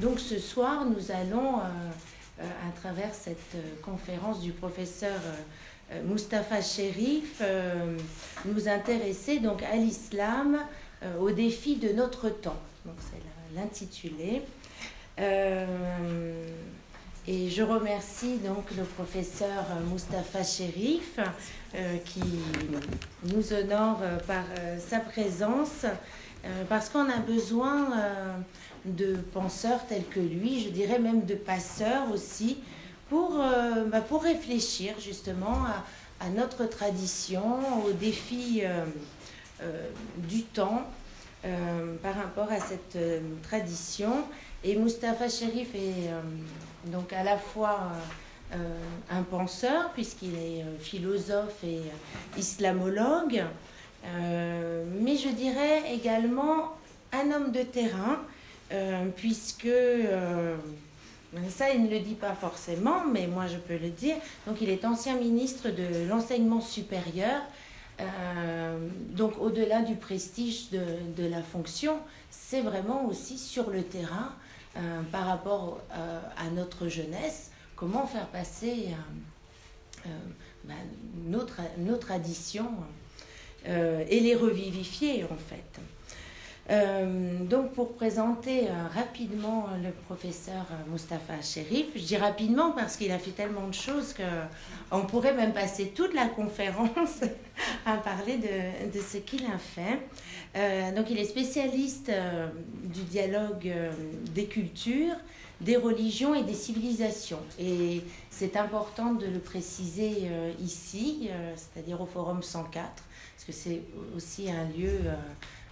donc 0.00 0.20
ce 0.20 0.38
soir, 0.38 0.84
nous 0.84 1.10
allons, 1.10 1.58
à 1.58 2.80
travers 2.80 3.14
cette 3.14 3.56
conférence 3.82 4.40
du 4.40 4.52
professeur 4.52 5.18
Mustapha 6.04 6.60
Sherif, 6.60 7.42
nous 8.44 8.68
intéresser 8.68 9.38
donc 9.38 9.62
à 9.62 9.76
l'islam, 9.76 10.58
au 11.20 11.30
défi 11.30 11.76
de 11.76 11.92
notre 11.92 12.28
temps. 12.30 12.60
C'est 12.84 13.56
l'intitulé. 13.58 14.42
Et 17.30 17.50
je 17.50 17.62
remercie 17.62 18.38
donc 18.38 18.64
le 18.74 18.84
professeur 18.84 19.66
Mustapha 19.92 20.42
Sherif 20.42 21.18
euh, 21.74 21.98
qui 21.98 22.22
nous 23.24 23.52
honore 23.52 23.98
euh, 24.02 24.16
par 24.26 24.44
euh, 24.58 24.78
sa 24.78 25.00
présence 25.00 25.84
parce 26.70 26.88
qu'on 26.88 27.10
a 27.10 27.18
besoin 27.18 27.88
de 28.84 29.16
penseurs 29.32 29.86
tels 29.86 30.06
que 30.06 30.20
lui, 30.20 30.62
je 30.64 30.70
dirais 30.70 30.98
même 30.98 31.24
de 31.24 31.34
passeurs 31.34 32.10
aussi, 32.12 32.58
pour, 33.08 33.42
bah, 33.86 34.02
pour 34.02 34.22
réfléchir 34.22 34.94
justement 35.00 35.64
à, 36.20 36.28
notre 36.28 36.66
tradition, 36.66 37.42
aux 37.86 37.92
défis 37.92 38.62
du 40.18 40.42
temps 40.42 40.82
par 42.02 42.14
rapport 42.14 42.52
à 42.52 42.60
cette 42.60 42.98
tradition. 43.42 44.12
Et 44.62 44.76
Mustapha 44.76 45.30
Sherif 45.30 45.74
est 45.74 46.10
donc 46.90 47.14
à 47.14 47.22
la 47.22 47.38
fois 47.38 47.92
euh, 48.54 48.56
un 49.10 49.24
penseur, 49.24 49.90
puisqu'il 49.90 50.34
est 50.34 50.62
euh, 50.62 50.78
philosophe 50.80 51.62
et 51.64 51.80
euh, 51.80 52.38
islamologue, 52.38 53.44
mais 55.02 55.16
je 55.16 55.28
dirais 55.28 55.92
également 55.92 56.78
un 57.12 57.30
homme 57.30 57.52
de 57.52 57.62
terrain, 57.62 58.20
puisque 59.16 59.68
ça, 61.48 61.70
il 61.70 61.84
ne 61.84 61.90
le 61.90 62.00
dit 62.00 62.14
pas 62.14 62.34
forcément, 62.34 63.04
mais 63.06 63.26
moi 63.26 63.46
je 63.46 63.56
peux 63.56 63.76
le 63.76 63.90
dire. 63.90 64.16
Donc, 64.46 64.60
il 64.60 64.68
est 64.68 64.84
ancien 64.84 65.16
ministre 65.16 65.68
de 65.70 66.08
l'enseignement 66.08 66.60
supérieur. 66.60 67.42
donc, 69.10 69.32
au-delà 69.40 69.82
du 69.82 69.94
prestige 69.94 70.70
de, 70.70 70.82
de 71.16 71.28
la 71.28 71.42
fonction, 71.42 71.98
c'est 72.30 72.60
vraiment 72.60 73.06
aussi 73.06 73.38
sur 73.38 73.70
le 73.70 73.82
terrain 73.82 74.32
euh, 74.78 75.02
par 75.10 75.26
rapport 75.26 75.80
euh, 75.92 76.20
à 76.36 76.50
notre 76.50 76.88
jeunesse, 76.88 77.50
comment 77.74 78.06
faire 78.06 78.28
passer 78.28 78.88
euh, 80.06 80.10
ben, 80.64 80.76
nos, 81.26 81.96
traditions 81.96 82.70
et 83.66 84.20
les 84.20 84.34
revivifier 84.34 85.24
en 85.24 85.36
fait. 85.36 85.80
Euh, 86.70 87.44
donc 87.44 87.72
pour 87.72 87.94
présenter 87.94 88.68
euh, 88.68 88.72
rapidement 88.94 89.68
le 89.82 89.90
professeur 89.90 90.66
Mustapha 90.92 91.40
Sherif, 91.40 91.86
je 91.96 92.02
dis 92.02 92.16
rapidement 92.18 92.72
parce 92.72 92.98
qu'il 92.98 93.10
a 93.10 93.18
fait 93.18 93.30
tellement 93.30 93.66
de 93.68 93.74
choses 93.74 94.14
qu'on 94.14 95.00
pourrait 95.06 95.32
même 95.32 95.54
passer 95.54 95.92
toute 95.94 96.12
la 96.12 96.26
conférence 96.26 97.22
à 97.86 97.96
parler 97.96 98.36
de, 98.36 99.00
ce 99.00 99.16
qu'il 99.16 99.46
a 99.46 99.56
fait. 99.56 99.98
Euh, 100.56 100.94
donc 100.94 101.10
il 101.10 101.18
est 101.18 101.24
spécialiste 101.24 102.12
du 102.84 103.02
dialogue 103.04 103.72
des 104.34 104.44
cultures, 104.44 105.16
des 105.62 105.76
religions 105.76 106.34
et 106.34 106.42
des 106.42 106.54
civilisations. 106.54 107.40
Et 107.58 108.02
c'est 108.28 108.56
important 108.56 109.14
de 109.14 109.26
le 109.26 109.38
préciser 109.38 110.28
ici, 110.60 111.30
c'est-à-dire 111.56 112.00
au 112.00 112.06
Forum 112.06 112.42
104, 112.42 112.84
parce 112.84 113.44
que 113.46 113.52
c'est 113.52 113.80
aussi 114.14 114.50
un 114.50 114.64
lieu 114.76 115.00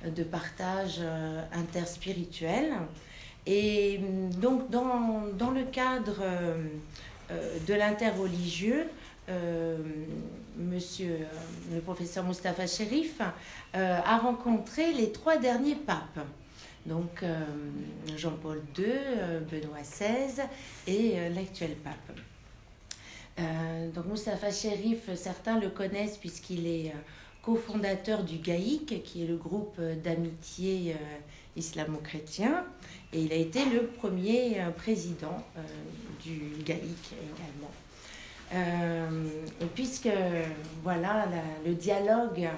de 0.05 0.22
partage 0.22 0.97
euh, 1.00 1.42
interspirituel. 1.52 2.72
Et 3.47 3.98
mm, 3.98 4.30
donc, 4.34 4.70
dans, 4.70 5.50
le 5.50 5.64
cadre 5.64 6.19
euh, 6.20 6.64
euh, 7.30 7.58
de 7.66 7.75
l'interreligieux, 7.75 8.88
monsieur 10.56 11.19
le 11.75 11.81
professeur 11.81 12.22
Mustapha 12.22 12.69
Sherif 12.69 13.21
a 13.72 14.19
rencontré 14.19 14.93
les 14.93 15.10
trois 15.10 15.37
derniers 15.37 15.75
papes. 15.75 16.21
Donc 16.87 17.25
Jean-Paul 18.16 18.62
II, 18.78 18.84
Benoît 19.50 19.81
XVI 19.82 20.44
et 20.87 21.28
l'actuel 21.31 21.75
pape. 21.75 22.16
donc 23.97 24.06
Mustapha 24.06 24.53
Sherif, 24.53 25.12
certains 25.16 25.59
le 25.59 25.71
connaissent 25.71 26.19
puisqu'il 26.19 26.65
est 26.69 26.92
cofondateur 27.47 28.25
du 28.25 28.39
GAIC, 28.39 29.05
qui 29.05 29.23
est 29.23 29.27
le 29.27 29.37
groupe 29.37 29.81
d'amitié 29.81 30.95
euh, 30.95 30.97
islamo-chrétien, 31.57 32.65
et 33.12 33.23
il 33.23 33.33
a 33.33 33.37
été 33.37 33.65
le 33.67 33.87
premier 33.87 34.61
euh, 34.61 34.71
président 34.71 35.47
euh, 35.57 35.61
du 36.25 36.65
GAIC 36.65 37.15
également. 37.23 37.71
puisque 39.77 40.09
voilà, 40.83 41.29
le 41.65 41.75
dialogue 41.75 42.49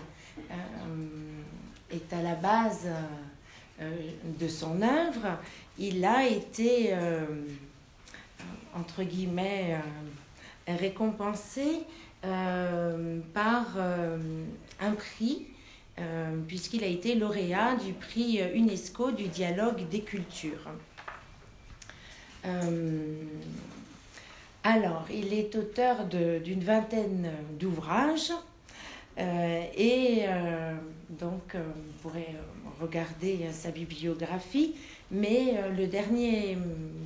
est 1.91 2.13
à 2.13 2.23
la 2.23 2.35
base 2.35 2.89
de 3.81 4.49
son 4.49 4.83
œuvre, 4.83 5.39
il 5.79 6.05
a 6.05 6.27
été, 6.27 6.95
entre 8.75 9.03
guillemets, 9.03 9.79
récompensé 10.67 11.87
par 12.23 13.77
un 14.81 14.93
prix, 14.93 15.47
euh, 15.99 16.37
puisqu'il 16.47 16.85
a 16.85 16.87
été 16.87 17.15
lauréat 17.15 17.75
du 17.77 17.93
prix 17.93 18.41
UNESCO 18.55 19.11
du 19.11 19.27
dialogue 19.27 19.89
des 19.89 20.01
cultures. 20.01 20.71
Euh, 22.47 23.17
alors, 24.63 25.07
il 25.11 25.33
est 25.35 25.57
auteur 25.57 26.05
d'une 26.05 26.63
vingtaine 26.63 27.31
d'ouvrages 27.59 28.33
euh, 29.19 29.65
et 29.77 30.27
donc 31.09 31.57
vous 31.57 31.93
pourrez 32.03 32.37
regarder 32.81 33.47
sa 33.53 33.71
bibliographie. 33.71 34.75
Mais 35.11 35.55
euh, 35.57 35.71
le 35.71 35.87
dernier, 35.87 36.59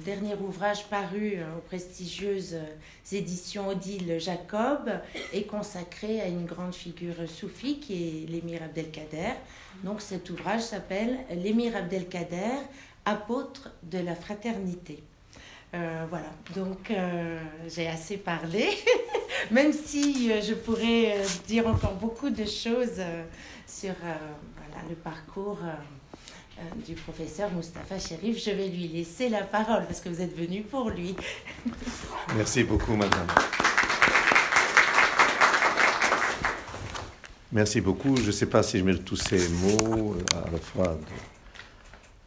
dernier 0.04 0.34
ouvrage 0.34 0.86
paru 0.86 1.34
euh, 1.36 1.56
aux 1.56 1.60
prestigieuses 1.60 2.54
euh, 2.54 3.16
éditions 3.16 3.68
Odile 3.68 4.18
Jacob 4.18 4.90
est 5.32 5.44
consacré 5.44 6.20
à 6.20 6.26
une 6.26 6.44
grande 6.44 6.74
figure 6.74 7.28
soufie 7.28 7.78
qui 7.78 7.94
est 8.24 8.30
l'émir 8.30 8.64
Abdelkader. 8.64 9.34
Donc 9.84 10.00
cet 10.00 10.30
ouvrage 10.30 10.62
s'appelle 10.62 11.18
L'émir 11.30 11.76
Abdelkader, 11.76 12.58
apôtre 13.04 13.70
de 13.84 13.98
la 13.98 14.16
fraternité. 14.16 15.02
voilà, 15.72 16.30
donc 16.54 16.92
j'ai 17.68 17.88
assez 17.88 18.16
parlé, 18.18 18.68
même 19.50 19.72
si 19.72 20.28
je 20.42 20.54
pourrais 20.54 21.16
dire 21.46 21.66
encore 21.66 21.94
beaucoup 21.94 22.30
de 22.30 22.44
choses 22.44 23.02
sur 23.66 23.94
voilà, 24.00 24.88
le 24.88 24.94
parcours 24.94 25.58
du 26.86 26.94
professeur 26.94 27.50
Mustapha 27.52 27.98
Sherif. 27.98 28.42
Je 28.44 28.50
vais 28.50 28.68
lui 28.68 28.88
laisser 28.88 29.28
la 29.28 29.42
parole 29.42 29.86
parce 29.86 30.00
que 30.00 30.08
vous 30.08 30.20
êtes 30.20 30.36
venu 30.36 30.62
pour 30.62 30.90
lui. 30.90 31.14
Merci 32.36 32.64
beaucoup, 32.64 32.94
madame. 32.94 33.26
Merci 37.52 37.82
beaucoup. 37.82 38.16
Je 38.16 38.26
ne 38.26 38.32
sais 38.32 38.46
pas 38.46 38.62
si 38.62 38.78
je 38.78 38.84
mets 38.84 38.96
tous 38.96 39.16
ces 39.16 39.48
mots 39.50 40.14
euh, 40.14 40.38
à 40.46 40.50
la 40.50 40.58
fois 40.58 40.98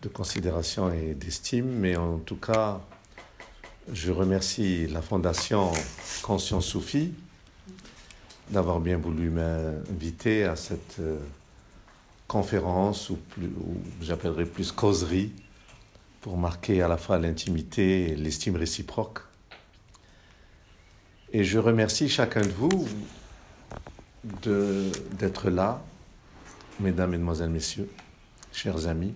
de, 0.04 0.08
considération 0.08 0.92
et 0.94 1.16
d'estime, 1.16 1.66
mais 1.66 1.96
en 1.96 2.20
tout 2.20 2.36
cas, 2.36 2.80
je 3.92 4.12
remercie 4.12 4.86
la 4.86 5.02
Fondation 5.02 5.72
Conscience 6.22 6.68
Soufi 6.68 7.12
d'avoir 8.52 8.80
bien 8.80 8.98
voulu 8.98 9.32
m'inviter 9.32 10.44
à 10.44 10.56
cette 10.56 11.00
euh, 11.00 11.18
conférence 12.28 13.10
ou, 13.10 13.18
j'appellerais 14.02 14.46
plus 14.46 14.72
causerie 14.72 15.32
pour 16.22 16.38
marquer 16.38 16.82
à 16.82 16.88
la 16.88 16.98
fois 16.98 17.20
l'intimité 17.20 18.10
et 18.12 18.16
l'estime 18.16 18.56
réciproque. 18.56 19.20
Et 21.32 21.44
je 21.44 21.60
remercie 21.60 22.10
chacun 22.10 22.42
de 22.42 22.50
vous 22.50 22.88
d'être 24.24 25.50
là, 25.52 25.84
mesdames, 26.80 27.12
mesdemoiselles, 27.12 27.50
messieurs, 27.50 27.90
chers 28.52 28.88
amis, 28.88 29.14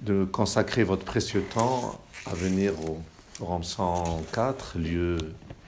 de 0.00 0.24
consacrer 0.24 0.84
votre 0.84 1.04
précieux 1.04 1.42
temps 1.42 2.00
à 2.26 2.34
venir 2.34 2.72
au 2.88 3.00
Forum 3.34 3.64
104, 3.64 4.78
lieu 4.78 5.16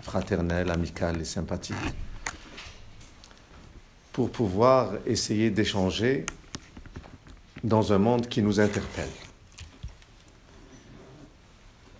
fraternel, 0.02 0.70
amical 0.70 1.20
et 1.20 1.24
sympathique 1.24 1.76
pour 4.14 4.30
pouvoir 4.30 4.92
essayer 5.06 5.50
d'échanger 5.50 6.24
dans 7.64 7.92
un 7.92 7.98
monde 7.98 8.28
qui 8.28 8.42
nous 8.42 8.60
interpelle. 8.60 9.10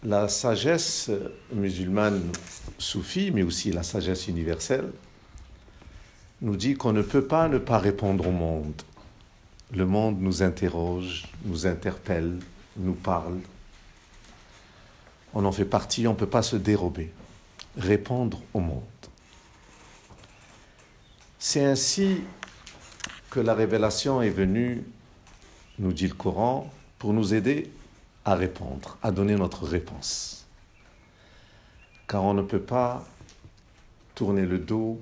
La 0.05 0.29
sagesse 0.29 1.11
musulmane 1.53 2.31
soufie, 2.79 3.33
mais 3.33 3.43
aussi 3.43 3.73
la 3.73 3.83
sagesse 3.83 4.29
universelle, 4.29 4.93
nous 6.41 6.55
dit 6.55 6.75
qu'on 6.75 6.93
ne 6.93 7.03
peut 7.03 7.25
pas 7.25 7.49
ne 7.49 7.59
pas 7.59 7.79
répondre 7.79 8.29
au 8.29 8.33
monde. 8.33 8.81
Le 9.73 9.85
monde 9.85 10.21
nous 10.21 10.45
interroge, 10.45 11.27
nous 11.45 11.67
interpelle, 11.67 12.39
nous 12.77 12.95
parle, 12.95 13.41
On 15.35 15.45
en 15.45 15.51
fait 15.51 15.65
partie, 15.65 16.07
on 16.07 16.13
ne 16.13 16.17
peut 16.17 16.29
pas 16.29 16.43
se 16.43 16.55
dérober. 16.55 17.11
Répondre 17.77 18.41
au 18.53 18.61
monde. 18.61 18.94
C'est 21.47 21.63
ainsi 21.63 22.23
que 23.29 23.39
la 23.39 23.53
révélation 23.53 24.23
est 24.23 24.31
venue, 24.31 24.83
nous 25.79 25.93
dit 25.93 26.09
le 26.09 26.15
Coran, 26.15 26.73
pour 26.99 27.13
nous 27.13 27.35
aider 27.35 27.71
à 28.25 28.35
répondre, 28.35 28.97
à 29.03 29.11
donner 29.11 29.35
notre 29.35 29.67
réponse. 29.67 30.47
Car 32.09 32.25
on 32.25 32.33
ne 32.33 32.41
peut 32.41 32.63
pas 32.63 33.07
tourner 34.15 34.47
le 34.47 34.59
dos 34.59 34.99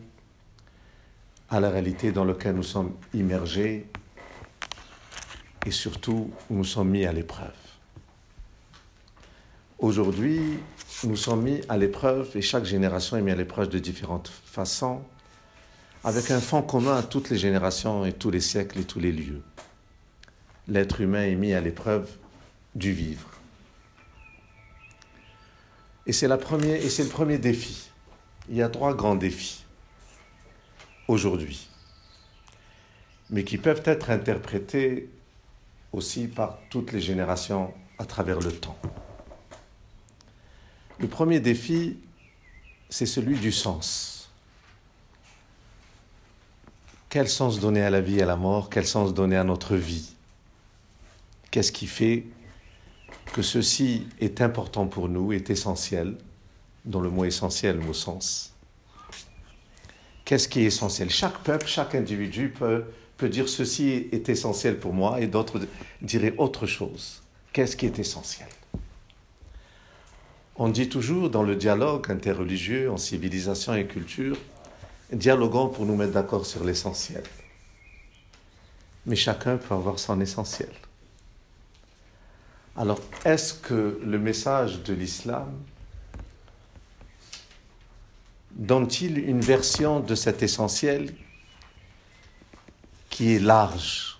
à 1.48 1.60
la 1.60 1.70
réalité 1.70 2.10
dans 2.10 2.24
laquelle 2.24 2.56
nous 2.56 2.64
sommes 2.64 2.96
immergés 3.14 3.86
et 5.64 5.70
surtout 5.70 6.28
où 6.50 6.56
nous 6.56 6.64
sommes 6.64 6.90
mis 6.90 7.06
à 7.06 7.12
l'épreuve. 7.12 7.54
Aujourd'hui, 9.78 10.58
nous 11.04 11.16
sommes 11.16 11.42
mis 11.42 11.60
à 11.68 11.76
l'épreuve 11.76 12.36
et 12.36 12.42
chaque 12.42 12.64
génération 12.64 13.16
est 13.16 13.22
mise 13.22 13.34
à 13.34 13.36
l'épreuve 13.36 13.68
de 13.68 13.78
différentes 13.78 14.28
façons 14.44 15.02
avec 16.04 16.30
un 16.30 16.40
fond 16.40 16.62
commun 16.62 16.96
à 16.96 17.02
toutes 17.02 17.30
les 17.30 17.38
générations 17.38 18.04
et 18.04 18.12
tous 18.12 18.30
les 18.30 18.40
siècles 18.40 18.80
et 18.80 18.84
tous 18.84 18.98
les 18.98 19.12
lieux. 19.12 19.42
L'être 20.68 21.00
humain 21.00 21.24
est 21.24 21.34
mis 21.34 21.52
à 21.52 21.60
l'épreuve 21.60 22.08
du 22.74 22.92
vivre. 22.92 23.28
Et 26.06 26.12
c'est, 26.12 26.26
le 26.26 26.36
premier 26.36 27.38
défi. 27.38 27.90
Il 28.48 28.56
y 28.56 28.62
a 28.62 28.68
trois 28.68 28.94
grands 28.94 29.14
défis 29.14 29.64
aujourd'hui, 31.06 31.68
mais 33.30 33.44
qui 33.44 33.56
peuvent 33.58 33.82
être 33.84 34.10
interprétés 34.10 35.08
aussi 35.92 36.26
par 36.26 36.58
toutes 36.70 36.90
les 36.90 37.00
générations 37.00 37.72
à 37.98 38.04
travers 38.04 38.40
le 38.40 38.50
temps. 38.50 38.78
Le 40.98 41.06
premier 41.06 41.38
défi, 41.38 41.98
c'est 42.88 43.06
celui 43.06 43.38
du 43.38 43.52
sens. 43.52 44.21
Quel 47.12 47.28
sens 47.28 47.60
donner 47.60 47.82
à 47.82 47.90
la 47.90 48.00
vie 48.00 48.20
et 48.20 48.22
à 48.22 48.24
la 48.24 48.36
mort? 48.36 48.70
Quel 48.70 48.86
sens 48.86 49.12
donner 49.12 49.36
à 49.36 49.44
notre 49.44 49.76
vie? 49.76 50.14
Qu'est-ce 51.50 51.70
qui 51.70 51.86
fait 51.86 52.24
que 53.34 53.42
ceci 53.42 54.06
est 54.18 54.40
important 54.40 54.86
pour 54.86 55.10
nous, 55.10 55.30
est 55.34 55.50
essentiel, 55.50 56.16
dans 56.86 57.00
le 57.00 57.10
mot 57.10 57.26
essentiel, 57.26 57.76
le 57.76 57.82
mot 57.82 57.92
sens. 57.92 58.54
Qu'est-ce 60.24 60.48
qui 60.48 60.60
est 60.60 60.64
essentiel? 60.64 61.10
Chaque 61.10 61.38
peuple, 61.40 61.66
chaque 61.66 61.94
individu 61.94 62.48
peut, 62.48 62.84
peut 63.18 63.28
dire 63.28 63.46
ceci 63.46 64.08
est 64.10 64.30
essentiel 64.30 64.78
pour 64.78 64.94
moi 64.94 65.20
et 65.20 65.26
d'autres 65.26 65.60
diraient 66.00 66.34
autre 66.38 66.64
chose. 66.64 67.22
Qu'est-ce 67.52 67.76
qui 67.76 67.84
est 67.84 67.98
essentiel? 67.98 68.48
On 70.56 70.70
dit 70.70 70.88
toujours 70.88 71.28
dans 71.28 71.42
le 71.42 71.56
dialogue 71.56 72.10
interreligieux, 72.10 72.90
en 72.90 72.96
civilisation 72.96 73.74
et 73.74 73.86
culture, 73.86 74.38
dialoguons 75.12 75.68
pour 75.68 75.86
nous 75.86 75.96
mettre 75.96 76.12
d'accord 76.12 76.46
sur 76.46 76.64
l'essentiel. 76.64 77.22
Mais 79.06 79.16
chacun 79.16 79.56
peut 79.56 79.74
avoir 79.74 79.98
son 79.98 80.20
essentiel. 80.20 80.72
Alors, 82.76 83.00
est-ce 83.24 83.52
que 83.52 84.00
le 84.02 84.18
message 84.18 84.82
de 84.82 84.94
l'islam 84.94 85.52
donne-t-il 88.52 89.18
une 89.18 89.40
version 89.40 90.00
de 90.00 90.14
cet 90.14 90.42
essentiel 90.42 91.14
qui 93.10 93.34
est 93.34 93.38
large, 93.38 94.18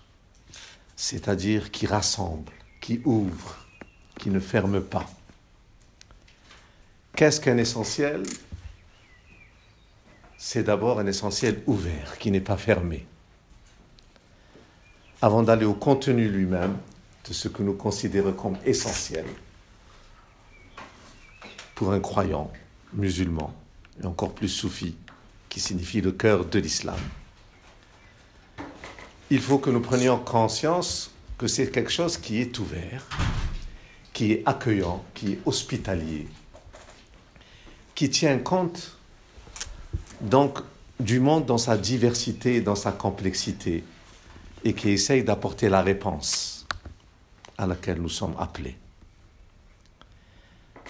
c'est-à-dire 0.95 1.71
qui 1.71 1.87
rassemble, 1.87 2.51
qui 2.79 3.01
ouvre, 3.05 3.57
qui 4.19 4.29
ne 4.29 4.39
ferme 4.39 4.81
pas? 4.81 5.09
Qu'est-ce 7.15 7.41
qu'un 7.41 7.57
essentiel? 7.57 8.23
C'est 10.45 10.63
d'abord 10.63 10.99
un 10.99 11.07
essentiel 11.07 11.63
ouvert, 11.67 12.17
qui 12.17 12.29
n'est 12.29 12.41
pas 12.41 12.57
fermé. 12.57 13.07
Avant 15.21 15.41
d'aller 15.41 15.63
au 15.63 15.73
contenu 15.73 16.27
lui-même 16.27 16.75
de 17.25 17.31
ce 17.31 17.47
que 17.47 17.63
nous 17.63 17.75
considérons 17.75 18.33
comme 18.33 18.57
essentiel 18.65 19.25
pour 21.75 21.93
un 21.93 22.01
croyant 22.01 22.51
musulman, 22.91 23.55
et 24.01 24.05
encore 24.05 24.33
plus 24.33 24.49
soufi, 24.49 24.97
qui 25.47 25.61
signifie 25.61 26.01
le 26.01 26.11
cœur 26.11 26.43
de 26.43 26.59
l'islam. 26.59 26.99
Il 29.29 29.39
faut 29.39 29.59
que 29.59 29.69
nous 29.69 29.79
prenions 29.79 30.19
conscience 30.19 31.11
que 31.37 31.47
c'est 31.47 31.71
quelque 31.71 31.89
chose 31.89 32.17
qui 32.17 32.41
est 32.41 32.59
ouvert, 32.59 33.07
qui 34.11 34.33
est 34.33 34.43
accueillant, 34.45 35.05
qui 35.13 35.31
est 35.31 35.39
hospitalier, 35.45 36.27
qui 37.95 38.09
tient 38.09 38.37
compte 38.39 38.92
donc 40.23 40.59
du 40.99 41.19
monde 41.19 41.45
dans 41.45 41.57
sa 41.57 41.77
diversité, 41.77 42.61
dans 42.61 42.75
sa 42.75 42.91
complexité, 42.91 43.83
et 44.63 44.73
qui 44.73 44.89
essaye 44.89 45.23
d'apporter 45.23 45.69
la 45.69 45.81
réponse 45.81 46.65
à 47.57 47.67
laquelle 47.67 48.01
nous 48.01 48.09
sommes 48.09 48.35
appelés. 48.39 48.77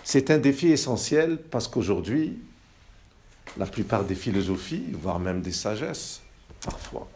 C'est 0.03 0.29
un 0.29 0.37
défi 0.37 0.67
essentiel 0.67 1.37
parce 1.37 1.67
qu'aujourd'hui, 1.67 2.39
la 3.57 3.65
plupart 3.65 4.03
des 4.03 4.15
philosophies, 4.15 4.85
voire 4.93 5.19
même 5.19 5.41
des 5.41 5.51
sagesses, 5.51 6.21
parfois, 6.61 7.07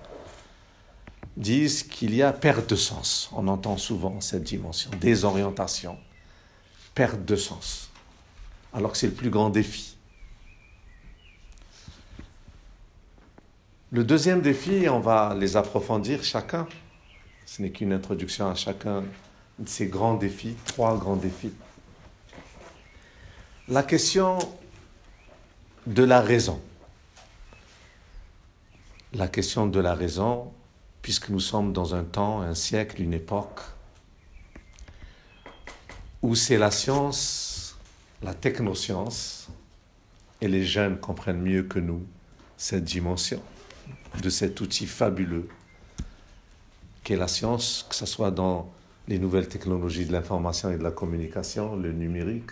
disent 1.36 1.84
qu'il 1.84 2.16
y 2.16 2.24
a 2.24 2.34
perte 2.34 2.70
de 2.70 2.76
sens. 2.76 3.30
On 3.34 3.48
entend 3.48 3.78
souvent 3.78 4.20
cette 4.22 4.44
dimension, 4.44 4.90
désorientation, 5.00 5.98
perte 6.96 7.24
de 7.26 7.36
sens, 7.36 7.90
alors 8.74 8.94
que 8.94 8.98
c'est 8.98 9.08
le 9.08 9.14
plus 9.14 9.30
grand 9.30 9.50
défi. 9.50 9.97
Le 13.90 14.04
deuxième 14.04 14.42
défi, 14.42 14.90
on 14.90 15.00
va 15.00 15.34
les 15.40 15.56
approfondir 15.56 16.22
chacun. 16.22 16.68
Ce 17.46 17.62
n'est 17.62 17.70
qu'une 17.70 17.94
introduction 17.94 18.50
à 18.50 18.54
chacun 18.54 19.06
de 19.58 19.70
ces 19.70 19.88
grands 19.88 20.16
défis, 20.16 20.58
trois 20.66 20.98
grands 20.98 21.16
défis. 21.16 21.54
La 23.70 23.84
question 23.84 24.40
de 25.86 26.04
la 26.04 26.20
raison. 26.20 26.62
La 29.14 29.30
question 29.30 29.68
de 29.68 29.80
la 29.80 29.94
raison, 29.94 30.52
puisque 31.02 31.30
nous 31.30 31.40
sommes 31.40 31.72
dans 31.72 31.96
un 31.96 32.04
temps, 32.04 32.42
un 32.42 32.56
siècle, 32.56 33.02
une 33.02 33.14
époque, 33.14 33.62
où 36.22 36.36
c'est 36.36 36.58
la 36.58 36.72
science, 36.72 37.78
la 38.22 38.34
technoscience, 38.34 39.48
et 40.42 40.50
les 40.50 40.66
jeunes 40.66 41.00
comprennent 41.00 41.42
mieux 41.42 41.64
que 41.64 41.80
nous 41.80 42.06
cette 42.58 42.84
dimension 42.84 43.42
de 44.22 44.30
cet 44.30 44.62
outil 44.62 44.86
fabuleux 44.86 45.48
qu'est 47.04 47.16
la 47.16 47.28
science, 47.28 47.86
que 47.90 47.96
ce 47.96 48.06
soit 48.06 48.32
dans 48.32 48.70
les 49.08 49.20
nouvelles 49.20 49.48
technologies 49.48 50.06
de 50.06 50.12
l'information 50.12 50.72
et 50.72 50.78
de 50.78 50.84
la 50.84 50.92
communication, 50.92 51.76
le 51.76 51.94
numérique, 51.94 52.52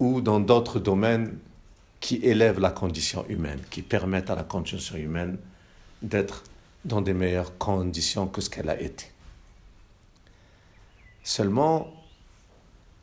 ou 0.00 0.20
dans 0.20 0.40
d'autres 0.40 0.78
domaines 0.78 1.38
qui 2.00 2.16
élèvent 2.16 2.60
la 2.60 2.70
condition 2.70 3.26
humaine, 3.28 3.60
qui 3.70 3.82
permettent 3.82 4.30
à 4.30 4.34
la 4.34 4.44
condition 4.44 4.96
humaine 4.96 5.38
d'être 6.02 6.44
dans 6.84 7.00
des 7.00 7.14
meilleures 7.14 7.56
conditions 7.58 8.26
que 8.26 8.40
ce 8.40 8.50
qu'elle 8.50 8.68
a 8.68 8.80
été. 8.80 9.06
Seulement, 11.22 11.92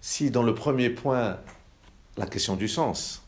si 0.01 0.29
dans 0.31 0.43
le 0.43 0.53
premier 0.53 0.89
point, 0.89 1.37
la 2.17 2.25
question 2.25 2.55
du 2.55 2.67
sens, 2.67 3.23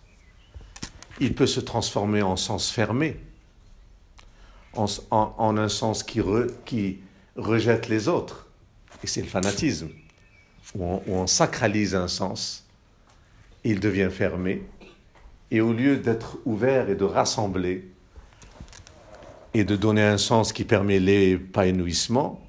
il 1.19 1.33
peut 1.35 1.47
se 1.47 1.59
transformer 1.59 2.21
en 2.21 2.35
sens 2.35 2.69
fermé, 2.71 3.19
en, 4.75 5.58
un 5.58 5.70
sens 5.70 6.03
qui, 6.03 6.22
rejette 7.36 7.88
les 7.89 8.08
autres. 8.08 8.48
Et 9.03 9.08
c'est 9.08 9.22
le 9.22 9.27
fanatisme, 9.27 9.89
où 10.75 11.01
on, 11.08 11.27
sacralise 11.27 11.96
un 11.96 12.08
sens, 12.08 12.65
il 13.63 13.80
devient 13.80 14.10
fermé, 14.12 14.63
et 15.51 15.62
au 15.62 15.74
lieu 15.74 15.98
d'être 15.98 16.38
ouvert 16.46 16.89
et 16.89 16.96
de 16.96 17.03
rassembler, 17.03 17.89
et 19.53 19.63
de 19.63 19.75
donner 19.75 20.03
un 20.03 20.18
sens 20.18 20.51
qui 20.51 20.63
permet 20.63 21.00
l'épanouissement, 21.00 22.42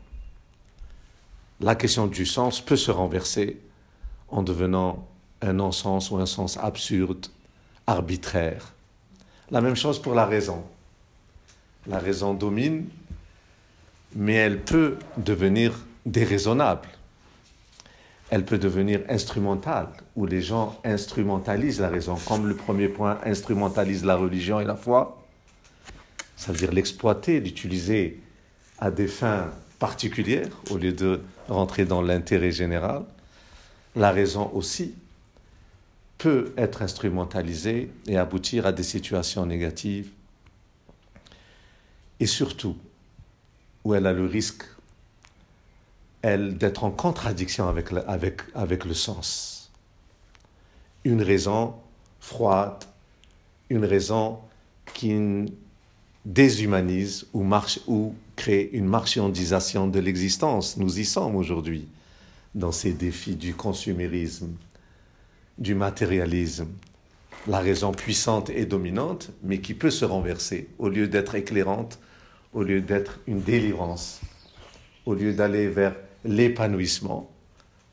la 1.61 1.75
question 1.75 2.07
du 2.07 2.25
sens 2.25 2.61
peut 2.61 2.77
se 2.77 2.91
renverser 2.91 3.61
en 4.29 4.43
devenant 4.43 5.07
un 5.41 5.53
non-sens 5.53 6.11
ou 6.11 6.17
un 6.17 6.27
sens 6.27 6.57
absurde, 6.57 7.27
arbitraire. 7.87 8.73
La 9.51 9.61
même 9.61 9.77
chose 9.77 10.01
pour 10.01 10.15
la 10.15 10.25
raison. 10.25 10.65
La 11.87 11.99
raison 11.99 12.35
domine, 12.35 12.87
mais 14.15 14.35
elle 14.35 14.61
peut 14.61 14.97
devenir 15.19 15.79
déraisonnable. 16.07 16.89
Elle 18.31 18.45
peut 18.45 18.59
devenir 18.59 19.01
instrumentale, 19.09 19.89
où 20.17 20.25
les 20.27 20.41
gens 20.41 20.79
instrumentalisent 20.85 21.81
la 21.81 21.89
raison, 21.89 22.17
comme 22.27 22.49
le 22.49 22.57
premier 22.57 22.89
point 22.89 23.19
instrumentalise 23.25 24.05
la 24.05 24.17
religion 24.17 24.61
et 24.61 24.65
la 24.65 24.77
foi. 24.77 25.23
Ça 26.37 26.53
veut 26.53 26.59
dire 26.59 26.73
l'exploiter, 26.73 27.41
l'utiliser 27.41 28.21
à 28.79 28.91
des 28.91 29.07
fins 29.07 29.51
particulières, 29.79 30.49
au 30.71 30.79
lieu 30.79 30.93
de 30.93 31.21
rentrer 31.49 31.85
dans 31.85 32.01
l'intérêt 32.01 32.51
général. 32.51 33.05
La 33.95 34.11
raison 34.11 34.51
aussi 34.55 34.95
peut 36.17 36.53
être 36.57 36.83
instrumentalisée 36.83 37.91
et 38.07 38.17
aboutir 38.17 38.67
à 38.67 38.73
des 38.73 38.83
situations 38.83 39.45
négatives 39.45 40.09
et 42.21 42.27
surtout 42.27 42.77
où 43.85 43.95
elle 43.95 44.07
a 44.07 44.13
le 44.13 44.27
risque, 44.27 44.65
d'être 46.23 46.85
en 46.85 46.91
contradiction 46.91 47.69
avec 47.69 47.93
avec, 48.07 48.41
avec 48.55 48.87
le 48.87 48.95
sens. 48.95 49.71
Une 51.05 51.21
raison 51.21 51.75
froide, 52.19 52.83
une 53.69 53.85
raison 53.85 54.39
qui 54.95 55.13
déshumanise 56.25 57.27
ou, 57.35 57.43
marche, 57.43 57.81
ou 57.87 58.15
crée 58.37 58.71
une 58.73 58.87
marchandisation 58.87 59.87
de 59.87 60.01
l'existence. 60.01 60.77
Nous 60.77 60.99
y 60.99 61.05
sommes 61.05 61.37
aujourd'hui 61.37 61.89
dans 62.55 62.73
ces 62.73 62.93
défis 62.93 63.37
du 63.37 63.55
consumérisme, 63.55 64.55
du 65.59 65.75
matérialisme, 65.75 66.69
la 67.47 67.59
raison 67.59 67.93
puissante 67.93 68.49
et 68.51 68.65
dominante, 68.65 69.31
mais 69.43 69.61
qui 69.61 69.75
peut 69.75 69.91
se 69.91 70.05
renverser 70.05 70.69
au 70.79 70.89
lieu 70.89 71.09
d'être 71.09 71.35
éclairante, 71.35 71.99
au 72.55 72.63
lieu 72.63 72.81
d'être 72.81 73.19
une 73.27 73.43
délivrance, 73.43 74.21
au 75.05 75.15
lieu 75.15 75.35
d'aller 75.35 75.69
vers 75.69 75.95
l'épanouissement 76.25 77.31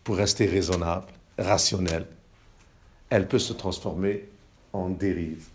pour 0.03 0.15
rester 0.15 0.46
raisonnable, 0.46 1.08
rationnel, 1.38 2.06
elle 3.10 3.27
peut 3.27 3.39
se 3.39 3.53
transformer 3.53 4.30
en 4.72 4.89
dérive. 4.89 5.48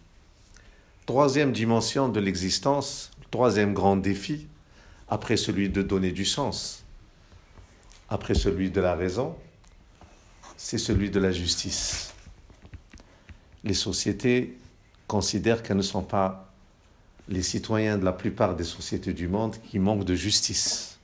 Troisième 1.07 1.53
dimension 1.53 2.09
de 2.09 2.21
l'existence, 2.21 3.13
troisième 3.31 3.73
grand 3.73 3.97
défi, 3.97 4.49
après 5.09 5.37
celui 5.37 5.69
de 5.69 5.83
donner 5.83 6.11
du 6.11 6.25
sens, 6.25 6.85
après 8.09 8.35
celui 8.35 8.71
de 8.71 8.81
la 8.81 8.97
raison, 8.97 9.37
c'est 10.57 10.79
celui 10.79 11.11
de 11.11 11.21
la 11.21 11.31
justice. 11.31 12.13
Les 13.63 13.75
sociétés 13.75 14.59
considèrent 15.07 15.63
qu'elles 15.63 15.77
ne 15.77 15.83
sont 15.83 16.03
pas 16.03 16.46
les 17.29 17.43
citoyens 17.43 17.99
de 17.99 18.05
la 18.05 18.13
plupart 18.13 18.55
des 18.55 18.65
sociétés 18.65 19.13
du 19.13 19.29
monde 19.29 19.57
qui 19.69 19.79
manquent 19.79 20.05
de 20.05 20.15
justice. 20.15 20.99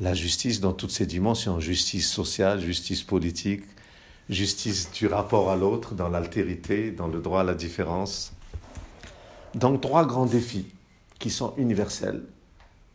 La 0.00 0.14
justice 0.14 0.60
dans 0.60 0.72
toutes 0.72 0.90
ses 0.90 1.06
dimensions, 1.06 1.60
justice 1.60 2.10
sociale, 2.10 2.60
justice 2.60 3.02
politique, 3.02 3.64
justice 4.28 4.90
du 4.92 5.06
rapport 5.06 5.50
à 5.50 5.56
l'autre, 5.56 5.94
dans 5.94 6.08
l'altérité, 6.08 6.90
dans 6.90 7.08
le 7.08 7.20
droit 7.20 7.40
à 7.40 7.44
la 7.44 7.54
différence. 7.54 8.32
Donc 9.54 9.80
trois 9.80 10.06
grands 10.06 10.26
défis 10.26 10.66
qui 11.18 11.30
sont 11.30 11.54
universels 11.56 12.22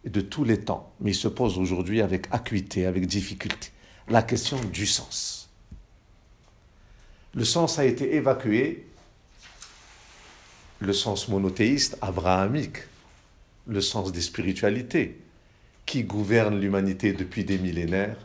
de 0.06 0.22
tous 0.22 0.44
les 0.44 0.60
temps, 0.60 0.92
mais 1.00 1.12
ils 1.12 1.16
se 1.16 1.28
posent 1.28 1.58
aujourd'hui 1.58 2.02
avec 2.02 2.28
acuité, 2.32 2.86
avec 2.86 3.06
difficulté. 3.06 3.70
La 4.08 4.24
question 4.24 4.60
du 4.72 4.86
sens. 4.86 5.50
Le 7.34 7.46
sens 7.46 7.80
a 7.80 7.86
été 7.86 8.16
évacué, 8.16 8.88
le 10.82 10.94
sens 10.94 11.30
monothéiste, 11.30 11.98
abrahamique, 12.02 12.80
le 13.68 13.82
sens 13.82 14.12
des 14.12 14.22
spiritualités, 14.22 15.22
qui 15.86 16.04
gouverne 16.04 16.60
l'humanité 16.60 17.14
depuis 17.14 17.46
des 17.46 17.60
millénaires. 17.60 18.18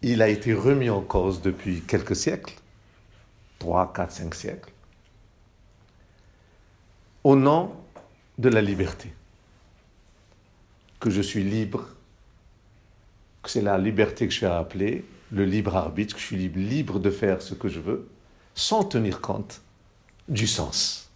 Il 0.00 0.22
a 0.22 0.28
été 0.28 0.54
remis 0.54 0.88
en 0.88 1.02
cause 1.02 1.42
depuis 1.42 1.82
quelques 1.82 2.16
siècles, 2.16 2.54
trois, 3.58 3.92
quatre, 3.92 4.12
cinq 4.12 4.34
siècles, 4.34 4.72
au 7.24 7.36
nom 7.36 7.72
de 8.38 8.48
la 8.48 8.62
liberté 8.62 9.12
que 10.98 11.10
je 11.10 11.20
suis 11.20 11.44
libre, 11.44 11.88
que 13.42 13.50
c'est 13.50 13.62
la 13.62 13.76
liberté 13.76 14.26
que 14.26 14.32
je 14.32 14.38
suis 14.38 14.46
appelée, 14.46 15.04
le 15.30 15.44
libre 15.44 15.76
arbitre, 15.76 16.14
que 16.14 16.20
je 16.20 16.26
suis 16.26 16.36
libre, 16.36 16.58
libre 16.58 17.00
de 17.00 17.10
faire 17.10 17.42
ce 17.42 17.54
que 17.54 17.68
je 17.68 17.80
veux, 17.80 18.08
sans 18.54 18.82
tenir 18.82 19.20
compte 19.20 19.60
du 20.28 20.46
sens. 20.46 21.10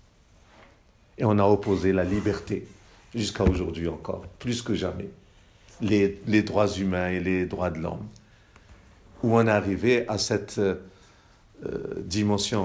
Et 1.18 1.24
on 1.24 1.38
a 1.38 1.44
opposé 1.44 1.92
la 1.92 2.04
liberté, 2.04 2.66
jusqu'à 3.14 3.44
aujourd'hui 3.44 3.88
encore, 3.88 4.26
plus 4.38 4.62
que 4.62 4.74
jamais, 4.74 5.10
les, 5.80 6.42
droits 6.42 6.68
humains 6.68 7.08
et 7.08 7.20
les 7.20 7.46
droits 7.46 7.70
de 7.70 7.78
l'homme, 7.78 8.06
où 9.22 9.36
on 9.36 9.46
est 9.46 9.50
arrivé 9.50 10.08
à 10.08 10.18
cette 10.18 10.58
euh, 10.58 10.76
dimension 11.98 12.64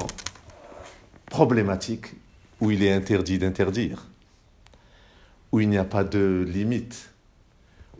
problématique 1.25 2.07
où 2.61 2.71
il 2.71 2.83
est 2.83 2.91
interdit 2.91 3.39
d'interdire. 3.39 4.07
Où 5.51 5.59
il 5.59 5.69
n'y 5.69 5.77
a 5.77 5.85
pas 5.85 6.03
de 6.03 6.45
limite, 6.47 7.09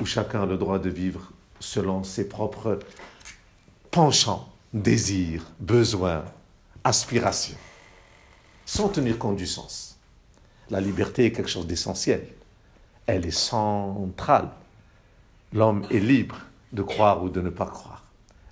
où 0.01 0.05
chacun 0.05 0.43
a 0.43 0.45
le 0.45 0.57
droit 0.57 0.79
de 0.79 0.89
vivre 0.89 1.31
selon 1.59 2.03
ses 2.03 2.27
propres 2.27 2.79
penchants, 3.91 4.49
désirs, 4.73 5.43
besoins, 5.59 6.25
aspirations, 6.83 7.57
sans 8.65 8.89
tenir 8.89 9.17
compte 9.17 9.35
du 9.35 9.47
sens. 9.47 9.97
La 10.69 10.81
liberté 10.81 11.25
est 11.25 11.31
quelque 11.31 11.49
chose 11.49 11.67
d'essentiel. 11.67 12.27
Elle 13.05 13.25
est 13.25 13.31
centrale. 13.31 14.49
L'homme 15.53 15.85
est 15.91 15.99
libre 15.99 16.37
de 16.73 16.81
croire 16.81 17.23
ou 17.23 17.29
de 17.29 17.41
ne 17.41 17.49
pas 17.49 17.67
croire. 17.67 18.03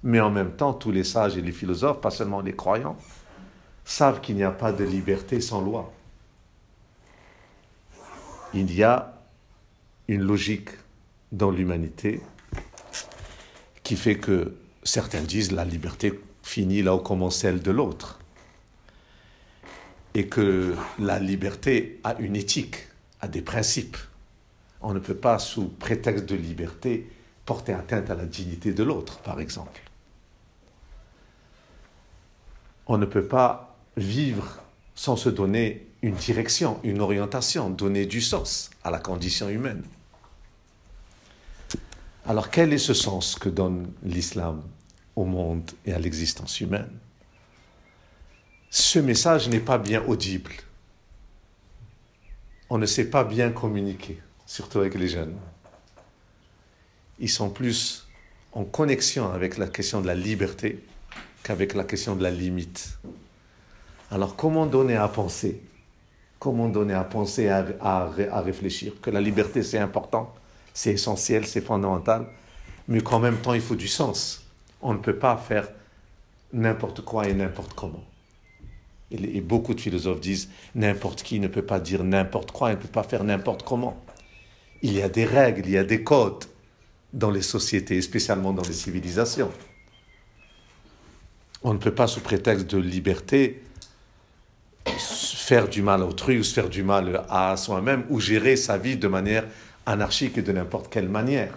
Mais 0.03 0.19
en 0.19 0.29
même 0.29 0.51
temps, 0.51 0.73
tous 0.73 0.91
les 0.91 1.03
sages 1.03 1.37
et 1.37 1.41
les 1.41 1.51
philosophes, 1.51 2.01
pas 2.01 2.11
seulement 2.11 2.41
les 2.41 2.55
croyants, 2.55 2.97
savent 3.85 4.21
qu'il 4.21 4.35
n'y 4.35 4.43
a 4.43 4.51
pas 4.51 4.71
de 4.71 4.83
liberté 4.83 5.41
sans 5.41 5.61
loi 5.61 5.91
il 8.53 8.73
y 8.73 8.83
a 8.83 9.13
une 10.07 10.21
logique 10.21 10.69
dans 11.31 11.49
l'humanité 11.49 12.21
qui 13.81 13.95
fait 13.95 14.17
que 14.17 14.53
certains 14.83 15.21
disent 15.21 15.51
la 15.51 15.65
liberté 15.65 16.19
finit 16.43 16.81
là 16.81 16.95
où 16.95 16.99
commence 16.99 17.37
celle 17.37 17.61
de 17.61 17.71
l'autre. 17.71 18.19
Et 20.15 20.27
que 20.27 20.75
la 20.99 21.19
liberté 21.19 21.99
a 22.03 22.15
une 22.19 22.35
éthique, 22.35 22.87
a 23.21 23.27
des 23.27 23.41
principes. 23.41 23.97
On 24.81 24.93
ne 24.93 24.99
peut 24.99 25.15
pas, 25.15 25.39
sous 25.39 25.69
prétexte 25.69 26.25
de 26.25 26.35
liberté, 26.35 27.09
porter 27.45 27.73
atteinte 27.73 28.09
à 28.09 28.15
la 28.15 28.25
dignité 28.25 28.73
de 28.73 28.83
l'autre, 28.83 29.19
par 29.19 29.39
exemple. 29.39 29.81
On 32.85 32.97
ne 32.97 33.05
peut 33.05 33.25
pas 33.25 33.77
vivre 33.97 34.59
sans 34.95 35.15
se 35.15 35.29
donner 35.29 35.87
une 36.01 36.15
direction, 36.15 36.79
une 36.83 37.01
orientation, 37.01 37.69
donner 37.69 38.05
du 38.05 38.21
sens 38.21 38.69
à 38.83 38.91
la 38.91 38.99
condition 38.99 39.49
humaine. 39.49 39.83
Alors 42.25 42.49
quel 42.49 42.73
est 42.73 42.77
ce 42.77 42.93
sens 42.93 43.35
que 43.35 43.49
donne 43.49 43.91
l'islam 44.03 44.61
au 45.15 45.25
monde 45.25 45.69
et 45.85 45.93
à 45.93 45.99
l'existence 45.99 46.61
humaine? 46.61 46.91
Ce 48.75 48.97
message 48.97 49.49
n'est 49.49 49.59
pas 49.59 49.77
bien 49.77 50.03
audible. 50.07 50.51
On 52.71 52.79
ne 52.79 52.87
sait 52.87 53.07
pas 53.07 53.23
bien 53.23 53.51
communiquer, 53.51 54.19
surtout 54.47 54.79
avec 54.79 54.95
les 54.95 55.07
jeunes. 55.07 55.35
Ils 57.19 57.29
sont 57.29 57.51
plus 57.51 58.07
en 58.51 58.63
connexion 58.63 59.31
avec 59.31 59.59
la 59.59 59.67
question 59.67 60.01
de 60.01 60.07
la 60.07 60.15
liberté 60.15 60.83
qu'avec 61.43 61.75
la 61.75 61.83
question 61.83 62.15
de 62.15 62.23
la 62.23 62.31
limite. 62.31 62.97
Alors 64.09 64.35
comment 64.35 64.65
donner 64.65 64.95
à 64.95 65.07
penser 65.07 65.61
Comment 66.39 66.67
donner 66.67 66.95
à 66.95 67.03
penser, 67.03 67.49
à, 67.49 68.09
réfléchir 68.41 68.93
que 69.03 69.11
la 69.11 69.21
liberté 69.21 69.61
c'est 69.61 69.77
important, 69.77 70.33
c'est 70.73 70.93
essentiel, 70.93 71.45
c'est 71.45 71.61
fondamental, 71.61 72.25
mais 72.87 73.01
qu'en 73.01 73.19
même 73.19 73.37
temps 73.37 73.53
il 73.53 73.61
faut 73.61 73.75
du 73.75 73.87
sens. 73.87 74.47
On 74.81 74.95
ne 74.95 74.99
peut 74.99 75.19
pas 75.19 75.37
faire 75.37 75.69
n'importe 76.51 77.01
quoi 77.01 77.27
et 77.27 77.35
n'importe 77.35 77.75
comment. 77.75 78.03
Et, 79.13 79.41
beaucoup 79.41 79.73
de 79.73 79.81
philosophes 79.81 80.19
disent 80.19 80.49
n'importe 80.75 81.23
qui 81.23 81.39
ne 81.39 81.47
peut 81.47 81.61
pas 81.61 81.79
dire 81.79 82.03
n'importe 82.03 82.51
quoi, 82.51 82.71
il 82.71 82.77
ne 82.77 82.81
peut 82.81 82.87
pas 82.87 83.03
faire 83.03 83.23
n'importe 83.23 83.63
comment. 83.63 84.03
Il 84.81 84.93
y 84.93 85.01
a 85.01 85.09
des 85.09 85.25
règles, 85.25 85.61
il 85.65 85.71
y 85.71 85.77
a 85.77 85.83
des 85.83 86.03
codes 86.03 86.45
dans 87.13 87.29
les 87.29 87.43
sociétés, 87.43 88.01
spécialement 88.01 88.51
dans 88.53 88.63
les 88.63 88.73
civilisations. 88.73 89.51
On 91.61 91.73
ne 91.73 91.77
peut 91.77 91.93
pas, 91.93 92.07
sous 92.07 92.21
prétexte 92.21 92.69
de 92.71 92.77
liberté, 92.77 93.61
faire 95.43 95.69
du 95.69 95.81
mal 95.81 96.01
à 96.01 96.05
autrui 96.05 96.39
ou 96.39 96.43
se 96.43 96.53
faire 96.53 96.69
du 96.69 96.83
mal 96.83 97.23
à 97.29 97.55
soi-même 97.55 98.05
ou 98.09 98.19
gérer 98.19 98.55
sa 98.55 98.77
vie 98.77 98.97
de 98.97 99.07
manière 99.07 99.45
anarchique 99.85 100.37
et 100.37 100.41
de 100.41 100.51
n'importe 100.51 100.91
quelle 100.91 101.09
manière. 101.09 101.53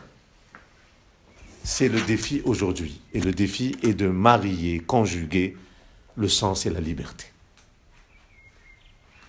C'est 1.64 1.88
le 1.88 2.00
défi 2.00 2.42
aujourd'hui. 2.44 3.00
Et 3.14 3.20
le 3.20 3.32
défi 3.32 3.74
est 3.82 3.94
de 3.94 4.08
marier, 4.08 4.78
conjuguer 4.78 5.56
le 6.16 6.28
sens 6.28 6.66
et 6.66 6.70
la 6.70 6.80
liberté. 6.80 7.26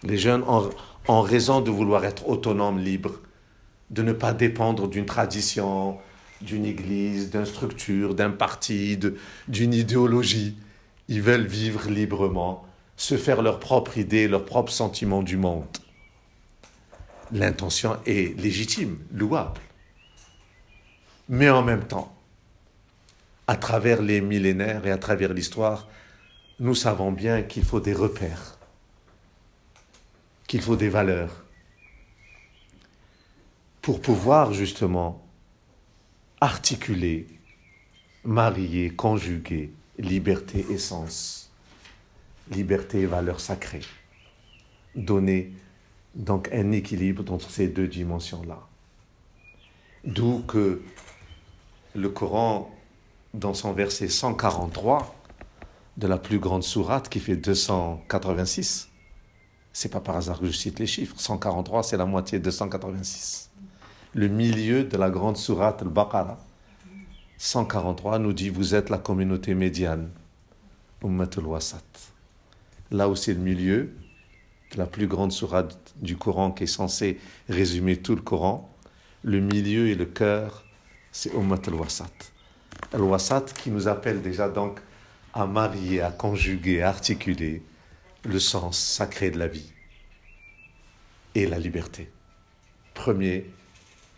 Les 0.03 0.17
jeunes 0.17 0.43
ont, 0.43 1.21
raison 1.21 1.61
de 1.61 1.71
vouloir 1.71 2.05
être 2.05 2.27
autonomes, 2.27 2.79
libres, 2.79 3.19
de 3.89 4.01
ne 4.01 4.13
pas 4.13 4.33
dépendre 4.33 4.87
d'une 4.87 5.05
tradition, 5.05 5.97
d'une 6.41 6.65
église, 6.65 7.31
d'une 7.31 7.45
structure, 7.45 8.13
d'un 8.13 8.29
parti, 8.29 8.99
d'une 9.47 9.73
idéologie. 9.73 10.57
Ils 11.07 11.21
veulent 11.21 11.47
vivre 11.47 11.89
librement 11.89 12.65
se 12.97 13.15
faire 13.15 13.41
leur 13.41 13.59
propre 13.59 13.97
idée, 13.97 14.27
leur 14.27 14.45
propre 14.45 14.71
sentiment 14.71 15.23
du 15.23 15.37
monde. 15.37 15.65
L'intention 17.31 17.97
est 18.05 18.37
légitime, 18.39 18.97
louable. 19.13 19.61
Mais 21.29 21.49
en 21.49 21.61
même 21.61 21.85
temps, 21.85 22.13
à 23.47 23.55
travers 23.55 24.01
les 24.01 24.21
millénaires 24.21 24.85
et 24.85 24.91
à 24.91 24.97
travers 24.97 25.33
l'histoire, 25.33 25.87
nous 26.59 26.75
savons 26.75 27.11
bien 27.11 27.43
qu'il 27.43 27.63
faut 27.63 27.79
des 27.79 27.93
repères, 27.93 28.56
qu'il 30.47 30.61
faut 30.61 30.75
des 30.75 30.89
valeurs 30.89 31.43
pour 33.81 34.01
pouvoir 34.01 34.53
justement 34.53 35.25
articuler, 36.41 37.27
marier, 38.23 38.89
conjuguer 38.89 39.71
liberté 39.97 40.65
et 40.69 40.77
sens, 40.77 41.51
liberté 42.51 43.01
et 43.01 43.05
valeur 43.05 43.39
sacrée, 43.39 43.81
donner 44.95 45.51
donc 46.15 46.49
un 46.53 46.71
équilibre 46.71 47.31
entre 47.31 47.49
ces 47.49 47.67
deux 47.67 47.87
dimensions-là. 47.87 48.59
D'où 50.03 50.43
que 50.47 50.81
le 51.95 52.09
Coran, 52.09 52.73
dans 53.33 53.53
son 53.53 53.73
verset 53.73 54.07
143 54.07 55.15
de 55.97 56.07
la 56.07 56.17
plus 56.17 56.39
grande 56.39 56.63
sourate 56.63 57.09
qui 57.09 57.19
fait 57.19 57.35
286, 57.35 58.89
c'est 59.77 59.89
pas 59.89 59.99
par 59.99 60.17
hasard 60.17 60.39
que 60.39 60.47
je 60.47 60.53
cite 60.53 60.79
les 60.79 60.87
chiffres, 60.87 61.13
143 61.19 61.83
c'est 61.83 61.97
la 61.97 62.07
moitié 62.07 62.39
de 62.39 62.45
286. 62.45 63.51
Le 64.15 64.27
milieu 64.27 64.83
de 64.83 64.97
la 64.97 65.11
grande 65.11 65.37
sourate 65.37 65.83
al-Baqarah, 65.83 66.39
143 67.37 68.17
nous 68.17 68.33
dit 68.33 68.49
vous 68.49 68.73
êtes 68.73 68.89
la 68.89 68.97
communauté 68.97 69.53
médiane, 69.53 70.09
Ummatul 71.03 71.45
Wasat. 71.45 71.83
Là 72.89 73.07
où 73.07 73.15
c'est 73.15 73.35
le 73.35 73.39
milieu, 73.39 73.93
la 74.77 74.87
plus 74.87 75.05
grande 75.05 75.31
sourate 75.31 75.93
du 75.97 76.17
Coran 76.17 76.49
qui 76.49 76.63
est 76.63 76.65
censée 76.65 77.19
résumer 77.47 77.97
tout 77.97 78.15
le 78.15 78.21
Coran, 78.23 78.67
le 79.21 79.41
milieu 79.41 79.89
et 79.89 79.95
le 79.95 80.05
cœur, 80.05 80.65
c'est 81.11 81.35
Ummat 81.35 81.61
al-Wasat. 81.67 82.31
Al-Wasat 82.93 83.45
qui 83.61 83.69
nous 83.69 83.87
appelle 83.87 84.23
déjà 84.23 84.49
donc 84.49 84.79
à 85.35 85.45
marier, 85.45 86.01
à 86.01 86.09
conjuguer, 86.09 86.81
à 86.81 86.89
articuler 86.89 87.61
le 88.23 88.39
sens 88.39 88.77
sacré 88.77 89.31
de 89.31 89.39
la 89.39 89.47
vie 89.47 89.71
et 91.35 91.45
la 91.47 91.59
liberté. 91.59 92.09
Premier, 92.93 93.49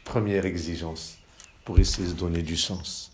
première 0.04 0.46
exigence 0.46 1.18
pour 1.66 1.80
essayer 1.80 2.08
de 2.08 2.14
donner 2.14 2.42
du 2.42 2.58
sens. 2.58 3.12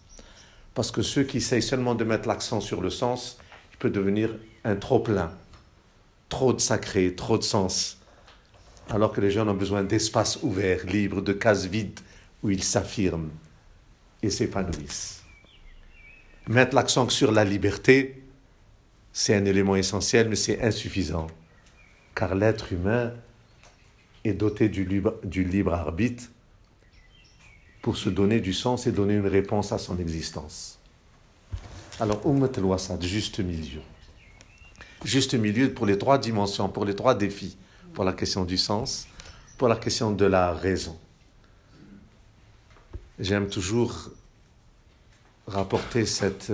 Parce 0.73 0.91
que 0.91 1.01
ceux 1.01 1.23
qui 1.23 1.37
essayent 1.37 1.61
seulement 1.61 1.95
de 1.95 2.03
mettre 2.03 2.27
l'accent 2.27 2.61
sur 2.61 2.81
le 2.81 2.89
sens, 2.89 3.37
il 3.73 3.77
peut 3.77 3.89
devenir 3.89 4.35
un 4.63 4.75
trop-plein 4.75 5.31
trop 6.29 6.53
de 6.53 6.59
sacré, 6.59 7.15
trop 7.15 7.37
de 7.37 7.43
sens, 7.43 7.97
alors 8.89 9.11
que 9.11 9.21
les 9.21 9.31
gens 9.31 9.47
ont 9.47 9.53
besoin 9.53 9.83
d'espaces 9.83 10.39
ouverts, 10.43 10.85
libres, 10.85 11.21
de 11.21 11.33
cases 11.33 11.65
vides 11.65 11.99
où 12.43 12.49
ils 12.49 12.63
s'affirment 12.63 13.31
et 14.21 14.29
s'épanouissent. 14.29 15.23
Mettre 16.47 16.75
l'accent 16.75 17.09
sur 17.09 17.31
la 17.31 17.43
liberté, 17.43 18.24
c'est 19.17 19.33
un 19.33 19.45
élément 19.45 19.77
essentiel, 19.77 20.27
mais 20.27 20.35
c'est 20.35 20.61
insuffisant, 20.61 21.27
car 22.13 22.35
l'être 22.35 22.73
humain 22.73 23.13
est 24.25 24.33
doté 24.33 24.67
du 24.67 24.83
libre, 24.83 25.73
arbitre 25.73 26.25
pour 27.81 27.95
se 27.95 28.09
donner 28.09 28.41
du 28.41 28.51
sens 28.51 28.87
et 28.87 28.91
donner 28.91 29.13
une 29.13 29.27
réponse 29.27 29.71
à 29.71 29.77
son 29.77 29.97
existence. 29.99 30.79
Alors, 32.01 32.27
Ummat 32.27 32.57
al-Wasad, 32.57 33.01
juste 33.01 33.39
milieu 33.39 33.79
juste 35.05 35.35
milieu 35.35 35.71
pour 35.71 35.85
les 35.85 35.97
trois 35.97 36.17
dimensions, 36.17 36.67
pour 36.67 36.83
les 36.83 36.95
trois 36.95 37.15
défis, 37.15 37.55
pour 37.93 38.03
la 38.03 38.11
question 38.11 38.43
du 38.43 38.57
sens, 38.57 39.07
pour 39.57 39.69
la 39.69 39.77
question 39.77 40.11
de 40.11 40.25
la 40.25 40.51
raison. 40.51 40.97
J'aime 43.17 43.47
toujours 43.47 44.09
rapporter 45.47 46.05
cette 46.05 46.51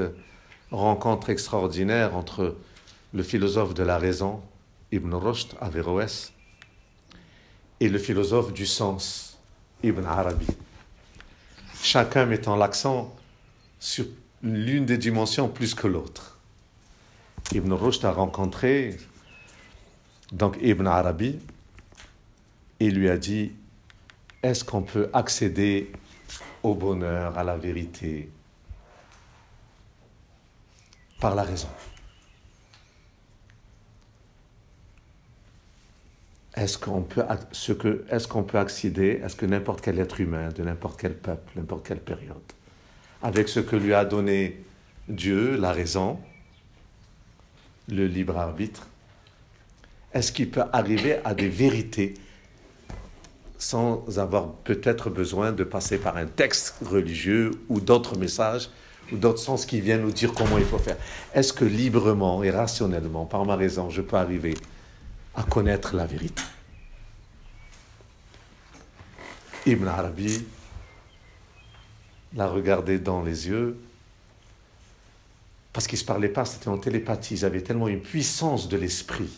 rencontre 0.72 1.30
extraordinaire 1.30 2.16
entre 2.16 2.56
le 3.14 3.24
philosophe 3.24 3.74
de 3.74 3.84
la 3.84 3.98
raison, 3.98 4.42
Ibn 4.92 5.14
Rushd, 5.14 5.56
Averroès, 5.60 6.34
et 7.80 7.90
le 7.90 7.98
philosophe 7.98 8.54
du 8.54 8.66
sens, 8.66 9.38
Ibn 9.84 10.06
Arabi. 10.06 10.48
Chacun 11.82 12.26
mettant 12.26 12.56
l'accent 12.56 13.14
sur 13.80 14.06
l'une 14.44 14.86
des 14.86 14.98
dimensions 14.98 15.50
plus 15.50 15.74
que 15.74 15.88
l'autre. 15.88 16.38
Ibn 17.54 17.74
Rushd 17.74 18.06
a 18.06 18.12
rencontré 18.12 18.98
donc 20.32 20.58
Ibn 20.62 20.88
Arabi 20.88 21.40
et 22.80 22.90
lui 22.92 23.10
a 23.10 23.18
dit 23.18 23.52
est-ce 24.44 24.64
qu'on 24.64 24.82
peut 24.82 25.10
accéder 25.14 25.92
au 26.64 26.74
bonheur, 26.74 27.38
à 27.38 27.44
la 27.44 27.58
vérité? 27.58 28.30
Par 31.22 31.36
la 31.36 31.44
raison. 31.44 31.70
Est-ce 36.56 36.78
qu'on 36.78 37.02
peut, 37.04 37.24
ce 37.54 37.72
est-ce 38.10 38.28
qu'on 38.28 38.44
peut 38.44 38.58
accéder 38.58 39.22
Est-ce 39.24 39.38
que 39.38 39.46
n'importe 39.46 39.80
quel 39.80 40.00
être 40.00 40.20
humain, 40.20 40.50
de 40.50 40.64
n'importe 40.64 41.00
quel 41.00 41.14
peuple, 41.16 41.54
n'importe 41.56 41.88
quelle 41.88 42.02
période, 42.02 42.36
avec 43.24 43.48
ce 43.48 43.62
que 43.62 43.78
lui 43.78 43.94
a 43.94 44.04
donné 44.04 44.62
Dieu, 45.08 45.56
la 45.56 45.72
raison, 45.72 46.20
le 47.88 48.06
libre 48.06 48.38
arbitre 48.38 48.88
Est-ce 50.14 50.34
qu'il 50.34 50.50
peut 50.52 50.64
arriver 50.74 51.20
à 51.24 51.34
des 51.34 51.50
vérités 51.50 52.16
sans 53.58 54.18
avoir 54.18 54.52
peut-être 54.52 55.10
besoin 55.10 55.52
de 55.52 55.64
passer 55.64 56.00
par 56.00 56.18
un 56.18 56.26
texte 56.26 56.76
religieux 56.84 57.52
ou 57.70 57.80
d'autres 57.80 58.18
messages 58.18 58.70
ou 59.12 59.18
d'autres 59.18 59.40
sens 59.40 59.66
qui 59.66 59.82
viennent 59.82 60.02
nous 60.02 60.12
dire 60.12 60.34
comment 60.34 60.58
il 60.58 60.66
faut 60.66 60.78
faire 60.78 60.98
Est-ce 61.34 61.54
que 61.54 61.66
librement 61.66 62.44
et 62.44 62.52
rationnellement, 62.52 63.26
par 63.26 63.46
ma 63.46 63.56
raison, 63.56 63.90
je 63.90 64.02
peux 64.02 64.18
arriver 64.18 64.56
à 65.36 65.44
connaître 65.44 65.96
la 65.96 66.06
vérité? 66.06 66.44
Ibn 69.66 69.88
Arabi 69.88 70.46
l'a 72.36 72.48
regardé 72.48 72.98
dans 72.98 73.22
les 73.22 73.48
yeux 73.48 73.78
parce 75.74 75.88
qu'ils 75.88 75.98
ne 75.98 76.02
se 76.02 76.06
parlaient 76.06 76.30
pas, 76.30 76.46
c'était 76.46 76.68
en 76.68 76.78
télépathie. 76.78 77.36
Ils 77.36 77.46
avaient 77.46 77.62
tellement 77.62 77.88
une 77.88 78.02
puissance 78.02 78.68
de 78.68 78.78
l'esprit. 78.78 79.30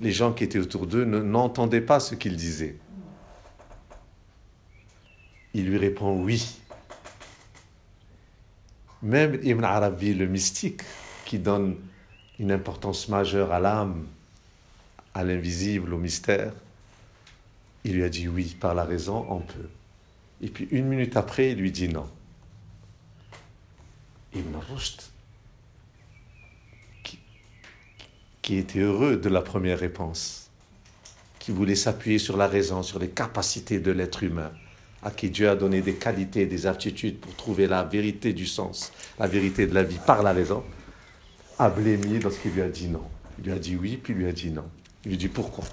Les 0.00 0.12
gens 0.12 0.32
qui 0.32 0.44
étaient 0.44 0.58
autour 0.58 0.86
d'eux 0.86 1.04
n'entendaient 1.04 1.80
pas 1.80 2.00
ce 2.00 2.14
qu'ils 2.14 2.36
disaient. 2.36 2.76
Il 5.54 5.66
lui 5.66 5.78
répond 5.78 6.22
oui. 6.22 6.58
Même 9.02 9.38
Ibn 9.42 9.64
Arabi, 9.64 10.14
le 10.14 10.26
mystique, 10.26 10.82
qui 11.24 11.38
donne 11.38 11.76
une 12.38 12.52
importance 12.52 13.08
majeure 13.08 13.52
à 13.52 13.60
l'âme, 13.60 14.06
à 15.14 15.24
l'invisible, 15.24 15.94
au 15.94 15.98
mystère, 15.98 16.52
il 17.84 17.94
lui 17.94 18.04
a 18.04 18.08
dit 18.08 18.28
oui, 18.28 18.56
par 18.60 18.74
la 18.74 18.84
raison, 18.84 19.26
on 19.28 19.40
peut. 19.40 19.68
Et 20.42 20.48
puis 20.48 20.68
une 20.70 20.86
minute 20.86 21.16
après, 21.16 21.52
il 21.52 21.58
lui 21.58 21.72
dit 21.72 21.88
non. 21.88 22.08
Ibn 24.34 24.56
Rushd 24.56 25.02
qui 28.50 28.56
était 28.56 28.80
heureux 28.80 29.16
de 29.16 29.28
la 29.28 29.42
première 29.42 29.78
réponse, 29.78 30.50
qui 31.38 31.52
voulait 31.52 31.76
s'appuyer 31.76 32.18
sur 32.18 32.36
la 32.36 32.48
raison, 32.48 32.82
sur 32.82 32.98
les 32.98 33.10
capacités 33.10 33.78
de 33.78 33.92
l'être 33.92 34.24
humain, 34.24 34.50
à 35.02 35.10
qui 35.10 35.30
Dieu 35.30 35.48
a 35.48 35.56
donné 35.56 35.80
des 35.80 35.94
qualités, 35.94 36.46
des 36.46 36.66
aptitudes 36.66 37.18
pour 37.18 37.34
trouver 37.34 37.66
la 37.66 37.82
vérité 37.84 38.32
du 38.32 38.46
sens, 38.46 38.92
la 39.18 39.26
vérité 39.26 39.66
de 39.66 39.74
la 39.74 39.82
vie 39.82 39.98
par 40.06 40.22
la 40.22 40.32
raison, 40.32 40.62
a 41.58 41.70
blémi 41.70 42.20
lorsqu'il 42.20 42.52
lui 42.52 42.62
a 42.62 42.68
dit 42.68 42.88
non. 42.88 43.04
Il 43.38 43.44
lui 43.44 43.52
a 43.52 43.58
dit 43.58 43.76
oui, 43.76 43.96
puis 43.96 44.12
il 44.12 44.18
lui 44.18 44.28
a 44.28 44.32
dit 44.32 44.50
non. 44.50 44.68
Il 45.04 45.12
lui 45.12 45.18
dit 45.18 45.28
pourquoi? 45.28 45.64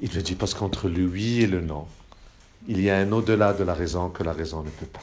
Il 0.00 0.10
lui 0.10 0.18
a 0.18 0.22
dit 0.22 0.34
parce 0.34 0.54
qu'entre 0.54 0.88
le 0.88 1.06
oui 1.06 1.42
et 1.42 1.46
le 1.46 1.60
non, 1.60 1.86
il 2.66 2.80
y 2.80 2.90
a 2.90 2.98
un 2.98 3.10
au-delà 3.12 3.52
de 3.52 3.64
la 3.64 3.74
raison 3.74 4.10
que 4.10 4.22
la 4.22 4.32
raison 4.32 4.62
ne 4.62 4.70
peut 4.70 4.86
pas. 4.86 5.02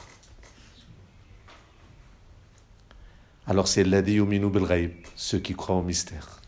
Alors 3.48 3.68
c'est 3.68 3.84
l'adi 3.84 4.20
bil 4.20 4.90
ceux 5.14 5.38
qui 5.38 5.54
croient 5.54 5.76
au 5.76 5.82
mystère. 5.82 6.40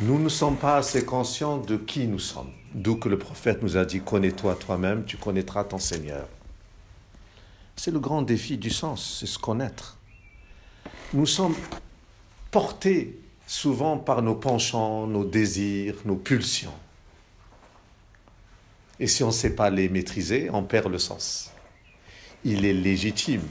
Nous 0.00 0.18
ne 0.18 0.28
sommes 0.28 0.56
pas 0.56 0.76
assez 0.76 1.04
conscients 1.04 1.58
de 1.58 1.76
qui 1.76 2.06
nous 2.06 2.18
sommes. 2.18 2.52
D'où 2.74 2.96
que 2.96 3.08
le 3.08 3.18
prophète 3.18 3.62
nous 3.62 3.76
a 3.76 3.84
dit 3.84 4.00
Connais-toi 4.00 4.56
toi-même, 4.56 5.04
tu 5.04 5.16
connaîtras 5.16 5.62
ton 5.62 5.78
Seigneur. 5.78 6.26
C'est 7.76 7.92
le 7.92 8.00
grand 8.00 8.22
défi 8.22 8.58
du 8.58 8.70
sens, 8.70 9.18
c'est 9.20 9.26
se 9.26 9.38
connaître. 9.38 9.96
Nous 11.12 11.26
sommes 11.26 11.54
portés 12.50 13.16
souvent 13.46 13.96
par 13.96 14.22
nos 14.22 14.34
penchants, 14.34 15.06
nos 15.06 15.24
désirs, 15.24 15.94
nos 16.04 16.16
pulsions. 16.16 16.74
Et 18.98 19.06
si 19.06 19.22
on 19.22 19.28
ne 19.28 19.32
sait 19.32 19.54
pas 19.54 19.70
les 19.70 19.88
maîtriser, 19.88 20.50
on 20.50 20.64
perd 20.64 20.90
le 20.90 20.98
sens. 20.98 21.52
Il 22.44 22.64
est 22.64 22.72
légitime 22.72 23.46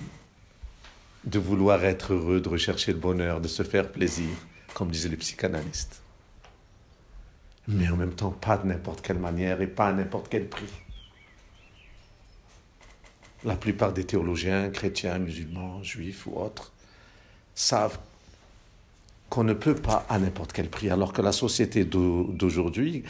de 1.23 1.39
vouloir 1.39 1.83
être 1.85 2.13
heureux, 2.13 2.41
de 2.41 2.49
rechercher 2.49 2.91
le 2.91 2.99
bonheur, 2.99 3.39
de 3.39 3.47
se 3.47 3.63
faire 3.63 3.89
plaisir, 3.89 4.29
comme 4.73 4.91
disait 4.91 5.09
le 5.09 5.17
psychanalyste 5.17 6.02
mais 7.67 7.87
en 7.89 7.95
même 7.95 8.13
temps 8.13 8.31
pas 8.31 8.57
de 8.57 8.67
n'importe 8.67 9.01
quelle 9.01 9.19
manière 9.19 9.61
et 9.61 9.67
pas 9.67 9.87
à 9.87 9.93
n'importe 9.93 10.27
quel 10.29 10.47
prix. 10.47 10.69
La 13.43 13.55
plupart 13.55 13.93
des 13.93 14.05
théologiens, 14.05 14.69
chrétiens, 14.69 15.19
musulmans, 15.19 15.83
juifs 15.83 16.25
ou 16.27 16.39
autres, 16.39 16.71
savent 17.55 17.99
qu'on 19.29 19.43
ne 19.43 19.53
peut 19.53 19.75
pas 19.75 20.05
à 20.09 20.19
n'importe 20.19 20.53
quel 20.53 20.69
prix, 20.69 20.89
alors 20.89 21.11
que 21.11 21.21
la 21.21 21.31
société 21.31 21.85
d'aujourd'hui, 21.85 23.03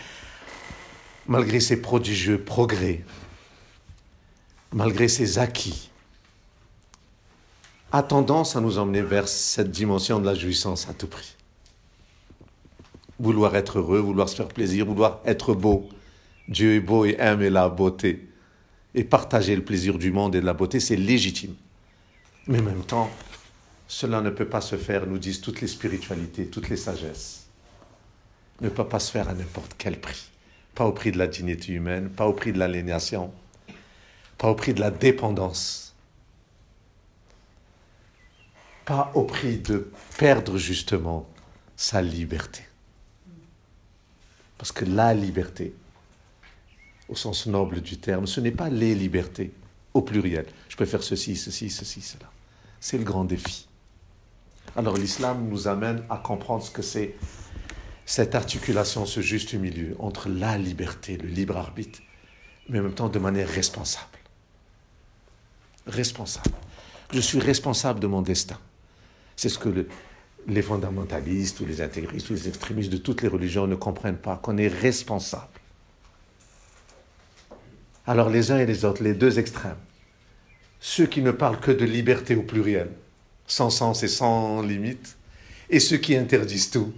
malgré 1.28 1.60
ses 1.60 1.82
prodigieux 1.82 2.42
progrès, 2.44 3.04
malgré 4.72 5.08
ses 5.08 5.38
acquis, 5.38 5.92
a 7.92 8.02
tendance 8.02 8.56
à 8.56 8.62
nous 8.62 8.80
emmener 8.80 9.02
vers 9.02 9.28
cette 9.28 9.70
dimension 9.70 10.20
de 10.20 10.26
la 10.26 10.34
jouissance 10.34 10.90
à 10.90 10.94
tout 10.94 11.08
prix. 11.08 11.36
Vouloir 13.20 13.56
être 13.56 13.80
heureux, 13.80 14.00
vouloir 14.00 14.28
se 14.28 14.36
faire 14.36 14.48
plaisir, 14.48 14.86
vouloir 14.86 15.22
être 15.26 15.54
beau. 15.54 15.88
Dieu 16.48 16.76
est 16.76 16.80
beau 16.80 17.06
et 17.06 17.16
aime 17.20 17.48
la 17.48 17.70
beauté. 17.70 18.28
Et 18.96 19.04
partager 19.04 19.56
le 19.56 19.64
plaisir 19.64 19.98
du 19.98 20.12
monde 20.12 20.36
et 20.36 20.42
de 20.42 20.46
la 20.46 20.54
beauté, 20.54 20.80
c'est 20.80 20.96
légitime. 20.96 21.56
Mais 22.48 22.60
en 22.60 22.64
même 22.64 22.84
temps, 22.84 23.10
cela 23.88 24.22
ne 24.22 24.30
peut 24.30 24.48
pas 24.48 24.62
se 24.62 24.76
faire, 24.76 25.08
nous 25.08 25.18
disent 25.18 25.42
toutes 25.42 25.62
les 25.62 25.68
spiritualités, 25.68 26.48
toutes 26.48 26.70
les 26.70 26.78
sagesses. 26.78 27.48
Ne 28.62 28.70
peut 28.70 28.88
pas 28.88 29.00
se 29.00 29.12
faire 29.12 29.30
à 29.30 29.34
n'importe 29.34 29.76
quel 29.78 30.00
prix. 30.00 30.30
Pas 30.76 30.86
au 30.86 30.92
prix 30.92 31.12
de 31.12 31.18
la 31.18 31.28
dignité 31.28 31.74
humaine, 31.74 32.10
pas 32.10 32.28
au 32.28 32.34
prix 32.34 32.52
de 32.52 32.60
l'aliénation, 32.60 33.32
pas 34.38 34.50
au 34.50 34.56
prix 34.56 34.74
de 34.74 34.80
la 34.80 34.92
dépendance, 34.92 35.96
pas 38.86 39.12
au 39.16 39.24
prix 39.24 39.58
de 39.58 39.92
perdre 40.18 40.58
justement 40.58 41.30
sa 41.76 42.02
liberté. 42.02 42.64
Parce 44.64 44.72
que 44.72 44.86
la 44.86 45.14
liberté, 45.14 45.74
au 47.10 47.18
sens 47.18 47.48
noble 47.48 47.82
du 47.82 47.98
terme, 47.98 48.26
ce 48.26 48.40
n'est 48.40 48.50
pas 48.50 48.70
les 48.70 48.96
libertés, 48.96 49.52
au 49.94 50.02
pluriel. 50.02 50.46
Je 50.70 50.78
peux 50.78 50.86
faire 50.86 51.04
ceci, 51.04 51.36
ceci, 51.36 51.70
ceci, 51.70 52.00
cela. 52.00 52.32
C'est 52.80 52.98
le 52.98 53.04
grand 53.04 53.26
défi. 53.26 53.68
Alors 54.78 54.96
l'islam 54.96 55.50
nous 55.50 55.68
amène 55.68 56.06
à 56.10 56.16
comprendre 56.16 56.64
ce 56.64 56.72
que 56.72 56.82
c'est 56.82 57.14
cette 58.06 58.36
articulation, 58.36 59.06
ce 59.06 59.20
juste 59.20 59.54
milieu 59.54 59.98
entre 60.00 60.30
la 60.30 60.58
liberté, 60.58 61.18
le 61.18 61.28
libre 61.28 61.58
arbitre, 61.58 62.00
mais 62.70 62.80
en 62.80 62.84
même 62.84 62.94
temps 62.94 63.10
de 63.10 63.20
manière 63.20 63.50
responsable. 63.50 64.18
Responsable. 65.88 66.56
Je 67.12 67.20
suis 67.20 67.40
responsable 67.42 68.00
de 68.00 68.08
mon 68.08 68.22
destin. 68.22 68.60
C'est 69.36 69.50
ce 69.50 69.60
que 69.60 69.88
les 70.48 70.62
fondamentalistes 70.62 71.60
ou 71.60 71.66
les 71.66 71.82
intégristes 71.82 72.30
ou 72.30 72.34
les 72.34 72.48
extrémistes 72.48 72.92
de 72.92 72.98
toutes 72.98 73.22
les 73.22 73.28
religions 73.28 73.68
ne 73.68 73.76
comprennent 73.76 74.18
pas, 74.18 74.38
qu'on 74.38 74.58
est 74.58 74.68
responsable. 74.68 75.48
Alors 78.06 78.30
les 78.30 78.52
uns 78.52 78.60
et 78.60 78.66
les 78.66 78.86
autres, 78.86 79.04
les 79.04 79.14
deux 79.14 79.40
extrêmes, 79.40 79.78
ceux 80.80 81.06
qui 81.06 81.22
ne 81.22 81.32
parlent 81.32 81.60
que 81.60 81.72
de 81.72 81.86
liberté 81.86 82.36
au 82.36 82.44
pluriel, 82.44 82.90
sans 83.48 83.70
sens 83.70 84.04
et 84.04 84.10
sans 84.10 84.62
limite, 84.62 85.18
et 85.70 85.80
ceux 85.80 85.98
qui 85.98 86.16
interdisent 86.16 86.72
tout, 86.72 86.94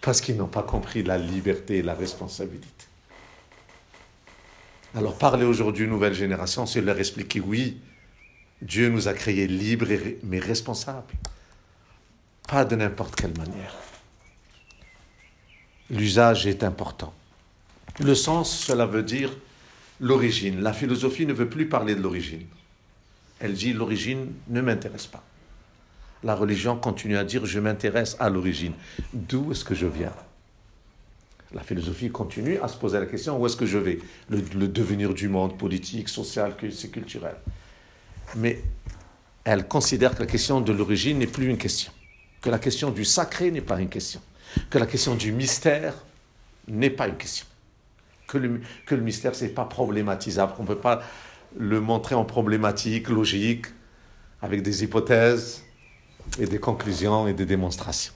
parce 0.00 0.20
qu'ils 0.20 0.36
n'ont 0.36 0.48
pas 0.48 0.62
compris 0.62 1.02
la 1.02 1.18
liberté 1.18 1.78
et 1.78 1.82
la 1.82 1.94
responsabilité. 1.94 2.66
Alors 4.94 5.16
parler 5.16 5.44
aujourd'hui 5.44 5.84
aux 5.84 5.90
nouvelles 5.90 6.14
générations, 6.14 6.66
c'est 6.66 6.80
leur 6.80 6.98
expliquer, 6.98 7.40
oui, 7.40 7.80
Dieu 8.62 8.88
nous 8.88 9.08
a 9.08 9.12
créés 9.12 9.46
libres 9.46 9.86
mais 10.24 10.38
responsables, 10.38 11.12
pas 12.46 12.64
de 12.64 12.76
n'importe 12.76 13.14
quelle 13.16 13.36
manière. 13.36 13.74
L'usage 15.90 16.46
est 16.46 16.64
important. 16.64 17.12
Le 18.00 18.14
sens, 18.14 18.56
cela 18.58 18.86
veut 18.86 19.02
dire 19.02 19.30
l'origine. 20.00 20.60
La 20.60 20.72
philosophie 20.72 21.26
ne 21.26 21.32
veut 21.32 21.48
plus 21.48 21.68
parler 21.68 21.94
de 21.94 22.02
l'origine. 22.02 22.46
Elle 23.40 23.54
dit 23.54 23.72
l'origine 23.72 24.32
ne 24.48 24.60
m'intéresse 24.60 25.06
pas. 25.06 25.22
La 26.24 26.34
religion 26.34 26.76
continue 26.76 27.16
à 27.16 27.24
dire 27.24 27.46
je 27.46 27.60
m'intéresse 27.60 28.16
à 28.18 28.30
l'origine. 28.30 28.72
D'où 29.12 29.52
est-ce 29.52 29.64
que 29.64 29.74
je 29.74 29.86
viens? 29.86 30.12
La 31.54 31.62
philosophie 31.62 32.10
continue 32.10 32.58
à 32.58 32.68
se 32.68 32.76
poser 32.76 32.98
la 32.98 33.06
question 33.06 33.38
où 33.38 33.46
est-ce 33.46 33.56
que 33.56 33.66
je 33.66 33.78
vais? 33.78 34.00
Le, 34.28 34.66
devenir 34.66 35.14
du 35.14 35.28
monde 35.28 35.56
politique, 35.56 36.08
social, 36.08 36.56
culturel. 36.56 37.36
Mais 38.34 38.62
elle 39.44 39.68
considère 39.68 40.14
que 40.14 40.20
la 40.20 40.26
question 40.26 40.60
de 40.60 40.72
l'origine 40.72 41.18
n'est 41.18 41.28
plus 41.28 41.46
une 41.46 41.58
question, 41.58 41.92
que 42.40 42.50
la 42.50 42.58
question 42.58 42.90
du 42.90 43.04
sacré 43.04 43.50
n'est 43.50 43.60
pas 43.60 43.80
une 43.80 43.88
question, 43.88 44.20
que 44.70 44.78
la 44.78 44.86
question 44.86 45.14
du 45.14 45.32
mystère 45.32 45.94
n'est 46.68 46.90
pas 46.90 47.08
une 47.08 47.16
question, 47.16 47.46
que 48.26 48.38
le, 48.38 49.00
mystère, 49.00 49.34
c'est 49.34 49.48
pas 49.48 49.64
problématisable, 49.64 50.54
qu'on 50.54 50.62
ne 50.62 50.68
peut 50.68 50.78
pas 50.78 51.02
le 51.56 51.80
montrer 51.80 52.14
en 52.14 52.24
problématique, 52.24 53.08
logique, 53.08 53.66
avec 54.42 54.62
des 54.62 54.84
hypothèses 54.84 55.62
et 56.38 56.46
des 56.46 56.58
conclusions 56.58 57.28
et 57.28 57.32
des 57.32 57.46
démonstrations. 57.46 58.12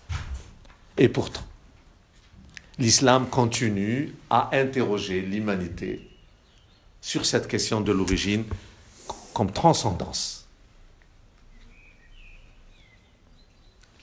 Et 0.99 1.09
pourtant, 1.09 1.43
l'islam 2.79 3.29
continue 3.29 4.15
à 4.29 4.51
interroger 4.53 5.21
l'humanité 5.21 6.09
sur 7.01 7.25
cette 7.25 7.49
question 7.49 7.81
de 7.81 7.93
l'origine 7.93 8.45
comme 9.33 9.53
transcendance, 9.53 10.40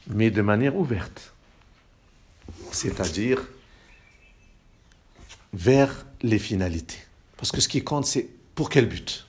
mais 0.08 0.32
de 0.32 0.42
manière 0.42 0.76
ouverte, 0.76 1.34
c'est-à-dire 2.72 3.46
vers 5.54 6.06
les 6.22 6.40
finalités. 6.40 7.00
Parce 7.38 7.52
que 7.52 7.62
ce 7.62 7.68
qui 7.68 7.84
compte, 7.84 8.06
c'est 8.06 8.28
pour 8.56 8.70
quel 8.70 8.88
but? 8.88 9.28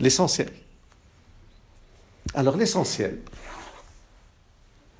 L'essentiel. 0.00 0.52
Alors 2.34 2.56
l'essentiel, 2.56 3.20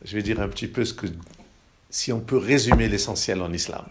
je 0.05 0.17
vais 0.17 0.23
dire 0.23 0.41
un 0.41 0.49
petit 0.49 0.67
peu 0.67 0.85
ce 0.85 0.95
que, 0.95 1.07
si 1.91 2.13
on 2.13 2.21
peut 2.21 2.37
résumer 2.37 2.89
l'essentiel 2.89 3.41
en 3.43 3.53
islam, 3.53 3.87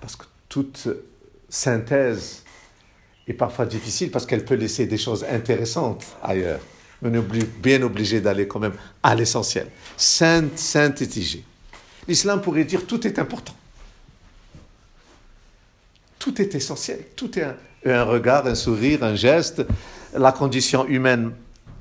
parce 0.00 0.16
que 0.16 0.24
toute 0.48 0.88
synthèse 1.48 2.42
est 3.26 3.34
parfois 3.34 3.66
difficile 3.66 4.10
parce 4.10 4.26
qu'elle 4.26 4.44
peut 4.44 4.54
laisser 4.54 4.86
des 4.86 4.98
choses 4.98 5.24
intéressantes 5.24 6.04
ailleurs, 6.22 6.60
on 7.02 7.12
est 7.12 7.46
bien 7.60 7.82
obligé 7.82 8.20
d'aller 8.20 8.48
quand 8.48 8.58
même 8.58 8.74
à 9.02 9.14
l'essentiel, 9.14 9.68
synthétiser. 9.96 11.44
L'islam 12.06 12.40
pourrait 12.40 12.64
dire 12.64 12.86
tout 12.86 13.06
est 13.06 13.18
important. 13.18 13.54
Tout 16.18 16.40
est 16.42 16.54
essentiel, 16.54 17.00
tout 17.14 17.38
est 17.38 17.46
un, 17.84 18.04
regard, 18.04 18.46
un 18.46 18.54
sourire, 18.54 19.04
un 19.04 19.14
geste. 19.14 19.64
La 20.16 20.32
condition 20.32 20.86
humaine 20.86 21.32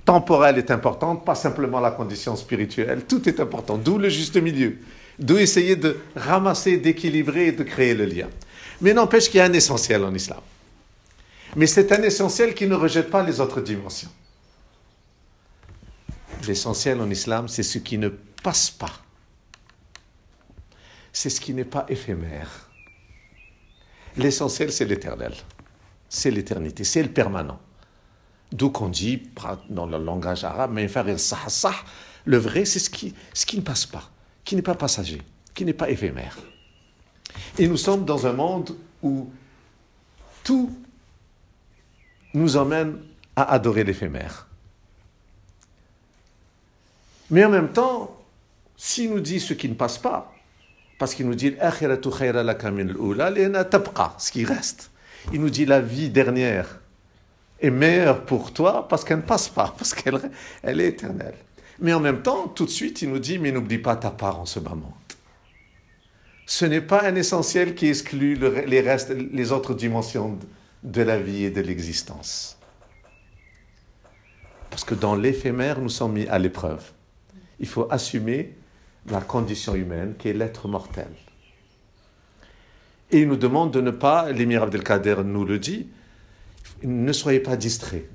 temporelle 0.06 0.58
est 0.58 0.70
importante, 0.70 1.26
pas 1.26 1.36
simplement 1.36 1.80
la 1.80 1.92
condition 1.92 2.36
spirituelle. 2.36 3.04
Tout 3.08 3.28
est 3.28 3.40
important, 3.40 3.78
d'où 3.78 3.98
le 3.98 4.10
juste 4.10 4.38
milieu. 4.38 4.78
D'où 5.18 5.38
essayer 5.38 5.76
de 5.76 5.98
ramasser, 6.16 6.78
d'équilibrer 6.78 7.48
et 7.48 7.52
de 7.52 7.64
créer 7.64 7.96
le 7.96 8.06
lien. 8.06 8.28
Mais 8.82 8.94
n'empêche 8.94 9.30
qu'il 9.30 9.40
y 9.40 9.42
a 9.42 9.46
un 9.46 9.54
essentiel 9.54 10.04
en 10.04 10.14
islam. 10.14 10.42
Mais 11.56 11.66
c'est 11.66 11.92
un 11.92 12.04
essentiel 12.04 12.54
qui 12.54 12.68
ne 12.68 12.76
rejette 12.76 13.10
pas 13.10 13.24
les 13.24 13.40
autres 13.40 13.62
dimensions. 13.62 14.10
L'essentiel 16.46 17.02
en 17.02 17.10
islam, 17.10 17.48
c'est 17.48 17.64
ce 17.64 17.78
qui 17.78 17.98
ne 17.98 18.10
passe 18.10 18.70
pas. 18.70 18.92
C'est 21.12 21.30
ce 21.30 21.42
qui 21.42 21.54
n'est 21.54 21.66
pas 21.66 21.86
éphémère. 21.90 22.70
L'essentiel, 24.16 24.72
c'est 24.72 24.86
l'éternel. 24.86 25.34
C'est 26.10 26.32
l'éternité, 26.32 26.84
c'est 26.84 27.04
le 27.04 27.10
permanent. 27.10 27.60
D'où 28.52 28.70
qu'on 28.70 28.90
dit, 28.90 29.24
dans 29.70 29.86
le 29.86 29.98
langage 29.98 30.44
arabe, 30.44 30.72
mais 30.74 30.88
le 32.26 32.38
vrai, 32.38 32.66
c'est 32.66 32.80
ce 32.80 32.90
qui, 32.90 33.14
ce 33.34 33.46
qui 33.46 33.58
ne 33.58 33.62
passe 33.62 33.86
pas, 33.86 34.10
qui 34.44 34.56
n'est 34.56 34.62
pas 34.62 34.76
passager, 34.76 35.22
qui 35.54 35.66
n'est 35.66 35.74
pas 35.74 35.90
éphémère. 35.90 36.38
Et 37.58 37.68
nous 37.68 37.78
sommes 37.78 38.06
dans 38.06 38.26
un 38.26 38.34
monde 38.34 38.76
où 39.02 39.30
tout 40.44 40.74
nous 42.34 42.56
emmène 42.56 43.00
à 43.36 43.52
adorer 43.54 43.84
l'éphémère. 43.84 44.47
Mais 47.30 47.44
en 47.44 47.50
même 47.50 47.70
temps, 47.70 48.16
s'il 48.76 49.10
nous 49.10 49.20
dit 49.20 49.40
ce 49.40 49.54
qui 49.54 49.68
ne 49.68 49.74
passe 49.74 49.98
pas, 49.98 50.34
parce 50.98 51.14
qu'il 51.14 51.28
nous 51.28 51.36
dit 51.36 51.56
ce 51.60 54.32
qui 54.32 54.46
reste. 54.46 54.92
Il 55.34 55.42
nous 55.42 55.50
dit 55.50 55.66
la 55.66 55.82
vie 55.82 56.10
dernière 56.10 56.80
est 57.60 57.70
meilleure 57.70 58.26
pour 58.26 58.54
toi 58.54 58.88
parce 58.88 59.04
qu'elle 59.04 59.18
ne 59.18 59.24
passe 59.24 59.50
pas, 59.50 59.74
parce 59.78 59.94
qu'elle 59.94 60.32
elle 60.64 60.80
est 60.80 60.88
éternelle. 60.88 61.36
Mais 61.80 61.94
en 61.94 62.00
même 62.00 62.22
temps, 62.22 62.48
tout 62.48 62.66
de 62.66 62.72
suite, 62.72 63.02
il 63.02 63.10
nous 63.10 63.20
dit 63.20 63.38
mais 63.38 63.52
n'oublie 63.52 63.78
pas 63.78 63.96
ta 63.96 64.10
part 64.10 64.40
en 64.40 64.46
ce 64.46 64.60
moment. 64.60 64.98
Ce 66.46 66.66
n'est 66.66 66.82
pas 66.82 67.04
un 67.04 67.16
essentiel 67.16 67.76
qui 67.76 67.90
exclut 67.90 68.40
les 68.66 69.52
autres 69.52 69.74
dimensions 69.74 70.40
de 70.82 71.02
la 71.02 71.20
vie 71.20 71.44
et 71.44 71.52
de 71.52 71.62
l'existence. 71.62 72.58
Parce 74.70 74.86
que 74.86 74.96
dans 74.96 75.16
l'éphémère, 75.16 75.82
nous 75.82 75.90
sommes 75.90 76.14
mis 76.14 76.28
à 76.28 76.40
l'épreuve. 76.40 76.84
Il 77.60 77.68
faut 77.68 77.88
assumer 77.90 78.56
la 79.10 79.22
condition 79.22 79.76
humaine 79.76 80.16
qui 80.18 80.30
est 80.30 80.34
l'être 80.34 80.68
mortel. 80.68 81.08
Et 83.12 83.22
il 83.22 83.28
nous 83.28 83.38
demande 83.38 83.72
de 83.72 83.82
ne 83.82 83.92
pas, 83.92 84.32
l'émir 84.32 84.64
Abdelkader 84.64 85.18
nous 85.24 85.46
le 85.46 85.60
dit, 85.60 85.88
Ne 86.84 87.14
soyez 87.14 87.40
pas 87.40 87.56
distraits. 87.56 88.10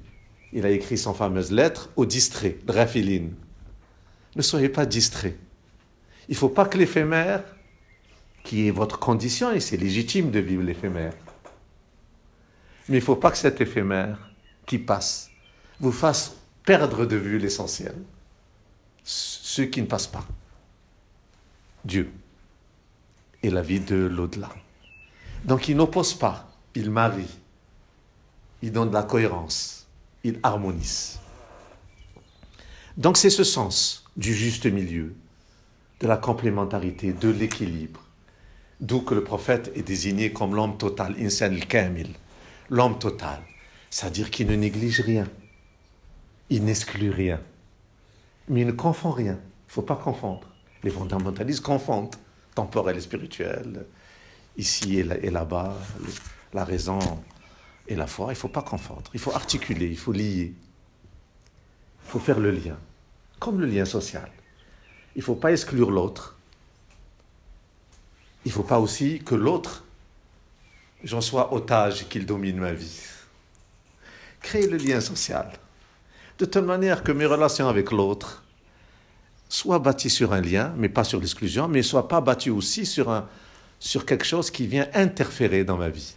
Il 0.52 0.66
a 0.66 0.70
écrit 0.70 0.98
son 0.98 1.14
fameuse 1.14 1.50
lettre 1.50 1.90
aux 1.96 2.04
distraits, 2.04 2.58
Raphiline. 2.68 3.32
Ne 4.36 4.42
soyez 4.42 4.68
pas 4.68 4.84
distraits. 4.84 5.38
Il 6.28 6.32
ne 6.32 6.38
faut 6.38 6.50
pas 6.50 6.66
que 6.66 6.76
l'éphémère, 6.76 7.42
qui 8.44 8.68
est 8.68 8.70
votre 8.70 8.98
condition, 8.98 9.50
et 9.52 9.60
c'est 9.60 9.76
légitime 9.76 10.30
de 10.30 10.40
vivre 10.40 10.62
l'éphémère, 10.62 11.14
mais 12.88 12.96
il 12.98 13.00
ne 13.00 13.04
faut 13.04 13.16
pas 13.16 13.30
que 13.30 13.38
cet 13.38 13.60
éphémère 13.60 14.18
qui 14.66 14.78
passe 14.78 15.30
vous 15.80 15.92
fasse 15.92 16.36
perdre 16.64 17.06
de 17.06 17.16
vue 17.16 17.38
l'essentiel, 17.38 17.94
ce 19.52 19.60
qui 19.60 19.82
ne 19.82 19.86
passe 19.86 20.06
pas. 20.06 20.26
Dieu 21.84 22.10
et 23.42 23.50
la 23.50 23.60
vie 23.60 23.80
de 23.80 23.96
l'au-delà. 23.96 24.48
Donc 25.44 25.68
il 25.68 25.76
n'oppose 25.76 26.14
pas, 26.14 26.50
il 26.74 26.90
marie, 26.90 27.28
il 28.62 28.72
donne 28.72 28.88
de 28.88 28.94
la 28.94 29.02
cohérence, 29.02 29.86
il 30.24 30.40
harmonise. 30.42 31.20
Donc 32.96 33.18
c'est 33.18 33.28
ce 33.28 33.44
sens 33.44 34.04
du 34.16 34.32
juste 34.34 34.64
milieu, 34.64 35.14
de 36.00 36.06
la 36.06 36.16
complémentarité, 36.16 37.12
de 37.12 37.28
l'équilibre, 37.28 38.02
d'où 38.80 39.02
que 39.02 39.14
le 39.14 39.22
prophète 39.22 39.70
est 39.74 39.82
désigné 39.82 40.32
comme 40.32 40.54
l'homme 40.54 40.78
total, 40.78 41.14
insan 41.20 41.52
al-kamil, 41.52 42.08
l'homme 42.70 42.98
total, 42.98 43.42
c'est-à-dire 43.90 44.30
qu'il 44.30 44.46
ne 44.46 44.56
néglige 44.56 45.02
rien, 45.02 45.28
il 46.48 46.64
n'exclut 46.64 47.10
rien, 47.10 47.38
mais 48.48 48.62
il 48.62 48.66
ne 48.66 48.72
confond 48.72 49.10
rien. 49.10 49.34
Il 49.34 49.68
ne 49.68 49.72
faut 49.72 49.82
pas 49.82 49.96
confondre. 49.96 50.48
Les 50.82 50.90
fondamentalistes 50.90 51.62
confondent 51.62 52.14
temporel 52.54 52.96
et 52.96 53.00
spirituel, 53.00 53.86
ici 54.56 54.98
et 54.98 55.30
là-bas, 55.30 55.76
la 56.52 56.64
raison 56.64 56.98
et 57.88 57.96
la 57.96 58.06
foi. 58.06 58.26
Il 58.26 58.30
ne 58.30 58.34
faut 58.36 58.48
pas 58.48 58.62
confondre. 58.62 59.10
Il 59.14 59.20
faut 59.20 59.32
articuler, 59.32 59.86
il 59.86 59.96
faut 59.96 60.12
lier. 60.12 60.54
Il 62.04 62.10
faut 62.10 62.18
faire 62.18 62.40
le 62.40 62.50
lien, 62.50 62.76
comme 63.38 63.60
le 63.60 63.66
lien 63.66 63.84
social. 63.84 64.30
Il 65.14 65.18
ne 65.18 65.24
faut 65.24 65.34
pas 65.34 65.52
exclure 65.52 65.90
l'autre. 65.90 66.36
Il 68.44 68.48
ne 68.48 68.54
faut 68.54 68.64
pas 68.64 68.80
aussi 68.80 69.20
que 69.20 69.34
l'autre, 69.34 69.84
j'en 71.04 71.20
sois 71.20 71.54
otage 71.54 72.08
qu'il 72.08 72.26
domine 72.26 72.58
ma 72.58 72.72
vie. 72.72 73.00
Créer 74.40 74.66
le 74.66 74.76
lien 74.76 75.00
social. 75.00 75.52
De 76.38 76.44
telle 76.44 76.64
manière 76.64 77.02
que 77.02 77.12
mes 77.12 77.26
relations 77.26 77.68
avec 77.68 77.90
l'autre 77.90 78.42
soit 79.52 79.78
bâti 79.78 80.08
sur 80.08 80.32
un 80.32 80.40
lien, 80.40 80.72
mais 80.78 80.88
pas 80.88 81.04
sur 81.04 81.20
l'exclusion, 81.20 81.68
mais 81.68 81.82
soit 81.82 82.08
pas 82.08 82.22
bâti 82.22 82.48
aussi 82.48 82.86
sur, 82.86 83.26
quelque 84.06 84.24
chose 84.24 84.50
qui 84.50 84.66
vient 84.66 84.88
interférer 84.94 85.62
dans 85.62 85.76
ma 85.76 85.90
vie. 85.90 86.16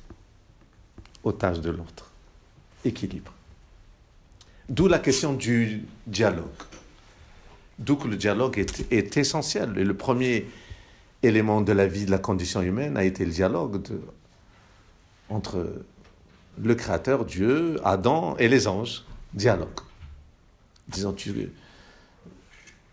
Otage 1.22 1.60
de 1.60 1.70
l'autre. 1.70 2.10
Équilibre. 2.86 3.34
D'où 4.70 4.88
la 4.88 5.00
question 5.00 5.34
du 5.34 5.84
dialogue. 6.08 6.46
D'où 7.78 7.98
que 7.98 8.08
le 8.08 8.16
dialogue 8.16 8.58
est, 8.58 9.18
essentiel. 9.18 9.78
Et 9.78 9.84
le 9.84 9.98
premier 9.98 10.48
élément 11.22 11.60
de 11.60 11.74
la 11.74 11.88
vie 11.88 12.06
de 12.06 12.12
la 12.12 12.20
condition 12.20 12.62
humaine 12.62 12.96
a 12.96 13.04
été 13.04 13.26
le 13.26 13.32
dialogue 13.32 13.82
entre 15.28 15.84
le 16.58 16.76
Créateur, 16.76 17.26
Dieu, 17.26 17.82
Adam 17.84 18.38
et 18.38 18.48
les 18.48 18.70
anges. 18.70 19.04
Dialogue. 19.34 19.82
Disons, 20.88 21.14
tu, 21.14 21.52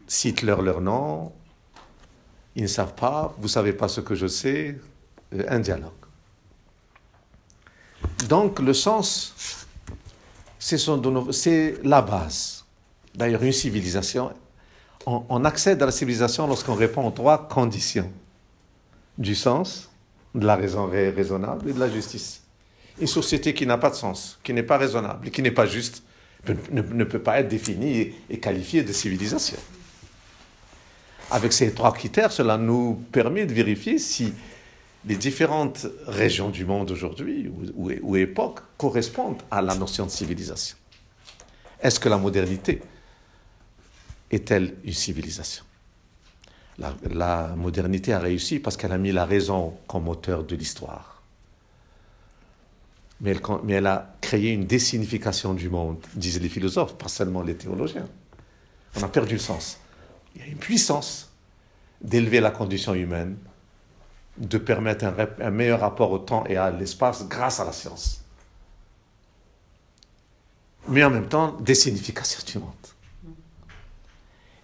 cite-leur 0.07 0.63
leur 0.63 0.81
nom, 0.81 1.33
ils 2.55 2.63
ne 2.63 2.69
savent 2.69 2.95
pas, 2.95 3.35
vous 3.39 3.45
ne 3.45 3.49
savez 3.49 3.73
pas 3.73 3.89
ce 3.89 4.01
que 4.01 4.15
je 4.15 4.27
sais, 4.27 4.79
euh, 5.35 5.45
un 5.49 5.59
dialogue. 5.59 5.91
Donc 8.29 8.59
le 8.61 8.75
sens, 8.75 9.67
c'est 10.59 11.85
la 11.85 12.03
base. 12.03 12.65
D'ailleurs, 13.15 13.43
une 13.43 13.53
civilisation, 13.53 14.33
on, 15.07 15.25
on, 15.29 15.45
accède 15.45 15.83
à 15.83 15.87
la 15.87 15.93
civilisation 15.93 16.47
lorsqu'on 16.47 16.75
répond 16.75 17.07
aux 17.07 17.11
trois 17.11 17.49
conditions 17.49 18.11
du 19.19 19.35
sens, 19.35 19.91
de 20.35 20.47
la 20.47 20.57
raison 20.57 20.87
raisonnable 20.87 21.69
et 21.69 21.73
de 21.73 21.81
la 21.81 21.91
justice. 21.91 22.43
Une 22.99 23.07
société 23.07 23.55
qui 23.55 23.67
n'a 23.67 23.79
pas 23.79 23.91
de 23.91 23.95
sens, 23.95 24.39
qui 24.43 24.53
n'est 24.53 24.63
pas 24.63 24.79
raisonnable 24.79 25.29
et 25.29 25.31
qui 25.31 25.43
n'est 25.43 25.51
pas 25.51 25.67
juste, 25.67 26.03
ne, 26.49 27.05
peut 27.05 27.21
pas 27.21 27.41
être 27.41 27.49
définie 27.49 28.13
et 28.29 28.39
qualifiée 28.39 28.83
de 28.83 28.93
civilisation. 28.93 29.59
Avec 31.31 31.53
ces 31.53 31.73
trois 31.73 31.93
critères, 31.93 32.33
cela 32.33 32.59
nous 32.59 32.95
permet 33.13 33.47
de 33.47 33.55
vérifier 33.55 33.99
si 33.99 34.33
les 35.05 35.17
différentes 35.17 35.87
régions 36.07 36.51
du 36.51 36.65
monde 36.65 36.91
aujourd'hui 36.91 37.49
ou, 37.77 37.91
ou, 38.03 38.17
époques 38.17 38.61
correspondent 38.77 39.43
à 39.51 39.63
la 39.63 39.75
notion 39.75 40.07
de 40.07 40.11
civilisation. 40.11 40.77
Est-ce 41.81 41.99
que 41.99 42.09
la 42.09 42.19
modernité 42.19 42.81
est-elle 44.31 44.75
une 44.85 44.93
civilisation? 44.93 45.65
La, 46.79 46.95
la, 47.11 47.55
modernité 47.57 48.13
a 48.13 48.19
réussi 48.19 48.61
parce 48.61 48.77
qu'elle 48.77 48.93
a 48.93 48.99
mis 48.99 49.13
la 49.13 49.25
raison 49.25 49.75
comme 49.87 50.05
moteur 50.05 50.45
de 50.45 50.55
l'histoire. 50.55 51.12
Mais 53.23 53.37
elle, 53.69 53.87
a 53.87 54.17
créé 54.21 54.51
une 54.51 54.67
désignification 54.67 55.55
du 55.55 55.71
monde, 55.71 55.99
disent 56.15 56.41
les 56.41 56.49
philosophes, 56.49 56.99
pas 56.99 57.09
seulement 57.09 57.43
les 57.43 57.55
théologiens. 57.55 58.09
On 58.97 59.03
a 59.03 59.09
perdu 59.09 59.35
le 59.35 59.41
sens. 59.41 59.79
Il 60.35 60.41
y 60.41 60.45
a 60.45 60.49
une 60.49 60.59
puissance 60.59 61.31
d'élever 62.01 62.41
la 62.41 62.51
condition 62.51 62.95
humaine, 62.95 63.37
de 64.39 64.59
permettre 64.59 65.05
un, 65.05 65.15
un, 65.41 65.51
meilleur 65.51 65.81
rapport 65.81 66.11
au 66.11 66.19
temps 66.19 66.45
et 66.49 66.57
à 66.57 66.71
l'espace 66.73 67.29
grâce 67.29 67.61
à 67.61 67.65
la 67.65 67.73
science. 67.73 68.23
Mais 70.89 71.05
en 71.05 71.11
même 71.11 71.29
temps, 71.29 71.57
des 71.61 71.77
significations 71.77 72.43
du 72.45 72.59
monde. 72.59 72.73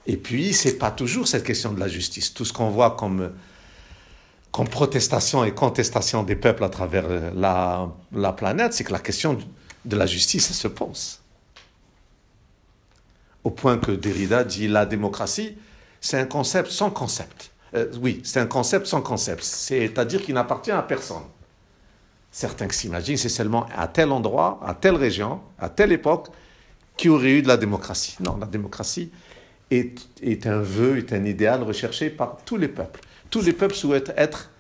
Et 0.07 0.17
puis, 0.17 0.53
ce 0.53 0.69
n'est 0.69 0.75
pas 0.75 0.91
toujours 0.91 1.29
cette 1.29 1.45
question 1.45 1.73
de 1.73 1.79
la 1.79 1.87
justice. 1.87 2.35
Tout 2.35 2.45
ce 2.45 2.53
qu'on 2.53 2.71
voit 2.71 2.97
comme, 2.97 3.31
comme 4.53 4.69
protestation 4.69 5.45
et 5.45 5.53
contestation 5.53 6.23
des 6.23 6.37
peuples 6.37 6.65
à 6.65 6.69
travers 6.69 7.05
la, 7.35 7.89
la 8.13 8.33
planète, 8.33 8.73
c'est 8.73 8.85
que 8.85 8.93
la 8.93 8.99
question 8.99 9.39
de 9.85 9.97
la 9.97 10.07
justice 10.07 10.53
se 10.53 10.69
pose. 10.69 11.21
Au 13.45 13.51
point 13.51 13.79
que 13.79 13.93
Derrida 13.93 14.45
dit 14.45 14.69
la 14.69 14.85
démocratie, 14.85 15.57
c'est 16.01 16.19
un 16.19 16.27
concept 16.27 16.71
sans 16.71 16.91
concept. 16.91 17.51
Euh, 17.75 17.91
oui, 18.01 18.21
c'est 18.25 18.41
un 18.41 18.47
concept 18.47 18.87
sans 18.87 19.03
concept. 19.03 19.43
C'est-à-dire 19.43 20.23
qu'il 20.23 20.35
n'appartient 20.35 20.71
à 20.71 20.83
personne. 20.83 21.23
Certains 22.31 22.69
s'imaginent, 22.71 23.17
c'est 23.17 23.29
seulement 23.29 23.67
à 23.77 23.89
tel 23.89 24.13
endroit, 24.13 24.61
à 24.65 24.75
telle 24.75 24.97
région, 24.97 25.41
à 25.59 25.69
telle 25.69 25.93
époque, 25.93 26.29
qu'il 26.97 27.11
y 27.11 27.15
aurait 27.15 27.31
eu 27.31 27.43
de 27.43 27.49
la 27.49 27.57
démocratie. 27.57 28.17
Non, 28.21 28.37
la 28.37 28.47
démocratie 28.47 29.11
est 29.71 30.47
un 30.47 30.61
vœu, 30.61 30.99
est 30.99 31.13
un 31.13 31.25
idéal 31.25 31.63
recherché 31.63 32.11
par 32.11 32.39
tous 32.45 32.57
les 32.57 32.69
peuples. 32.69 33.01
Tous 33.31 33.43
les 33.43 33.53
peuples 33.53 33.75
souhaitent 33.75 34.13
être 34.17 34.51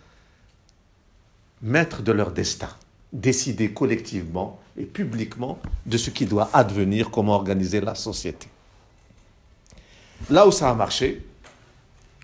maîtres 1.63 2.03
de 2.03 2.13
leur 2.13 2.31
destin, 2.31 2.69
décider 3.13 3.73
collectivement 3.73 4.61
et 4.77 4.85
publiquement 4.85 5.59
de 5.87 5.97
ce 5.97 6.11
qui 6.11 6.27
doit 6.27 6.51
advenir, 6.53 7.11
comment 7.11 7.35
organiser 7.35 7.81
la 7.81 7.95
société. 7.95 8.49
Là 10.31 10.47
où 10.47 10.53
ça 10.53 10.71
a 10.71 10.75
marché, 10.75 11.25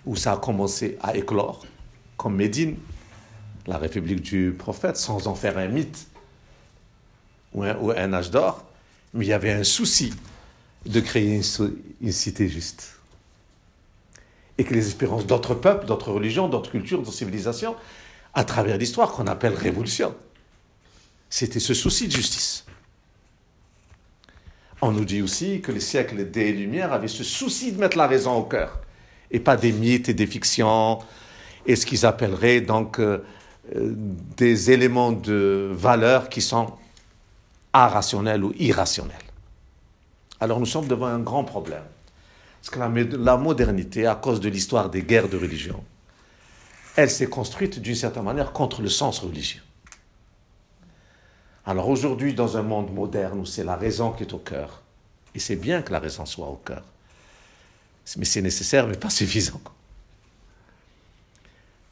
où 0.04 0.16
ça 0.16 0.33
a 0.33 0.37
commencé 0.37 0.98
à 1.02 1.16
éclore, 1.16 1.64
comme 2.16 2.37
Médine, 2.37 2.76
la 3.66 3.78
République 3.78 4.22
du 4.22 4.54
prophète, 4.57 4.96
sans 4.96 5.26
en 5.26 5.35
faire 5.35 5.57
un 5.59 5.68
mythe 5.68 6.07
ou 7.54 7.62
un, 7.62 8.12
âge 8.12 8.30
d'or, 8.30 8.64
mais 9.14 9.24
il 9.24 9.28
y 9.28 9.33
avait 9.33 9.52
un 9.52 9.64
souci 9.64 10.12
de 10.85 11.00
créer 11.00 11.40
une 12.00 12.12
cité 12.12 12.48
juste. 12.48 12.93
Et 14.59 14.64
que 14.64 14.75
les 14.75 14.87
espérances 14.87 15.27
d'autres 15.27 15.55
peuples, 15.55 15.87
d'autres 15.87 16.12
religions, 16.12 16.49
d'autres 16.49 16.71
cultures, 16.71 16.99
d'autres 16.99 17.12
civilisations, 17.12 17.75
à 18.35 18.45
travers 18.45 18.79
l'histoire 18.79 19.12
qu'on 19.12 19.27
appelle 19.27 19.55
révolution, 19.55 20.14
c'était 21.31 21.61
ce 21.61 21.75
souci 21.75 22.07
de 22.07 22.12
justice. 22.12 22.64
On 24.83 24.93
nous 24.93 25.05
dit 25.05 25.23
aussi 25.23 25.61
que 25.61 25.73
les 25.73 25.81
siècles 25.81 26.31
des 26.31 26.53
Lumières 26.53 26.93
avaient 26.93 27.09
ce 27.09 27.25
souci 27.25 27.73
de 27.73 27.81
mettre 27.81 27.97
la 27.97 28.07
raison 28.07 28.35
au 28.35 28.45
cœur, 28.45 28.81
et 29.31 29.40
pas 29.40 29.57
des 29.57 29.73
mythes 29.73 30.09
et 30.09 30.14
des 30.14 30.27
fictions, 30.27 30.99
et 31.67 31.77
ce 31.77 31.87
qu'ils 31.87 32.05
appelleraient 32.05 32.61
donc 32.61 33.01
euh, 33.01 33.25
des 33.73 34.71
éléments 34.71 35.12
de 35.12 35.71
valeur 35.73 36.29
qui 36.29 36.43
sont 36.43 36.75
irrationnels 37.75 38.45
ou 38.45 38.53
irrationnels. 38.59 39.17
Alors 40.40 40.61
nous 40.61 40.67
sommes 40.67 40.87
devant 40.87 41.07
un 41.07 41.21
grand 41.21 41.45
problème. 41.45 41.83
Parce 42.64 42.77
que 42.77 43.16
la, 43.16 43.37
modernité, 43.37 44.07
à 44.07 44.14
cause 44.14 44.40
de 44.40 44.48
l'histoire 44.48 44.88
des 44.88 45.03
guerres 45.03 45.29
de 45.29 45.37
religion, 45.37 45.85
elle 46.96 47.11
s'est 47.11 47.27
construite 47.27 47.79
d'une 47.79 47.94
certaine 47.94 48.22
manière 48.22 48.53
contre 48.53 48.81
le 48.81 48.88
sens 48.88 49.18
religieux. 49.18 49.61
Alors 51.66 51.90
aujourd'hui, 51.90 52.33
dans 52.33 52.57
un 52.57 52.62
monde 52.62 52.90
moderne 52.90 53.40
où 53.40 53.44
c'est 53.44 53.64
la 53.64 53.77
raison 53.77 54.12
qui 54.12 54.22
est 54.22 54.33
au 54.33 54.38
cœur, 54.38 54.81
et 55.35 55.40
c'est 55.40 55.57
bien 55.57 55.83
que 55.83 55.92
la 55.92 55.98
raison 55.98 56.24
soit 56.24 56.46
au 56.46 56.57
cœur, 56.57 56.83
mais 58.16 58.24
c'est 58.24 58.40
nécessaire, 58.40 58.87
mais 58.87 58.96
pas 58.96 59.11
suffisant. 59.11 59.61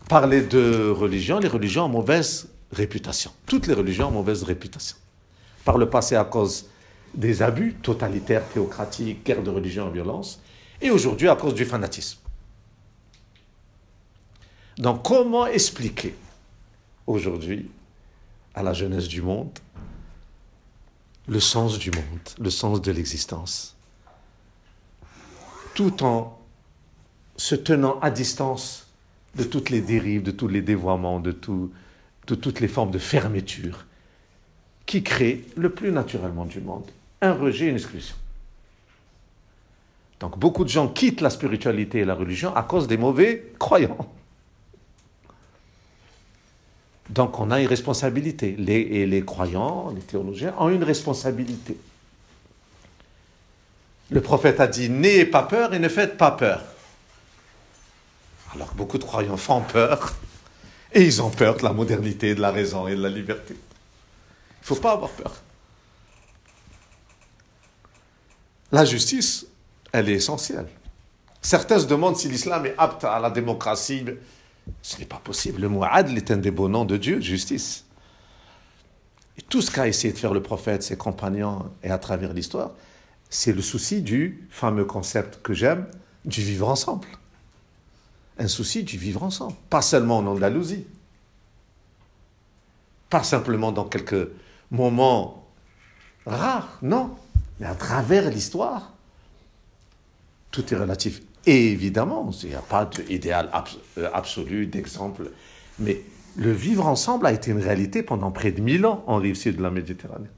Parler 0.09 0.41
de 0.41 0.89
religion, 0.89 1.39
les 1.39 1.49
religions 1.49 1.85
ont 1.85 1.89
mauvaise 1.89 2.49
réputation. 2.73 3.31
Toutes 3.45 3.67
les 3.67 3.75
religions 3.75 4.09
ont 4.09 4.13
mauvaise 4.13 4.43
réputation. 4.43 4.97
par 5.67 5.77
le 5.77 5.91
passé 5.91 6.17
à 6.17 6.25
cause 6.25 6.67
des 7.15 7.43
abus 7.43 7.75
totalitaires, 7.75 8.49
théocratiques, 8.49 9.23
guerre 9.23 9.43
de 9.43 9.51
religion 9.51 9.91
et 9.91 9.93
violence, 9.93 10.41
et 10.83 10.91
aujourd'hui 10.91 11.29
à 11.29 11.37
cause 11.37 11.55
du 11.55 11.65
fanatisme. 11.65 12.19
Donc 14.79 15.03
comment 15.03 15.47
expliquer 15.47 16.15
aujourd'hui 17.07 17.71
à 18.55 18.63
la 18.63 18.73
jeunesse 18.73 19.09
du 19.09 19.23
monde 19.23 19.59
le 21.29 21.41
sens 21.41 21.79
du 21.79 21.91
monde, 21.91 22.29
le 22.41 22.51
sens 22.51 22.83
de 22.83 22.91
l'existence, 22.91 23.77
tout 25.75 26.03
en 26.03 26.39
se 27.37 27.55
tenant 27.55 27.99
à 28.01 28.11
distance 28.11 28.89
de 29.37 29.45
toutes 29.45 29.71
les 29.71 29.81
dérives, 29.81 30.23
de 30.23 30.31
tous 30.31 30.49
les 30.49 30.63
dévoiements, 30.63 31.21
de, 31.21 31.33
toutes 31.33 32.61
les 32.61 32.69
formes 32.69 32.91
de 32.91 32.99
fermeture 32.99 33.87
qui 34.85 35.03
créent 35.03 35.45
le 35.57 35.71
plus 35.71 35.93
naturellement 35.93 36.45
du 36.45 36.61
monde 36.61 36.91
un 37.21 37.33
rejet, 37.33 37.69
une 37.69 37.77
exclusion. 37.77 38.17
Donc 40.23 40.39
beaucoup 40.39 40.63
de 40.63 40.69
gens 40.69 40.87
quittent 40.87 41.21
la 41.21 41.31
spiritualité 41.31 41.99
et 41.99 42.05
la 42.05 42.15
religion 42.15 42.55
à 42.55 42.63
cause 42.63 42.87
des 42.87 42.97
mauvais 42.97 43.53
croyants. 43.59 44.09
Donc 47.11 47.41
on 47.41 47.51
a 47.51 47.61
une 47.61 47.67
responsabilité. 47.67 48.55
Les, 48.57 48.83
et 48.83 49.07
les 49.07 49.25
croyants, 49.25 49.91
les 49.91 50.01
théologiens 50.01 50.55
ont 50.59 50.69
une 50.69 50.85
responsabilité. 50.85 51.77
Le 54.11 54.21
prophète 54.21 54.61
a 54.61 54.69
dit 54.69 54.89
N'ayez 54.89 55.27
pas 55.27 55.43
peur 55.43 55.75
et 55.75 55.81
ne 55.81 55.89
faites 55.89 56.17
pas 56.17 56.31
peur. 56.31 56.63
Alors 58.55 58.71
que 58.71 58.77
beaucoup 58.77 58.99
de 58.99 59.05
croyants 59.05 59.37
font 59.37 59.63
peur 59.63 60.15
et 60.93 61.03
ils 61.03 61.21
ont 61.21 61.31
peur 61.31 61.57
de 61.57 61.65
la 61.65 61.73
modernité, 61.73 62.37
de 62.37 62.41
la 62.41 62.53
raison 62.53 62.87
et 62.87 62.95
de 62.95 63.03
la 63.03 63.09
liberté. 63.09 63.55
Il 63.55 64.63
ne 64.63 64.67
faut 64.67 64.77
pas 64.77 64.93
avoir 64.93 65.11
peur. 65.11 65.35
La 68.71 68.85
justice, 68.85 69.47
elle 69.93 70.09
est 70.09 70.15
essentielle. 70.15 70.67
Certains 71.41 71.79
se 71.79 71.87
demandent 71.87 72.17
si 72.17 72.29
l'islam 72.29 72.67
est 72.67 72.75
apte 72.79 73.05
à 73.05 73.19
la 73.19 73.31
démocratie. 73.31 74.05
Ce 74.81 74.99
n'est 74.99 75.07
pas 75.07 75.21
possible. 75.23 75.61
Le 75.61 75.69
mot 75.69 75.85
est 75.85 76.31
un 76.31 76.37
des 76.37 76.51
beaux 76.51 76.69
noms 76.69 76.85
de 76.85 76.97
Dieu, 76.97 77.21
justice. 77.21 77.85
Tout 79.49 79.61
ce 79.61 79.71
qu'a 79.71 79.89
essayé 79.89 80.13
de 80.13 80.19
faire 80.19 80.35
le 80.35 80.43
prophète, 80.43 80.83
ses 80.83 80.97
compagnons 80.97 81.71
et 81.83 81.91
à 81.91 81.99
travers 81.99 82.33
l'histoire, 82.33 82.71
c'est 83.29 83.53
le 83.53 83.63
souci 83.63 84.03
du 84.03 84.47
fameux 84.51 84.85
concept 84.85 85.43
que 85.43 85.53
j'aime, 85.53 85.87
du 86.25 86.43
vivre 86.43 86.69
ensemble. 86.69 87.09
Un 88.39 88.49
souci 88.49 88.85
du 88.85 88.97
vivre 88.97 89.23
ensemble. 89.23 89.55
Pas 89.69 89.83
seulement 89.83 90.19
en 90.19 90.27
Andalousie. 90.27 90.87
Pas 93.11 93.23
simplement 93.23 93.73
dans 93.73 93.85
quelques 93.85 94.29
moments 94.71 95.47
rares, 96.25 96.79
non. 96.83 97.17
Mais 97.59 97.67
à 97.67 97.75
travers 97.75 98.31
l'histoire, 98.31 98.92
tout 100.53 100.73
est 100.73 100.77
relatif. 100.77 101.21
Et 101.45 101.73
évidemment, 101.73 102.31
il 102.45 102.51
n'y 102.51 102.55
a 102.55 102.61
pas 102.61 102.85
d'idéal 102.85 103.51
euh, 103.99 104.09
absolu, 104.15 104.67
d'exemple. 104.67 105.33
Mais 105.81 106.03
le 106.37 106.53
vivre 106.53 106.87
ensemble 106.87 107.27
a 107.27 107.33
été 107.33 107.51
une 107.51 107.59
réalité 107.59 108.05
pendant 108.05 108.31
près 108.31 108.53
de 108.53 108.61
mille 108.61 108.87
ans 108.87 109.03
en 109.09 109.17
rive 109.17 109.35
sud 109.35 109.57
de 109.57 109.63
la 109.63 109.71
Méditerranée. 109.71 110.29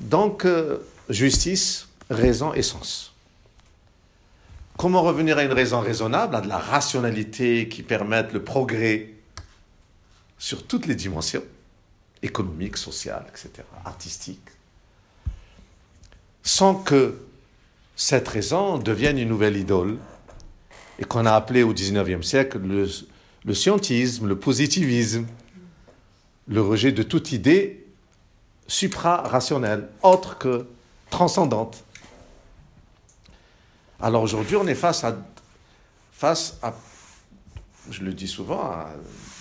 Donc, 0.00 0.44
euh, 0.44 0.78
justice, 1.08 1.88
raison 2.10 2.52
et 2.52 2.62
sens. 2.62 3.14
Comment 4.76 5.02
revenir 5.02 5.38
à 5.38 5.44
une 5.44 5.52
raison 5.52 5.80
raisonnable, 5.80 6.36
à 6.36 6.42
de 6.42 6.48
la 6.48 6.58
rationalité 6.58 7.68
qui 7.68 7.82
permette 7.82 8.34
le 8.34 8.44
progrès 8.44 9.14
sur 10.36 10.66
toutes 10.66 10.84
les 10.84 10.94
dimensions, 10.94 11.42
économiques, 12.22 12.76
sociales, 12.76 13.24
etc., 13.30 13.66
artistiques, 13.86 14.50
sans 16.46 16.76
que 16.76 17.18
cette 17.96 18.28
raison 18.28 18.78
devienne 18.78 19.18
une 19.18 19.28
nouvelle 19.28 19.56
idole 19.56 19.98
et 21.00 21.04
qu'on 21.04 21.26
a 21.26 21.32
appelé 21.32 21.64
au 21.64 21.74
XIXe 21.74 22.24
siècle 22.24 22.60
le, 22.60 23.52
scientisme, 23.54 24.28
le 24.28 24.38
positivisme, 24.38 25.26
le 26.46 26.62
rejet 26.62 26.92
de 26.92 27.02
toute 27.02 27.32
idée 27.32 27.84
supra-rationnelle, 28.68 29.88
autre 30.04 30.38
que 30.38 30.68
transcendante. 31.10 31.84
Alors 34.00 34.22
aujourd'hui, 34.22 34.54
on 34.54 34.68
est 34.68 34.76
face 34.76 35.02
à, 35.02 35.16
face 36.12 36.58
à, 36.62 36.74
je 37.90 38.04
le 38.04 38.14
dis 38.14 38.28
souvent, 38.28 38.62
à 38.62 38.90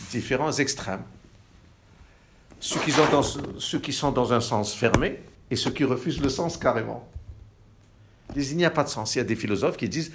différents 0.09 0.53
extrêmes. 0.53 1.03
Ceux 2.59 2.79
qui 2.79 3.93
sont 3.93 4.11
dans 4.11 4.33
un 4.33 4.41
sens 4.41 4.73
fermé 4.73 5.19
et 5.55 5.57
ceux 5.57 5.71
qui 5.71 5.85
refusent 5.85 6.21
le 6.21 6.27
sens 6.27 6.57
carrément 6.57 7.07
il 8.35 8.57
n'y 8.57 8.65
a 8.65 8.69
pas 8.69 8.83
de 8.83 8.89
sens. 8.89 9.15
Il 9.15 9.19
y 9.19 9.21
a 9.21 9.25
des 9.25 9.35
philosophes 9.35 9.77
qui 9.77 9.89
disent 9.89 10.11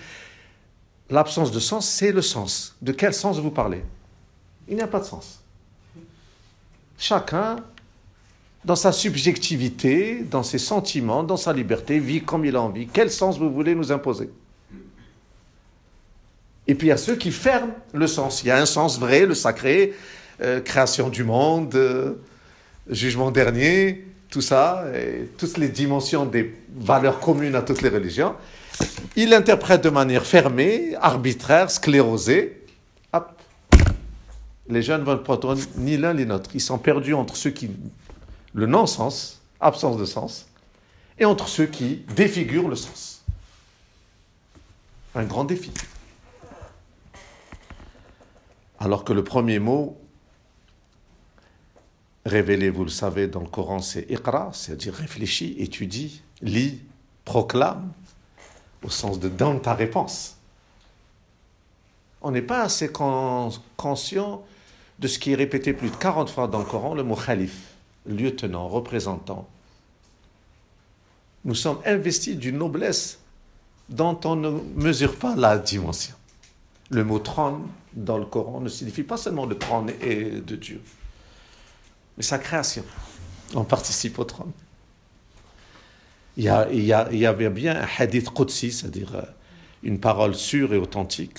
l'absence 1.08 1.50
de 1.50 1.60
sens, 1.60 1.88
c'est 1.88 2.12
le 2.12 2.22
sens. 2.22 2.76
De 2.82 2.92
quel 2.92 3.14
sens 3.14 3.38
vous 3.38 3.50
parlez? 3.50 3.82
Il 4.68 4.76
n'y 4.76 4.82
a 4.82 4.86
pas 4.86 5.00
de 5.00 5.04
sens. 5.04 5.40
Chacun, 6.98 7.56
dans 8.64 8.76
sa 8.76 8.92
subjectivité, 8.92 10.22
dans 10.22 10.42
ses 10.42 10.58
sentiments, 10.58 11.22
dans 11.22 11.36
sa 11.36 11.52
liberté, 11.52 11.98
vit 11.98 12.22
comme 12.22 12.44
il 12.44 12.56
a 12.56 12.60
envie. 12.60 12.86
Quel 12.86 13.10
sens 13.10 13.38
vous 13.38 13.50
voulez 13.50 13.74
nous 13.74 13.90
imposer? 13.90 14.30
Et 16.66 16.74
puis 16.74 16.88
il 16.88 16.90
y 16.90 16.92
a 16.92 16.98
ceux 16.98 17.16
qui 17.16 17.32
ferment 17.32 17.72
le 17.92 18.06
sens. 18.06 18.42
Il 18.42 18.48
y 18.48 18.50
a 18.50 18.58
un 18.58 18.66
sens 18.66 18.98
vrai, 18.98 19.26
le 19.26 19.34
sacré, 19.34 19.94
euh, 20.40 20.60
création 20.60 21.08
du 21.08 21.24
monde, 21.24 21.74
euh, 21.74 22.14
jugement 22.88 23.30
dernier, 23.30 24.06
tout 24.30 24.40
ça, 24.40 24.84
et 24.94 25.28
toutes 25.36 25.58
les 25.58 25.68
dimensions 25.68 26.24
des 26.24 26.54
valeurs 26.76 27.18
communes 27.18 27.56
à 27.56 27.62
toutes 27.62 27.82
les 27.82 27.88
religions, 27.88 28.34
il 29.16 29.34
interprète 29.34 29.82
de 29.82 29.90
manière 29.90 30.24
fermée, 30.24 30.94
arbitraire, 31.00 31.70
sclérosée. 31.70 32.64
Les 34.68 34.82
jeunes 34.82 35.00
ne 35.00 35.06
veulent 35.06 35.24
pas 35.24 35.38
ni 35.76 35.96
l'un 35.96 36.14
ni 36.14 36.24
l'autre. 36.24 36.50
Ils 36.54 36.60
sont 36.60 36.78
perdus 36.78 37.12
entre 37.12 37.36
ceux 37.36 37.50
qui. 37.50 37.70
le 38.54 38.66
non-sens, 38.66 39.42
absence 39.60 39.96
de 39.96 40.04
sens, 40.04 40.46
et 41.18 41.24
entre 41.24 41.48
ceux 41.48 41.66
qui 41.66 42.04
défigurent 42.14 42.68
le 42.68 42.76
sens. 42.76 43.24
Un 45.16 45.24
grand 45.24 45.44
défi. 45.44 45.72
Alors 48.78 49.02
que 49.04 49.12
le 49.12 49.24
premier 49.24 49.58
mot 49.58 49.99
révélé, 52.24 52.70
vous 52.70 52.84
le 52.84 52.90
savez, 52.90 53.26
dans 53.26 53.40
le 53.40 53.46
Coran, 53.46 53.80
c'est 53.80 54.10
Iqra, 54.10 54.50
c'est-à-dire 54.52 54.94
réfléchis, 54.94 55.56
étudie, 55.58 56.22
lis, 56.42 56.80
proclame, 57.24 57.92
au 58.82 58.90
sens 58.90 59.18
de 59.20 59.28
donne 59.28 59.60
ta 59.60 59.74
réponse. 59.74 60.36
On 62.22 62.30
n'est 62.30 62.42
pas 62.42 62.62
assez 62.62 62.90
conscient 63.76 64.42
de 64.98 65.08
ce 65.08 65.18
qui 65.18 65.32
est 65.32 65.36
répété 65.36 65.72
plus 65.72 65.88
de 65.88 65.96
40 65.96 66.28
fois 66.28 66.48
dans 66.48 66.58
le 66.58 66.64
Coran, 66.66 66.94
le 66.94 67.02
mot 67.02 67.16
khalif, 67.16 67.74
lieutenant, 68.06 68.68
représentant. 68.68 69.48
Nous 71.46 71.54
sommes 71.54 71.78
investis 71.86 72.36
d'une 72.36 72.58
noblesse 72.58 73.18
dont 73.88 74.18
on 74.24 74.36
ne 74.36 74.50
mesure 74.76 75.16
pas 75.16 75.34
la 75.34 75.56
dimension. 75.56 76.14
Le 76.90 77.02
mot 77.02 77.18
trône 77.18 77.62
dans 77.94 78.18
le 78.18 78.26
Coran 78.26 78.60
ne 78.60 78.68
signifie 78.68 79.02
pas 79.02 79.16
seulement 79.16 79.46
le 79.46 79.56
trône 79.56 79.90
et 80.02 80.24
de 80.40 80.56
Dieu 80.56 80.82
sa 82.22 82.38
création. 82.38 82.84
On 83.54 83.64
participe 83.64 84.18
au 84.18 84.24
trône. 84.24 84.52
Il 86.36 86.44
y, 86.44 87.26
avait 87.26 87.50
bien 87.50 87.82
un 87.82 87.86
hadith 87.98 88.30
Qudsi, 88.30 88.72
c'est-à-dire 88.72 89.14
euh, 89.16 89.22
une 89.82 89.98
parole 89.98 90.34
sûre 90.34 90.72
et 90.72 90.78
authentique, 90.78 91.38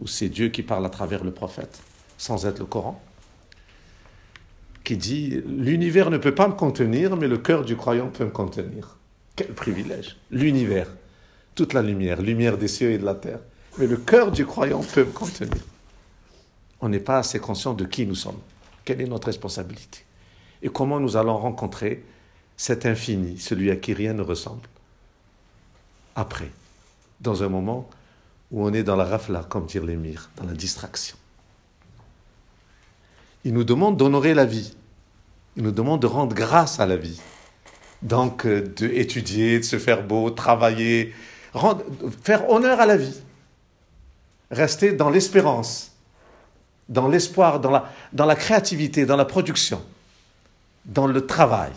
où 0.00 0.06
c'est 0.06 0.28
Dieu 0.28 0.48
qui 0.48 0.62
parle 0.62 0.84
à 0.86 0.88
travers 0.88 1.22
le 1.22 1.30
prophète, 1.30 1.80
sans 2.18 2.46
être 2.46 2.58
le 2.58 2.64
Coran, 2.64 3.00
qui 4.84 4.96
dit 4.96 5.42
L'univers 5.46 6.10
ne 6.10 6.16
peut 6.16 6.34
pas 6.34 6.48
me 6.48 6.54
contenir, 6.54 7.16
mais 7.16 7.28
le 7.28 7.38
cœur 7.38 7.64
du 7.64 7.76
croyant 7.76 8.08
peut 8.08 8.24
me 8.24 8.30
contenir. 8.30 8.96
Quel 9.36 9.54
privilège 9.54 10.16
L'univers, 10.30 10.88
toute 11.54 11.72
la 11.72 11.82
lumière, 11.82 12.20
lumière 12.20 12.58
des 12.58 12.68
cieux 12.68 12.90
et 12.90 12.98
de 12.98 13.04
la 13.04 13.14
terre. 13.14 13.40
Mais 13.78 13.86
le 13.86 13.96
cœur 13.96 14.32
du 14.32 14.44
croyant 14.44 14.80
peut 14.80 15.04
me 15.04 15.12
contenir. 15.12 15.62
On 16.80 16.88
n'est 16.88 17.00
pas 17.00 17.18
assez 17.18 17.38
conscient 17.38 17.74
de 17.74 17.84
qui 17.84 18.06
nous 18.06 18.14
sommes. 18.14 18.40
Quelle 18.84 19.00
est 19.00 19.06
notre 19.06 19.28
responsabilité? 19.28 20.04
Et 20.62 20.68
comment 20.68 21.00
nous 21.00 21.16
allons 21.16 21.36
rencontrer 21.36 22.04
cet 22.56 22.86
infini, 22.86 23.38
celui 23.38 23.70
à 23.70 23.76
qui 23.76 23.92
rien 23.92 24.14
ne 24.14 24.22
ressemble, 24.22 24.68
après, 26.14 26.50
dans 27.20 27.42
un 27.42 27.48
moment 27.48 27.88
où 28.50 28.64
on 28.64 28.72
est 28.72 28.82
dans 28.82 28.96
la 28.96 29.04
rafla, 29.04 29.44
comme 29.48 29.66
dire 29.66 29.84
l'émir, 29.84 30.30
dans 30.36 30.44
la 30.44 30.52
distraction. 30.52 31.16
Il 33.44 33.54
nous 33.54 33.64
demande 33.64 33.96
d'honorer 33.96 34.34
la 34.34 34.44
vie. 34.44 34.74
Il 35.56 35.64
nous 35.64 35.72
demande 35.72 36.00
de 36.00 36.06
rendre 36.06 36.34
grâce 36.34 36.78
à 36.78 36.86
la 36.86 36.96
vie. 36.96 37.20
Donc, 38.02 38.46
euh, 38.46 38.62
d'étudier, 38.76 39.58
de 39.58 39.64
se 39.64 39.78
faire 39.78 40.04
beau, 40.06 40.30
travailler, 40.30 41.14
rendre, 41.54 41.82
faire 42.22 42.48
honneur 42.50 42.80
à 42.80 42.86
la 42.86 42.96
vie. 42.96 43.20
Rester 44.50 44.92
dans 44.92 45.08
l'espérance, 45.08 45.92
dans 46.88 47.08
l'espoir, 47.08 47.58
dans 47.58 47.70
la, 47.70 47.90
dans 48.12 48.26
la 48.26 48.36
créativité, 48.36 49.06
dans 49.06 49.16
la 49.16 49.24
production. 49.24 49.82
Dans 50.84 51.06
le 51.06 51.26
travail. 51.26 51.72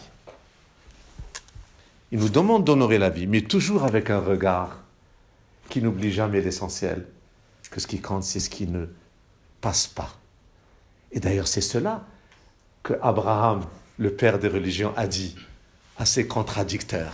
Il 2.11 2.19
nous 2.19 2.29
demande 2.29 2.63
d'honorer 2.63 2.97
la 2.97 3.09
vie, 3.09 3.27
mais 3.27 3.41
toujours 3.41 3.83
avec 3.83 4.09
un 4.09 4.19
regard 4.19 4.79
qui 5.69 5.81
n'oublie 5.81 6.11
jamais 6.11 6.41
l'essentiel, 6.41 7.05
que 7.71 7.79
ce 7.79 7.87
qui 7.87 7.99
compte, 7.99 8.23
c'est 8.23 8.39
ce 8.39 8.49
qui 8.49 8.67
ne 8.67 8.85
passe 9.61 9.87
pas. 9.87 10.15
Et 11.11 11.19
d'ailleurs, 11.19 11.47
c'est 11.47 11.61
cela 11.61 12.05
que 12.83 12.93
Abraham, 13.01 13.65
le 13.97 14.13
père 14.13 14.39
des 14.39 14.47
religions, 14.47 14.93
a 14.95 15.07
dit 15.07 15.35
à 15.97 16.05
ses 16.05 16.27
contradicteurs. 16.27 17.13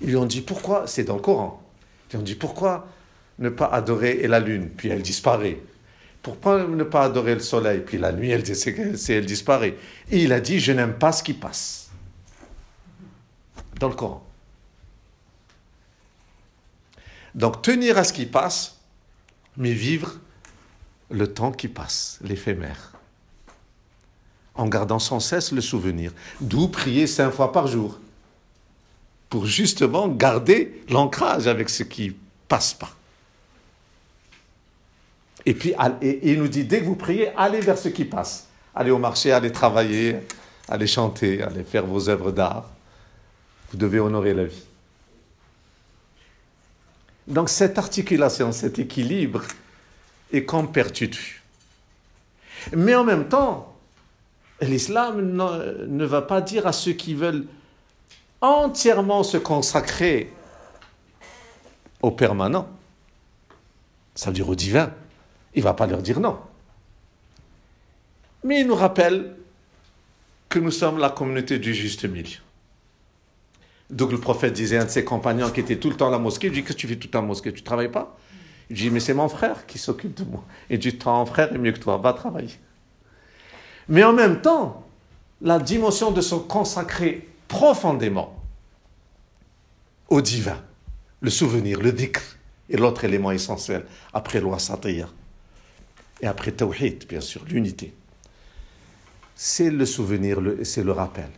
Ils 0.00 0.08
lui 0.08 0.16
ont 0.16 0.26
dit 0.26 0.40
pourquoi, 0.40 0.86
c'est 0.86 1.04
dans 1.04 1.16
le 1.16 1.20
Coran, 1.20 1.62
ils 2.08 2.12
lui 2.12 2.18
ont 2.20 2.24
dit 2.24 2.34
pourquoi 2.34 2.86
ne 3.38 3.48
pas 3.48 3.66
adorer 3.66 4.26
la 4.28 4.40
lune, 4.40 4.68
puis 4.68 4.88
elle 4.88 5.02
disparaît. 5.02 5.60
Pourquoi 6.22 6.64
ne 6.64 6.84
pas 6.84 7.04
adorer 7.04 7.34
le 7.34 7.40
soleil, 7.40 7.80
puis 7.80 7.98
la 7.98 8.12
nuit, 8.12 8.30
elle, 8.30 8.44
elle 9.08 9.26
disparaît. 9.26 9.76
Et 10.10 10.22
il 10.22 10.32
a 10.32 10.40
dit, 10.40 10.60
je 10.60 10.72
n'aime 10.72 10.94
pas 10.94 11.10
ce 11.10 11.22
qui 11.22 11.34
passe. 11.34 11.90
Dans 13.80 13.88
le 13.88 13.94
Coran. 13.94 14.24
Donc 17.34 17.62
tenir 17.62 17.98
à 17.98 18.04
ce 18.04 18.12
qui 18.12 18.26
passe, 18.26 18.76
mais 19.56 19.72
vivre 19.72 20.18
le 21.10 21.32
temps 21.32 21.50
qui 21.50 21.66
passe, 21.66 22.18
l'éphémère. 22.22 22.92
En 24.54 24.68
gardant 24.68 24.98
sans 24.98 25.18
cesse 25.18 25.50
le 25.50 25.60
souvenir. 25.60 26.12
D'où 26.40 26.68
prier 26.68 27.06
cinq 27.06 27.30
fois 27.32 27.52
par 27.52 27.66
jour. 27.66 27.98
Pour 29.28 29.46
justement 29.46 30.08
garder 30.08 30.84
l'ancrage 30.90 31.46
avec 31.46 31.70
ce 31.70 31.82
qui 31.82 32.14
passe 32.48 32.74
pas. 32.74 32.94
Et 35.44 35.54
puis, 35.54 35.74
il 36.02 36.38
nous 36.38 36.48
dit, 36.48 36.64
dès 36.64 36.80
que 36.80 36.84
vous 36.84 36.96
priez, 36.96 37.30
allez 37.36 37.60
vers 37.60 37.78
ce 37.78 37.88
qui 37.88 38.04
passe. 38.04 38.48
Allez 38.74 38.90
au 38.90 38.98
marché, 38.98 39.32
allez 39.32 39.50
travailler, 39.50 40.16
allez 40.68 40.86
chanter, 40.86 41.42
allez 41.42 41.64
faire 41.64 41.84
vos 41.84 42.08
œuvres 42.08 42.30
d'art. 42.30 42.70
Vous 43.70 43.76
devez 43.76 43.98
honorer 43.98 44.34
la 44.34 44.44
vie. 44.44 44.64
Donc 47.26 47.48
cette 47.48 47.78
articulation, 47.78 48.52
cet 48.52 48.78
équilibre 48.78 49.42
est 50.32 50.44
comme 50.44 50.72
perdu 50.72 51.42
Mais 52.72 52.94
en 52.94 53.04
même 53.04 53.28
temps, 53.28 53.74
l'islam 54.60 55.20
ne 55.88 56.04
va 56.04 56.22
pas 56.22 56.40
dire 56.40 56.66
à 56.66 56.72
ceux 56.72 56.92
qui 56.92 57.14
veulent 57.14 57.46
entièrement 58.40 59.22
se 59.22 59.36
consacrer 59.36 60.32
au 62.00 62.10
permanent, 62.10 62.68
ça 64.14 64.30
veut 64.30 64.34
dire 64.34 64.48
au 64.48 64.54
divin, 64.54 64.92
il 65.54 65.60
ne 65.60 65.64
va 65.64 65.74
pas 65.74 65.86
leur 65.86 66.02
dire 66.02 66.20
non. 66.20 66.38
Mais 68.44 68.60
il 68.60 68.66
nous 68.66 68.74
rappelle 68.74 69.36
que 70.48 70.58
nous 70.58 70.70
sommes 70.70 70.98
la 70.98 71.10
communauté 71.10 71.58
du 71.58 71.74
juste 71.74 72.04
milieu. 72.04 72.38
Donc 73.90 74.10
le 74.10 74.18
prophète 74.18 74.54
disait 74.54 74.78
à 74.78 74.82
un 74.82 74.84
de 74.86 74.90
ses 74.90 75.04
compagnons 75.04 75.50
qui 75.50 75.60
était 75.60 75.76
tout 75.76 75.90
le 75.90 75.96
temps 75.96 76.08
à 76.08 76.10
la 76.10 76.18
mosquée, 76.18 76.48
il 76.48 76.52
dit, 76.52 76.64
que 76.64 76.72
tu 76.72 76.88
fais 76.88 76.96
tout 76.96 77.08
le 77.08 77.10
temps 77.10 77.18
à 77.18 77.22
la 77.22 77.28
mosquée? 77.28 77.52
Tu 77.52 77.60
ne 77.60 77.66
travailles 77.66 77.90
pas? 77.90 78.16
Il 78.70 78.76
dit, 78.76 78.90
mais 78.90 79.00
c'est 79.00 79.14
mon 79.14 79.28
frère 79.28 79.66
qui 79.66 79.78
s'occupe 79.78 80.14
de 80.14 80.24
moi. 80.24 80.44
Il 80.70 80.78
dit, 80.78 80.96
ton 80.96 81.26
frère 81.26 81.52
est 81.52 81.58
mieux 81.58 81.72
que 81.72 81.78
toi, 81.78 81.98
va 81.98 82.14
travailler. 82.14 82.58
Mais 83.88 84.02
en 84.02 84.12
même 84.12 84.40
temps, 84.40 84.86
la 85.42 85.58
dimension 85.58 86.10
de 86.10 86.20
se 86.20 86.34
consacrer 86.34 87.28
profondément 87.48 88.42
au 90.08 90.20
divin, 90.20 90.62
le 91.20 91.30
souvenir, 91.30 91.80
le 91.80 91.92
dhikr, 91.92 92.22
est 92.70 92.76
l'autre 92.76 93.04
élément 93.04 93.30
essentiel 93.30 93.84
après 94.14 94.40
loi 94.40 94.58
sataya 94.58 95.08
et 96.22 96.26
après 96.26 96.52
Tawhid, 96.52 97.06
bien 97.08 97.20
sûr, 97.20 97.44
l'unité. 97.44 97.92
C'est 99.34 99.70
le 99.70 99.84
souvenir, 99.84 100.38
c'est 100.62 100.84
le 100.84 100.92
rappel. 100.92 101.28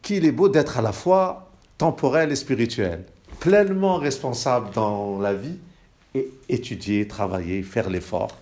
Qu'il 0.00 0.24
est 0.24 0.32
beau 0.32 0.48
d'être 0.48 0.78
à 0.78 0.82
la 0.82 0.92
fois 0.92 1.50
temporel 1.76 2.30
et 2.30 2.36
spirituel, 2.36 3.04
pleinement 3.40 3.96
responsable 3.96 4.70
dans 4.72 5.18
la 5.18 5.34
vie 5.34 5.58
et 6.14 6.30
étudier, 6.48 7.06
travailler, 7.06 7.62
faire 7.62 7.90
l'effort 7.90 8.40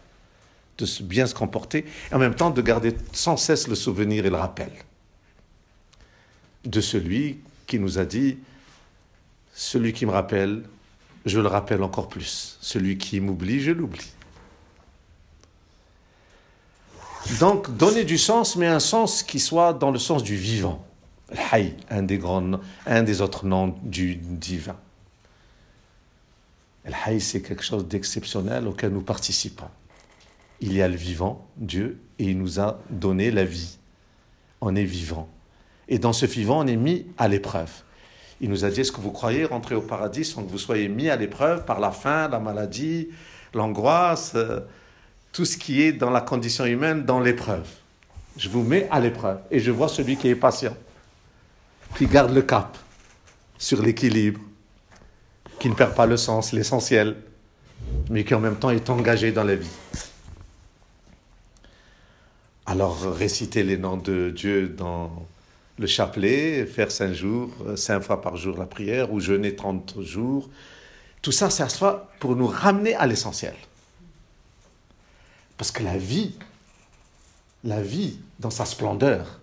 de 0.76 0.87
bien 1.03 1.26
se 1.26 1.35
comporter, 1.35 1.85
et 2.11 2.14
en 2.14 2.18
même 2.18 2.35
temps 2.35 2.51
de 2.51 2.61
garder 2.61 2.95
sans 3.12 3.37
cesse 3.37 3.68
le 3.68 3.74
souvenir 3.74 4.26
et 4.26 4.30
le 4.30 4.37
rappel 4.37 4.70
de 6.64 6.80
celui 6.80 7.39
qui 7.66 7.78
nous 7.78 7.99
a 7.99 8.05
dit, 8.05 8.39
celui 9.53 9.93
qui 9.93 10.07
me 10.07 10.11
rappelle, 10.11 10.64
je 11.26 11.39
le 11.41 11.47
rappelle 11.47 11.82
encore 11.82 12.09
plus, 12.09 12.59
celui 12.61 12.99
qui 12.99 13.20
m'oublie, 13.20 13.61
je 13.61 13.70
l'oublie. 13.70 14.12
Donc, 17.40 17.74
donner 17.76 18.04
du 18.04 18.18
sens, 18.18 18.56
mais 18.56 18.66
un 18.66 18.80
sens 18.80 19.22
qui 19.22 19.40
soit 19.40 19.72
dans 19.72 19.90
le 19.90 19.98
sens 19.98 20.22
du 20.22 20.36
vivant. 20.36 20.84
Hay, 21.52 21.74
un 21.90 22.02
des, 22.02 22.18
grands, 22.18 22.60
autres 23.20 23.46
noms 23.46 23.74
du 23.82 24.16
divin. 24.16 24.76
El 26.84 26.94
Hay, 27.06 27.20
c'est 27.20 27.40
quelque 27.40 27.62
chose 27.62 27.88
d'exceptionnel 27.88 28.68
auquel 28.68 28.92
nous 28.92 29.00
participons. 29.00 29.68
Il 30.60 30.74
y 30.74 30.82
a 30.82 30.88
le 30.88 30.96
vivant, 30.96 31.46
Dieu, 31.56 31.98
et 32.18 32.24
il 32.24 32.38
nous 32.38 32.60
a 32.60 32.78
donné 32.90 33.30
la 33.30 33.44
vie. 33.44 33.78
On 34.60 34.76
est 34.76 34.84
vivant. 34.84 35.28
Et 35.88 35.98
dans 35.98 36.12
ce 36.12 36.26
vivant, 36.26 36.60
on 36.60 36.66
est 36.66 36.76
mis 36.76 37.06
à 37.18 37.28
l'épreuve. 37.28 37.70
Il 38.40 38.50
nous 38.50 38.64
a 38.64 38.70
dit, 38.70 38.80
est-ce 38.80 38.92
que 38.92 39.00
vous 39.00 39.12
croyez 39.12 39.44
rentrer 39.44 39.74
au 39.74 39.82
paradis 39.82 40.24
sans 40.24 40.44
que 40.44 40.50
vous 40.50 40.58
soyez 40.58 40.88
mis 40.88 41.08
à 41.08 41.16
l'épreuve 41.16 41.64
par 41.64 41.80
la 41.80 41.90
faim, 41.90 42.28
la 42.28 42.38
maladie, 42.38 43.08
l'angoisse 43.54 44.32
euh, 44.34 44.60
tout 45.35 45.45
ce 45.45 45.59
qui 45.59 45.82
est 45.82 45.93
dans 45.93 46.11
la 46.11 46.20
condition 46.20 46.64
humaine, 46.64 47.05
dans 47.05 47.18
l'épreuve. 47.18 47.68
Je 48.39 48.49
vous 48.49 48.62
mets 48.62 48.87
à 48.91 49.01
l'épreuve 49.01 49.41
et 49.51 49.59
je 49.59 49.72
vois 49.72 49.89
celui 49.89 50.16
qui 50.16 50.28
est 50.28 50.37
patient, 50.37 50.76
qui 51.99 52.07
garde 52.07 52.32
le 52.32 52.43
cap 52.43 52.78
sur 53.59 53.82
l'équilibre, 53.82 54.41
qui 55.59 55.68
ne 55.68 55.74
perd 55.74 55.95
pas 55.97 56.07
le 56.07 56.16
sens, 56.16 56.53
l'essentiel, 56.53 57.16
mais 58.11 58.24
qui 58.24 58.32
en 58.32 58.41
même 58.41 58.57
temps 58.57 58.70
est 58.70 58.89
engagé 58.89 59.32
dans 59.32 59.43
la 59.43 59.57
vie. 59.57 59.76
Alors 62.64 63.03
réciter 63.03 63.64
les 63.64 63.76
noms 63.76 63.97
de 63.97 64.30
Dieu 64.30 64.68
dans 64.68 65.26
le 65.78 65.87
chapelet, 65.89 66.64
faire 66.64 66.93
cinq 66.93 67.12
jours, 67.12 67.51
cinq 67.74 68.01
fois 68.03 68.22
par 68.22 68.37
jour 68.37 68.57
la 68.57 68.66
prière, 68.66 69.12
ou 69.12 69.18
jeûner 69.18 69.57
30 69.57 70.01
jours, 70.01 70.49
tout 71.22 71.32
ça, 71.32 71.51
ça 71.51 71.68
soit 71.68 72.09
pour 72.20 72.37
nous 72.37 72.47
ramener 72.47 72.95
à 72.95 73.07
l'essentiel. 73.07 73.55
Parce 75.57 75.70
que 75.70 75.82
la 75.82 75.96
vie, 75.96 76.34
la 77.62 77.82
vie 77.82 78.18
dans 78.40 78.50
sa 78.50 78.64
splendeur, 78.64 79.40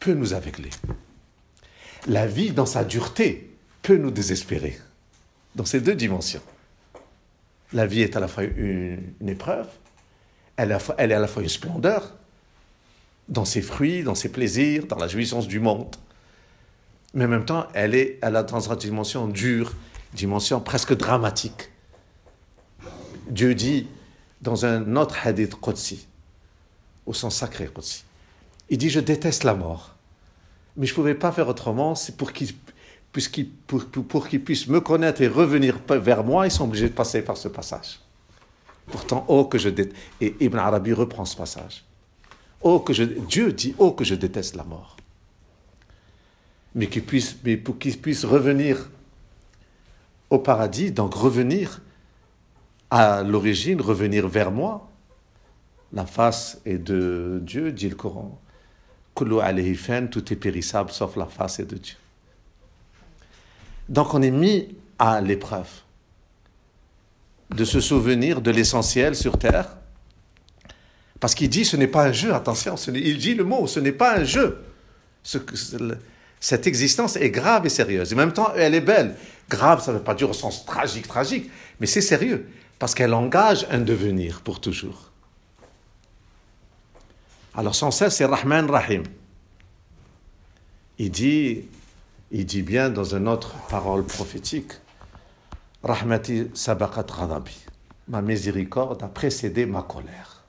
peut 0.00 0.14
nous 0.14 0.34
aveugler. 0.34 0.70
La 2.06 2.26
vie 2.26 2.52
dans 2.52 2.66
sa 2.66 2.84
dureté 2.84 3.50
peut 3.82 3.96
nous 3.96 4.10
désespérer. 4.10 4.78
Dans 5.54 5.64
ces 5.64 5.80
deux 5.80 5.94
dimensions. 5.94 6.42
La 7.72 7.86
vie 7.86 8.02
est 8.02 8.16
à 8.16 8.20
la 8.20 8.28
fois 8.28 8.44
une, 8.44 9.14
épreuve, 9.26 9.68
elle, 10.56 10.70
est 10.70 11.14
à 11.14 11.18
la 11.18 11.26
fois 11.26 11.42
une 11.42 11.48
splendeur, 11.48 12.14
dans 13.28 13.44
ses 13.44 13.62
fruits, 13.62 14.02
dans 14.02 14.14
ses 14.14 14.30
plaisirs, 14.30 14.86
dans 14.86 14.98
la 14.98 15.08
jouissance 15.08 15.48
du 15.48 15.58
monde. 15.58 15.96
Mais 17.14 17.24
en 17.24 17.28
même 17.28 17.44
temps, 17.44 17.66
elle 17.74 17.94
est 17.94 18.18
elle 18.22 18.36
a 18.36 18.42
dans 18.42 18.60
une 18.60 18.76
dimension 18.76 19.26
dure, 19.26 19.72
dimension 20.12 20.60
presque 20.60 20.94
dramatique. 20.96 21.70
Dieu 23.28 23.54
dit 23.54 23.86
dans 24.40 24.66
un 24.66 24.96
autre 24.96 25.16
hadith 25.26 25.54
Qudsi, 25.60 26.06
au 27.06 27.12
sens 27.12 27.36
sacré 27.36 27.68
Qudsi, 27.68 28.04
il 28.70 28.78
dit 28.78 28.90
Je 28.90 29.00
déteste 29.00 29.44
la 29.44 29.54
mort, 29.54 29.94
mais 30.76 30.86
je 30.86 30.92
ne 30.92 30.96
pouvais 30.96 31.14
pas 31.14 31.32
faire 31.32 31.48
autrement, 31.48 31.94
c'est 31.94 32.16
pour 32.16 32.32
qu'ils 32.32 32.54
pour, 33.66 33.84
pour, 33.86 34.26
puissent 34.26 34.66
me 34.66 34.80
connaître 34.80 35.22
et 35.22 35.28
revenir 35.28 35.78
vers 35.88 36.24
moi, 36.24 36.46
ils 36.46 36.50
sont 36.50 36.64
obligés 36.64 36.88
de 36.88 36.94
passer 36.94 37.22
par 37.22 37.36
ce 37.36 37.48
passage. 37.48 38.00
Pourtant, 38.86 39.24
oh 39.28 39.44
que 39.44 39.56
je 39.56 39.68
déteste. 39.68 39.96
Et 40.20 40.34
Ibn 40.40 40.58
Arabi 40.58 40.92
reprend 40.92 41.24
ce 41.24 41.36
passage. 41.36 41.84
Oh 42.60 42.80
que 42.80 42.92
je, 42.92 43.04
Dieu 43.04 43.52
dit 43.52 43.74
Oh 43.78 43.92
que 43.92 44.04
je 44.04 44.14
déteste 44.14 44.56
la 44.56 44.64
mort. 44.64 44.96
Mais, 46.74 46.86
puissent, 46.86 47.36
mais 47.44 47.56
pour 47.56 47.78
qu'ils 47.78 47.98
puissent 47.98 48.24
revenir 48.24 48.90
au 50.28 50.38
paradis, 50.38 50.90
donc 50.90 51.14
revenir 51.14 51.80
à 52.94 53.24
l'origine 53.24 53.80
revenir 53.80 54.28
vers 54.28 54.52
moi. 54.52 54.88
La 55.92 56.06
face 56.06 56.60
est 56.64 56.78
de 56.78 57.40
Dieu, 57.42 57.72
dit 57.72 57.88
le 57.88 57.96
Coran. 57.96 58.40
Tout 59.16 60.32
est 60.32 60.36
périssable 60.36 60.90
sauf 60.92 61.16
la 61.16 61.26
face 61.26 61.58
est 61.58 61.64
de 61.64 61.76
Dieu. 61.76 61.96
Donc 63.88 64.14
on 64.14 64.22
est 64.22 64.30
mis 64.30 64.76
à 65.00 65.20
l'épreuve 65.20 65.68
de 67.50 67.64
se 67.64 67.80
souvenir 67.80 68.40
de 68.40 68.52
l'essentiel 68.52 69.16
sur 69.16 69.40
terre. 69.40 69.76
Parce 71.18 71.34
qu'il 71.34 71.48
dit 71.48 71.64
ce 71.64 71.76
n'est 71.76 71.88
pas 71.88 72.04
un 72.04 72.12
jeu, 72.12 72.32
attention, 72.32 72.76
il 72.94 73.18
dit 73.18 73.34
le 73.34 73.42
mot, 73.42 73.66
ce 73.66 73.80
n'est 73.80 73.90
pas 73.90 74.18
un 74.18 74.24
jeu. 74.24 74.62
cette 76.38 76.68
existence 76.68 77.16
est 77.16 77.30
grave 77.30 77.66
et 77.66 77.70
sérieuse. 77.70 78.12
Et 78.12 78.14
en 78.14 78.18
même 78.18 78.32
temps, 78.32 78.52
elle 78.54 78.74
est 78.76 78.80
belle. 78.80 79.16
Grave, 79.48 79.82
ça 79.82 79.92
ne 79.92 79.98
veut 79.98 80.04
pas 80.04 80.14
dire 80.14 80.30
au 80.30 80.32
sens 80.32 80.64
tragique, 80.64 81.08
tragique, 81.08 81.50
mais 81.80 81.88
c'est 81.88 82.00
sérieux 82.00 82.46
parce 82.84 82.94
qu'elle 82.94 83.14
engage 83.14 83.66
un 83.70 83.78
devenir 83.78 84.42
pour 84.42 84.60
toujours. 84.60 85.10
Alors 87.54 87.74
son 87.74 87.90
cesse, 87.90 88.16
c'est 88.16 88.26
Rahman 88.26 88.70
Rahim. 88.70 89.04
Il 90.98 91.10
dit, 91.10 91.64
il 92.30 92.44
dit 92.44 92.60
bien 92.60 92.90
dans 92.90 93.14
une 93.14 93.26
autre 93.26 93.54
parole 93.70 94.04
prophétique, 94.04 94.72
Rahmati 95.82 96.50
sabaqat 96.52 97.04
ghadabi. 97.04 97.56
Ma 98.08 98.20
miséricorde 98.20 99.02
a 99.02 99.08
précédé 99.08 99.64
ma 99.64 99.80
colère. 99.80 100.42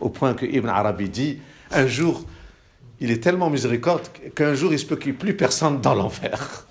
Au 0.00 0.08
point 0.08 0.34
que 0.34 0.46
Ibn 0.46 0.68
Arabi 0.68 1.08
dit, 1.08 1.38
un 1.70 1.86
jour, 1.86 2.24
il 2.98 3.12
est 3.12 3.22
tellement 3.22 3.48
miséricorde 3.48 4.08
qu'un 4.34 4.54
jour, 4.54 4.72
il 4.72 4.78
se 4.80 4.86
peut 4.86 4.96
qu'il 4.96 5.12
n'y 5.12 5.18
ait 5.18 5.20
plus 5.20 5.36
personne 5.36 5.80
dans 5.80 5.94
l'enfer. 5.94 6.66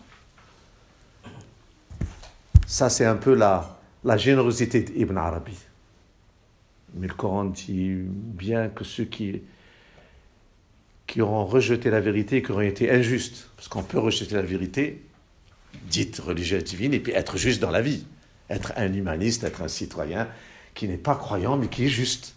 Ça, 2.68 2.90
c'est 2.90 3.06
un 3.06 3.16
peu 3.16 3.34
la, 3.34 3.73
la 4.06 4.18
générosité 4.18 4.82
d'Ibn 4.82 5.18
Arabi. 5.18 5.58
Mais 6.95 7.08
le 7.08 7.14
Coran 7.14 7.45
dit 7.45 7.95
bien 7.95 8.70
que 8.70 8.84
ceux 8.84 9.06
qui, 9.06 9.41
qui 11.08 11.22
auront 11.22 11.45
rejeté 11.45 11.89
la 11.89 11.99
vérité, 11.99 12.43
qui 12.43 12.51
auront 12.51 12.62
été 12.62 12.91
injustes, 12.91 13.49
parce 13.56 13.68
qu'on 13.68 13.84
peut 13.84 13.99
rejeter 13.99 14.36
la 14.36 14.41
vérité, 14.41 15.04
dite 15.89 16.20
religieuse 16.20 16.64
divine, 16.64 16.93
et 16.93 16.99
puis 16.99 17.14
être 17.14 17.38
juste 17.38 17.62
dans 17.62 17.72
la 17.72 17.82
vie, 17.82 18.06
être 18.49 18.74
un 18.76 18.93
humaniste, 18.93 19.43
être 19.43 19.62
un 19.62 19.68
citoyen 19.68 20.28
qui 20.76 20.88
n'est 20.88 20.97
pas 20.97 21.16
croyant, 21.16 21.58
mais 21.58 21.68
qui 21.68 21.86
est 21.86 21.89
juste. 21.89 22.36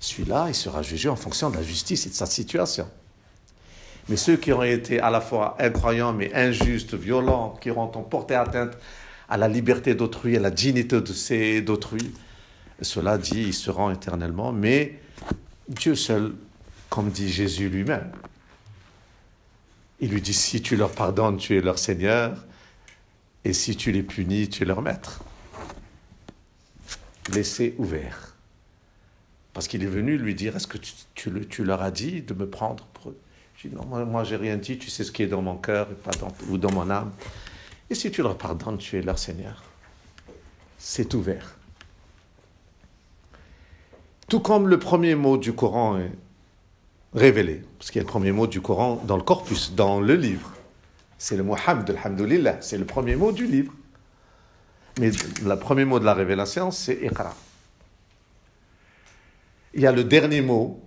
Celui-là, 0.00 0.46
il 0.48 0.54
sera 0.54 0.82
jugé 0.82 1.08
en 1.08 1.16
fonction 1.16 1.50
de 1.50 1.56
la 1.56 1.62
justice 1.62 2.06
et 2.06 2.10
de 2.10 2.14
sa 2.14 2.26
situation. 2.26 2.88
Mais 4.08 4.16
ceux 4.16 4.36
qui 4.36 4.52
auront 4.52 4.64
été 4.64 5.00
à 5.00 5.10
la 5.10 5.20
fois 5.20 5.56
incroyants, 5.58 6.12
mais 6.12 6.32
injustes, 6.34 6.94
violents, 6.94 7.56
qui 7.60 7.70
auront 7.70 7.88
porté 7.88 8.34
atteinte 8.34 8.76
à 9.28 9.36
la 9.36 9.48
liberté 9.48 9.94
d'autrui, 9.94 10.36
à 10.36 10.40
la 10.40 10.50
dignité 10.50 11.00
d'autrui, 11.62 12.12
cela 12.82 13.18
dit, 13.18 13.42
ils 13.42 13.54
seront 13.54 13.90
éternellement, 13.90 14.52
mais 14.52 15.00
Dieu 15.68 15.94
seul, 15.94 16.34
comme 16.90 17.10
dit 17.10 17.30
Jésus 17.30 17.68
lui-même, 17.68 18.10
il 20.00 20.10
lui 20.10 20.20
dit, 20.20 20.34
si 20.34 20.60
tu 20.60 20.76
leur 20.76 20.90
pardonnes, 20.90 21.36
tu 21.36 21.56
es 21.56 21.60
leur 21.60 21.78
Seigneur, 21.78 22.44
et 23.44 23.52
si 23.52 23.76
tu 23.76 23.92
les 23.92 24.02
punis, 24.02 24.48
tu 24.48 24.62
es 24.62 24.66
leur 24.66 24.82
maître. 24.82 25.22
Laissez 27.32 27.74
ouvert. 27.78 28.34
Parce 29.52 29.68
qu'il 29.68 29.82
est 29.82 29.88
venu 29.88 30.18
lui 30.18 30.34
dire, 30.34 30.56
est-ce 30.56 30.66
que 30.66 30.78
tu, 31.14 31.64
leur 31.64 31.82
as 31.82 31.90
dit 31.90 32.22
de 32.22 32.34
me 32.34 32.48
prendre 32.48 32.84
pour 32.86 33.10
eux? 33.10 33.18
Dis, 33.62 33.74
non, 33.74 33.86
moi, 33.86 34.04
moi 34.04 34.24
j'ai 34.24 34.36
rien 34.36 34.56
dit, 34.56 34.76
tu 34.78 34.90
sais 34.90 35.04
ce 35.04 35.12
qui 35.12 35.22
est 35.22 35.26
dans 35.26 35.40
mon 35.40 35.56
cœur 35.56 35.88
ou 36.50 36.58
dans 36.58 36.72
mon 36.72 36.90
âme. 36.90 37.12
Et 37.94 37.96
si 37.96 38.10
tu 38.10 38.22
leur 38.22 38.36
pardonnes, 38.36 38.78
tu 38.78 38.98
es 38.98 39.02
leur 39.02 39.20
Seigneur. 39.20 39.62
C'est 40.78 41.14
ouvert. 41.14 41.54
Tout 44.28 44.40
comme 44.40 44.66
le 44.66 44.80
premier 44.80 45.14
mot 45.14 45.36
du 45.36 45.52
Coran 45.52 45.98
est 45.98 46.10
révélé, 47.14 47.62
parce 47.78 47.92
qu'il 47.92 48.00
y 48.00 48.04
a 48.04 48.04
le 48.04 48.10
premier 48.10 48.32
mot 48.32 48.48
du 48.48 48.60
Coran 48.60 49.00
dans 49.04 49.16
le 49.16 49.22
corpus, 49.22 49.74
dans 49.76 50.00
le 50.00 50.16
livre. 50.16 50.52
C'est 51.18 51.36
le 51.36 51.44
mot 51.44 51.54
hamd, 51.54 51.88
alhamdulillah, 51.88 52.60
c'est 52.62 52.78
le 52.78 52.84
premier 52.84 53.14
mot 53.14 53.30
du 53.30 53.46
livre. 53.46 53.72
Mais 54.98 55.12
le 55.44 55.56
premier 55.56 55.84
mot 55.84 56.00
de 56.00 56.04
la 56.04 56.14
révélation, 56.14 56.72
c'est 56.72 56.98
Iqra. 57.00 57.32
Il 59.72 59.82
y 59.82 59.86
a 59.86 59.92
le 59.92 60.02
dernier 60.02 60.40
mot, 60.40 60.82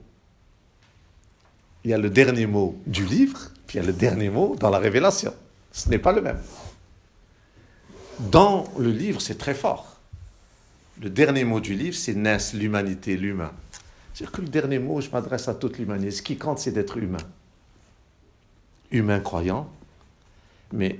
il 1.85 1.91
y 1.91 1.93
a 1.93 1.97
le 1.97 2.09
dernier 2.09 2.47
mot 2.47 2.77
du 2.85 3.05
livre, 3.05 3.49
puis 3.65 3.77
il 3.77 3.81
y 3.81 3.83
a 3.85 3.87
le 3.87 3.93
dernier 3.93 4.29
mot 4.29 4.57
dans 4.59 4.69
la 4.69 4.79
révélation. 4.79 5.33
Ce 5.71 5.87
n'est 5.87 5.99
pas 5.99 6.11
le 6.11 6.21
même. 6.21 6.41
Dans 8.19 8.65
le 8.77 8.89
livre, 8.89 9.21
c'est 9.21 9.37
très 9.37 9.53
fort. 9.53 9.97
Le 10.99 11.09
dernier 11.09 11.43
mot 11.43 11.59
du 11.59 11.75
livre, 11.75 11.95
c'est 11.95 12.15
naisse, 12.15 12.53
l'humanité, 12.53 13.15
l'humain. 13.15 13.51
C'est-à-dire 14.13 14.31
que 14.31 14.41
le 14.41 14.47
dernier 14.47 14.79
mot, 14.79 14.99
je 14.99 15.11
m'adresse 15.11 15.47
à 15.47 15.53
toute 15.53 15.77
l'humanité. 15.77 16.09
Ce 16.09 16.21
qui 16.23 16.37
compte, 16.37 16.57
c'est 16.57 16.71
d'être 16.71 16.97
humain. 16.97 17.17
Humain 18.89 19.19
croyant, 19.19 19.69
mais 20.73 20.99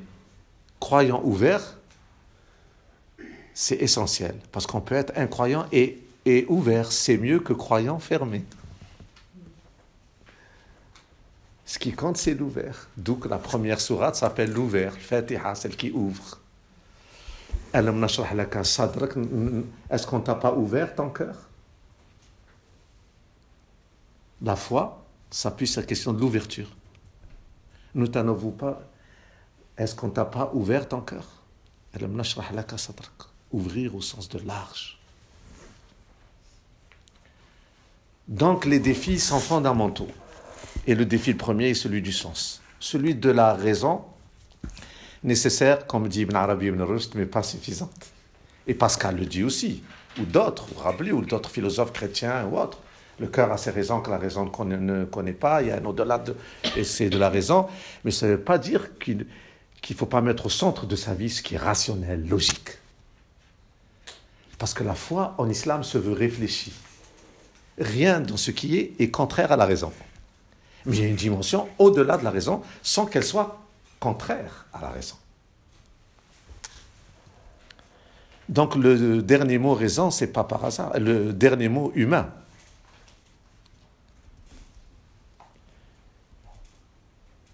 croyant 0.80 1.22
ouvert, 1.24 1.78
c'est 3.55 3.78
essentiel. 3.78 4.36
Parce 4.51 4.68
qu'on 4.68 4.82
peut 4.82 4.93
être 4.93 5.13
incroyant 5.15 5.65
et, 5.72 6.03
ouvert. 6.49 6.91
C'est 6.91 7.18
mieux 7.18 7.39
que 7.39 7.53
croyant 7.53 7.97
fermé. 7.97 8.43
Ce 11.65 11.80
qui 11.80 11.93
compte, 11.93 12.18
c'est 12.18 12.36
l'ouvert. 12.36 12.88
D'où 12.97 13.15
que 13.15 13.28
la 13.28 13.39
première 13.39 13.82
sourate 13.82 14.15
s'appelle 14.15 14.51
l'ouvert, 14.51 14.93
Fatiha, 14.93 15.55
celle 15.55 15.76
qui 15.76 15.91
ouvre. 15.91 16.39
Est-ce 19.89 20.07
qu'on 20.07 20.20
t'a 20.20 20.36
pas 20.36 20.53
ouvert 20.53 20.95
ton 20.95 21.09
cœur? 21.09 21.36
La 24.41 24.55
foi 24.55 25.03
s'appuie 25.30 25.68
sur 25.68 25.82
la 25.82 25.88
question 25.88 26.13
de 26.13 26.22
l'ouverture. 26.22 26.76
Ne 27.95 28.05
t'en 28.05 28.34
pas 28.51 28.82
Est-ce 29.78 29.95
qu'on 29.95 30.09
t'a 30.09 30.26
pas 30.26 30.51
ouvert 30.53 30.88
ton 30.88 31.01
cœur? 31.01 31.26
Ouvrir 33.51 33.95
au 33.95 34.01
sens 34.01 34.30
de 34.30 34.39
large. 34.39 34.99
Donc 38.28 38.65
les 38.65 38.80
défis 38.80 39.20
sont 39.20 39.39
fondamentaux. 39.39 40.09
Et 40.86 40.95
le 40.95 41.05
défi 41.05 41.34
premier 41.34 41.70
est 41.70 41.74
celui 41.74 42.01
du 42.01 42.11
sens. 42.11 42.61
Celui 42.80 43.15
de 43.15 43.30
la 43.30 43.53
raison, 43.53 44.03
nécessaire, 45.24 45.88
comme 45.88 46.07
dit 46.07 46.22
Ibn 46.22 46.36
Arabi 46.36 46.68
Ibn 46.68 46.82
Rust, 46.82 47.15
mais 47.15 47.26
pas 47.26 47.43
suffisante. 47.43 48.07
Et 48.68 48.74
Pascal 48.74 49.18
le 49.18 49.26
dit 49.26 49.43
aussi, 49.43 49.84
ou 50.20 50.24
d'autres, 50.24 50.68
ou 50.76 50.80
Rabelais, 50.80 51.11
ou 51.11 51.22
d'autres 51.22 51.49
philosophes 51.49 51.93
chrétiens 51.93 52.45
ou 52.45 52.57
autres. 52.57 52.80
Le 53.20 53.28
cœur 53.28 53.51
a 53.51 53.57
ses 53.57 53.72
raisons 53.72 54.01
que 54.01 54.11
la 54.11 54.18
raison 54.18 54.45
ne 54.45 55.05
connaît 55.05 55.34
pas, 55.34 55.61
il 55.63 55.70
y 55.70 55.72
a 55.72 55.78
un 55.78 55.86
au-delà 55.86 56.20
de, 56.20 56.36
et 56.76 56.84
c'est 56.84 57.09
de 57.09 57.18
la 57.18 57.30
raison, 57.30 57.65
mais 58.03 58.11
ça 58.11 58.28
ne 58.28 58.34
veut 58.34 58.41
pas 58.41 58.59
dire 58.59 58.97
qu'il 58.99 59.26
ne 59.89 59.95
faut 59.95 60.05
pas 60.05 60.22
mettre 60.22 60.45
au 60.45 60.49
centre 60.49 60.86
de 60.86 60.95
sa 60.95 61.15
vie 61.15 61.30
ce 61.30 61.41
qui 61.41 61.55
est 61.55 61.57
rationnel, 61.57 62.28
logique. 62.28 62.78
Parce 64.59 64.74
que 64.74 64.84
la 64.84 64.93
foi 64.93 65.34
en 65.39 65.49
islam 65.49 65.84
se 65.84 65.97
veut 65.97 66.13
réfléchie. 66.13 66.74
Rien 67.80 68.20
dans 68.20 68.38
ce 68.38 68.51
qui 68.51 68.78
est 68.78 68.93
est 68.99 69.09
contraire 69.09 69.51
à 69.51 69.55
la 69.55 69.65
raison. 69.65 69.91
Mais 70.86 70.97
il 70.97 71.03
y 71.03 71.05
a 71.05 71.09
une 71.09 71.15
dimension 71.15 71.68
au-delà 71.80 72.18
de 72.18 72.24
la 72.24 72.32
raison 72.32 72.61
sans 72.82 73.05
qu'elle 73.05 73.24
soit 73.24 73.59
contraire 74.00 74.66
à 74.74 74.82
la 74.82 74.89
raison. 74.89 75.16
Donc 78.50 78.76
le 78.76 79.22
dernier 79.22 79.58
mot 79.58 79.74
raison, 79.74 80.10
c'est 80.12 80.32
pas 80.32 80.43
par 80.43 80.64
hasard. 80.64 80.98
Le 81.00 81.34
dernier 81.34 81.68
mot 81.70 81.91
humain. 81.95 82.32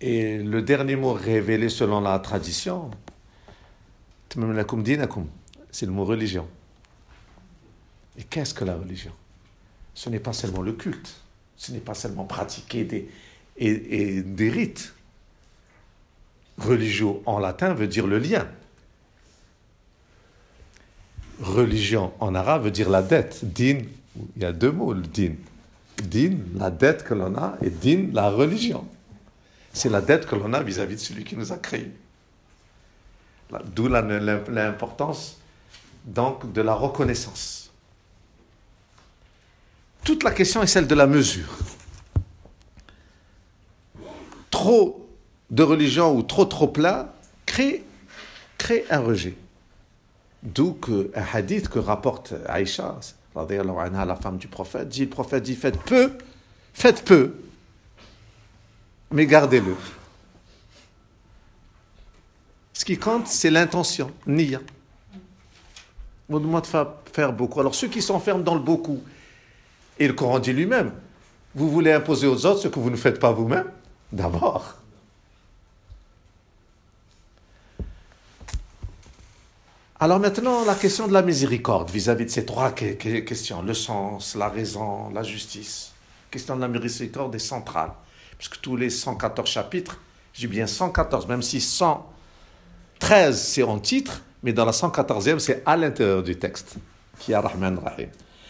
Et 0.02 0.38
le 0.38 0.62
dernier 0.62 0.96
mot 0.98 1.14
révélé 1.14 1.70
selon 1.70 2.02
la 2.02 2.20
tradition, 2.20 2.92
c'est 4.30 4.40
le 4.40 5.92
mot 5.92 6.04
religion. 6.04 6.48
Et 8.18 8.24
qu'est-ce 8.24 8.54
que 8.54 8.66
la 8.66 8.76
religion? 8.76 9.14
Ce 9.94 10.10
n'est 10.10 10.20
pas 10.20 10.34
seulement 10.34 10.62
le 10.62 10.74
culte, 10.74 11.16
ce 11.56 11.72
n'est 11.72 11.80
pas 11.80 11.94
seulement 11.94 12.26
pratiquer 12.26 13.10
et 13.56 14.22
des 14.22 14.50
rites 14.50 14.93
Religio 16.58 17.24
en 17.26 17.40
latin 17.40 17.74
veut 17.74 17.88
dire 17.88 18.08
le 18.08 18.20
lien. 18.20 18.48
Religion 21.42 22.14
en 22.20 22.36
arabe 22.36 22.66
veut 22.66 22.72
dire 22.72 22.90
la 22.90 23.02
dette. 23.02 23.40
Din, 23.44 23.80
il 24.36 24.42
y 24.42 24.46
a 24.46 24.52
deux 24.52 24.72
mots, 24.72 24.94
le 24.94 25.02
din. 25.02 25.34
Din, 25.98 26.38
la 26.56 26.70
dette 26.70 27.04
que 27.04 27.14
l'on 27.14 27.36
a, 27.36 27.58
et 27.62 27.70
din, 27.70 28.10
la 28.14 28.30
religion. 28.30 28.88
C'est 29.74 29.90
la 29.90 30.02
dette 30.02 30.28
que 30.28 30.36
l'on 30.36 30.54
a 30.54 30.62
vis-à-vis 30.62 30.96
de 30.96 31.00
celui 31.00 31.24
qui 31.24 31.36
nous 31.36 31.52
a 31.52 31.58
créés. 31.58 31.92
D'où 33.76 33.88
l'importance 33.88 35.38
donc 36.06 36.52
de 36.52 36.62
la 36.62 36.74
reconnaissance. 36.74 37.72
Toute 40.04 40.24
la 40.24 40.32
question 40.32 40.62
est 40.62 40.68
celle 40.68 40.88
de 40.88 40.96
la 40.96 41.08
mesure. 41.08 41.58
Trop 44.50 45.03
de 45.54 45.62
religion 45.62 46.16
ou 46.16 46.24
trop 46.24 46.46
trop 46.46 46.68
plat 46.68 47.14
crée, 47.46 47.84
crée 48.58 48.86
un 48.90 49.00
rejet. 49.00 49.36
D'où 50.42 50.78
un 51.16 51.24
hadith 51.32 51.70
que 51.70 51.78
rapporte 51.78 52.34
Aïcha, 52.48 53.00
la 53.36 54.16
femme 54.16 54.38
du 54.38 54.48
prophète, 54.48 54.90
dit 54.90 55.02
le 55.02 55.10
prophète 55.10 55.44
dit 55.44 55.56
faites 55.56 55.80
peu, 55.82 56.18
faites 56.74 57.06
peu, 57.06 57.36
mais 59.12 59.28
gardez-le. 59.28 59.76
Ce 62.74 62.84
qui 62.84 62.98
compte, 62.98 63.28
c'est 63.28 63.52
l'intention, 63.52 64.12
niya. 64.26 64.60
On 66.30 66.40
demande 66.40 66.64
de 66.64 67.12
faire 67.14 67.32
beaucoup. 67.32 67.60
Alors 67.60 67.76
ceux 67.76 67.88
qui 67.88 68.02
s'enferment 68.02 68.44
dans 68.44 68.56
le 68.56 68.62
beaucoup, 68.62 69.04
et 70.00 70.08
le 70.08 70.14
Coran 70.14 70.40
dit 70.40 70.52
lui-même, 70.52 70.92
vous 71.54 71.70
voulez 71.70 71.92
imposer 71.92 72.26
aux 72.26 72.46
autres 72.48 72.62
ce 72.62 72.68
que 72.68 72.80
vous 72.80 72.90
ne 72.90 72.96
faites 72.96 73.20
pas 73.20 73.32
vous-même? 73.32 73.70
D'abord. 74.12 74.83
Alors 80.04 80.20
maintenant, 80.20 80.66
la 80.66 80.76
question 80.76 81.08
de 81.08 81.14
la 81.14 81.22
miséricorde 81.22 81.90
vis-à-vis 81.90 82.26
de 82.26 82.30
ces 82.30 82.44
trois 82.44 82.72
questions, 82.74 83.62
le 83.62 83.74
sens, 83.74 84.36
la 84.36 84.50
raison, 84.50 85.10
la 85.12 85.24
justice. 85.24 85.94
question 86.30 86.58
de 86.58 86.60
la 86.60 86.68
miséricorde 86.68 87.34
est 87.36 87.40
centrale. 87.40 87.92
Puisque 88.38 88.60
tous 88.60 88.76
les 88.76 88.90
114 88.90 89.50
chapitres, 89.50 90.02
j'ai 90.34 90.50
bien 90.50 90.68
114, 90.68 91.26
même 91.30 91.42
si 91.42 91.62
113 91.62 93.42
c'est 93.42 93.64
en 93.64 93.80
titre, 93.80 94.22
mais 94.44 94.52
dans 94.52 94.66
la 94.66 94.74
114e, 94.74 95.40
c'est 95.40 95.64
à 95.66 95.78
l'intérieur 95.78 96.22
du 96.22 96.36
texte, 96.36 96.76
qui 97.18 97.34
a 97.34 97.40
Rahman 97.40 97.80
Rahim. 97.80 98.10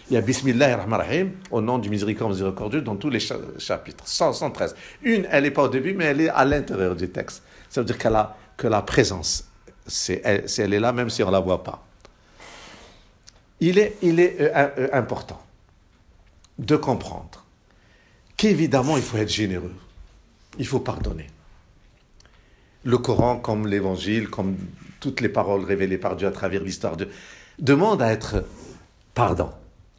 Il 0.10 0.16
y 0.16 0.18
a 0.18 0.22
Bismillah 0.22 0.78
Rahman 0.78 1.02
Rahim, 1.02 1.32
au 1.52 1.62
nom 1.62 1.78
du 1.78 1.92
miséricorde 1.92 2.32
miséricordieux, 2.32 2.82
dans 2.82 2.96
tous 2.96 3.12
les 3.12 3.20
chapitres. 3.60 4.08
113. 4.08 4.76
Une, 5.04 5.28
elle 5.30 5.44
n'est 5.44 5.52
pas 5.52 5.66
au 5.66 5.70
début, 5.70 5.94
mais 5.94 6.06
elle 6.06 6.22
est 6.22 6.30
à 6.30 6.46
l'intérieur 6.46 6.96
du 6.96 7.10
texte. 7.10 7.44
Ça 7.70 7.82
veut 7.82 7.86
dire 7.86 8.00
qu'elle 8.00 8.16
a 8.16 8.36
que 8.58 8.66
la 8.66 8.82
présence. 8.82 9.53
C'est, 9.88 10.22
elle, 10.24 10.74
est 10.74 10.80
là, 10.80 10.94
même 10.94 11.10
si 11.10 11.24
on 11.24 11.28
ne 11.28 11.32
la 11.32 11.40
voit 11.40 11.64
pas. 11.64 11.86
Il 13.60 13.78
est, 13.78 13.98
il 14.02 14.20
est 14.20 14.38
euh, 14.40 14.70
euh, 14.78 14.88
important 14.94 15.42
de 16.60 16.76
comprendre 16.76 17.44
qu'évidemment, 18.38 18.98
il 18.98 19.04
faut 19.04 19.18
être 19.18 19.32
généreux. 19.32 19.76
Il 20.60 20.68
faut 20.68 20.80
pardonner. 20.80 21.28
Le 22.84 22.98
Coran, 22.98 23.38
comme 23.38 23.68
l'Évangile, 23.68 24.30
comme 24.30 24.58
toutes 25.00 25.22
les 25.22 25.30
paroles 25.30 25.64
révélées 25.64 25.98
par 25.98 26.16
Dieu 26.16 26.28
à 26.28 26.32
travers 26.32 26.62
l'histoire 26.62 26.98
de 26.98 27.08
demande 27.60 28.02
à 28.02 28.12
être 28.12 28.46
pardon, 29.14 29.50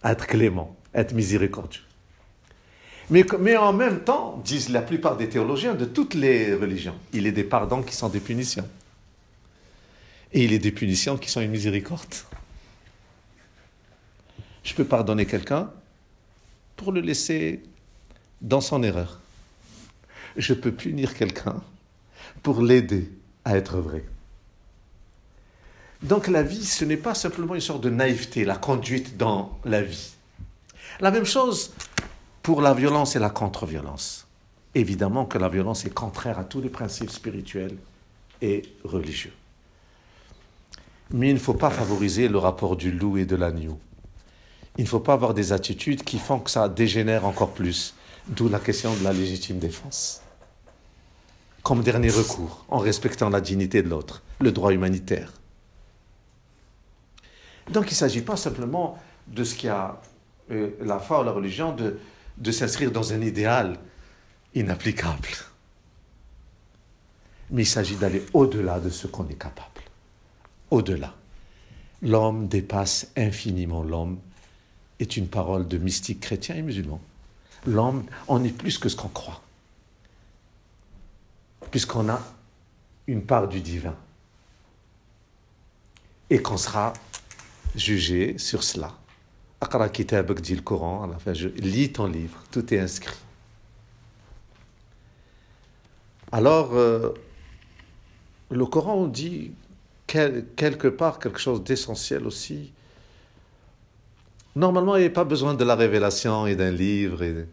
à 0.02 0.12
être 0.12 0.26
clément, 0.26 0.76
à 0.92 1.00
être 1.00 1.14
miséricordieux. 1.14 1.82
Mais, 3.10 3.24
mais 3.38 3.56
en 3.56 3.72
même 3.72 4.00
temps, 4.00 4.40
disent 4.44 4.70
la 4.70 4.82
plupart 4.82 5.16
des 5.16 5.28
théologiens 5.28 5.74
de 5.74 5.84
toutes 5.84 6.14
les 6.14 6.54
religions, 6.54 6.94
il 7.12 7.26
est 7.26 7.32
des 7.32 7.44
pardons 7.44 7.82
qui 7.82 7.94
sont 7.94 8.08
des 8.08 8.20
punitions. 8.20 8.66
Et 10.34 10.44
il 10.44 10.52
est 10.52 10.58
des 10.58 10.72
punitions 10.72 11.16
qui 11.16 11.30
sont 11.30 11.40
une 11.40 11.52
miséricorde. 11.52 12.12
Je 14.64 14.74
peux 14.74 14.84
pardonner 14.84 15.26
quelqu'un 15.26 15.70
pour 16.76 16.90
le 16.90 17.00
laisser 17.00 17.62
dans 18.40 18.60
son 18.60 18.82
erreur. 18.82 19.20
Je 20.36 20.52
peux 20.52 20.72
punir 20.72 21.14
quelqu'un 21.14 21.62
pour 22.42 22.60
l'aider 22.62 23.08
à 23.44 23.56
être 23.56 23.78
vrai. 23.78 24.04
Donc 26.02 26.26
la 26.26 26.42
vie, 26.42 26.64
ce 26.64 26.84
n'est 26.84 26.96
pas 26.96 27.14
simplement 27.14 27.54
une 27.54 27.60
sorte 27.60 27.82
de 27.82 27.90
naïveté, 27.90 28.44
la 28.44 28.56
conduite 28.56 29.16
dans 29.16 29.58
la 29.64 29.82
vie. 29.82 30.14
La 30.98 31.12
même 31.12 31.24
chose 31.24 31.72
pour 32.42 32.60
la 32.60 32.74
violence 32.74 33.14
et 33.14 33.20
la 33.20 33.30
contre-violence. 33.30 34.26
Évidemment 34.74 35.26
que 35.26 35.38
la 35.38 35.48
violence 35.48 35.84
est 35.84 35.94
contraire 35.94 36.40
à 36.40 36.44
tous 36.44 36.60
les 36.60 36.68
principes 36.68 37.10
spirituels 37.10 37.76
et 38.42 38.62
religieux. 38.82 39.32
Mais 41.10 41.28
il 41.30 41.34
ne 41.34 41.38
faut 41.38 41.54
pas 41.54 41.70
favoriser 41.70 42.28
le 42.28 42.38
rapport 42.38 42.76
du 42.76 42.90
loup 42.90 43.18
et 43.18 43.26
de 43.26 43.36
l'agneau. 43.36 43.78
Il 44.76 44.84
ne 44.84 44.88
faut 44.88 45.00
pas 45.00 45.12
avoir 45.12 45.34
des 45.34 45.52
attitudes 45.52 46.02
qui 46.02 46.18
font 46.18 46.40
que 46.40 46.50
ça 46.50 46.68
dégénère 46.68 47.26
encore 47.26 47.52
plus, 47.52 47.94
d'où 48.26 48.48
la 48.48 48.58
question 48.58 48.94
de 48.94 49.04
la 49.04 49.12
légitime 49.12 49.58
défense. 49.58 50.22
Comme 51.62 51.82
dernier 51.82 52.10
recours, 52.10 52.64
en 52.68 52.78
respectant 52.78 53.30
la 53.30 53.40
dignité 53.40 53.82
de 53.82 53.88
l'autre, 53.88 54.22
le 54.40 54.50
droit 54.50 54.72
humanitaire. 54.72 55.32
Donc 57.70 57.84
il 57.86 57.94
ne 57.94 57.98
s'agit 57.98 58.20
pas 58.20 58.36
simplement 58.36 58.98
de 59.26 59.44
ce 59.44 59.54
qui 59.54 59.68
a 59.68 60.00
euh, 60.50 60.70
la 60.80 60.98
foi 60.98 61.20
ou 61.20 61.24
la 61.24 61.30
religion, 61.30 61.74
de, 61.74 61.98
de 62.36 62.50
s'inscrire 62.50 62.90
dans 62.90 63.12
un 63.12 63.20
idéal 63.22 63.78
inapplicable. 64.54 65.28
Mais 67.50 67.62
il 67.62 67.66
s'agit 67.66 67.96
d'aller 67.96 68.24
au-delà 68.32 68.80
de 68.80 68.90
ce 68.90 69.06
qu'on 69.06 69.28
est 69.28 69.38
capable. 69.38 69.73
Au-delà. 70.74 71.14
L'homme 72.02 72.48
dépasse 72.48 73.12
infiniment 73.16 73.84
l'homme 73.84 74.18
est 74.98 75.16
une 75.16 75.28
parole 75.28 75.68
de 75.68 75.78
mystiques 75.78 76.18
chrétiens 76.18 76.56
et 76.56 76.62
musulmans. 76.62 77.00
L'homme, 77.64 78.02
on 78.26 78.42
est 78.42 78.50
plus 78.50 78.76
que 78.78 78.88
ce 78.88 78.96
qu'on 78.96 79.06
croit. 79.06 79.40
Puisqu'on 81.70 82.08
a 82.08 82.20
une 83.06 83.22
part 83.22 83.46
du 83.46 83.60
divin. 83.60 83.94
Et 86.28 86.42
qu'on 86.42 86.56
sera 86.56 86.92
jugé 87.76 88.36
sur 88.38 88.64
cela. 88.64 88.98
Akra 89.60 89.88
Kitabak 89.88 90.40
dit 90.40 90.56
le 90.56 90.62
Coran, 90.62 91.04
à 91.04 91.06
la 91.06 91.18
fin, 91.20 91.34
je 91.34 91.46
lis 91.50 91.92
ton 91.92 92.08
livre, 92.08 92.42
tout 92.50 92.74
est 92.74 92.80
inscrit. 92.80 93.20
Alors, 96.32 96.74
euh, 96.74 97.14
le 98.50 98.66
Coran 98.66 99.06
dit 99.06 99.52
quelque 100.06 100.88
part 100.88 101.18
quelque 101.18 101.38
chose 101.38 101.62
d'essentiel 101.64 102.26
aussi. 102.26 102.72
Normalement, 104.56 104.96
il 104.96 105.00
n'y 105.00 105.06
a 105.06 105.10
pas 105.10 105.24
besoin 105.24 105.54
de 105.54 105.64
la 105.64 105.74
révélation 105.74 106.46
et 106.46 106.54
d'un 106.54 106.70
livre 106.70 107.22
et, 107.22 107.46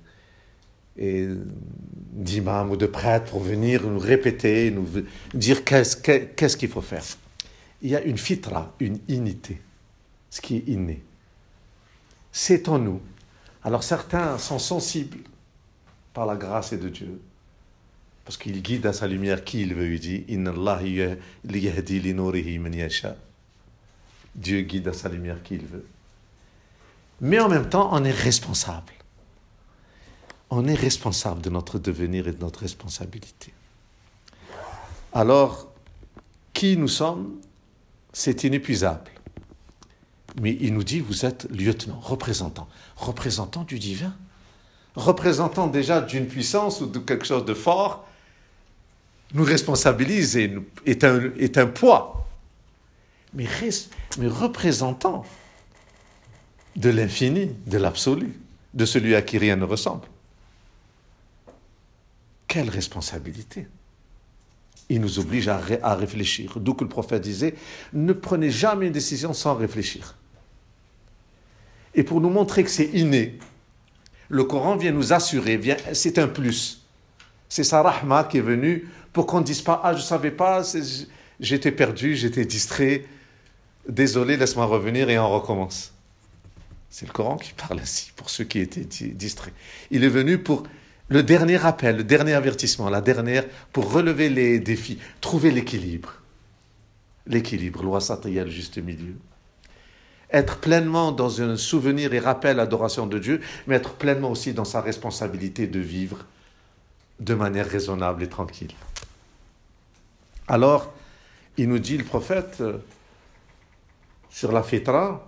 et 0.97 1.27
d'imam 2.11 2.69
ou 2.69 2.77
de 2.77 2.85
prêtre 2.85 3.31
pour 3.31 3.39
venir 3.39 3.87
nous 3.87 3.97
répéter, 3.97 4.69
nous 4.69 4.87
dire 5.33 5.63
qu'est-ce 5.63 6.57
qu'il 6.57 6.69
faut 6.69 6.81
faire. 6.81 7.03
Il 7.81 7.89
y 7.89 7.95
a 7.95 8.01
une 8.03 8.17
fitra, 8.17 8.75
une 8.79 8.99
unité, 9.07 9.59
ce 10.29 10.41
qui 10.41 10.57
est 10.57 10.67
inné 10.67 11.01
c'est 12.31 12.69
en 12.69 12.79
nous. 12.79 13.01
Alors 13.63 13.83
certains 13.83 14.37
sont 14.37 14.59
sensibles 14.59 15.17
par 16.13 16.25
la 16.25 16.35
grâce 16.35 16.73
de 16.73 16.89
Dieu, 16.89 17.21
parce 18.25 18.37
qu'il 18.37 18.61
guide 18.61 18.85
à 18.85 18.93
sa 18.93 19.07
lumière 19.07 19.43
qui 19.43 19.61
il 19.61 19.73
veut. 19.73 19.93
Il 19.93 19.99
dit 19.99 20.25
Dieu 24.35 24.61
guide 24.61 24.87
à 24.87 24.93
sa 24.93 25.09
lumière 25.09 25.43
qui 25.43 25.55
il 25.55 25.65
veut. 25.65 25.85
Mais 27.19 27.39
en 27.39 27.49
même 27.49 27.69
temps, 27.69 27.89
on 27.91 28.03
est 28.03 28.11
responsable. 28.11 28.93
On 30.49 30.67
est 30.67 30.75
responsable 30.75 31.41
de 31.41 31.49
notre 31.49 31.79
devenir 31.79 32.27
et 32.27 32.31
de 32.31 32.39
notre 32.39 32.59
responsabilité. 32.59 33.53
Alors, 35.13 35.71
qui 36.53 36.77
nous 36.77 36.87
sommes, 36.87 37.39
c'est 38.13 38.43
inépuisable. 38.43 39.11
Mais 40.41 40.57
il 40.59 40.73
nous 40.73 40.83
dit, 40.83 40.99
vous 40.99 41.25
êtes 41.25 41.49
lieutenant, 41.51 41.99
représentant, 41.99 42.67
représentant 42.95 43.63
du 43.63 43.79
divin, 43.79 44.13
représentant 44.95 45.67
déjà 45.67 46.01
d'une 46.01 46.27
puissance 46.27 46.81
ou 46.81 46.87
de 46.87 46.99
quelque 46.99 47.25
chose 47.25 47.45
de 47.45 47.53
fort, 47.53 48.07
nous 49.33 49.43
responsabilise 49.43 50.37
et 50.37 50.53
est 50.85 51.03
un, 51.03 51.31
est 51.37 51.57
un 51.57 51.67
poids. 51.67 52.27
Mais, 53.33 53.47
représentant 54.27 55.23
de 56.75 56.89
l'infini, 56.89 57.51
de 57.65 57.77
l'absolu, 57.77 58.33
de 58.73 58.85
celui 58.85 59.15
à 59.15 59.21
qui 59.21 59.37
rien 59.37 59.55
ne 59.55 59.63
ressemble. 59.63 60.07
Quelle 62.47 62.69
responsabilité 62.69 63.67
il 64.89 64.99
nous 64.99 65.19
oblige 65.19 65.47
à, 65.47 65.61
à 65.83 65.95
réfléchir. 65.95 66.59
D'où 66.59 66.73
que 66.73 66.83
le 66.83 66.89
prophète 66.89 67.21
disait, 67.21 67.55
ne 67.93 68.11
prenez 68.11 68.51
jamais 68.51 68.87
une 68.87 68.91
décision 68.91 69.31
sans 69.31 69.55
réfléchir. 69.55 70.17
Et 71.95 72.03
pour 72.03 72.19
nous 72.19 72.29
montrer 72.29 72.65
que 72.65 72.69
c'est 72.69 72.89
inné, 72.89 73.39
le 74.27 74.43
Coran 74.43 74.75
vient 74.75 74.91
nous 74.91 75.13
assurer, 75.13 75.59
c'est 75.93 76.19
un 76.19 76.27
plus. 76.27 76.85
C'est 77.47 77.63
sa 77.63 77.81
rahma 77.81 78.25
qui 78.25 78.37
est 78.37 78.41
venue 78.41 78.87
pour 79.13 79.25
qu'on 79.25 79.39
ne 79.39 79.45
dise 79.45 79.61
pas 79.61 79.81
Ah, 79.83 79.93
je 79.93 79.99
ne 79.99 80.03
savais 80.03 80.31
pas, 80.31 80.63
j'étais 81.39 81.71
perdu, 81.71 82.15
j'étais 82.15 82.45
distrait, 82.45 83.05
désolé, 83.87 84.37
laisse-moi 84.37 84.65
revenir 84.65 85.09
et 85.09 85.19
on 85.19 85.29
recommence. 85.29 85.93
C'est 86.89 87.05
le 87.05 87.13
Coran 87.13 87.37
qui 87.37 87.53
parle 87.53 87.79
ainsi 87.79 88.11
pour 88.15 88.29
ceux 88.29 88.43
qui 88.43 88.59
étaient 88.59 88.85
distraits. 89.13 89.53
Il 89.91 90.03
est 90.03 90.09
venu 90.09 90.37
pour 90.37 90.63
le 91.07 91.23
dernier 91.23 91.65
appel, 91.65 91.97
le 91.97 92.03
dernier 92.03 92.33
avertissement, 92.33 92.89
la 92.89 93.01
dernière, 93.01 93.45
pour 93.71 93.91
relever 93.91 94.29
les 94.29 94.59
défis, 94.59 94.99
trouver 95.21 95.51
l'équilibre. 95.51 96.13
L'équilibre, 97.27 97.83
loi 97.83 97.99
le 97.99 98.49
juste 98.49 98.77
milieu 98.77 99.15
être 100.31 100.57
pleinement 100.57 101.11
dans 101.11 101.41
un 101.41 101.57
souvenir 101.57 102.13
et 102.13 102.19
rappel 102.19 102.57
l'adoration 102.57 103.05
de 103.05 103.19
Dieu, 103.19 103.41
mais 103.67 103.75
être 103.75 103.93
pleinement 103.93 104.31
aussi 104.31 104.53
dans 104.53 104.65
sa 104.65 104.81
responsabilité 104.81 105.67
de 105.67 105.79
vivre 105.79 106.25
de 107.19 107.33
manière 107.33 107.67
raisonnable 107.67 108.23
et 108.23 108.29
tranquille. 108.29 108.71
Alors, 110.51 110.91
il 111.55 111.69
nous 111.69 111.79
dit 111.79 111.97
le 111.97 112.03
prophète 112.03 112.57
euh, 112.59 112.79
sur 114.29 114.51
la 114.51 114.61
fitra, 114.61 115.25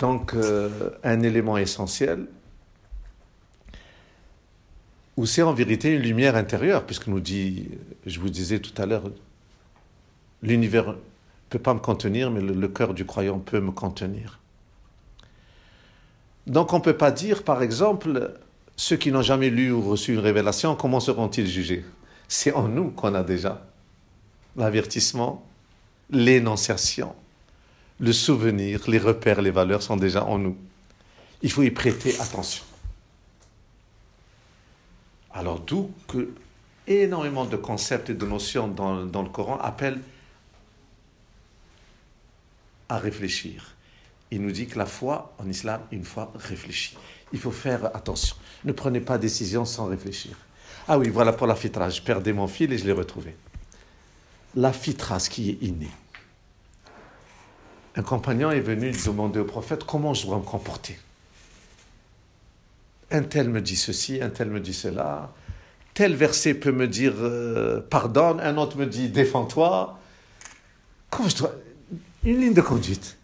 donc 0.00 0.34
euh, 0.34 0.90
un 1.04 1.22
élément 1.22 1.56
essentiel, 1.56 2.26
où 5.16 5.24
c'est 5.24 5.42
en 5.42 5.52
vérité 5.52 5.92
une 5.94 6.02
lumière 6.02 6.34
intérieure, 6.34 6.84
puisque 6.84 7.06
nous 7.06 7.20
dit, 7.20 7.68
je 8.06 8.18
vous 8.18 8.28
disais 8.28 8.58
tout 8.58 8.74
à 8.82 8.86
l'heure, 8.86 9.04
l'univers 10.42 10.96
peut 11.48 11.60
pas 11.60 11.74
me 11.74 11.78
contenir, 11.78 12.32
mais 12.32 12.40
le, 12.40 12.68
cœur 12.68 12.92
du 12.92 13.04
croyant 13.04 13.38
peut 13.38 13.60
me 13.60 13.70
contenir. 13.70 14.40
Donc 16.48 16.72
on 16.72 16.78
ne 16.78 16.82
peut 16.82 16.96
pas 16.96 17.12
dire, 17.12 17.44
par 17.44 17.62
exemple, 17.62 18.34
ceux 18.74 18.96
qui 18.96 19.12
n'ont 19.12 19.22
jamais 19.22 19.50
lu 19.50 19.70
ou 19.70 19.80
reçu 19.80 20.14
une 20.14 20.18
révélation, 20.18 20.74
comment 20.74 20.98
seront-ils 20.98 21.46
jugés? 21.46 21.84
C'est 22.32 22.52
en 22.52 22.68
nous 22.68 22.92
qu'on 22.92 23.12
a 23.16 23.24
déjà 23.24 23.60
l'avertissement, 24.54 25.44
l'énonciation, 26.10 27.12
le 27.98 28.12
souvenir, 28.12 28.88
les 28.88 28.98
repères, 28.98 29.42
les 29.42 29.50
valeurs 29.50 29.82
sont 29.82 29.96
déjà 29.96 30.24
en 30.24 30.38
nous. 30.38 30.56
Il 31.42 31.50
faut 31.50 31.64
y 31.64 31.72
prêter 31.72 32.14
attention. 32.20 32.62
Alors 35.32 35.58
d'où 35.58 35.90
que 36.06 36.32
énormément 36.86 37.46
de 37.46 37.56
concepts 37.56 38.10
et 38.10 38.14
de 38.14 38.24
notions 38.24 38.68
dans, 38.68 39.22
le 39.22 39.28
Coran 39.28 39.58
appellent 39.58 40.00
à 42.88 42.98
réfléchir. 42.98 43.74
Il 44.30 44.40
nous 44.42 44.52
dit 44.52 44.68
que 44.68 44.78
la 44.78 44.86
foi 44.86 45.34
en 45.38 45.48
islam, 45.48 45.80
une 45.90 46.04
foi 46.04 46.32
réfléchie. 46.36 46.96
Il 47.32 47.40
faut 47.40 47.50
faire 47.50 47.86
attention. 47.96 48.36
Ne 48.64 48.70
prenez 48.70 49.00
pas 49.00 49.18
décision 49.18 49.64
sans 49.64 49.86
réfléchir. 49.86 50.36
Ah 50.92 50.98
oui, 50.98 51.08
voilà 51.08 51.32
pour 51.32 51.46
la 51.46 51.54
fitra. 51.54 51.88
Je 51.88 52.02
perdais 52.02 52.32
mon 52.32 52.48
fil 52.48 52.72
et 52.72 52.76
je 52.76 52.84
l'ai 52.84 52.90
retrouvé. 52.90 53.36
La 54.56 54.72
fitra, 54.72 55.20
qui 55.20 55.50
est 55.50 55.62
inné. 55.62 55.88
Un 57.94 58.02
compagnon 58.02 58.50
est 58.50 58.58
venu 58.58 58.90
demander 58.90 59.38
au 59.38 59.44
prophète 59.44 59.84
comment 59.84 60.14
je 60.14 60.26
dois 60.26 60.38
me 60.38 60.42
comporter? 60.42 60.98
Un 63.12 63.22
tel 63.22 63.50
me 63.50 63.60
dit 63.60 63.76
ceci, 63.76 64.20
un 64.20 64.30
tel 64.30 64.50
me 64.50 64.58
dit 64.58 64.74
cela. 64.74 65.32
Tel 65.94 66.16
verset 66.16 66.54
peut 66.54 66.72
me 66.72 66.88
dire 66.88 67.14
euh, 67.18 67.80
pardonne, 67.80 68.40
un 68.40 68.56
autre 68.56 68.76
me 68.76 68.86
dit 68.86 69.10
défends-toi. 69.10 69.96
Comment 71.08 71.28
je 71.28 71.36
dois. 71.36 71.52
Une 72.24 72.40
ligne 72.40 72.54
de 72.54 72.62
conduite. 72.62 73.16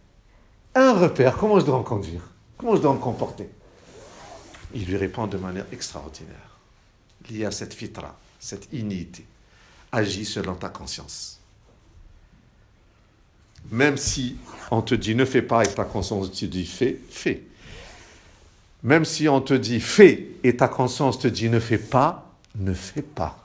Un 0.76 0.92
repère, 0.92 1.36
comment 1.36 1.58
je 1.58 1.64
dois 1.64 1.78
me 1.78 1.84
conduire? 1.84 2.22
Comment 2.58 2.76
je 2.76 2.82
dois 2.82 2.94
me 2.94 3.00
comporter? 3.00 3.50
Il 4.72 4.84
lui 4.84 4.96
répond 4.96 5.26
de 5.26 5.36
manière 5.36 5.66
extraordinaire. 5.72 6.45
Y 7.30 7.44
a 7.44 7.50
cette 7.50 7.74
fitra, 7.74 8.16
cette 8.38 8.68
inité. 8.72 9.24
Agis 9.90 10.26
selon 10.26 10.54
ta 10.54 10.68
conscience. 10.68 11.40
Même 13.70 13.96
si 13.96 14.36
on 14.70 14.82
te 14.82 14.94
dit 14.94 15.14
ne 15.14 15.24
fais 15.24 15.42
pas 15.42 15.64
et 15.64 15.74
ta 15.74 15.84
conscience 15.84 16.30
te 16.30 16.44
dit 16.44 16.66
fais, 16.66 16.98
fais. 17.10 17.42
Même 18.82 19.04
si 19.04 19.28
on 19.28 19.40
te 19.40 19.54
dit 19.54 19.80
fais 19.80 20.28
et 20.44 20.56
ta 20.56 20.68
conscience 20.68 21.18
te 21.18 21.28
dit 21.28 21.48
ne 21.48 21.58
fais 21.58 21.78
pas, 21.78 22.30
ne 22.54 22.74
fais 22.74 23.02
pas. 23.02 23.44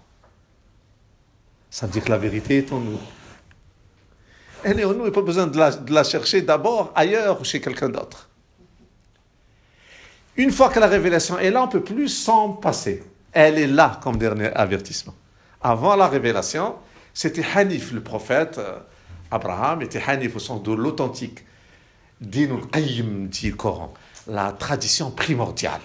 Ça 1.69 1.85
veut 1.87 1.93
dire 1.93 2.03
que 2.03 2.11
la 2.11 2.17
vérité 2.17 2.57
est 2.57 2.71
en 2.71 2.79
nous. 2.79 2.99
Elle 4.63 4.79
est 4.79 4.85
en 4.85 4.93
nous, 4.93 4.99
il 4.99 5.03
n'y 5.03 5.07
a 5.07 5.11
pas 5.11 5.21
besoin 5.21 5.47
de 5.47 5.57
la, 5.57 5.71
de 5.71 5.91
la 5.91 6.03
chercher 6.03 6.41
d'abord 6.41 6.91
ailleurs 6.93 7.41
ou 7.41 7.43
chez 7.43 7.59
quelqu'un 7.59 7.89
d'autre. 7.89 8.29
Une 10.37 10.51
fois 10.51 10.69
que 10.69 10.79
la 10.79 10.87
révélation 10.87 11.39
est 11.39 11.49
là, 11.49 11.63
on 11.63 11.67
ne 11.67 11.71
peut 11.71 11.83
plus 11.83 12.09
s'en 12.09 12.49
passer. 12.49 13.03
Elle 13.33 13.57
est 13.57 13.67
là 13.67 13.99
comme 14.03 14.17
dernier 14.17 14.47
avertissement. 14.47 15.15
Avant 15.61 15.95
la 15.95 16.07
révélation, 16.07 16.75
c'était 17.13 17.45
Hanif, 17.55 17.91
le 17.91 18.01
prophète. 18.01 18.57
Euh, 18.57 18.79
Abraham 19.29 19.81
était 19.81 20.01
Hanif 20.05 20.35
au 20.35 20.39
sens 20.39 20.61
de 20.63 20.71
l'authentique. 20.71 21.45
Dinul 22.19 22.67
Qayyim, 22.67 23.27
dit 23.27 23.49
le 23.49 23.55
Coran. 23.55 23.93
La 24.27 24.51
tradition 24.51 25.11
primordiale, 25.11 25.81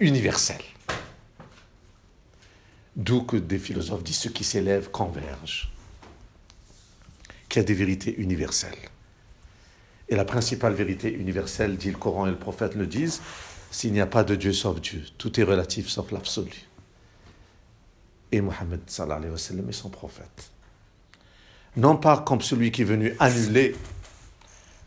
universelle. 0.00 0.62
D'où 2.96 3.22
que 3.22 3.36
des 3.36 3.58
philosophes 3.58 4.02
disent 4.02 4.18
ceux 4.18 4.30
qui 4.30 4.44
s'élèvent 4.44 4.90
convergent. 4.90 5.70
Qu'il 7.48 7.62
y 7.62 7.64
a 7.64 7.66
des 7.66 7.74
vérités 7.74 8.14
universelles. 8.18 8.72
Et 10.08 10.16
la 10.16 10.24
principale 10.24 10.74
vérité 10.74 11.12
universelle, 11.12 11.76
dit 11.76 11.90
le 11.90 11.96
Coran 11.96 12.26
et 12.26 12.30
le 12.30 12.38
prophète 12.38 12.74
le 12.74 12.86
disent, 12.86 13.20
s'il 13.70 13.92
n'y 13.92 14.00
a 14.00 14.06
pas 14.06 14.24
de 14.24 14.34
Dieu 14.34 14.52
sauf 14.52 14.80
Dieu, 14.80 15.04
tout 15.18 15.38
est 15.38 15.44
relatif 15.44 15.88
sauf 15.88 16.10
l'absolu. 16.10 16.67
Et 18.30 18.40
Mohammed 18.40 18.80
sallallahu 18.86 19.36
son 19.72 19.88
prophète 19.90 20.50
non 21.78 21.96
pas 21.96 22.18
comme 22.18 22.40
celui 22.40 22.72
qui 22.72 22.82
est 22.82 22.84
venu 22.84 23.14
annuler 23.20 23.74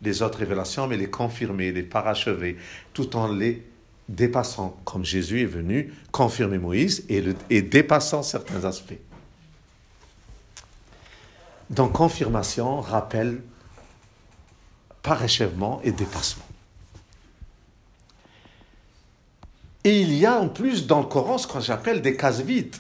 les 0.01 0.21
autres 0.21 0.39
révélations, 0.39 0.87
mais 0.87 0.97
les 0.97 1.09
confirmer, 1.09 1.71
les 1.71 1.83
parachever, 1.83 2.57
tout 2.93 3.15
en 3.15 3.31
les 3.31 3.65
dépassant, 4.09 4.77
comme 4.83 5.05
Jésus 5.05 5.41
est 5.41 5.45
venu 5.45 5.93
confirmer 6.11 6.57
Moïse 6.57 7.05
et, 7.07 7.61
dépassant 7.61 8.23
certains 8.23 8.65
aspects. 8.65 8.99
Donc 11.69 11.93
confirmation, 11.93 12.81
rappel, 12.81 13.41
parachèvement 15.01 15.79
et 15.83 15.91
dépassement. 15.91 16.43
Et 19.83 20.01
il 20.01 20.13
y 20.13 20.25
a 20.25 20.37
en 20.39 20.49
plus 20.49 20.85
dans 20.85 20.99
le 20.99 21.05
Coran 21.05 21.37
ce 21.37 21.47
que 21.47 21.59
j'appelle 21.61 22.01
des 22.01 22.17
cases 22.17 22.41
vides. 22.41 22.75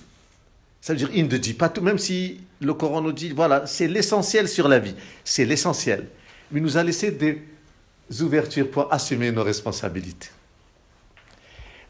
Ça 0.81 0.93
veut 0.93 0.97
dire, 0.97 1.09
il 1.13 1.27
ne 1.27 1.37
dit 1.37 1.53
pas 1.53 1.69
tout, 1.69 1.81
même 1.81 1.99
si 1.99 2.41
le 2.59 2.73
Coran 2.73 3.01
nous 3.01 3.11
dit, 3.11 3.31
voilà, 3.31 3.67
c'est 3.67 3.87
l'essentiel 3.87 4.47
sur 4.47 4.67
la 4.67 4.79
vie, 4.79 4.95
c'est 5.23 5.45
l'essentiel. 5.45 6.07
Mais 6.51 6.59
il 6.59 6.63
nous 6.63 6.77
a 6.77 6.83
laissé 6.83 7.11
des 7.11 7.41
ouvertures 8.21 8.69
pour 8.69 8.91
assumer 8.91 9.31
nos 9.31 9.43
responsabilités. 9.43 10.29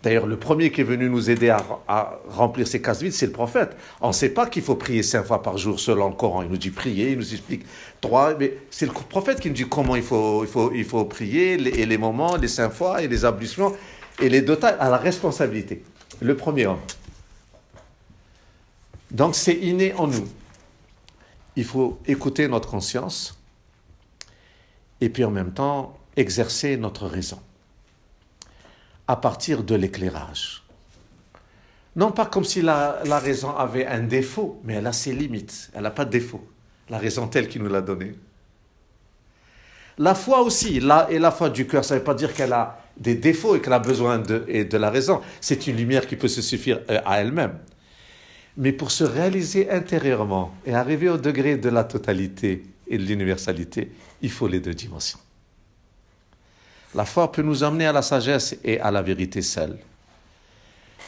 D'ailleurs, 0.04 0.26
le 0.26 0.36
premier 0.36 0.72
qui 0.72 0.82
est 0.82 0.86
venu 0.86 1.10
nous 1.10 1.30
aider 1.30 1.50
à, 1.50 2.20
remplir 2.28 2.68
ces 2.68 2.82
cases 2.82 3.02
vides, 3.02 3.14
c'est 3.14 3.28
le 3.28 3.32
prophète. 3.32 3.78
On 4.02 4.08
ne 4.08 4.14
sait 4.14 4.30
pas 4.30 4.48
qu'il 4.48 4.64
faut 4.64 4.76
prier 4.76 5.04
cinq 5.04 5.24
fois 5.24 5.44
par 5.44 5.58
jour 5.58 5.80
selon 5.80 6.10
le 6.10 6.16
Coran. 6.16 6.42
Il 6.42 6.50
nous 6.50 6.58
dit 6.58 6.72
prier, 6.72 7.12
il 7.12 7.18
nous 7.18 7.34
explique 7.34 7.64
trois, 8.02 8.34
mais 8.38 8.58
c'est 8.72 8.88
le 8.88 8.92
prophète 8.92 9.40
qui 9.40 9.50
nous 9.50 9.54
dit 9.54 9.70
comment 9.70 9.96
il 9.96 10.02
faut, 10.02 10.44
il 10.44 10.50
faut, 10.50 10.72
il 10.74 10.86
faut 10.86 11.06
prier, 11.06 11.54
et 11.54 11.86
les 11.86 11.98
moments, 11.98 12.36
les 12.36 12.48
cinq 12.48 12.72
fois, 12.72 13.04
et 13.04 13.08
les 13.08 13.24
ablutions, 13.26 13.76
et 14.20 14.28
les 14.28 14.42
détails 14.42 14.76
à 14.80 14.90
la 14.90 14.98
responsabilité. 14.98 15.84
Le 16.20 16.36
premier 16.36 16.66
homme. 16.66 16.80
Donc 19.12 19.36
c'est 19.36 19.56
inné 19.56 19.94
en 19.94 20.08
nous. 20.08 20.28
Il 21.56 21.66
faut 21.66 22.00
écouter 22.08 22.48
notre 22.48 22.70
conscience 22.70 23.38
et 25.02 25.10
puis 25.10 25.26
en 25.26 25.32
même 25.32 25.54
temps 25.54 25.98
exercer 26.16 26.78
notre 26.78 27.08
raison 27.08 27.40
à 29.08 29.18
partir 29.18 29.64
de 29.64 29.76
l'éclairage. 29.76 30.64
Non 31.98 32.12
pas 32.14 32.26
comme 32.26 32.46
si 32.46 32.62
la, 32.62 33.02
raison 33.22 33.54
avait 33.54 33.86
un 33.86 34.00
défaut, 34.00 34.62
mais 34.64 34.76
elle 34.76 34.88
a 34.88 34.94
ses 34.94 35.12
limites. 35.12 35.70
Elle 35.76 35.84
n'a 35.84 35.92
pas 35.92 36.06
de 36.06 36.12
défaut. 36.12 36.48
La 36.90 36.98
raison 36.98 37.28
telle 37.28 37.50
qu'il 37.50 37.62
nous 37.62 37.70
l'a 37.70 37.82
donnée. 37.82 38.16
La 39.98 40.16
foi 40.16 40.42
aussi, 40.42 40.80
la, 40.80 41.08
et 41.12 41.20
la 41.20 41.32
foi 41.32 41.50
du 41.50 41.68
cœur, 41.68 41.84
ça 41.84 41.96
ne 41.96 42.00
veut 42.00 42.06
pas 42.06 42.14
dire 42.14 42.34
qu'elle 42.34 42.54
a 42.54 42.80
des 42.96 43.16
défauts 43.16 43.58
et 43.58 43.62
qu'elle 43.62 43.74
a 43.74 43.80
besoin 43.80 44.20
de 44.20 44.78
la 44.78 44.90
raison. 44.90 45.22
C'est 45.42 45.68
une 45.68 45.76
lumière 45.76 46.08
qui 46.08 46.16
peut 46.16 46.30
se 46.30 46.42
suffire 46.42 46.80
euh, 46.90 47.02
à 47.06 47.20
elle-même. 47.20 47.58
Mais 48.58 48.74
pour 48.74 48.92
se 48.92 49.04
réaliser 49.04 49.70
intérieurement 49.70 50.54
et 50.66 50.74
arriver 50.74 51.10
au 51.10 51.18
degré 51.18 51.58
de 51.58 51.70
la 51.70 51.84
totalité 51.84 52.64
et 52.88 52.98
de 52.98 53.04
l'universalité, 53.04 53.92
il 54.22 54.30
faut 54.30 54.48
les 54.48 54.60
deux 54.60 54.74
dimensions. 54.74 55.20
La 56.94 57.06
foi 57.06 57.32
peut 57.32 57.42
nous 57.42 57.64
emmener 57.64 57.86
à 57.86 57.94
la 57.94 58.02
sagesse 58.02 58.58
et 58.64 58.80
à 58.82 58.92
la 58.92 59.02
vérité 59.02 59.42
seule. 59.42 59.78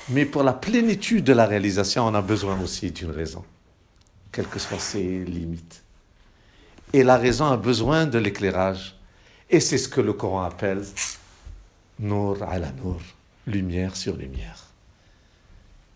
Mais 0.10 0.26
pour 0.26 0.44
la 0.44 0.54
plénitude 0.54 1.26
de 1.26 1.34
la 1.34 1.46
réalisation, 1.46 2.08
on 2.08 2.14
a 2.14 2.22
besoin 2.22 2.60
aussi 2.62 2.92
d'une 2.92 3.12
raison, 3.12 3.44
quelles 4.32 4.48
que 4.48 4.60
soient 4.60 4.80
ses 4.80 5.26
limites. 5.26 5.84
Et 6.94 7.04
la 7.04 7.18
raison 7.18 7.46
a 7.46 7.58
besoin 7.58 8.06
de 8.06 8.18
l'éclairage. 8.20 8.98
Et 9.50 9.60
c'est 9.60 9.78
ce 9.78 9.90
que 9.90 10.02
le 10.02 10.14
Coran 10.14 10.44
appelle 10.44 10.84
Nour 12.00 12.44
ala 12.44 12.72
Nour, 12.72 13.02
lumière 13.46 13.96
sur 13.96 14.16
lumière 14.16 14.63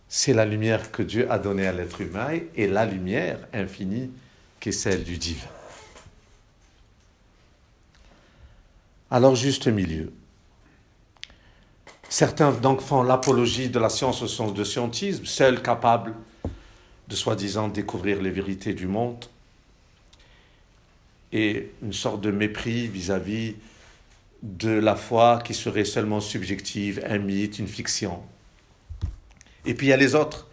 c'est 0.10 0.34
la 0.34 0.46
lumière 0.46 0.92
que 0.92 1.04
Dieu 1.04 1.30
a 1.32 1.38
donnée 1.40 1.68
à 1.68 1.74
l'être 1.74 2.02
humain 2.02 2.40
et 2.56 2.68
la 2.68 2.86
lumière 2.86 3.40
infinie 3.54 4.10
qui 4.60 4.70
est 4.70 4.74
celle 4.74 5.04
du 5.04 5.18
divin. 5.18 5.48
Alors 9.12 9.36
juste 9.36 9.68
milieu. 9.68 10.12
Certains 12.10 12.52
donc 12.52 12.82
font 12.82 13.04
l'apologie 13.04 13.70
de 13.70 13.80
la 13.80 13.90
science 13.90 14.22
au 14.22 14.28
sens 14.28 14.54
de 14.54 14.64
scientisme, 14.64 15.26
seuls 15.26 15.62
capables 15.62 16.14
de 17.08 17.16
soi-disant 17.16 17.68
découvrir 17.68 18.22
les 18.22 18.32
vérités 18.32 18.74
du 18.74 18.88
monde, 18.88 19.26
et 21.32 21.72
une 21.82 21.94
sorte 21.94 22.22
de 22.22 22.32
mépris 22.32 22.88
vis-à-vis 22.88 23.52
-vis 23.52 23.56
de 24.44 24.72
la 24.72 24.96
foi 24.96 25.42
qui 25.44 25.54
serait 25.54 25.86
seulement 25.86 26.22
subjective, 26.22 27.04
un 27.06 27.18
mythe, 27.18 27.60
une 27.60 27.68
fiction. 27.68 28.22
Et 29.66 29.74
puis 29.74 29.88
il 29.88 29.90
y 29.90 29.94
a 29.94 29.98
les 29.98 30.16
autres, 30.16 30.48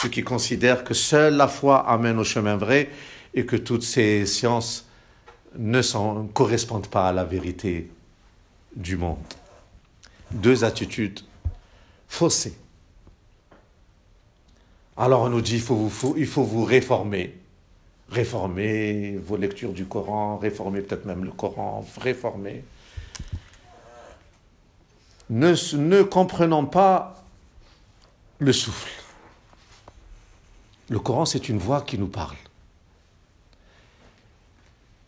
ceux 0.00 0.08
qui 0.08 0.22
considèrent 0.22 0.84
que 0.84 0.94
seule 0.94 1.34
la 1.34 1.48
foi 1.48 1.88
amène 1.88 2.18
au 2.18 2.24
chemin 2.24 2.56
vrai 2.56 2.90
et 3.34 3.46
que 3.46 3.56
toutes 3.56 3.82
ces 3.82 4.26
sciences 4.26 4.86
ne 5.56 5.82
correspondent 6.32 6.88
pas 6.88 7.08
à 7.08 7.12
la 7.12 7.24
vérité 7.24 7.90
du 8.74 8.96
monde. 8.96 9.18
Deux 10.30 10.64
attitudes 10.64 11.20
faussées. 12.08 12.56
Alors 14.96 15.22
on 15.22 15.28
nous 15.28 15.40
dit 15.40 15.54
il 15.54 15.60
faut 15.60 15.76
vous, 15.76 16.14
il 16.16 16.26
faut 16.26 16.42
vous 16.42 16.64
réformer. 16.64 17.34
Réformer 18.10 19.18
vos 19.18 19.36
lectures 19.36 19.72
du 19.72 19.84
Coran, 19.84 20.38
réformer 20.38 20.80
peut-être 20.80 21.04
même 21.04 21.24
le 21.24 21.30
Coran, 21.30 21.84
réformer. 22.00 22.64
Ne, 25.30 25.54
ne 25.76 26.02
comprenons 26.02 26.64
pas 26.64 27.17
le 28.38 28.52
souffle. 28.52 28.90
Le 30.90 30.98
Coran, 30.98 31.24
c'est 31.24 31.48
une 31.48 31.58
voix 31.58 31.82
qui 31.82 31.98
nous 31.98 32.08
parle. 32.08 32.36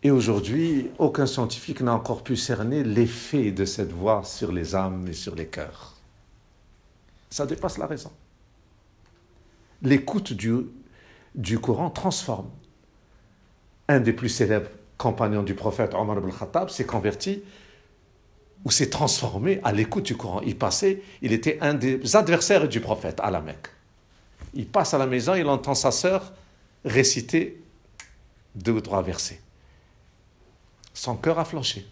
Et 0.03 0.11
aujourd'hui, 0.11 0.91
aucun 0.99 1.27
scientifique 1.27 1.81
n'a 1.81 1.95
encore 1.95 2.23
pu 2.23 2.37
cerner 2.37 2.83
l'effet 2.83 3.51
de 3.51 3.65
cette 3.65 3.93
voix 3.93 4.25
sur 4.25 4.51
les 4.51 4.75
âmes 4.75 5.07
et 5.09 5.13
sur 5.13 5.35
les 5.35 5.47
cœurs. 5.47 5.95
Ça 7.29 7.47
dépasse 7.47 7.79
la 7.79 7.87
raison. 7.87 8.11
L'écoute 9.83 10.33
du, 10.33 10.67
du 11.35 11.59
Coran 11.59 11.91
transforme. 11.91 12.51
Un 13.89 14.01
des 14.01 14.13
plus 14.13 14.29
célèbres 14.29 14.71
compagnons 14.97 15.43
du 15.43 15.55
prophète 15.55 15.95
Omar 15.95 16.19
ibn 16.19 16.31
Khattab 16.31 16.69
s'est 16.69 16.85
converti 16.85 17.43
ou 18.65 18.71
s'est 18.71 18.91
transformé 18.91 19.61
à 19.65 19.73
l'écoute 19.73 20.07
du 20.07 20.17
Coran. 20.17 20.41
Il 20.45 20.57
passait, 20.57 21.03
il 21.23 21.33
était 21.33 21.59
un 21.61 21.75
des 21.75 22.17
adversaires 22.17 22.69
du 22.69 22.81
prophète 22.81 23.19
à 23.23 23.31
la 23.31 23.41
Mecque. 23.41 23.69
Il 24.55 24.67
passe 24.67 24.95
à 24.95 24.99
la 24.99 25.07
maison, 25.07 25.35
il 25.35 25.47
entend 25.47 25.75
sa 25.75 25.91
sœur 25.91 26.33
réciter 26.85 27.63
deux 28.55 28.73
ou 28.73 28.81
trois 28.81 29.03
versets. 29.03 29.41
Son 30.93 31.17
cœur 31.17 31.39
a 31.39 31.45
flanché. 31.45 31.87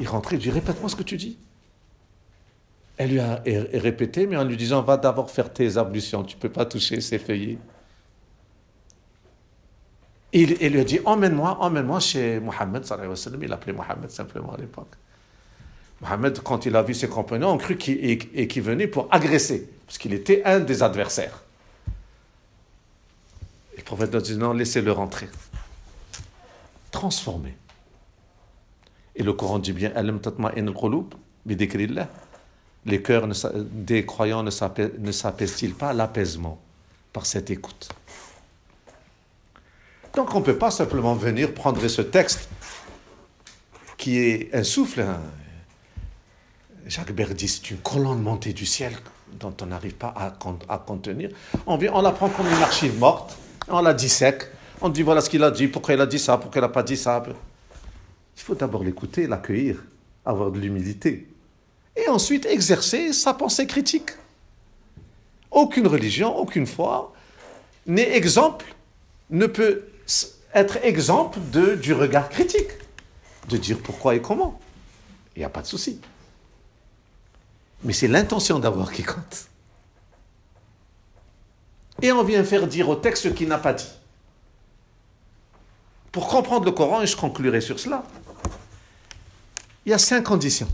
Il 0.00 0.08
rentrait, 0.08 0.36
il 0.36 0.40
dit 0.40 0.50
Répète-moi 0.50 0.88
ce 0.88 0.96
que 0.96 1.02
tu 1.02 1.16
dis. 1.16 1.38
Elle 2.96 3.12
lui 3.12 3.20
a 3.20 3.42
répété, 3.74 4.26
mais 4.26 4.36
en 4.36 4.44
lui 4.44 4.56
disant 4.56 4.82
Va 4.82 4.96
d'abord 4.96 5.30
faire 5.30 5.52
tes 5.52 5.76
ablutions, 5.76 6.24
tu 6.24 6.36
ne 6.36 6.40
peux 6.40 6.50
pas 6.50 6.66
toucher 6.66 7.00
ces 7.00 7.18
feuillets. 7.18 7.58
Il, 10.32 10.54
lui 10.54 10.80
a 10.80 10.84
dit 10.84 11.00
Emmène-moi, 11.04 11.56
emmène-moi 11.60 12.00
chez 12.00 12.40
Mohammed. 12.40 12.84
Il 13.42 13.52
appelait 13.52 13.72
Mohammed 13.72 14.10
simplement 14.10 14.54
à 14.54 14.58
l'époque. 14.58 14.94
Mohammed, 16.00 16.40
quand 16.42 16.66
il 16.66 16.76
a 16.76 16.82
vu 16.82 16.94
ses 16.94 17.08
compagnons, 17.08 17.54
a 17.54 17.58
cru 17.58 17.76
qu'il 17.76 18.62
venait 18.62 18.86
pour 18.86 19.08
agresser, 19.10 19.68
parce 19.86 19.98
qu'il 19.98 20.12
était 20.12 20.44
un 20.44 20.60
des 20.60 20.82
adversaires. 20.82 21.42
Et 23.74 23.78
le 23.78 23.82
prophète 23.82 24.14
a 24.14 24.20
dit 24.20 24.36
Non, 24.36 24.52
laissez-le 24.52 24.92
rentrer. 24.92 25.28
Transformé. 26.90 27.56
Et 29.16 29.22
le 29.22 29.32
Coran 29.32 29.58
dit 29.58 29.72
bien 29.72 29.92
Les 32.86 33.02
cœurs 33.02 33.28
des 33.56 34.06
croyants 34.06 34.42
ne 34.42 34.50
s'apaisent-ils 34.50 35.74
pas? 35.74 35.92
L'apaisement 35.92 36.60
par 37.12 37.26
cette 37.26 37.50
écoute 37.50 37.88
donc 40.14 40.34
on 40.34 40.40
ne 40.40 40.44
peut 40.44 40.58
pas 40.58 40.70
simplement 40.70 41.14
venir 41.14 41.54
prendre 41.54 41.86
ce 41.86 42.02
texte 42.02 42.48
qui 43.96 44.18
est 44.18 44.54
un 44.54 44.64
souffle. 44.64 45.00
Hein. 45.00 45.20
Jacques 46.86 47.12
Berdy, 47.12 47.48
c'est 47.48 47.70
une 47.70 47.78
colonne 47.78 48.22
montée 48.22 48.52
du 48.52 48.64
ciel 48.64 48.92
dont 49.32 49.54
on 49.60 49.66
n'arrive 49.66 49.94
pas 49.94 50.14
à, 50.16 50.78
contenir. 50.78 51.30
On, 51.66 51.78
on 51.78 52.00
la 52.00 52.12
prend 52.12 52.28
comme 52.30 52.46
une 52.46 52.62
archive 52.62 52.98
morte, 52.98 53.36
on 53.68 53.82
la 53.82 53.92
dissèque, 53.92 54.44
on 54.80 54.88
dit 54.88 55.02
voilà 55.02 55.20
ce 55.20 55.28
qu'il 55.28 55.42
a 55.42 55.50
dit, 55.50 55.68
pourquoi 55.68 55.94
il 55.94 56.00
a 56.00 56.06
dit 56.06 56.18
ça, 56.18 56.38
pourquoi 56.38 56.60
il 56.60 56.62
n'a 56.62 56.68
pas 56.68 56.82
dit 56.82 56.96
ça? 56.96 57.22
Il 57.26 58.42
faut 58.42 58.54
d'abord 58.54 58.82
l'écouter, 58.82 59.26
l'accueillir, 59.26 59.84
avoir 60.24 60.50
de 60.50 60.58
l'humilité. 60.58 61.28
Et 61.96 62.08
ensuite 62.08 62.46
exercer 62.46 63.12
sa 63.12 63.34
pensée 63.34 63.66
critique. 63.66 64.10
Aucune 65.50 65.86
religion, 65.86 66.36
aucune 66.36 66.66
foi 66.66 67.12
n'est 67.86 68.16
exemple, 68.16 68.66
ne 69.30 69.46
peut 69.46 69.84
être 70.54 70.78
exemple 70.82 71.38
du 71.40 71.92
regard 71.92 72.28
critique, 72.28 72.70
de 73.48 73.56
dire 73.56 73.78
pourquoi 73.82 74.14
et 74.14 74.22
comment. 74.22 74.60
Il 75.36 75.40
n'y 75.40 75.44
a 75.44 75.50
pas 75.50 75.62
de 75.62 75.66
souci. 75.66 76.00
Mais 77.84 77.92
c'est 77.92 78.08
l'intention 78.08 78.58
d'avoir 78.58 78.92
qui 78.92 79.02
compte. 79.04 79.48
Et 82.02 82.12
on 82.12 82.22
vient 82.22 82.44
faire 82.44 82.66
dire 82.66 82.88
au 82.88 82.96
texte 82.96 83.24
ce 83.24 83.28
qu'il 83.28 83.48
n'a 83.48 83.58
pas 83.58 83.72
dit. 83.72 83.90
Pour 86.12 86.28
comprendre 86.28 86.64
le 86.64 86.72
Coran, 86.72 87.02
et 87.02 87.06
je 87.06 87.16
conclurai 87.16 87.60
sur 87.60 87.78
cela, 87.78 88.04
il 89.84 89.90
y 89.90 89.92
a 89.92 89.98
cinq 89.98 90.24
conditions. 90.24 90.68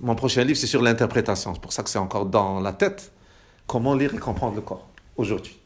Mon 0.00 0.14
prochain 0.14 0.44
livre, 0.44 0.58
c'est 0.58 0.66
sur 0.66 0.82
l'interprétation. 0.82 1.54
C'est 1.54 1.60
pour 1.60 1.72
ça 1.72 1.82
que 1.82 1.90
c'est 1.90 1.98
encore 1.98 2.26
dans 2.26 2.60
la 2.60 2.72
tête. 2.72 3.12
Comment 3.66 3.94
lire 3.94 4.14
et 4.14 4.18
comprendre 4.18 4.56
le 4.56 4.62
Coran 4.62 4.88
aujourd'hui. 5.16 5.61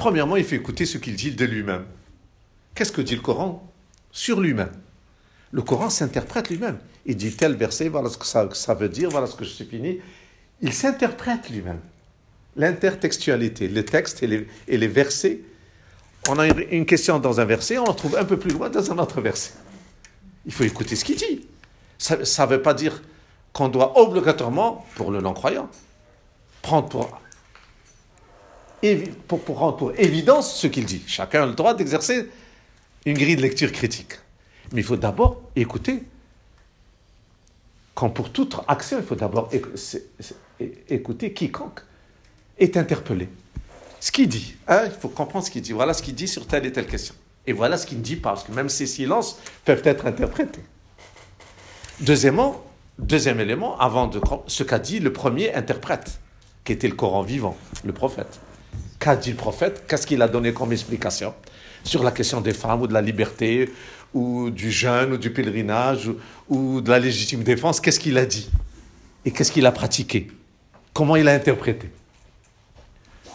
Premièrement, 0.00 0.36
il 0.36 0.44
faut 0.44 0.54
écouter 0.54 0.86
ce 0.86 0.96
qu'il 0.96 1.14
dit 1.14 1.32
de 1.32 1.44
lui-même. 1.44 1.84
Qu'est-ce 2.74 2.90
que 2.90 3.02
dit 3.02 3.16
le 3.16 3.20
Coran 3.20 3.70
sur 4.10 4.40
lui-même? 4.40 4.72
Le 5.52 5.60
Coran 5.60 5.90
s'interprète 5.90 6.48
lui-même. 6.48 6.78
Il 7.04 7.18
dit 7.18 7.36
tel 7.36 7.54
verset, 7.54 7.90
voilà 7.90 8.08
ce 8.08 8.16
que 8.16 8.24
ça, 8.24 8.74
veut 8.74 8.88
dire, 8.88 9.10
voilà 9.10 9.26
ce 9.26 9.36
que 9.36 9.44
je 9.44 9.50
suis 9.50 9.66
fini. 9.66 9.98
Il 10.62 10.72
s'interprète 10.72 11.50
lui-même. 11.50 11.80
L'intertextualité, 12.56 13.68
les 13.68 13.84
textes 13.84 14.22
et 14.22 14.26
les, 14.26 14.48
et 14.68 14.78
les, 14.78 14.88
versets. 14.88 15.40
On 16.30 16.38
a 16.38 16.46
une 16.46 16.86
question 16.86 17.18
dans 17.18 17.38
un 17.38 17.44
verset, 17.44 17.76
on 17.76 17.84
en 17.84 17.92
trouve 17.92 18.16
un 18.16 18.24
peu 18.24 18.38
plus 18.38 18.52
loin 18.52 18.70
dans 18.70 18.90
un 18.90 18.96
autre 18.96 19.20
verset. 19.20 19.52
Il 20.46 20.52
faut 20.54 20.64
écouter 20.64 20.96
ce 20.96 21.04
qu'il 21.04 21.16
dit. 21.16 21.46
Ça 21.98 22.16
ne 22.16 22.50
veut 22.50 22.62
pas 22.62 22.72
dire 22.72 23.02
qu'on 23.52 23.68
doit 23.68 24.00
obligatoirement, 24.00 24.86
pour 24.94 25.10
le 25.10 25.20
non-croyant, 25.20 25.68
prendre 26.62 26.88
pour 26.88 27.20
pour, 29.28 29.58
rendre 29.58 29.76
pour 29.76 29.92
évidence 29.98 30.56
ce 30.56 30.66
qu'il 30.66 30.84
dit. 30.84 31.02
Chacun 31.06 31.42
a 31.42 31.46
le 31.46 31.54
droit 31.54 31.74
d'exercer 31.74 32.28
une 33.04 33.16
grille 33.16 33.36
de 33.36 33.42
lecture 33.42 33.72
critique. 33.72 34.14
Mais 34.72 34.80
il 34.80 34.84
faut 34.84 34.96
d'abord 34.96 35.42
écouter. 35.56 36.02
Quand 37.94 38.10
pour 38.10 38.30
toute 38.30 38.56
action, 38.68 38.98
il 38.98 39.04
faut 39.04 39.14
d'abord 39.14 39.50
écouter 40.88 41.32
quiconque 41.32 41.80
est 42.58 42.76
interpellé. 42.76 43.28
Ce 43.98 44.12
qu'il 44.12 44.28
dit, 44.28 44.56
hein, 44.68 44.82
il 44.86 44.92
faut 44.92 45.08
comprendre 45.08 45.44
ce 45.44 45.50
qu'il 45.50 45.62
dit. 45.62 45.72
Voilà 45.72 45.92
ce 45.92 46.02
qu'il 46.02 46.14
dit 46.14 46.28
sur 46.28 46.46
telle 46.46 46.64
et 46.66 46.72
telle 46.72 46.86
question. 46.86 47.14
Et 47.46 47.52
voilà 47.52 47.76
ce 47.76 47.86
qu'il 47.86 47.98
ne 47.98 48.02
dit 48.02 48.16
pas, 48.16 48.30
parce 48.30 48.44
que 48.44 48.52
même 48.52 48.68
ces 48.68 48.86
silences 48.86 49.38
peuvent 49.64 49.82
être 49.84 50.06
interprétés. 50.06 50.62
Deuxièmement, 52.00 52.64
deuxième 52.98 53.40
élément, 53.40 53.78
avant 53.78 54.06
de 54.06 54.20
ce 54.46 54.62
qu'a 54.62 54.78
dit 54.78 55.00
le 55.00 55.12
premier 55.12 55.52
interprète, 55.54 56.20
qui 56.64 56.72
était 56.72 56.88
le 56.88 56.94
Coran 56.94 57.22
vivant, 57.22 57.56
le 57.84 57.92
prophète. 57.92 58.40
Qu'a 58.98 59.16
dit 59.16 59.30
le 59.30 59.36
prophète? 59.36 59.84
Qu'est-ce 59.88 60.06
qu'il 60.06 60.20
a 60.22 60.28
donné 60.28 60.52
comme 60.52 60.72
explication 60.72 61.34
sur 61.82 62.02
la 62.02 62.10
question 62.10 62.40
des 62.40 62.52
femmes 62.52 62.82
ou 62.82 62.86
de 62.86 62.92
la 62.92 63.00
liberté 63.00 63.72
ou 64.12 64.50
du 64.50 64.70
jeûne 64.70 65.12
ou 65.12 65.16
du 65.16 65.30
pèlerinage 65.32 66.10
ou, 66.48 66.80
de 66.80 66.90
la 66.90 66.98
légitime 66.98 67.42
défense? 67.42 67.80
Qu'est-ce 67.80 68.00
qu'il 68.00 68.18
a 68.18 68.26
dit? 68.26 68.50
Et 69.24 69.30
qu'est-ce 69.30 69.52
qu'il 69.52 69.64
a 69.66 69.72
pratiqué? 69.72 70.30
Comment 70.92 71.16
il 71.16 71.28
a 71.28 71.32
interprété? 71.32 71.90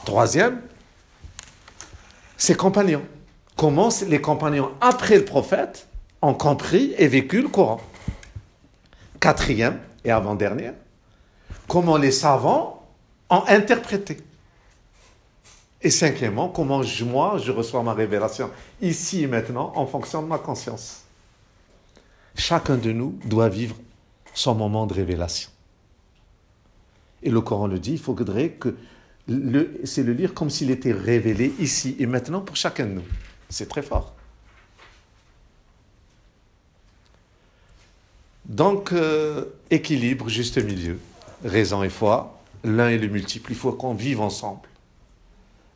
Troisième, 0.06 0.62
ses 2.38 2.56
compagnons. 2.56 3.04
Comment 3.56 3.90
les 4.08 4.20
compagnons, 4.20 4.72
après 4.82 5.16
le 5.16 5.26
prophète, 5.26 5.88
ont 6.22 6.34
compris 6.34 6.94
et 6.98 7.08
vécu 7.08 7.42
le 7.42 7.48
Coran? 7.48 7.82
Quatrième 9.20 9.80
et 10.04 10.12
avant-dernière, 10.12 10.74
comment 11.68 11.98
les 11.98 12.12
savants 12.12 12.86
ont 13.30 13.44
interprété? 13.48 14.18
Et 15.86 15.92
cinquièmement, 15.92 16.50
comment 16.50 16.82
moi, 17.06 17.38
je 17.38 17.52
reçois 17.52 17.84
ma 17.84 17.94
révélation 17.94 18.50
ici 18.82 19.22
et 19.22 19.28
maintenant 19.28 19.72
en 19.76 19.86
fonction 19.86 20.24
de 20.24 20.28
ma 20.28 20.40
conscience. 20.40 21.04
Chacun 22.36 22.78
de 22.78 22.92
nous 22.92 23.20
doit 23.24 23.50
vivre 23.50 23.76
son 24.34 24.56
moment 24.56 24.88
de 24.88 24.96
révélation. 24.96 25.52
Et 27.22 27.30
le 27.30 27.40
Coran 27.40 27.68
le 27.68 27.78
dit, 27.78 27.92
il 27.92 28.00
faudrait 28.00 28.50
que 28.50 28.76
c'est 29.84 30.02
le 30.02 30.14
lire 30.14 30.34
comme 30.34 30.50
s'il 30.50 30.72
était 30.72 30.92
révélé 30.92 31.54
ici 31.60 31.96
et 32.00 32.08
maintenant 32.08 32.42
pour 32.42 32.56
chacun 32.56 32.88
de 32.88 32.94
nous. 32.94 33.06
C'est 33.50 33.70
très 33.70 33.84
fort. 33.84 34.16
Donc, 38.46 38.92
euh, 38.92 39.46
équilibre, 39.70 40.30
juste 40.30 40.58
milieu, 40.58 40.98
raison 41.44 41.84
et 41.84 41.90
foi, 41.90 42.42
l'un 42.64 42.90
et 42.90 42.98
le 42.98 43.08
multiple, 43.08 43.52
il 43.52 43.56
faut 43.56 43.74
qu'on 43.74 43.94
vive 43.94 44.20
ensemble 44.20 44.68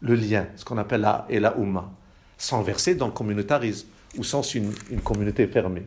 le 0.02 0.16
lien, 0.16 0.48
ce 0.56 0.66
qu'on 0.66 0.78
appelle 0.78 1.02
la 1.02 1.26
et 1.30 1.40
la 1.40 1.56
Ummah, 1.58 1.92
sans 2.38 2.62
verser 2.62 2.96
dans 2.96 3.08
le 3.08 3.12
communautarisme 3.14 3.88
ou 4.18 4.24
sans 4.24 4.42
une, 4.54 4.74
communauté 5.04 5.48
fermée. 5.48 5.86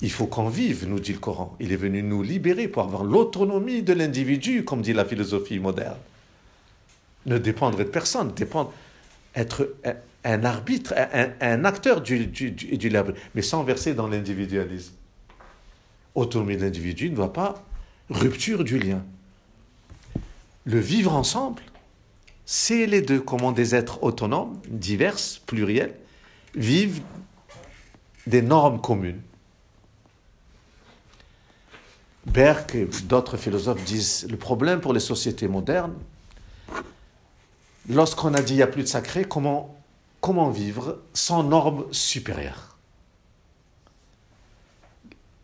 Il 0.00 0.10
faut 0.10 0.26
qu'on 0.26 0.48
vive, 0.48 0.88
nous 0.88 1.00
dit 1.00 1.12
le 1.12 1.18
Coran. 1.18 1.56
Il 1.60 1.72
est 1.72 1.76
venu 1.76 2.02
nous 2.02 2.22
libérer 2.22 2.68
pour 2.68 2.82
avoir 2.82 3.04
l'autonomie 3.04 3.82
de 3.82 3.92
l'individu, 3.92 4.64
comme 4.64 4.80
dit 4.80 4.92
la 4.92 5.04
philosophie 5.04 5.58
moderne. 5.58 5.96
Ne 7.26 7.38
dépendre 7.38 7.76
de 7.76 7.84
personne, 7.84 8.32
dépendre, 8.32 8.72
être 9.34 9.74
un, 10.24 10.44
arbitre, 10.44 10.94
un, 11.40 11.64
acteur 11.64 12.00
du, 12.00 12.26
du, 12.26 12.52
du, 12.52 12.92
mais 13.34 13.42
sans 13.42 13.64
verser 13.64 13.94
dans 13.94 14.08
l'individualisme. 14.08 14.94
Autonomie 16.14 16.56
de 16.56 16.62
l'individu 16.62 17.10
ne 17.10 17.16
doit 17.16 17.32
pas 17.32 17.62
rupture 18.08 18.64
du 18.64 18.78
lien. 18.78 19.04
Le 20.64 20.78
vivre 20.78 21.14
ensemble, 21.14 21.62
c'est 22.50 22.86
les 22.86 23.02
deux, 23.02 23.20
comment 23.20 23.52
des 23.52 23.74
êtres 23.74 24.02
autonomes, 24.02 24.58
divers, 24.68 25.18
pluriels, 25.44 25.94
vivent 26.54 27.02
des 28.26 28.40
normes 28.40 28.80
communes. 28.80 29.20
Berck 32.24 32.74
et 32.74 32.88
d'autres 33.04 33.36
philosophes 33.36 33.84
disent 33.84 34.26
le 34.30 34.38
problème 34.38 34.80
pour 34.80 34.94
les 34.94 35.00
sociétés 35.00 35.46
modernes, 35.46 35.92
lorsqu'on 37.90 38.32
a 38.32 38.40
dit 38.40 38.54
il 38.54 38.56
n'y 38.56 38.62
a 38.62 38.66
plus 38.66 38.84
de 38.84 38.88
sacré, 38.88 39.26
comment 39.26 39.76
comment 40.22 40.48
vivre 40.48 41.02
sans 41.12 41.42
normes 41.42 41.84
supérieures? 41.92 42.78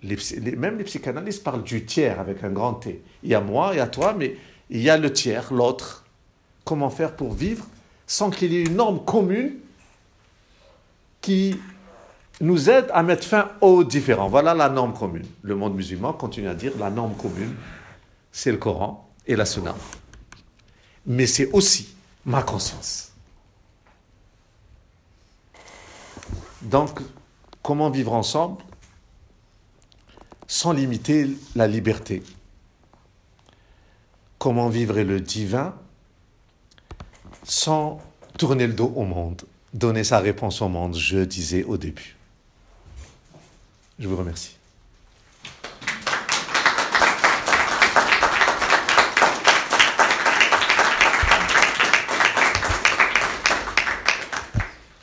même 0.02 0.78
les 0.78 0.84
psychanalystes 0.84 1.44
parlent 1.44 1.64
du 1.64 1.84
tiers 1.84 2.18
avec 2.18 2.42
un 2.44 2.50
grand 2.50 2.74
T. 2.74 3.02
Il 3.22 3.28
y 3.28 3.34
a 3.34 3.40
moi, 3.42 3.70
il 3.74 3.76
y 3.76 3.80
a 3.80 3.86
toi, 3.88 4.14
mais 4.14 4.38
il 4.70 4.80
y 4.80 4.88
a 4.88 4.96
le 4.96 5.12
tiers, 5.12 5.52
l'autre. 5.52 6.03
Comment 6.64 6.90
faire 6.90 7.14
pour 7.14 7.32
vivre 7.32 7.66
sans 8.06 8.30
qu'il 8.30 8.52
y 8.52 8.56
ait 8.56 8.64
une 8.64 8.76
norme 8.76 9.04
commune 9.04 9.54
qui 11.20 11.58
nous 12.40 12.68
aide 12.68 12.86
à 12.92 13.02
mettre 13.02 13.26
fin 13.26 13.50
aux 13.60 13.84
différents. 13.84 14.28
Voilà 14.28 14.54
la 14.54 14.68
norme 14.68 14.92
commune. 14.92 15.26
Le 15.42 15.54
monde 15.54 15.74
musulman 15.74 16.12
continue 16.12 16.48
à 16.48 16.54
dire 16.54 16.72
la 16.78 16.90
norme 16.90 17.14
commune, 17.14 17.54
c'est 18.32 18.52
le 18.52 18.58
Coran 18.58 19.08
et 19.26 19.36
la 19.36 19.46
Sunna. 19.46 19.74
Mais 21.06 21.26
c'est 21.26 21.50
aussi 21.52 21.94
ma 22.24 22.42
conscience. 22.42 23.12
Donc, 26.62 27.00
comment 27.62 27.90
vivre 27.90 28.12
ensemble 28.14 28.62
sans 30.46 30.72
limiter 30.72 31.30
la 31.54 31.66
liberté? 31.66 32.22
Comment 34.38 34.68
vivre 34.68 35.00
le 35.00 35.20
divin 35.20 35.74
sans 37.44 38.00
tourner 38.38 38.66
le 38.66 38.72
dos 38.72 38.92
au 38.96 39.04
monde 39.04 39.42
Donner 39.72 40.04
sa 40.04 40.20
réponse 40.20 40.62
au 40.62 40.68
monde, 40.68 40.94
je 40.96 41.18
disais 41.18 41.64
au 41.64 41.76
début. 41.76 42.14
Je 43.98 44.06
vous 44.06 44.16
remercie. 44.16 44.56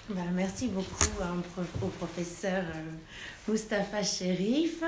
Ben, 0.10 0.24
merci 0.34 0.68
beaucoup 0.68 0.88
au 1.82 1.88
professeur 1.88 2.64
euh, 2.76 3.52
Mustapha 3.52 4.04
Sherif. 4.04 4.84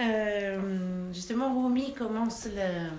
Euh, 0.00 1.12
justement, 1.12 1.62
Rumi 1.62 1.94
commence 1.94 2.46
le, 2.46 2.90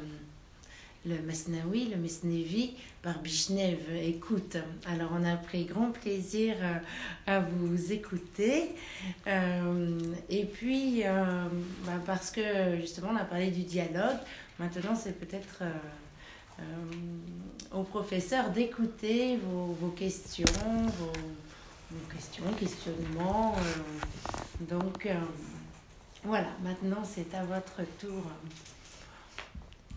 le 1.06 1.22
Masnaoui, 1.22 1.86
le 1.86 1.98
Mesnevi, 1.98 2.74
par 3.02 3.20
Bishnev. 3.20 3.80
Écoute, 3.96 4.58
alors 4.88 5.12
on 5.14 5.24
a 5.24 5.36
pris 5.36 5.66
grand 5.66 5.92
plaisir 5.92 6.56
euh, 6.60 6.78
à 7.28 7.40
vous 7.40 7.94
écouter. 7.94 8.76
Euh, 9.28 10.00
et 10.30 10.46
puis, 10.46 11.04
euh, 11.06 11.48
bah, 11.86 12.02
parce 12.06 12.32
que 12.32 12.78
justement, 12.82 13.10
on 13.14 13.18
a 13.18 13.26
parlé 13.26 13.52
du 13.52 13.64
dialogue, 13.64 14.18
maintenant 14.60 14.96
c'est 14.96 15.18
peut-être 15.20 15.64
au 17.74 17.84
professeur 17.84 18.50
d'écouter 18.50 19.38
vos, 19.38 19.90
questions, 19.90 20.46
vos, 20.98 21.12
vos, 21.92 22.14
questions, 22.14 22.46
questionnements. 22.58 23.56
donc, 24.62 25.08
voilà, 26.24 26.48
maintenant 26.64 27.04
c'est 27.04 27.36
à 27.36 27.44
votre 27.44 27.82
tour. 28.00 28.24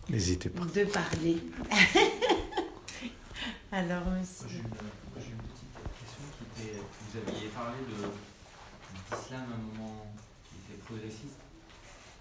N'hésitez 0.09 0.49
pas. 0.49 0.65
De 0.65 0.85
parler. 0.85 1.37
Alors, 3.73 4.07
monsieur. 4.07 4.47
J'ai 4.49 4.59
une, 4.59 4.65
une, 4.65 4.71
petite 4.73 5.75
question 6.01 6.23
qui 6.33 6.45
était. 6.65 6.81
Vous 6.81 7.19
aviez 7.19 7.49
parlé 7.49 7.77
d'islam 7.85 9.45
à 9.53 9.55
un 9.55 9.59
moment 9.59 10.07
qui 10.45 10.55
était 10.65 10.81
progressiste. 10.83 11.41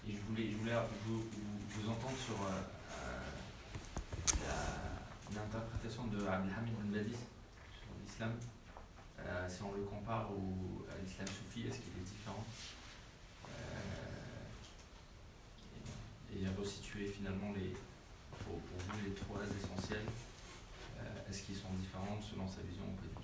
Et 0.06 0.12
je 0.12 0.18
voulais, 0.28 0.50
je 0.52 0.56
voulais 0.58 0.76
vous, 1.06 1.22
vous, 1.70 1.88
entendre 1.88 2.18
sur 2.18 2.36
euh, 2.44 2.60
l'interprétation 5.34 6.04
de 6.08 6.26
Abdelhamid 6.26 6.74
bin 6.76 6.92
Badis 6.98 7.12
sur 7.12 7.88
l'islam. 8.04 8.32
Euh, 9.20 9.48
si 9.48 9.62
on 9.62 9.72
le 9.72 9.84
compare 9.84 10.30
au, 10.30 10.84
à 10.92 10.98
l'islam 11.02 11.26
soufi, 11.26 11.66
est-ce 11.68 11.78
qu'il 11.80 11.96
est 11.96 12.04
différent? 12.04 12.44
Et 16.34 16.46
resituer 16.58 17.06
finalement 17.06 17.52
les, 17.54 17.72
pour, 18.44 18.54
vous 18.56 19.04
les 19.04 19.12
trois 19.12 19.40
essentiels. 19.42 20.06
Euh, 20.98 21.30
est-ce 21.30 21.42
qu'ils 21.42 21.56
sont 21.56 21.72
différents 21.80 22.20
selon 22.20 22.48
sa 22.48 22.62
vision 22.62 22.84
ou 22.84 22.96
pas 22.96 23.02
du 23.02 23.14
tout? 23.14 23.22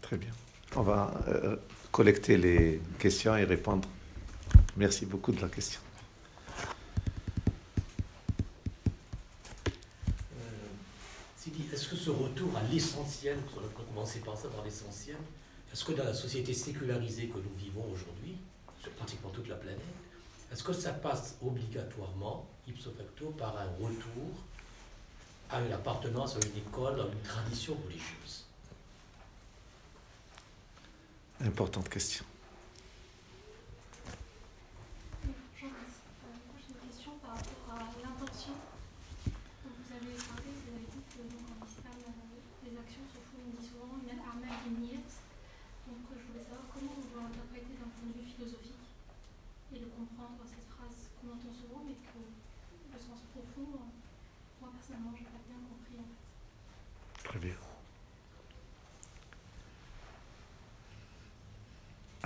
Très 0.00 0.16
bien. 0.16 0.32
On 0.74 0.82
va 0.82 1.12
euh, 1.28 1.56
collecter 1.92 2.36
les 2.36 2.80
questions 2.98 3.36
et 3.36 3.44
répondre. 3.44 3.88
Merci 4.76 5.06
beaucoup 5.06 5.32
de 5.32 5.40
la 5.40 5.48
question. 5.48 5.80
Euh, 10.36 11.72
est-ce 11.72 11.88
que 11.88 11.96
ce 11.96 12.10
retour 12.10 12.56
à 12.56 12.62
l'essentiel, 12.64 13.38
on 13.56 13.60
a 13.60 13.84
commencé 13.84 14.20
par 14.20 14.36
ça, 14.36 14.48
par 14.48 14.64
l'essentiel, 14.64 15.16
est-ce 15.72 15.84
que 15.84 15.92
dans 15.92 16.04
la 16.04 16.14
société 16.14 16.52
sécularisée 16.52 17.28
que 17.28 17.38
nous 17.38 17.54
vivons 17.56 17.84
aujourd'hui, 17.90 18.36
sur 18.80 18.90
pratiquement 18.92 19.30
toute 19.30 19.48
la 19.48 19.56
planète, 19.56 19.80
est-ce 20.52 20.62
que 20.62 20.72
ça 20.72 20.92
passe 20.92 21.36
obligatoirement, 21.42 22.46
ipso 22.66 22.90
facto, 22.90 23.30
par 23.30 23.56
un 23.58 23.68
retour 23.82 24.32
à 25.50 25.60
une 25.60 25.72
appartenance 25.72 26.36
à 26.36 26.38
une 26.46 26.56
école, 26.58 27.00
à 27.00 27.04
une 27.04 27.22
tradition 27.22 27.74
religieuse? 27.84 28.44
Importante 31.40 31.88
question. 31.88 32.24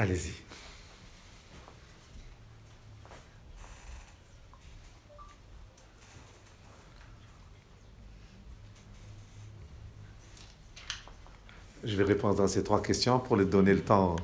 Allez-y. 0.01 0.33
Je 11.85 11.97
vais 11.97 12.05
répondre 12.05 12.43
à 12.43 12.49
ces 12.49 12.65
trois 12.65 12.81
questions 12.81 13.19
pour 13.19 13.37
les 13.37 13.45
donner 13.45 13.75
le 13.75 13.83
temps 13.83 14.17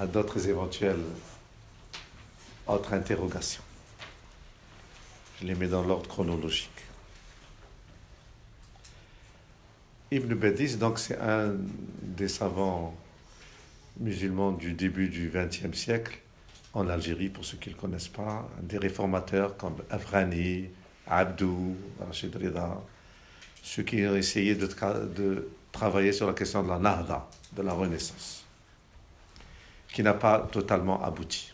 à 0.00 0.06
d'autres 0.06 0.48
éventuelles 0.48 1.04
autres 2.66 2.94
interrogations. 2.94 3.62
Je 5.42 5.46
les 5.46 5.54
mets 5.54 5.68
dans 5.68 5.82
l'ordre 5.82 6.08
chronologique. 6.08 6.70
Ibn 10.10 10.32
Badis, 10.32 10.78
donc 10.78 10.98
c'est 10.98 11.20
un 11.20 11.54
des 12.00 12.28
savants 12.28 12.96
musulmans 13.98 14.52
du 14.52 14.72
début 14.72 15.08
du 15.08 15.30
XXe 15.34 15.76
siècle 15.76 16.20
en 16.74 16.88
Algérie, 16.88 17.28
pour 17.28 17.44
ceux 17.44 17.56
qui 17.56 17.70
ne 17.70 17.74
le 17.74 17.80
connaissent 17.80 18.08
pas, 18.08 18.48
des 18.62 18.78
réformateurs 18.78 19.56
comme 19.56 19.76
Afrani, 19.90 20.66
Abdou, 21.06 21.76
Rachid 22.00 22.34
Rida, 22.36 22.80
ceux 23.62 23.82
qui 23.82 24.06
ont 24.06 24.14
essayé 24.14 24.54
de, 24.54 25.48
travailler 25.72 26.12
sur 26.12 26.26
la 26.26 26.32
question 26.32 26.62
de 26.62 26.68
la 26.68 26.78
Nahda, 26.78 27.28
de 27.54 27.62
la 27.62 27.72
Renaissance, 27.72 28.44
qui 29.92 30.02
n'a 30.02 30.14
pas 30.14 30.48
totalement 30.50 31.02
abouti. 31.02 31.52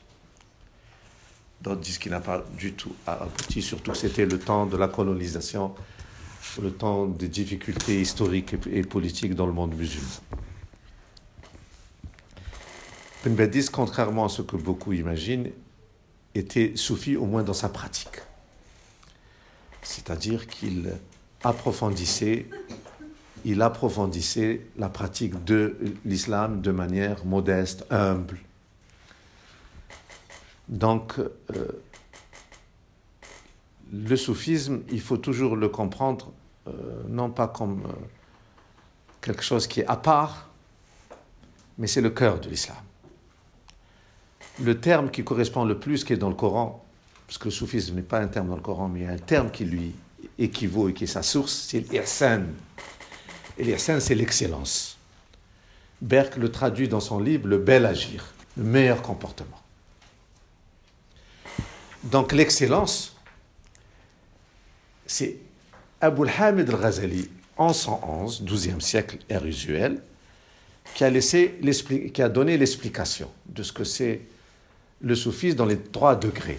D'autres 1.61 1.81
disent 1.81 1.99
qu'il 1.99 2.11
n'a 2.11 2.21
pas 2.21 2.45
du 2.57 2.73
tout 2.73 2.95
abouti, 3.07 3.63
surtout 3.63 3.93
que 3.93 3.97
c'était 3.97 4.27
le 4.27 4.39
temps 4.39 4.67
de 4.67 4.77
la 4.77 4.89
colonisation, 4.89 5.75
le 6.61 6.73
temps 6.73 7.07
des 7.07 7.29
difficultés 7.29 8.01
historiques 8.01 8.55
et 8.71 8.83
politiques 8.83 9.35
dans 9.35 9.47
le 9.47 9.53
monde 9.53 9.75
musulman. 9.75 10.09
Ben 13.25 13.51
contrairement 13.71 14.25
à 14.25 14.29
ce 14.29 14.43
que 14.43 14.57
beaucoup 14.57 14.93
imaginent, 14.93 15.53
était 16.35 16.73
soufi 16.75 17.17
au 17.17 17.25
moins 17.25 17.45
dans 17.45 17.55
sa 17.55 17.69
pratique. 17.69 18.21
C'est-à-dire 19.83 20.49
qu'il 20.49 20.93
approfondissait, 21.45 22.47
il 23.45 23.63
approfondissait 23.63 24.63
la 24.77 24.89
pratique 24.89 25.45
de 25.45 25.77
l'islam 26.05 26.63
de 26.63 26.73
manière 26.73 27.25
modeste, 27.25 27.85
humble. 27.91 28.39
Donc, 30.69 31.19
euh, 31.19 31.29
le 33.93 34.17
soufisme, 34.17 34.81
il 34.91 35.01
faut 35.01 35.19
toujours 35.19 35.55
le 35.55 35.69
comprendre, 35.69 36.33
euh, 36.67 36.73
non 37.09 37.31
pas 37.31 37.47
comme 37.47 37.85
euh, 37.87 37.93
quelque 39.21 39.43
chose 39.43 39.69
qui 39.69 39.81
est 39.81 39.87
à 39.87 39.97
part, 39.97 40.49
mais 41.79 41.87
c'est 41.87 42.01
le 42.01 42.11
cœur 42.11 42.41
de 42.41 42.49
l'islam 42.49 42.83
le 44.61 44.81
terme 44.81 45.11
qui 45.11 45.25
correspond 45.25 45.65
le 45.65 45.79
plus, 45.79 46.05
qui 46.05 46.13
est 46.13 46.17
dans 46.17 46.29
le 46.29 46.35
Coran, 46.35 46.85
parce 47.27 47.39
que 47.39 47.45
le 47.47 47.51
soufisme 47.51 47.95
n'est 47.95 48.03
pas 48.03 48.21
un 48.21 48.29
terme 48.29 48.49
dans 48.49 48.57
le 48.57 48.63
Coran, 48.63 48.89
mais 48.89 49.07
a 49.07 49.13
un 49.13 49.19
terme 49.19 49.51
qui 49.51 49.65
lui 49.65 49.95
équivaut 50.39 50.89
et 50.89 50.95
qui 50.95 51.05
est 51.05 51.09
sa 51.09 51.23
source, 51.23 51.67
c'est 51.69 51.81
l'ihsan. 51.91 52.45
Et 53.59 53.65
l'ihsan, 53.65 54.01
c'est 54.01 54.15
l'excellence. 54.15 54.99
Berck 56.01 56.37
le 56.37 56.51
traduit 56.51 56.89
dans 56.89 57.01
son 57.01 57.19
livre 57.21 57.47
Le 57.47 57.59
bel 57.59 57.87
agir, 57.87 58.35
le 58.57 58.65
meilleur 58.65 59.03
comportement. 59.03 59.61
Donc 62.05 62.33
l'excellence, 62.33 63.17
c'est 65.07 65.37
Abu 66.01 66.29
Hamid 66.29 66.69
al-Ghazali, 66.69 67.31
en 67.57 67.73
111, 67.73 68.43
12e 68.43 68.81
siècle, 68.81 69.19
ère 69.29 69.47
usuelle, 69.47 70.03
qui 70.95 71.05
qui 72.13 72.23
a 72.23 72.29
donné 72.29 72.59
l'explication 72.59 73.31
de 73.47 73.63
ce 73.63 73.73
que 73.73 73.85
c'est 73.85 74.23
le 75.03 75.15
soufisme 75.15 75.57
dans 75.57 75.67
les 75.67 75.79
trois 75.79 76.17
degrés. 76.17 76.59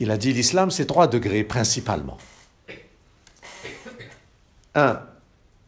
Il 0.00 0.10
a 0.10 0.16
dit 0.16 0.32
l'islam, 0.32 0.70
c'est 0.70 0.86
trois 0.86 1.06
degrés 1.06 1.44
principalement. 1.44 2.18
Un, 4.74 5.00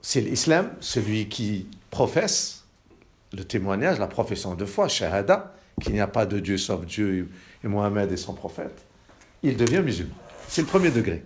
c'est 0.00 0.20
l'islam, 0.20 0.70
celui 0.80 1.28
qui 1.28 1.66
professe 1.90 2.64
le 3.32 3.44
témoignage, 3.44 3.98
la 3.98 4.06
profession 4.06 4.54
de 4.54 4.64
foi, 4.64 4.88
shahada, 4.88 5.54
qu'il 5.80 5.92
n'y 5.92 6.00
a 6.00 6.06
pas 6.06 6.24
de 6.24 6.38
Dieu 6.38 6.56
sauf 6.56 6.86
Dieu 6.86 7.28
et 7.62 7.68
Mohamed 7.68 8.10
et 8.12 8.16
son 8.16 8.34
prophète. 8.34 8.84
Il 9.42 9.56
devient 9.56 9.82
musulman. 9.82 10.14
C'est 10.48 10.62
le 10.62 10.68
premier 10.68 10.90
degré. 10.90 11.22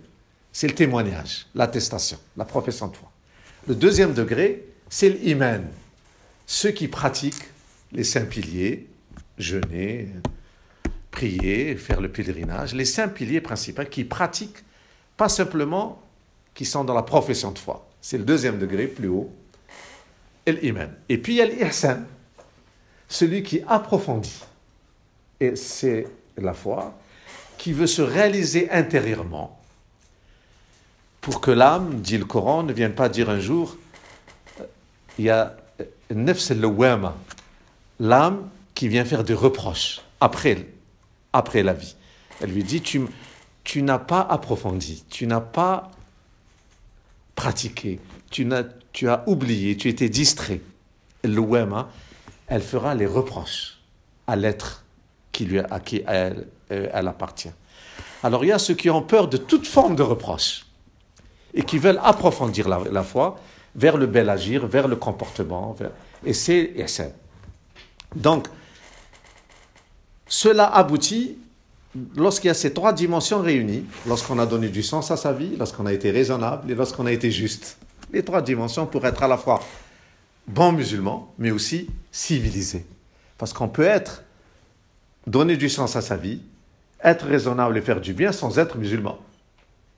C'est 0.52 0.66
le 0.66 0.74
témoignage, 0.74 1.46
l'attestation, 1.54 2.18
la 2.36 2.44
profession 2.44 2.88
de 2.88 2.96
foi. 2.96 3.10
Le 3.68 3.74
deuxième 3.74 4.14
degré, 4.14 4.64
c'est 4.88 5.10
l'iman. 5.10 5.64
Ceux 6.46 6.70
qui 6.70 6.88
pratiquent 6.88 7.48
les 7.92 8.04
saints 8.04 8.24
piliers, 8.24 8.87
jeûner, 9.38 10.08
prier, 11.10 11.76
faire 11.76 12.00
le 12.00 12.10
pèlerinage, 12.10 12.74
les 12.74 12.84
cinq 12.84 13.14
piliers 13.14 13.40
principaux 13.40 13.84
qui 13.84 14.04
pratiquent, 14.04 14.64
pas 15.16 15.28
simplement 15.28 16.02
qui 16.54 16.64
sont 16.64 16.84
dans 16.84 16.94
la 16.94 17.02
profession 17.02 17.52
de 17.52 17.58
foi. 17.58 17.88
C'est 18.00 18.18
le 18.18 18.24
deuxième 18.24 18.58
degré 18.58 18.86
plus 18.86 19.08
haut, 19.08 19.30
et 20.46 20.52
l'iman. 20.52 20.90
Et 21.08 21.18
puis 21.18 21.34
il 21.34 21.36
y 21.36 21.42
a 21.42 21.46
l'ihsan, 21.46 22.04
celui 23.08 23.42
qui 23.42 23.62
approfondit. 23.66 24.44
Et 25.40 25.56
c'est 25.56 26.06
la 26.36 26.54
foi 26.54 26.98
qui 27.58 27.72
veut 27.72 27.86
se 27.86 28.02
réaliser 28.02 28.70
intérieurement 28.70 29.60
pour 31.20 31.40
que 31.40 31.50
l'âme, 31.50 32.00
dit 32.00 32.16
le 32.16 32.24
Coran, 32.24 32.62
ne 32.62 32.72
vienne 32.72 32.94
pas 32.94 33.08
dire 33.08 33.28
un 33.28 33.40
jour, 33.40 33.76
il 35.18 35.26
y 35.26 35.30
a 35.30 35.56
nefs 36.10 36.52
l'âme 38.00 38.48
qui 38.78 38.86
vient 38.86 39.04
faire 39.04 39.24
des 39.24 39.34
reproches 39.34 40.02
après, 40.20 40.68
après 41.32 41.64
la 41.64 41.72
vie. 41.72 41.96
Elle 42.40 42.52
lui 42.52 42.62
dit, 42.62 42.80
tu, 42.80 43.02
tu 43.64 43.82
n'as 43.82 43.98
pas 43.98 44.20
approfondi, 44.20 45.04
tu 45.10 45.26
n'as 45.26 45.40
pas 45.40 45.90
pratiqué, 47.34 47.98
tu, 48.30 48.44
n'as, 48.44 48.62
tu 48.92 49.08
as 49.08 49.24
oublié, 49.26 49.76
tu 49.76 49.88
étais 49.88 50.08
distrait. 50.08 50.60
L'ouema, 51.24 51.90
elle 52.46 52.62
fera 52.62 52.94
les 52.94 53.06
reproches 53.06 53.80
à 54.28 54.36
l'être 54.36 54.84
qui 55.32 55.46
lui, 55.46 55.58
à 55.58 55.80
qui 55.80 56.04
elle, 56.06 56.46
euh, 56.70 56.88
elle 56.92 57.08
appartient. 57.08 57.50
Alors 58.22 58.44
il 58.44 58.48
y 58.48 58.52
a 58.52 58.60
ceux 58.60 58.74
qui 58.74 58.90
ont 58.90 59.02
peur 59.02 59.26
de 59.26 59.38
toute 59.38 59.66
forme 59.66 59.96
de 59.96 60.04
reproche 60.04 60.66
et 61.52 61.64
qui 61.64 61.78
veulent 61.78 62.00
approfondir 62.04 62.68
la, 62.68 62.78
la 62.92 63.02
foi 63.02 63.40
vers 63.74 63.96
le 63.96 64.06
bel 64.06 64.30
agir, 64.30 64.68
vers 64.68 64.86
le 64.86 64.94
comportement. 64.94 65.74
et 66.24 66.32
c'est 66.32 67.12
Donc, 68.14 68.46
cela 70.28 70.66
aboutit 70.66 71.38
lorsqu'il 72.14 72.48
y 72.48 72.50
a 72.50 72.54
ces 72.54 72.72
trois 72.72 72.92
dimensions 72.92 73.40
réunies, 73.40 73.84
lorsqu'on 74.06 74.38
a 74.38 74.46
donné 74.46 74.68
du 74.68 74.82
sens 74.82 75.10
à 75.10 75.16
sa 75.16 75.32
vie, 75.32 75.56
lorsqu'on 75.56 75.86
a 75.86 75.92
été 75.92 76.10
raisonnable 76.10 76.70
et 76.70 76.74
lorsqu'on 76.74 77.06
a 77.06 77.12
été 77.12 77.30
juste. 77.30 77.78
Les 78.12 78.22
trois 78.22 78.42
dimensions 78.42 78.86
pour 78.86 79.04
être 79.06 79.22
à 79.22 79.28
la 79.28 79.36
fois 79.36 79.60
bon 80.46 80.72
musulman, 80.72 81.32
mais 81.38 81.50
aussi 81.50 81.88
civilisé. 82.12 82.86
Parce 83.38 83.52
qu'on 83.52 83.68
peut 83.68 83.84
être, 83.84 84.22
donner 85.26 85.56
du 85.56 85.68
sens 85.68 85.96
à 85.96 86.00
sa 86.00 86.16
vie, 86.16 86.40
être 87.02 87.26
raisonnable 87.26 87.76
et 87.76 87.82
faire 87.82 88.00
du 88.00 88.12
bien 88.12 88.32
sans 88.32 88.58
être 88.58 88.76
musulman. 88.76 89.18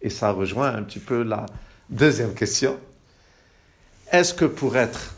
Et 0.02 0.10
ça 0.10 0.32
rejoint 0.32 0.74
un 0.74 0.82
petit 0.82 0.98
peu 0.98 1.22
la 1.22 1.46
deuxième 1.88 2.34
question. 2.34 2.78
Est-ce 4.10 4.34
que 4.34 4.44
pour 4.44 4.76
être 4.76 5.14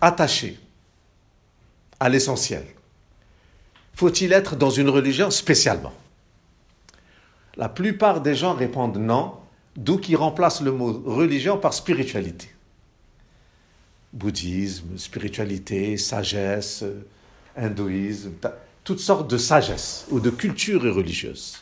attaché 0.00 0.58
à 1.98 2.08
l'essentiel, 2.08 2.64
faut-il 3.96 4.32
être 4.32 4.56
dans 4.56 4.70
une 4.70 4.90
religion 4.90 5.30
spécialement? 5.30 5.92
La 7.56 7.70
plupart 7.70 8.20
des 8.20 8.34
gens 8.34 8.52
répondent 8.52 8.98
non, 8.98 9.32
d'où 9.74 9.96
qu'ils 9.96 10.18
remplacent 10.18 10.60
le 10.60 10.70
mot 10.70 11.02
religion 11.06 11.56
par 11.56 11.72
spiritualité. 11.72 12.50
Bouddhisme, 14.12 14.98
spiritualité, 14.98 15.96
sagesse, 15.96 16.84
hindouisme, 17.56 18.32
toutes 18.84 19.00
sortes 19.00 19.30
de 19.30 19.38
sagesse 19.38 20.06
ou 20.10 20.20
de 20.20 20.28
cultures 20.28 20.82
religieuses. 20.82 21.56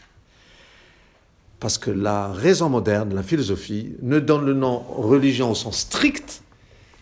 Parce 1.60 1.78
que 1.78 1.92
la 1.92 2.32
raison 2.32 2.68
moderne, 2.68 3.14
la 3.14 3.22
philosophie, 3.22 3.94
ne 4.02 4.18
donne 4.18 4.44
le 4.44 4.54
nom 4.54 4.80
religion 4.80 5.52
au 5.52 5.54
sens 5.54 5.78
strict 5.78 6.42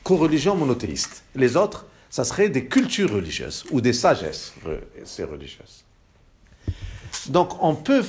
qu'aux 0.04 0.18
religions 0.18 0.56
monothéistes. 0.56 1.24
Les 1.34 1.56
autres 1.56 1.86
ça 2.12 2.24
serait 2.24 2.50
des 2.50 2.66
cultures 2.66 3.10
religieuses 3.10 3.64
ou 3.70 3.80
des 3.80 3.94
sagesses 3.94 4.52
religieuses. 5.18 5.82
Donc 7.28 7.56
on 7.62 7.74
peut, 7.74 8.04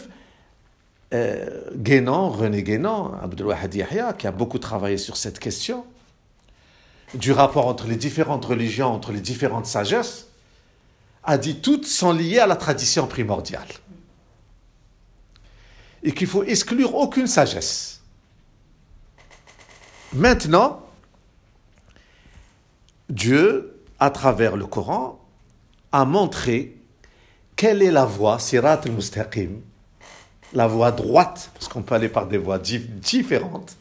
euh, 1.14 1.62
Guénon, 1.74 2.30
René 2.30 2.64
Guénon, 2.64 3.14
Abdelwahad 3.22 3.74
Yahya, 3.74 4.12
qui 4.12 4.28
a 4.28 4.34
beaucoup 4.34 4.60
travaillé 4.60 4.98
sur 4.98 5.16
cette 5.16 5.40
question, 5.40 5.86
du 7.14 7.32
rapport 7.32 7.66
entre 7.66 7.88
les 7.88 7.96
différentes 7.96 8.44
religions, 8.44 8.88
entre 8.88 9.14
les 9.14 9.22
différentes 9.22 9.68
sagesses, 9.68 10.28
a 11.24 11.38
dit 11.38 11.62
toutes 11.62 11.86
sont 11.86 12.12
liées 12.12 12.40
à 12.40 12.48
la 12.48 12.58
tradition 12.58 13.08
primordiale. 13.08 13.70
Et 16.04 16.12
qu'il 16.12 16.28
faut 16.28 16.44
exclure 16.44 16.96
aucune 16.96 17.28
sagesse. 17.28 18.02
Maintenant, 20.12 20.86
Dieu 23.10 23.73
à 24.04 24.10
travers 24.10 24.58
le 24.58 24.66
Coran, 24.66 25.18
a 25.94 26.04
montré 26.04 26.76
quelle 27.56 27.82
est 27.82 27.90
la 27.90 28.04
voie, 28.04 28.38
sirat 28.38 28.82
al-mustaqim, 28.84 29.62
la 30.52 30.68
voie 30.68 30.92
droite, 30.92 31.52
parce 31.54 31.70
qu'on 31.70 31.84
peut 31.84 31.96
aller 31.96 32.10
par 32.10 32.28
des 32.28 32.38
voies 32.38 32.60
différentes, 32.60 33.78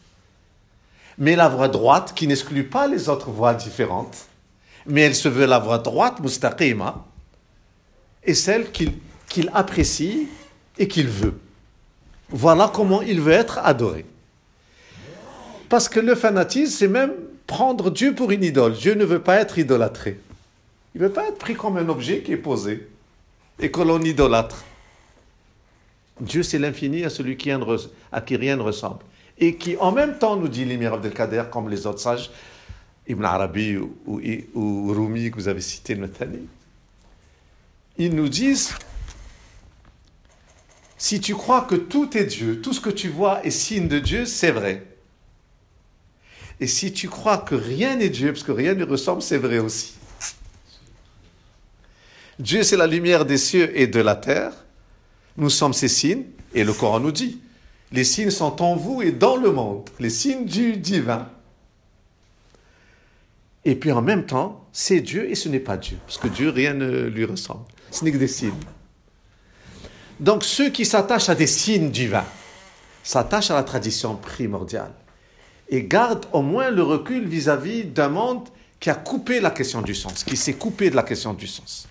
mais 1.17 1.35
la 1.35 1.49
voie 1.49 1.67
droite 1.67 2.13
qui 2.15 2.25
n'exclut 2.25 2.63
pas 2.63 2.87
les 2.87 3.09
autres 3.09 3.31
voies 3.31 3.53
différentes, 3.53 4.27
mais 4.85 5.01
elle 5.01 5.13
se 5.13 5.27
veut 5.27 5.45
la 5.45 5.59
voie 5.59 5.79
droite, 5.79 6.21
mustaqima, 6.21 7.03
et 8.23 8.33
celle 8.33 8.71
qu'il 8.71 9.51
apprécie 9.53 10.29
et 10.77 10.87
qu'il 10.87 11.09
veut. 11.09 11.37
Voilà 12.29 12.71
comment 12.73 13.01
il 13.01 13.19
veut 13.19 13.33
être 13.33 13.57
adoré. 13.57 14.05
Parce 15.67 15.89
que 15.89 15.99
le 15.99 16.15
fanatisme, 16.15 16.71
c'est 16.71 16.87
même 16.87 17.11
prendre 17.53 17.91
Dieu 17.91 18.15
pour 18.15 18.31
une 18.31 18.43
idole. 18.43 18.73
Dieu 18.73 18.95
ne 18.95 19.05
veut 19.05 19.21
pas 19.21 19.35
être 19.35 19.59
idolâtré. 19.59 20.19
Il 20.95 21.01
ne 21.01 21.05
veut 21.05 21.13
pas 21.13 21.27
être 21.27 21.37
pris 21.37 21.53
comme 21.53 21.77
un 21.77 21.87
objet 21.87 22.21
qui 22.21 22.31
est 22.31 22.37
posé 22.37 22.87
et 23.59 23.69
que 23.69 23.81
l'on 23.81 24.01
idolâtre. 24.01 24.65
Dieu, 26.19 26.41
c'est 26.41 26.57
l'infini 26.57 27.03
à 27.03 27.11
celui 27.11 27.37
qui 27.37 27.51
à 27.51 28.21
qui 28.21 28.35
rien 28.37 28.55
ne 28.55 28.63
ressemble. 28.63 29.03
Et 29.37 29.55
qui, 29.55 29.77
en 29.77 29.91
même 29.91 30.17
temps, 30.17 30.35
nous 30.35 30.47
dit 30.47 30.65
l'Émir 30.65 30.95
Abdelkader, 30.95 31.43
comme 31.51 31.69
les 31.69 31.85
autres 31.85 31.99
sages, 31.99 32.31
Ibn 33.07 33.23
Arabi 33.23 33.77
ou, 33.77 33.93
ou, 34.55 34.91
Rumi 34.91 35.29
que 35.29 35.35
vous 35.35 35.47
avez 35.47 35.61
cité, 35.61 35.95
Nathani, 35.95 36.47
ils 37.99 38.15
nous 38.15 38.29
disent 38.29 38.73
si 40.97 41.21
tu 41.21 41.35
crois 41.35 41.61
que 41.61 41.75
tout 41.75 42.17
est 42.17 42.25
Dieu, 42.25 42.61
tout 42.61 42.73
ce 42.73 42.81
que 42.81 42.89
tu 42.89 43.09
vois 43.09 43.45
est 43.45 43.51
signe 43.51 43.87
de 43.87 43.99
Dieu, 43.99 44.25
c'est 44.25 44.51
vrai. 44.51 44.92
Et 46.63 46.67
si 46.67 46.93
tu 46.93 47.09
crois 47.09 47.39
que 47.39 47.55
rien 47.55 47.97
n'est 47.97 48.07
Dieu, 48.07 48.31
parce 48.31 48.45
que 48.45 48.53
rien 48.53 48.73
ne 48.73 48.85
ressemble, 48.85 49.21
c'est 49.21 49.37
vrai 49.37 49.59
aussi. 49.59 49.95
Dieu, 52.39 52.63
c'est 52.63 52.77
la 52.77 52.87
lumière 52.87 53.25
des 53.25 53.37
cieux 53.37 53.77
et 53.77 53.85
de 53.85 53.99
la 53.99 54.15
terre. 54.15 54.53
Nous 55.35 55.49
sommes 55.49 55.73
ses 55.73 55.89
signes, 55.89 56.23
et 56.53 56.63
le 56.63 56.71
Coran 56.71 57.01
nous 57.01 57.11
dit, 57.11 57.41
les 57.91 58.05
signes 58.05 58.29
sont 58.29 58.61
en 58.61 58.77
vous 58.77 59.01
et 59.01 59.11
dans 59.11 59.35
le 59.35 59.51
monde, 59.51 59.89
les 59.99 60.09
signes 60.09 60.45
du 60.45 60.77
divin. 60.77 61.27
Et 63.65 63.75
puis 63.75 63.91
en 63.91 64.01
même 64.01 64.25
temps, 64.25 64.65
c'est 64.71 65.01
Dieu 65.01 65.29
et 65.29 65.35
ce 65.35 65.49
n'est 65.49 65.59
pas 65.59 65.75
Dieu, 65.75 65.97
parce 66.05 66.17
que 66.17 66.29
Dieu, 66.29 66.49
rien 66.49 66.73
ne 66.73 67.07
lui 67.07 67.25
ressemble. 67.25 67.65
Ce 67.91 68.05
n'est 68.05 68.13
que 68.13 68.17
des 68.17 68.29
signes. 68.29 68.53
Donc 70.21 70.45
ceux 70.45 70.69
qui 70.69 70.85
s'attachent 70.85 71.27
à 71.27 71.35
des 71.35 71.45
signes 71.45 71.91
divins 71.91 72.23
s'attachent 73.03 73.51
à 73.51 73.55
la 73.55 73.63
tradition 73.63 74.15
primordiale 74.15 74.93
et 75.69 75.83
garde 75.83 76.25
au 76.31 76.41
moins 76.41 76.69
le 76.69 76.83
recul 76.83 77.27
vis-à-vis 77.27 77.85
d'un 77.85 78.09
monde 78.09 78.47
qui 78.79 78.89
a 78.89 78.95
coupé 78.95 79.39
la 79.39 79.51
question 79.51 79.81
du 79.81 79.95
sens, 79.95 80.23
qui 80.23 80.35
s'est 80.35 80.55
coupé 80.55 80.89
de 80.89 80.95
la 80.95 81.03
question 81.03 81.33
du 81.33 81.47
sens. 81.47 81.87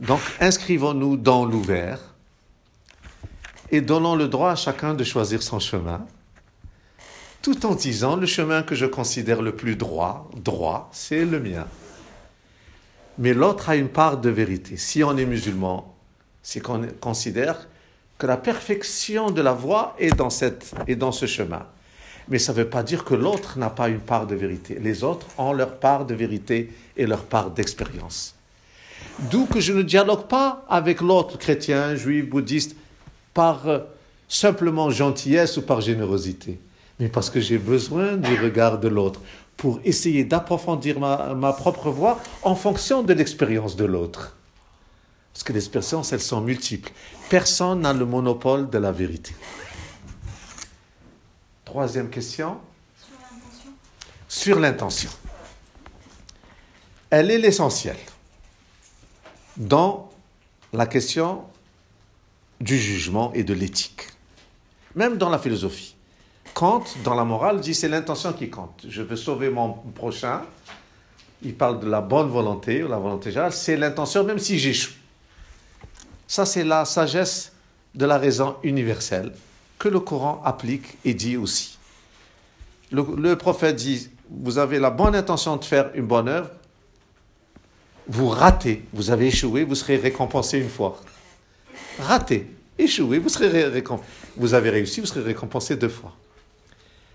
Donc, 0.00 0.20
inscrivons-nous 0.40 1.16
dans 1.16 1.44
l'ouvert 1.44 2.00
et 3.70 3.80
donnons 3.80 4.16
le 4.16 4.28
droit 4.28 4.52
à 4.52 4.56
chacun 4.56 4.94
de 4.94 5.04
choisir 5.04 5.42
son 5.42 5.58
chemin, 5.58 6.06
tout 7.42 7.66
en 7.66 7.74
disant 7.74 8.16
le 8.16 8.26
chemin 8.26 8.62
que 8.62 8.74
je 8.74 8.86
considère 8.86 9.42
le 9.42 9.54
plus 9.54 9.76
droit, 9.76 10.30
droit, 10.36 10.88
c'est 10.92 11.24
le 11.24 11.40
mien. 11.40 11.66
Mais 13.18 13.32
l'autre 13.32 13.70
a 13.70 13.76
une 13.76 13.88
part 13.88 14.18
de 14.18 14.30
vérité. 14.30 14.76
Si 14.76 15.02
on 15.02 15.16
est 15.16 15.24
musulman, 15.24 15.94
c'est 16.42 16.60
qu'on 16.60 16.86
considère 17.00 17.68
que 18.18 18.26
la 18.26 18.36
perfection 18.36 19.30
de 19.30 19.42
la 19.42 19.52
voie 19.52 19.94
est 19.98 20.14
dans, 20.14 20.30
cette, 20.30 20.74
est 20.86 20.96
dans 20.96 21.12
ce 21.12 21.26
chemin. 21.26 21.66
Mais 22.28 22.38
ça 22.38 22.52
ne 22.52 22.58
veut 22.58 22.68
pas 22.68 22.82
dire 22.82 23.04
que 23.04 23.14
l'autre 23.14 23.58
n'a 23.58 23.70
pas 23.70 23.88
une 23.88 24.00
part 24.00 24.26
de 24.26 24.34
vérité. 24.34 24.78
Les 24.80 25.04
autres 25.04 25.26
ont 25.38 25.52
leur 25.52 25.76
part 25.76 26.06
de 26.06 26.14
vérité 26.14 26.72
et 26.96 27.06
leur 27.06 27.24
part 27.24 27.50
d'expérience. 27.50 28.34
D'où 29.30 29.46
que 29.46 29.60
je 29.60 29.72
ne 29.72 29.82
dialogue 29.82 30.26
pas 30.26 30.64
avec 30.68 31.00
l'autre 31.00 31.38
chrétien, 31.38 31.94
juif, 31.94 32.28
bouddhiste, 32.28 32.76
par 33.32 33.68
euh, 33.68 33.80
simplement 34.28 34.90
gentillesse 34.90 35.56
ou 35.56 35.62
par 35.62 35.80
générosité, 35.80 36.58
mais 36.98 37.08
parce 37.08 37.30
que 37.30 37.40
j'ai 37.40 37.58
besoin 37.58 38.16
du 38.16 38.34
regard 38.40 38.78
de 38.78 38.88
l'autre 38.88 39.20
pour 39.56 39.80
essayer 39.84 40.24
d'approfondir 40.24 40.98
ma, 40.98 41.34
ma 41.34 41.52
propre 41.52 41.90
voix 41.90 42.20
en 42.42 42.54
fonction 42.54 43.02
de 43.02 43.12
l'expérience 43.12 43.76
de 43.76 43.84
l'autre. 43.84 44.36
Parce 45.32 45.44
que 45.44 45.52
les 45.52 45.58
expériences, 45.58 46.12
elles 46.12 46.20
sont 46.20 46.40
multiples. 46.40 46.90
Personne 47.28 47.80
n'a 47.80 47.92
le 47.92 48.06
monopole 48.06 48.70
de 48.70 48.78
la 48.78 48.90
vérité. 48.90 49.34
Troisième 51.66 52.10
question. 52.10 52.58
Sur 54.28 54.60
l'intention. 54.60 55.10
Elle 57.10 57.30
est 57.30 57.38
l'essentiel 57.38 57.96
dans 59.56 60.10
la 60.72 60.86
question 60.86 61.42
du 62.60 62.78
jugement 62.78 63.32
et 63.34 63.42
de 63.42 63.52
l'éthique. 63.52 64.06
Même 64.94 65.18
dans 65.18 65.28
la 65.28 65.40
philosophie. 65.40 65.96
Kant, 66.54 66.84
dans 67.02 67.14
la 67.14 67.24
morale, 67.24 67.60
dit 67.60 67.74
c'est 67.74 67.88
l'intention 67.88 68.32
qui 68.32 68.48
compte. 68.48 68.86
Je 68.88 69.02
veux 69.02 69.16
sauver 69.16 69.50
mon 69.50 69.72
prochain. 69.72 70.42
Il 71.42 71.56
parle 71.56 71.80
de 71.80 71.90
la 71.90 72.00
bonne 72.00 72.28
volonté, 72.28 72.84
ou 72.84 72.88
la 72.88 72.98
volonté 72.98 73.30
générale. 73.30 73.52
C'est 73.52 73.76
l'intention, 73.76 74.22
même 74.22 74.38
si 74.38 74.58
j'échoue. 74.58 74.94
Ça, 76.28 76.46
c'est 76.46 76.64
la 76.64 76.84
sagesse 76.84 77.52
de 77.94 78.06
la 78.06 78.18
raison 78.18 78.56
universelle 78.62 79.32
que 79.78 79.88
le 79.88 80.00
Coran 80.00 80.40
applique 80.44 80.96
et 81.04 81.14
dit 81.14 81.36
aussi. 81.36 81.78
Le, 82.92 83.34
prophète 83.34 83.76
dit, 83.76 84.10
vous 84.30 84.58
avez 84.58 84.78
la 84.78 84.90
bonne 84.90 85.14
intention 85.14 85.56
de 85.56 85.64
faire 85.64 85.90
une 85.94 86.06
bonne 86.06 86.28
œuvre, 86.28 86.50
vous 88.08 88.28
ratez, 88.28 88.84
vous 88.92 89.10
avez 89.10 89.26
échoué, 89.26 89.64
vous 89.64 89.74
serez 89.74 89.96
récompensé 89.96 90.58
une 90.58 90.68
fois. 90.68 91.00
Raté, 91.98 92.46
échoué, 92.78 93.18
vous 93.18 93.28
serez 93.28 93.64
récompensé. 93.64 94.08
Vous 94.36 94.54
avez 94.54 94.70
réussi, 94.70 95.00
vous 95.00 95.06
serez 95.06 95.22
récompensé 95.22 95.76
deux 95.76 95.88
fois. 95.88 96.14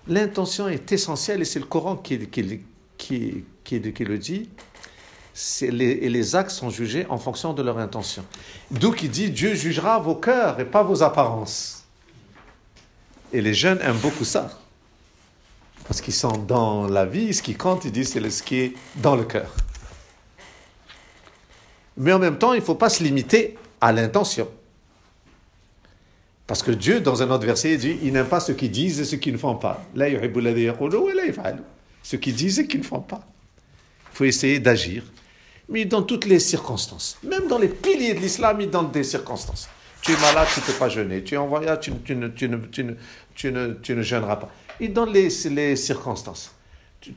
L'intention 0.08 0.68
est 0.68 0.92
essentielle 0.92 1.42
et 1.42 1.46
c'est 1.46 1.60
le 1.60 1.66
Coran 1.66 1.96
qui, 1.96 2.28
qui, 2.28 2.62
qui, 2.98 3.44
qui 3.64 4.04
le 4.04 4.18
dit. 4.18 4.50
Et 5.62 6.10
les 6.10 6.36
actes 6.36 6.52
sont 6.52 6.70
jugés 6.70 7.06
en 7.08 7.18
fonction 7.18 7.54
de 7.54 7.62
leur 7.62 7.78
intention. 7.78 8.26
D'où 8.70 8.92
qui 8.92 9.08
dit 9.08 9.30
Dieu 9.30 9.54
jugera 9.56 10.00
vos 10.00 10.16
cœurs 10.16 10.60
et 10.60 10.66
pas 10.66 10.84
vos 10.84 11.04
apparences. 11.04 11.81
Et 13.34 13.42
les 13.42 13.54
jeunes 13.54 13.80
aiment 13.82 13.98
beaucoup 13.98 14.26
ça. 14.26 14.60
Parce 15.88 16.02
qu'ils 16.02 16.14
sont 16.14 16.38
dans 16.38 16.88
la 16.88 17.06
vie, 17.06 17.34
ce 17.34 17.42
qui 17.42 17.56
compte, 17.56 17.86
ils 17.86 17.92
disent, 17.92 18.12
c'est 18.14 18.30
ce 18.30 18.44
qui 18.44 18.60
est 18.60 18.74
dans 18.98 19.16
le 19.16 19.24
cœur. 19.24 19.54
Mais 21.98 22.14
en 22.14 22.20
même 22.20 22.38
temps, 22.38 22.54
il 22.54 22.60
ne 22.60 22.66
faut 22.66 22.76
pas 22.76 22.90
se 22.90 23.04
limiter 23.04 23.58
à 23.80 23.92
l'intention. 23.92 24.48
Parce 26.48 26.64
que 26.64 26.72
Dieu, 26.72 27.00
dans 27.00 27.24
un 27.24 27.30
autre 27.32 27.46
verset, 27.46 27.78
dit 27.78 27.98
il 28.04 28.12
n'aime 28.12 28.28
pas 28.28 28.42
ceux 28.42 28.54
qui 28.54 28.68
disent 28.68 29.00
et 29.00 29.06
ceux 29.06 29.18
qui 29.18 29.32
ne 29.32 29.38
font 29.38 29.56
pas. 29.56 29.86
Ceux 32.04 32.18
qui 32.18 32.34
disent 32.34 32.60
et 32.60 32.68
qui 32.68 32.78
ne 32.78 32.84
font 32.84 33.00
pas. 33.00 33.22
Il 34.12 34.18
faut 34.18 34.26
essayer 34.26 34.60
d'agir, 34.60 35.04
mais 35.70 35.86
dans 35.86 36.04
toutes 36.04 36.26
les 36.26 36.40
circonstances. 36.40 37.18
Même 37.24 37.48
dans 37.48 37.58
les 37.58 37.70
piliers 37.70 38.14
de 38.14 38.20
l'islam, 38.20 38.60
il 38.60 38.70
donne 38.70 38.92
des 38.92 39.06
circonstances. 39.06 39.70
Tu 40.02 40.12
es 40.12 40.18
malade, 40.18 40.48
tu 40.54 40.60
ne 40.60 40.66
peux 40.66 40.74
pas 40.74 40.90
jeûner. 40.90 41.24
Tu 41.24 41.36
es 41.36 41.38
en 41.38 41.48
voyage, 41.48 41.80
tu, 41.82 41.94
tu, 42.04 42.18
tu, 42.34 42.98
tu, 43.36 43.52
ne, 43.52 43.74
tu, 43.74 43.96
ne, 43.96 44.02
jeûneras 44.02 44.38
pas. 44.38 44.52
Il 44.80 44.94
donne 44.94 45.12
les, 45.12 45.30
les 45.50 45.76
circonstances. 45.76 46.54
Tu, 47.00 47.14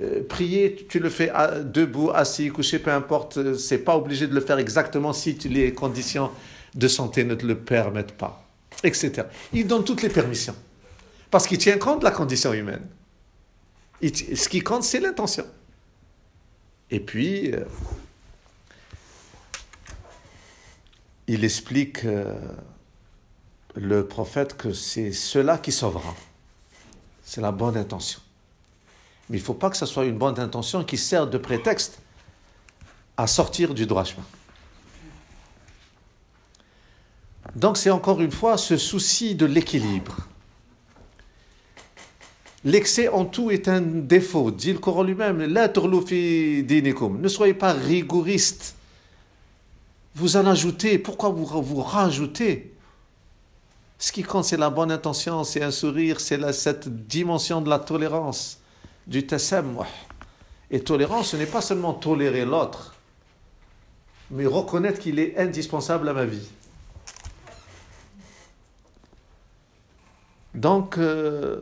euh, 0.00 0.22
prier, 0.28 0.86
tu 0.88 1.00
le 1.00 1.10
fais 1.10 1.32
debout, 1.64 2.10
assis, 2.14 2.48
couché, 2.50 2.78
peu 2.78 2.92
importe. 2.92 3.56
C'est 3.56 3.78
pas 3.78 3.96
obligé 3.96 4.26
de 4.26 4.34
le 4.34 4.40
faire 4.40 4.58
exactement 4.58 5.12
si 5.12 5.34
les 5.48 5.72
conditions 5.72 6.30
de 6.74 6.88
santé 6.88 7.24
ne 7.24 7.34
te 7.34 7.44
le 7.44 7.58
permettent 7.58 8.12
pas, 8.12 8.46
etc. 8.84 9.24
Il 9.52 9.66
donne 9.66 9.84
toutes 9.84 10.02
les 10.02 10.08
permissions. 10.08 10.54
Parce 11.30 11.46
qu'il 11.46 11.58
tient 11.58 11.78
compte 11.78 12.00
de 12.00 12.04
la 12.04 12.10
condition 12.10 12.52
humaine. 12.52 12.86
Ce 14.02 14.48
qui 14.48 14.60
compte, 14.60 14.82
c'est 14.82 15.00
l'intention. 15.00 15.46
Et 16.90 17.00
puis, 17.00 17.52
euh, 17.52 17.64
il 21.26 21.44
explique, 21.44 22.04
euh, 22.04 22.34
le 23.74 24.06
prophète, 24.06 24.56
que 24.56 24.72
c'est 24.72 25.12
cela 25.12 25.58
qui 25.58 25.72
sauvera. 25.72 26.14
C'est 27.24 27.40
la 27.40 27.52
bonne 27.52 27.76
intention. 27.76 28.20
Mais 29.28 29.38
il 29.38 29.40
ne 29.40 29.46
faut 29.46 29.54
pas 29.54 29.70
que 29.70 29.76
ce 29.76 29.86
soit 29.86 30.04
une 30.04 30.18
bonne 30.18 30.38
intention 30.38 30.84
qui 30.84 30.98
sert 30.98 31.26
de 31.26 31.38
prétexte 31.38 31.98
à 33.16 33.26
sortir 33.26 33.72
du 33.74 33.86
droit 33.86 34.04
chemin. 34.04 34.24
Donc 37.56 37.76
c'est 37.76 37.90
encore 37.90 38.20
une 38.20 38.30
fois 38.30 38.56
ce 38.56 38.76
souci 38.76 39.34
de 39.34 39.46
l'équilibre. 39.46 40.16
L'excès 42.64 43.08
en 43.08 43.24
tout 43.24 43.50
est 43.50 43.66
un 43.68 43.80
défaut, 43.80 44.50
dit 44.50 44.72
le 44.72 44.78
Coran 44.78 45.02
lui-même. 45.02 45.38
Ne 45.46 47.28
soyez 47.28 47.54
pas 47.54 47.72
rigoriste. 47.72 48.76
Vous 50.14 50.36
en 50.36 50.46
ajoutez. 50.46 50.98
Pourquoi 50.98 51.30
vous, 51.30 51.44
vous 51.44 51.80
rajoutez 51.80 52.71
Ce 54.02 54.10
qui 54.10 54.24
compte, 54.24 54.44
c'est 54.44 54.56
la 54.56 54.68
bonne 54.68 54.90
intention, 54.90 55.44
c'est 55.44 55.62
un 55.62 55.70
sourire, 55.70 56.18
c'est 56.18 56.52
cette 56.52 56.88
dimension 57.06 57.60
de 57.60 57.70
la 57.70 57.78
tolérance, 57.78 58.58
du 59.06 59.24
tasammuh. 59.24 59.86
Et 60.72 60.80
tolérance, 60.80 61.28
ce 61.28 61.36
n'est 61.36 61.46
pas 61.46 61.60
seulement 61.60 61.94
tolérer 61.94 62.44
l'autre, 62.44 62.96
mais 64.28 64.44
reconnaître 64.44 64.98
qu'il 64.98 65.20
est 65.20 65.38
indispensable 65.38 66.08
à 66.08 66.14
ma 66.14 66.24
vie. 66.24 66.48
Donc, 70.52 70.98
euh, 70.98 71.60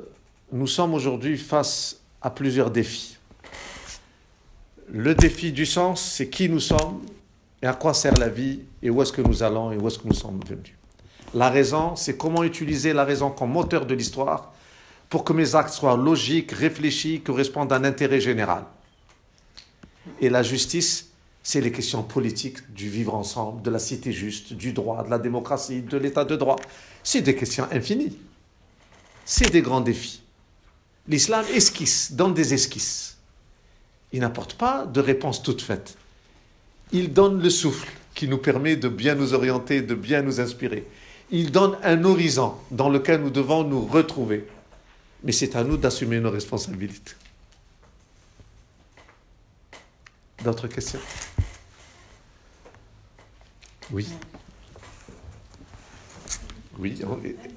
nous 0.50 0.66
sommes 0.66 0.94
aujourd'hui 0.94 1.36
face 1.36 2.00
à 2.22 2.30
plusieurs 2.30 2.70
défis. 2.70 3.18
Le 4.88 5.14
défi 5.14 5.52
du 5.52 5.66
sens, 5.66 6.00
c'est 6.00 6.30
qui 6.30 6.48
nous 6.48 6.58
sommes 6.58 7.02
et 7.60 7.66
à 7.66 7.74
quoi 7.74 7.92
sert 7.92 8.16
la 8.16 8.30
vie 8.30 8.60
et 8.82 8.88
où 8.88 9.02
est-ce 9.02 9.12
que 9.12 9.20
nous 9.20 9.42
allons 9.42 9.72
et 9.72 9.76
où 9.76 9.86
est-ce 9.88 9.98
que 9.98 10.08
nous 10.08 10.14
sommes 10.14 10.40
venus. 10.48 10.79
La 11.34 11.50
raison, 11.50 11.94
c'est 11.96 12.16
comment 12.16 12.42
utiliser 12.42 12.92
la 12.92 13.04
raison 13.04 13.30
comme 13.30 13.52
moteur 13.52 13.86
de 13.86 13.94
l'histoire 13.94 14.52
pour 15.08 15.24
que 15.24 15.32
mes 15.32 15.54
actes 15.54 15.74
soient 15.74 15.96
logiques, 15.96 16.52
réfléchis, 16.52 17.20
correspondent 17.20 17.72
à 17.72 17.76
un 17.76 17.84
intérêt 17.84 18.20
général. 18.20 18.64
Et 20.20 20.28
la 20.28 20.42
justice, 20.42 21.10
c'est 21.42 21.60
les 21.60 21.72
questions 21.72 22.02
politiques 22.02 22.72
du 22.72 22.88
vivre 22.88 23.14
ensemble, 23.14 23.62
de 23.62 23.70
la 23.70 23.78
cité 23.78 24.12
juste, 24.12 24.52
du 24.52 24.72
droit, 24.72 25.04
de 25.04 25.10
la 25.10 25.18
démocratie, 25.18 25.82
de 25.82 25.96
l'état 25.96 26.24
de 26.24 26.36
droit. 26.36 26.56
C'est 27.02 27.22
des 27.22 27.34
questions 27.34 27.66
infinies. 27.72 28.16
C'est 29.24 29.50
des 29.50 29.62
grands 29.62 29.80
défis. 29.80 30.22
L'islam 31.08 31.44
esquisse, 31.52 32.12
donne 32.12 32.34
des 32.34 32.54
esquisses. 32.54 33.16
Il 34.12 34.20
n'apporte 34.20 34.54
pas 34.54 34.86
de 34.86 35.00
réponse 35.00 35.42
toute 35.42 35.62
faite. 35.62 35.96
Il 36.92 37.12
donne 37.12 37.40
le 37.40 37.50
souffle 37.50 37.88
qui 38.14 38.28
nous 38.28 38.38
permet 38.38 38.76
de 38.76 38.88
bien 38.88 39.14
nous 39.14 39.34
orienter, 39.34 39.82
de 39.82 39.94
bien 39.94 40.22
nous 40.22 40.40
inspirer 40.40 40.86
il 41.30 41.50
donne 41.52 41.78
un 41.82 42.04
horizon 42.04 42.56
dans 42.70 42.88
lequel 42.88 43.22
nous 43.22 43.30
devons 43.30 43.64
nous 43.64 43.86
retrouver. 43.86 44.48
Mais 45.22 45.32
c'est 45.32 45.54
à 45.54 45.64
nous 45.64 45.76
d'assumer 45.76 46.18
nos 46.20 46.30
responsabilités. 46.30 47.14
D'autres 50.42 50.68
questions? 50.68 51.00
Oui. 53.90 54.08
Oui, 56.78 57.02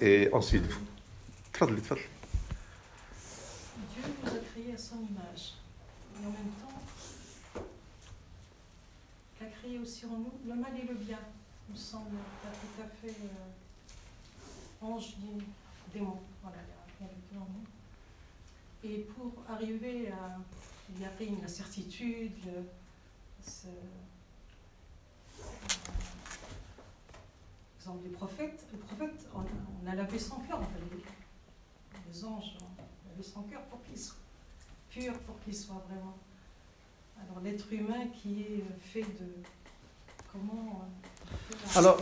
et, 0.02 0.24
et 0.26 0.34
ensuite 0.34 0.66
vous. 0.66 0.82
Dieu 1.54 1.72
nous 4.24 4.30
a 4.30 4.32
créés 4.52 4.74
à 4.74 4.78
son 4.78 4.98
image. 4.98 5.54
Et 6.22 6.26
en 6.26 6.32
même 6.32 6.52
temps, 6.62 7.64
il 9.40 9.46
a 9.46 9.50
créé 9.50 9.80
aussi 9.80 10.06
en 10.06 10.18
nous 10.18 10.34
le 10.46 10.56
mal 10.56 10.72
et 10.76 10.86
le 10.86 10.96
bien. 10.96 11.20
Il 11.70 11.74
me 11.76 11.78
semble 11.78 12.18
tout 12.42 12.82
à 12.82 12.88
fait. 13.02 13.16
Euh 13.24 13.43
ange, 14.84 15.16
démon. 15.94 16.18
Voilà, 16.42 16.58
il 17.00 17.06
y 17.06 17.10
a 17.10 17.14
deux 17.32 17.38
en 17.40 17.48
nous. 17.54 18.90
Et 18.90 19.00
pour 19.00 19.32
arriver 19.50 20.12
à 20.12 20.38
garder 21.00 21.32
la 21.42 21.48
certitude, 21.48 22.34
le, 22.46 22.64
ce, 23.42 23.68
exemple 27.80 28.04
du 28.04 28.10
prophète, 28.10 28.66
le 28.72 28.78
prophète, 28.80 29.28
on, 29.34 29.40
on 29.40 29.90
a 29.90 29.96
lavé 29.96 30.20
son 30.20 30.38
cœur, 30.42 30.60
en 30.60 30.64
fait 30.66 30.80
les 32.12 32.26
anges, 32.26 32.58
laver 33.10 33.24
son 33.24 33.42
cœur 33.44 33.62
pour 33.64 33.82
qu'il 33.84 33.98
soit 33.98 34.16
pur, 34.90 35.18
pour 35.22 35.40
qu'il 35.42 35.56
soit 35.56 35.84
vraiment. 35.90 36.18
Alors 37.22 37.40
l'être 37.42 37.72
humain 37.72 38.08
qui 38.08 38.42
est 38.42 38.64
fait 38.82 39.02
de. 39.02 39.28
Comment. 40.32 40.84
euh, 40.84 41.80
Alors- 41.80 41.98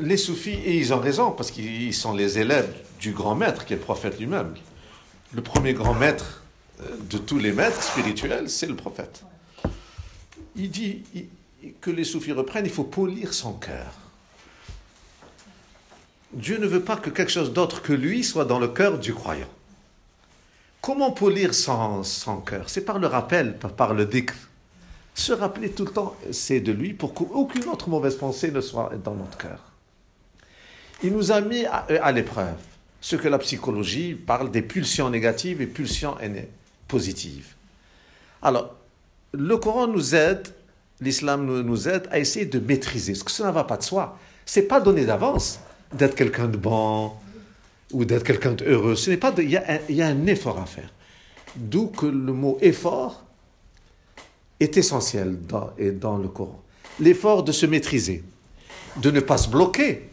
Les 0.00 0.16
soufis, 0.16 0.50
et 0.50 0.76
ils 0.76 0.92
ont 0.92 0.98
raison, 0.98 1.30
parce 1.30 1.50
qu'ils 1.50 1.94
sont 1.94 2.14
les 2.14 2.38
élèves 2.38 2.74
du 2.98 3.12
grand 3.12 3.34
maître, 3.34 3.64
qui 3.64 3.74
est 3.74 3.76
le 3.76 3.82
prophète 3.82 4.18
lui-même. 4.18 4.54
Le 5.32 5.42
premier 5.42 5.72
grand 5.72 5.94
maître 5.94 6.42
euh, 6.80 6.96
de 7.10 7.18
tous 7.18 7.38
les 7.38 7.52
maîtres 7.52 7.82
spirituels, 7.82 8.48
c'est 8.48 8.66
le 8.66 8.76
prophète. 8.76 9.22
Il 10.56 10.70
dit 10.70 11.02
que 11.80 11.90
les 11.90 12.04
soufis 12.04 12.32
reprennent, 12.32 12.66
il 12.66 12.72
faut 12.72 12.84
polir 12.84 13.34
son 13.34 13.52
cœur. 13.52 13.92
Dieu 16.32 16.58
ne 16.58 16.66
veut 16.66 16.82
pas 16.82 16.96
que 16.96 17.10
quelque 17.10 17.30
chose 17.30 17.52
d'autre 17.52 17.82
que 17.82 17.92
lui 17.92 18.24
soit 18.24 18.44
dans 18.44 18.58
le 18.58 18.68
cœur 18.68 18.98
du 18.98 19.14
croyant. 19.14 19.48
Comment 20.80 21.12
polir 21.12 21.54
son, 21.54 22.02
son 22.02 22.38
cœur? 22.38 22.68
C'est 22.68 22.84
par 22.84 22.98
le 22.98 23.06
rappel, 23.06 23.56
par, 23.58 23.94
le 23.94 24.04
dhikr. 24.04 24.34
Se 25.14 25.32
rappeler 25.32 25.70
tout 25.70 25.84
le 25.84 25.92
temps, 25.92 26.16
c'est 26.32 26.60
de 26.60 26.72
lui, 26.72 26.92
pour 26.92 27.14
qu'aucune 27.14 27.68
autre 27.68 27.88
mauvaise 27.88 28.16
pensée 28.16 28.50
ne 28.50 28.60
soit 28.60 28.92
dans 29.02 29.14
notre 29.14 29.38
cœur. 29.38 29.73
Il 31.02 31.12
nous 31.12 31.32
a 31.32 31.40
mis 31.40 31.64
à, 31.64 31.86
à 32.02 32.12
l'épreuve 32.12 32.56
ce 33.00 33.16
que 33.16 33.28
la 33.28 33.38
psychologie 33.38 34.14
parle 34.14 34.50
des 34.50 34.62
pulsions 34.62 35.10
négatives 35.10 35.60
et 35.60 35.66
pulsions 35.66 36.16
positives. 36.88 37.54
Alors, 38.40 38.74
le 39.32 39.56
Coran 39.56 39.88
nous 39.88 40.14
aide, 40.14 40.48
l'islam 41.00 41.44
nous, 41.44 41.88
aide 41.88 42.08
à 42.10 42.18
essayer 42.18 42.46
de 42.46 42.58
maîtriser, 42.58 43.12
parce 43.12 43.24
que 43.24 43.30
ça 43.30 43.46
ne 43.46 43.52
va 43.52 43.64
pas 43.64 43.76
de 43.76 43.82
soi. 43.82 44.18
C'est 44.46 44.62
pas 44.62 44.80
donné 44.80 45.04
d'avance 45.04 45.58
d'être 45.92 46.14
quelqu'un 46.14 46.46
de 46.46 46.56
bon 46.56 47.12
ou 47.92 48.04
d'être 48.04 48.24
quelqu'un 48.24 48.52
d'heureux. 48.52 48.96
Ce 48.96 49.10
pas 49.12 49.34
il 49.38 49.50
y, 49.50 49.56
a 49.56 50.06
un- 50.06 50.26
effort 50.26 50.58
à 50.58 50.66
faire. 50.66 50.90
D'où 51.56 51.88
que 51.88 52.06
le 52.06 52.32
mot 52.32 52.58
effort 52.60 53.22
est 54.60 54.76
essentiel 54.76 55.36
et 55.78 55.90
dans 55.90 56.16
le 56.16 56.28
Coran. 56.28 56.62
L'effort 57.00 57.42
de 57.42 57.52
se 57.52 57.66
maîtriser, 57.66 58.22
de 58.96 59.10
ne 59.10 59.20
pas 59.20 59.36
se 59.36 59.48
bloquer. 59.48 60.08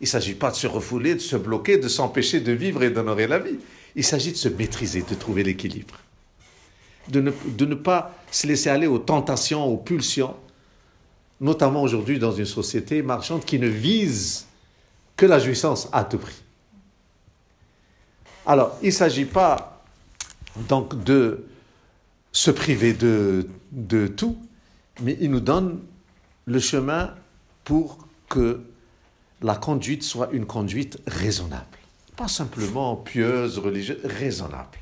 Il 0.00 0.04
ne 0.04 0.08
s'agit 0.08 0.34
pas 0.34 0.50
de 0.50 0.56
se 0.56 0.66
refouler, 0.66 1.14
de 1.14 1.20
se 1.20 1.36
bloquer, 1.36 1.78
de 1.78 1.88
s'empêcher 1.88 2.40
de 2.40 2.52
vivre 2.52 2.82
et 2.82 2.90
d'honorer 2.90 3.26
la 3.26 3.38
vie. 3.38 3.58
Il 3.96 4.04
s'agit 4.04 4.32
de 4.32 4.36
se 4.36 4.48
maîtriser, 4.48 5.02
de 5.02 5.14
trouver 5.14 5.42
l'équilibre. 5.42 5.96
De 7.08 7.20
ne, 7.20 7.74
pas 7.74 8.14
se 8.30 8.46
laisser 8.46 8.68
aller 8.68 8.86
aux 8.86 8.98
tentations, 8.98 9.64
aux 9.64 9.78
pulsions, 9.78 10.36
notamment 11.40 11.82
aujourd'hui 11.82 12.18
dans 12.18 12.32
une 12.32 12.44
société 12.44 13.02
marchande 13.02 13.44
qui 13.44 13.58
ne 13.58 13.66
vise 13.66 14.46
que 15.16 15.26
la 15.26 15.38
jouissance 15.38 15.88
à 15.90 16.04
tout 16.04 16.18
prix. 16.18 16.42
Alors, 18.46 18.76
il 18.82 18.88
ne 18.88 18.92
s'agit 18.92 19.24
pas 19.24 19.82
donc 20.68 21.02
de 21.02 21.46
se 22.30 22.50
priver 22.50 22.92
de 22.92 24.06
tout, 24.06 24.36
mais 25.00 25.16
il 25.20 25.30
nous 25.30 25.40
donne 25.40 25.80
le 26.46 26.60
chemin 26.60 27.14
pour 27.64 27.98
que 28.28 28.60
la 29.42 29.54
conduite 29.54 30.02
soit 30.02 30.30
une 30.32 30.46
conduite 30.46 30.98
raisonnable. 31.06 31.64
Pas 32.16 32.28
simplement 32.28 32.96
pieuse, 32.96 33.58
religieuse, 33.58 34.00
raisonnable. 34.04 34.78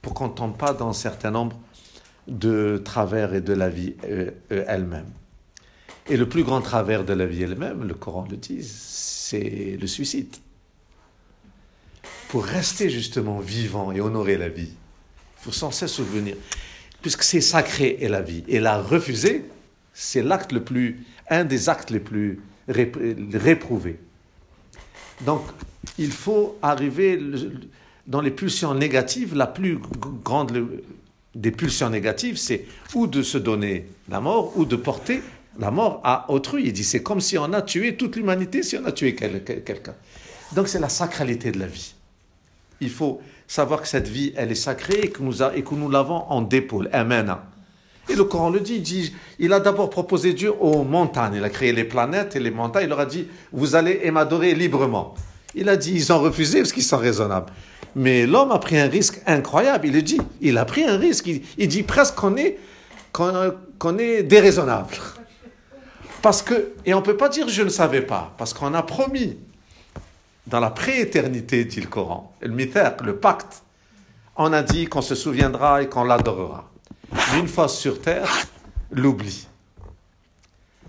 Pour 0.00 0.14
qu'on 0.14 0.28
ne 0.28 0.32
tombe 0.32 0.56
pas 0.56 0.72
dans 0.72 0.88
un 0.88 0.94
certain 0.94 1.30
nombre 1.30 1.58
de 2.28 2.80
travers 2.84 3.34
et 3.34 3.40
de 3.40 3.52
la 3.52 3.68
vie 3.68 3.94
euh, 4.04 4.30
euh, 4.52 4.64
elle-même. 4.68 5.10
Et 6.08 6.16
le 6.16 6.28
plus 6.28 6.44
grand 6.44 6.60
travers 6.60 7.04
de 7.04 7.12
la 7.12 7.26
vie 7.26 7.42
elle-même, 7.42 7.84
le 7.84 7.94
Coran 7.94 8.26
le 8.30 8.36
dit, 8.36 8.62
c'est 8.62 9.76
le 9.80 9.86
suicide. 9.86 10.34
Pour 12.28 12.44
rester 12.44 12.90
justement 12.90 13.40
vivant 13.40 13.92
et 13.92 14.00
honorer 14.00 14.36
la 14.36 14.48
vie, 14.48 14.70
il 14.72 15.44
faut 15.44 15.52
sans 15.52 15.70
cesse 15.70 15.92
souvenir, 15.92 16.36
puisque 17.02 17.22
c'est 17.22 17.40
sacré 17.40 17.98
et 18.00 18.08
la 18.08 18.22
vie, 18.22 18.44
et 18.48 18.58
la 18.58 18.80
refuser, 18.80 19.44
c'est 19.92 20.22
l'acte 20.22 20.52
le 20.52 20.64
plus, 20.64 21.04
un 21.28 21.44
des 21.44 21.68
actes 21.68 21.90
les 21.90 22.00
plus 22.00 22.40
rép- 22.68 23.36
réprouvés. 23.36 23.98
Donc, 25.22 25.42
il 25.98 26.10
faut 26.10 26.58
arriver 26.62 27.20
dans 28.06 28.20
les 28.20 28.30
pulsions 28.30 28.74
négatives, 28.74 29.34
la 29.34 29.46
plus 29.46 29.78
grande 30.24 30.68
des 31.34 31.50
pulsions 31.50 31.88
négatives, 31.90 32.36
c'est 32.36 32.66
ou 32.94 33.06
de 33.06 33.22
se 33.22 33.38
donner 33.38 33.86
la 34.08 34.20
mort, 34.20 34.52
ou 34.56 34.64
de 34.64 34.76
porter 34.76 35.22
la 35.58 35.70
mort 35.70 36.00
à 36.04 36.30
autrui. 36.30 36.64
Il 36.66 36.72
dit, 36.72 36.84
c'est 36.84 37.02
comme 37.02 37.20
si 37.20 37.38
on 37.38 37.52
a 37.52 37.62
tué 37.62 37.96
toute 37.96 38.16
l'humanité 38.16 38.62
si 38.62 38.76
on 38.76 38.84
a 38.84 38.92
tué 38.92 39.14
quel- 39.14 39.42
quel- 39.44 39.62
quelqu'un. 39.62 39.94
Donc, 40.54 40.68
c'est 40.68 40.80
la 40.80 40.88
sacralité 40.88 41.52
de 41.52 41.58
la 41.58 41.66
vie. 41.66 41.94
Il 42.80 42.90
faut 42.90 43.20
savoir 43.46 43.80
que 43.80 43.88
cette 43.88 44.08
vie, 44.08 44.32
elle 44.36 44.50
est 44.50 44.56
sacrée 44.56 45.00
et 45.04 45.10
que 45.10 45.22
nous, 45.22 45.42
et 45.42 45.62
que 45.62 45.74
nous 45.74 45.88
l'avons 45.88 46.24
en 46.28 46.42
dépôt, 46.42 46.82
amena. 46.92 47.48
Et 48.08 48.14
le 48.14 48.24
Coran 48.24 48.50
le 48.50 48.60
dit, 48.60 49.14
il 49.38 49.52
a 49.52 49.60
d'abord 49.60 49.88
proposé 49.88 50.32
Dieu 50.32 50.52
aux 50.60 50.82
montagnes. 50.82 51.34
Il 51.36 51.44
a 51.44 51.50
créé 51.50 51.72
les 51.72 51.84
planètes 51.84 52.34
et 52.36 52.40
les 52.40 52.50
montagnes. 52.50 52.84
Il 52.84 52.88
leur 52.88 53.00
a 53.00 53.06
dit, 53.06 53.28
vous 53.52 53.74
allez 53.74 54.10
m'adorer 54.10 54.54
librement. 54.54 55.14
Il 55.54 55.68
a 55.68 55.76
dit, 55.76 55.92
ils 55.94 56.12
ont 56.12 56.20
refusé 56.20 56.58
parce 56.58 56.72
qu'ils 56.72 56.82
sont 56.82 56.98
raisonnables. 56.98 57.52
Mais 57.94 58.26
l'homme 58.26 58.50
a 58.52 58.58
pris 58.58 58.78
un 58.78 58.88
risque 58.88 59.20
incroyable. 59.26 59.86
Il 59.86 59.92
le 59.92 60.02
dit, 60.02 60.20
il 60.40 60.58
a 60.58 60.64
pris 60.64 60.84
un 60.84 60.96
risque. 60.96 61.28
Il, 61.58 61.68
dit 61.68 61.82
presque 61.82 62.16
qu'on 62.16 62.36
est, 62.36 62.58
qu'on, 63.12 63.54
qu'on 63.78 63.98
est 63.98 64.22
déraisonnable. 64.22 64.94
Parce 66.22 66.42
que, 66.42 66.72
et 66.86 66.94
on 66.94 67.00
ne 67.00 67.04
peut 67.04 67.16
pas 67.16 67.28
dire 67.28 67.48
je 67.48 67.62
ne 67.62 67.68
savais 67.68 68.00
pas, 68.00 68.32
parce 68.38 68.54
qu'on 68.54 68.74
a 68.74 68.82
promis 68.82 69.36
dans 70.46 70.60
la 70.60 70.70
prééternité, 70.70 71.64
dit 71.64 71.80
le 71.80 71.88
Coran, 71.88 72.32
le 72.40 72.48
mithaq, 72.48 73.02
le 73.02 73.16
pacte, 73.16 73.62
on 74.36 74.52
a 74.52 74.62
dit 74.62 74.86
qu'on 74.86 75.02
se 75.02 75.14
souviendra 75.14 75.82
et 75.82 75.88
qu'on 75.88 76.04
l'adorera. 76.04 76.71
Mais 77.12 77.40
une 77.40 77.48
fois 77.48 77.68
sur 77.68 78.00
terre, 78.00 78.28
l'oubli. 78.90 79.46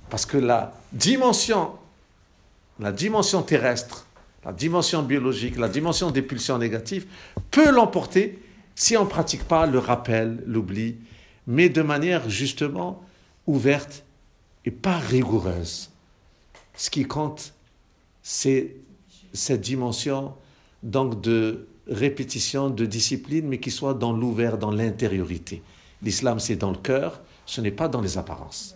Parce 0.09 0.25
que 0.25 0.37
la 0.37 0.73
dimension, 0.91 1.71
la 2.79 2.91
dimension 2.91 3.41
terrestre, 3.41 4.05
la 4.45 4.53
dimension 4.53 5.03
biologique, 5.03 5.57
la 5.57 5.69
dimension 5.69 6.11
des 6.11 6.21
pulsions 6.21 6.57
négatives 6.57 7.05
peut 7.51 7.71
l'emporter 7.71 8.39
si 8.75 8.97
on 8.97 9.05
ne 9.05 9.09
pratique 9.09 9.43
pas 9.43 9.65
le 9.65 9.79
rappel, 9.79 10.43
l'oubli, 10.45 10.97
mais 11.47 11.69
de 11.69 11.81
manière 11.81 12.29
justement 12.29 13.03
ouverte 13.47 14.03
et 14.65 14.71
pas 14.71 14.97
rigoureuse. 14.97 15.91
Ce 16.75 16.89
qui 16.89 17.05
compte, 17.05 17.53
c'est 18.21 18.75
cette 19.33 19.61
dimension 19.61 20.33
donc 20.81 21.21
de 21.21 21.67
répétition, 21.87 22.69
de 22.69 22.85
discipline, 22.85 23.47
mais 23.47 23.59
qui 23.59 23.71
soit 23.71 23.93
dans 23.93 24.13
l'ouvert, 24.13 24.57
dans 24.57 24.71
l'intériorité. 24.71 25.61
L'islam, 26.03 26.39
c'est 26.39 26.55
dans 26.57 26.71
le 26.71 26.77
cœur, 26.77 27.21
ce 27.45 27.61
n'est 27.61 27.71
pas 27.71 27.87
dans 27.87 28.01
les 28.01 28.17
apparences. 28.17 28.75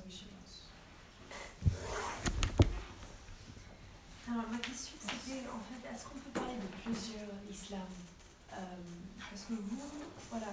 Alors, 4.30 4.44
ma 4.52 4.58
question, 4.60 4.96
c'était 5.02 5.44
en 5.52 5.60
fait, 5.68 5.82
est-ce 5.94 6.06
qu'on 6.06 6.20
peut 6.20 6.32
parler 6.34 6.56
de 6.56 6.70
plusieurs 6.84 7.36
islams? 7.52 7.80
Euh, 8.54 8.56
Parce 9.30 9.44
que 9.44 9.54
vous, 9.54 9.92
voilà, 10.32 10.48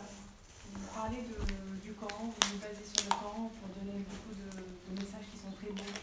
vous 0.74 0.86
parlez 0.94 1.22
de- 1.22 1.80
du 1.82 1.92
Coran, 1.94 2.26
vous 2.26 2.48
vous 2.52 2.59
basez 2.59 2.84
sur 2.84 3.06
le 3.06 3.14
Coran 3.22 3.51
pour 3.55 3.68
donner 3.78 4.02
beaucoup 4.10 4.34
de, 4.34 4.51
de 4.59 5.01
messages 5.01 5.26
qui 5.30 5.38
sont 5.38 5.55
très 5.56 5.70
beaux. 5.70 5.94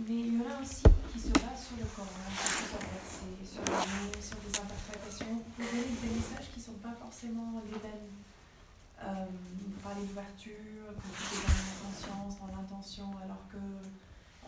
Mais 0.00 0.16
il 0.24 0.34
y 0.34 0.40
en 0.40 0.48
a 0.50 0.60
aussi 0.62 0.82
qui 1.12 1.20
se 1.20 1.28
basent 1.36 1.68
sur 1.68 1.76
le 1.76 1.84
Coran, 1.92 2.08
sur 2.32 2.48
plusieurs 2.64 2.86
versets, 2.88 3.44
sur 3.44 3.60
sur 4.24 4.38
des 4.40 4.54
interprétations, 4.56 5.36
pour 5.56 5.64
donner 5.68 5.92
des 6.00 6.12
messages 6.16 6.48
qui 6.52 6.60
ne 6.60 6.64
sont 6.64 6.80
pas 6.80 6.96
forcément 6.96 7.60
les 7.68 7.76
mêmes. 7.76 8.08
Euh, 9.02 9.24
vous 9.58 9.80
parlez 9.82 10.02
d'ouverture, 10.02 10.52
dans 10.86 11.86
conscience, 11.86 12.38
dans 12.38 12.46
l'intention, 12.54 13.06
alors 13.22 13.48
que 13.50 13.58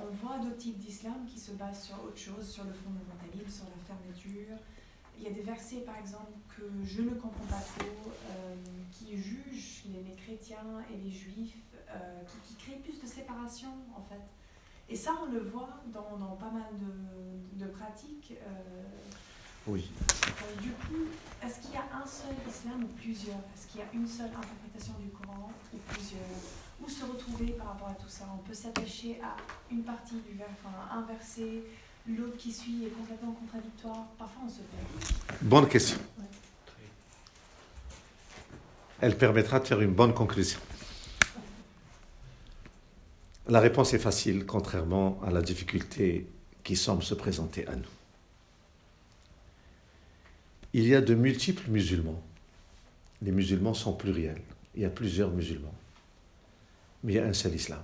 on 0.00 0.10
voit 0.14 0.38
d'autres 0.38 0.56
types 0.56 0.78
d'islam 0.78 1.26
qui 1.26 1.38
se 1.38 1.52
basent 1.52 1.84
sur 1.84 2.02
autre 2.02 2.18
chose, 2.18 2.48
sur 2.48 2.64
le 2.64 2.72
fondamentalisme, 2.72 3.50
sur 3.50 3.64
la 3.64 3.84
fermeture. 3.84 4.56
Il 5.18 5.24
y 5.24 5.26
a 5.26 5.30
des 5.30 5.42
versets, 5.42 5.80
par 5.80 5.96
exemple, 5.98 6.32
que 6.48 6.62
je 6.84 7.02
ne 7.02 7.10
comprends 7.10 7.44
pas 7.46 7.60
trop, 7.60 7.86
euh, 8.30 8.54
qui 8.90 9.16
jugent 9.16 9.84
les, 9.92 10.14
chrétiens 10.14 10.82
et 10.92 10.96
les 10.96 11.10
juifs, 11.10 11.56
euh, 11.90 12.22
qui, 12.46 12.54
créent 12.56 12.78
plus 12.78 13.00
de 13.00 13.06
séparation, 13.06 13.68
en 13.94 14.02
fait. 14.02 14.22
Et 14.88 14.96
ça, 14.96 15.12
on 15.22 15.30
le 15.30 15.40
voit 15.40 15.82
dans, 15.92 16.36
pas 16.36 16.50
mal 16.50 16.72
de, 17.54 17.66
pratiques. 17.66 18.34
euh, 18.46 18.82
Oui. 19.66 19.88
euh, 20.26 20.60
du 20.60 20.70
coup, 20.70 21.06
est-ce 21.44 21.60
qu'il 21.60 21.74
y 21.74 21.76
a 21.76 21.84
un 21.94 22.06
seul 22.06 22.34
islam 22.48 22.84
ou 22.84 22.88
plusieurs? 23.00 23.36
Est-ce 23.54 23.68
qu'il 23.68 23.80
y 23.80 23.82
a 23.82 23.86
une 23.94 24.08
seule 24.08 24.26
interprétation 24.26 24.94
du 25.00 25.08
Coran 25.10 25.52
ou 25.72 25.76
plusieurs? 25.92 26.20
Où 26.82 26.88
se 26.88 27.04
retrouver 27.04 27.52
par 27.52 27.68
rapport 27.68 27.88
à 27.88 27.94
tout 27.94 28.08
ça? 28.08 28.24
On 28.34 28.38
peut 28.38 28.54
s'attacher 28.54 29.20
à 29.22 29.36
une 29.70 29.84
partie 29.84 30.16
du 30.16 30.36
verset, 30.36 30.52
enfin 30.64 30.98
un 30.98 31.02
verset, 31.02 31.62
l'autre 32.08 32.36
qui 32.36 32.52
suit 32.52 32.86
est 32.86 32.90
complètement 32.90 33.32
contradictoire. 33.32 34.06
Parfois, 34.18 34.42
on 34.46 34.48
se 34.48 34.56
perd. 34.56 35.40
Bonne 35.42 35.68
question. 35.68 35.98
Elle 39.00 39.16
permettra 39.16 39.60
de 39.60 39.66
faire 39.66 39.80
une 39.80 39.94
bonne 39.94 40.14
conclusion. 40.14 40.60
La 43.48 43.58
réponse 43.58 43.94
est 43.94 43.98
facile, 43.98 44.46
contrairement 44.46 45.20
à 45.24 45.30
la 45.30 45.42
difficulté 45.42 46.28
qui 46.62 46.76
semble 46.76 47.02
se 47.02 47.14
présenter 47.14 47.66
à 47.66 47.74
nous. 47.74 47.88
Il 50.74 50.86
y 50.86 50.94
a 50.94 51.00
de 51.00 51.14
multiples 51.14 51.70
musulmans. 51.70 52.20
Les 53.20 53.30
musulmans 53.30 53.74
sont 53.74 53.92
pluriels. 53.92 54.40
Il 54.74 54.82
y 54.82 54.84
a 54.84 54.90
plusieurs 54.90 55.30
musulmans. 55.30 55.74
Mais 57.04 57.14
il 57.14 57.16
y 57.16 57.18
a 57.18 57.26
un 57.26 57.32
seul 57.32 57.54
islam. 57.54 57.82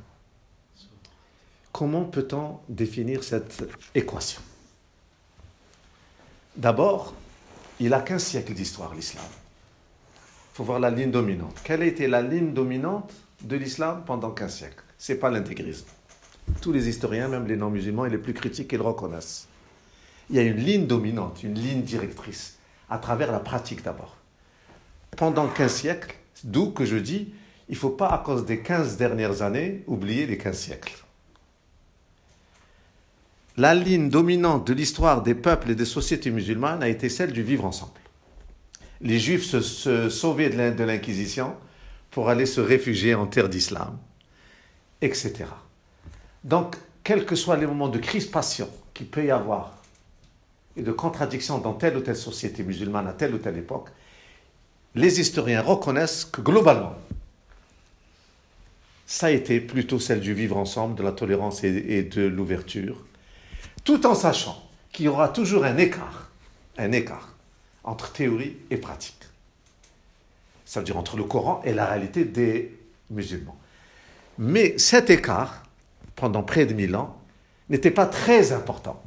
Comment 1.73 2.05
peut-on 2.05 2.59
définir 2.69 3.23
cette 3.23 3.63
équation? 3.95 4.41
D'abord, 6.57 7.15
il 7.79 7.93
a 7.95 8.01
qu'un 8.01 8.19
siècle 8.19 8.55
d'histoire, 8.55 8.95
l'islam. 8.95 9.25
Il 10.53 10.57
faut 10.57 10.65
voir 10.65 10.81
la 10.81 10.91
ligne 10.91 11.11
dominante. 11.11 11.61
Quelle 11.63 11.83
a 11.83 11.87
été 11.87 12.09
la 12.09 12.23
ligne 12.23 12.53
dominante 12.53 13.13
de 13.43 13.57
l'islam 13.57 14.03
pendant 14.05 14.33
15 14.33 14.57
siècles 14.57 14.83
Ce 14.99 15.13
n'est 15.13 15.19
pas 15.19 15.31
l'intégrisme. 15.31 15.87
Tous 16.61 16.73
les 16.73 16.89
historiens, 16.89 17.29
même 17.29 17.47
les 17.47 17.57
non-musulmans 17.57 18.07
et 18.07 18.11
les 18.11 18.19
plus 18.19 18.35
critiques, 18.35 18.73
ils 18.73 18.79
le 18.79 18.83
reconnaissent. 18.83 19.47
Il 20.31 20.37
y 20.37 20.39
a 20.41 20.43
une 20.43 20.57
ligne 20.57 20.87
dominante, 20.87 21.43
une 21.45 21.55
ligne 21.55 21.83
directrice, 21.83 22.58
à 22.91 22.99
travers 22.99 23.33
la 23.33 23.41
pratique 23.41 23.83
d'abord. 23.83 24.17
Pendant 25.17 25.49
15 25.49 25.73
siècles, 25.73 26.15
d'où 26.45 26.71
que 26.71 26.85
je 26.85 26.97
dis, 26.97 27.33
il 27.69 27.75
ne 27.75 27.79
faut 27.79 27.91
pas, 27.91 28.09
à 28.09 28.19
cause 28.19 28.47
des 28.47 28.61
15 28.61 28.97
dernières 28.97 29.43
années, 29.43 29.83
oublier 29.87 30.27
les 30.27 30.39
15 30.39 30.59
siècles. 30.59 31.05
La 33.57 33.75
ligne 33.75 34.09
dominante 34.09 34.67
de 34.67 34.73
l'histoire 34.73 35.23
des 35.23 35.35
peuples 35.35 35.73
et 35.73 35.75
des 35.75 35.85
sociétés 35.85 36.31
musulmanes 36.31 36.83
a 36.83 36.89
été 36.89 37.09
celle 37.09 37.33
du 37.33 37.43
vivre 37.43 37.65
ensemble. 37.65 38.01
Les 39.01 39.19
juifs 39.19 39.45
se, 39.45 40.09
sauvaient 40.09 40.51
de 40.51 40.85
l'Inquisition 40.85 41.55
pour 42.11 42.29
aller 42.29 42.47
se 42.47 42.61
réfugier 42.61 43.15
en 43.15 43.27
terre 43.27 43.49
d'islam, 43.49 43.99
etc. 45.03 45.45
Donc, 46.45 46.77
quels 47.05 47.27
que 47.27 47.35
soient 47.35 47.57
les 47.57 47.67
moments 47.67 47.89
de 47.89 47.99
crispation 47.99 48.69
qu'il 48.95 49.07
peut 49.07 49.25
y 49.25 49.31
avoir 49.31 49.78
et 50.79 50.83
de 50.83 50.93
contradiction 50.93 51.59
dans 51.59 51.75
telle 51.75 51.97
ou 51.97 52.01
telle 52.01 52.17
société 52.17 52.63
musulmane 52.63 53.09
à 53.09 53.13
telle 53.13 53.35
ou 53.35 53.39
telle 53.39 53.59
époque, 53.59 53.89
les 54.95 55.21
historiens 55.21 55.61
reconnaissent 55.61 56.25
que 56.25 56.41
globalement, 56.41 56.95
ça 59.07 59.27
a 59.27 59.31
été 59.31 59.61
plutôt 59.61 59.99
celle 59.99 60.21
du 60.21 60.35
vivre 60.35 60.57
ensemble, 60.57 60.95
de 60.95 61.03
la 61.03 61.13
tolérance 61.13 61.65
et, 61.65 62.03
de 62.03 62.23
l'ouverture, 62.23 63.05
tout 63.85 64.07
en 64.07 64.15
sachant 64.15 64.63
qu'il 64.93 65.07
y 65.07 65.09
aura 65.09 65.29
toujours 65.31 65.65
un 65.65 65.77
écart, 65.79 66.31
un 66.77 66.93
écart 66.93 67.35
entre 67.85 68.13
théorie 68.13 68.57
et 68.71 68.77
pratique. 68.77 69.25
Ça 70.65 70.81
veut 70.81 70.87
dire 70.87 70.99
entre 70.99 71.17
le 71.17 71.25
Coran 71.25 71.63
et 71.65 71.73
la 71.73 71.87
réalité 71.87 72.25
des 72.25 72.79
musulmans. 73.11 73.57
Mais 74.37 74.77
cet 74.79 75.11
écart, 75.11 75.65
pendant 76.15 76.43
près 76.43 76.67
de 76.67 76.75
mille 76.75 76.95
ans, 76.95 77.19
n'était 77.71 77.91
pas 77.91 78.07
très 78.07 78.53
important, 78.53 79.03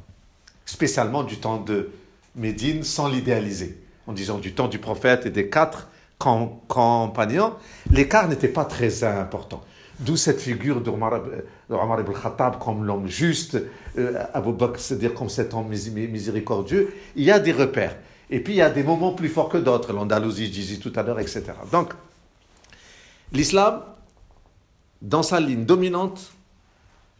spécialement 0.72 1.22
du 1.22 1.36
temps 1.36 1.58
de 1.58 1.90
Médine, 2.34 2.82
sans 2.82 3.08
l'idéaliser. 3.08 3.78
En 4.06 4.14
disant 4.14 4.38
du 4.38 4.54
temps 4.54 4.68
du 4.68 4.78
prophète 4.78 5.26
et 5.26 5.30
des 5.30 5.50
quatre 5.50 5.88
compagnons, 6.18 7.52
l'écart 7.90 8.26
n'était 8.26 8.48
pas 8.48 8.64
très 8.64 9.04
important. 9.04 9.62
D'où 10.00 10.16
cette 10.16 10.40
figure 10.40 10.80
d'Omar 10.80 11.20
ibn 11.68 12.12
Khattab 12.22 12.58
comme 12.58 12.84
l'homme 12.84 13.06
juste, 13.06 13.58
euh, 13.98 14.24
Abu 14.32 14.52
Bakr, 14.52 14.80
c'est-à-dire 14.80 15.12
comme 15.12 15.28
cet 15.28 15.52
homme 15.52 15.68
miséricordieux. 15.68 16.94
Il 17.16 17.24
y 17.24 17.30
a 17.30 17.38
des 17.38 17.52
repères. 17.52 17.96
Et 18.30 18.40
puis 18.40 18.54
il 18.54 18.56
y 18.56 18.62
a 18.62 18.70
des 18.70 18.82
moments 18.82 19.12
plus 19.12 19.28
forts 19.28 19.50
que 19.50 19.58
d'autres, 19.58 19.92
l'Andalousie, 19.92 20.46
je 20.46 20.52
disais 20.52 20.76
tout 20.78 20.92
à 20.96 21.02
l'heure, 21.02 21.20
etc. 21.20 21.44
Donc, 21.70 21.92
l'islam, 23.30 23.82
dans 25.02 25.22
sa 25.22 25.38
ligne 25.38 25.66
dominante, 25.66 26.32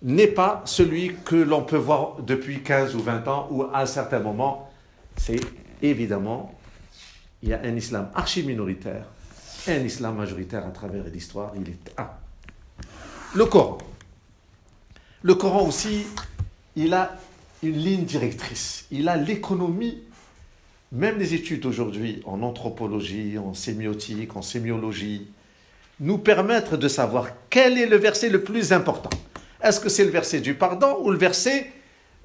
n'est 0.02 0.26
pas 0.26 0.62
celui 0.64 1.14
que 1.24 1.36
l'on 1.36 1.62
peut 1.62 1.76
voir 1.76 2.16
depuis 2.22 2.62
15 2.62 2.94
ou 2.96 3.00
20 3.00 3.28
ans, 3.28 3.48
ou 3.50 3.62
à 3.62 3.80
un 3.80 3.86
certain 3.86 4.18
moment, 4.18 4.70
c'est 5.16 5.40
évidemment, 5.80 6.54
il 7.42 7.50
y 7.50 7.54
a 7.54 7.60
un 7.62 7.76
islam 7.76 8.10
archi-minoritaire, 8.14 9.04
un 9.68 9.84
islam 9.84 10.16
majoritaire 10.16 10.66
à 10.66 10.70
travers 10.70 11.04
l'histoire, 11.04 11.52
il 11.56 11.68
est 11.68 11.92
un. 11.98 12.08
Le 13.34 13.46
Coran. 13.46 13.78
Le 15.22 15.34
Coran 15.34 15.66
aussi, 15.66 16.04
il 16.74 16.92
a 16.94 17.16
une 17.62 17.76
ligne 17.76 18.04
directrice. 18.04 18.86
Il 18.90 19.08
a 19.08 19.16
l'économie. 19.16 20.02
Même 20.90 21.18
les 21.18 21.32
études 21.32 21.64
aujourd'hui 21.64 22.22
en 22.26 22.42
anthropologie, 22.42 23.38
en 23.38 23.54
sémiotique, 23.54 24.36
en 24.36 24.42
sémiologie, 24.42 25.28
nous 26.00 26.18
permettent 26.18 26.74
de 26.74 26.88
savoir 26.88 27.28
quel 27.48 27.78
est 27.78 27.86
le 27.86 27.96
verset 27.96 28.28
le 28.28 28.42
plus 28.42 28.72
important. 28.72 29.10
Est-ce 29.62 29.80
que 29.80 29.88
c'est 29.88 30.04
le 30.04 30.10
verset 30.10 30.40
du 30.40 30.54
pardon 30.54 30.98
ou 31.02 31.10
le 31.10 31.18
verset 31.18 31.70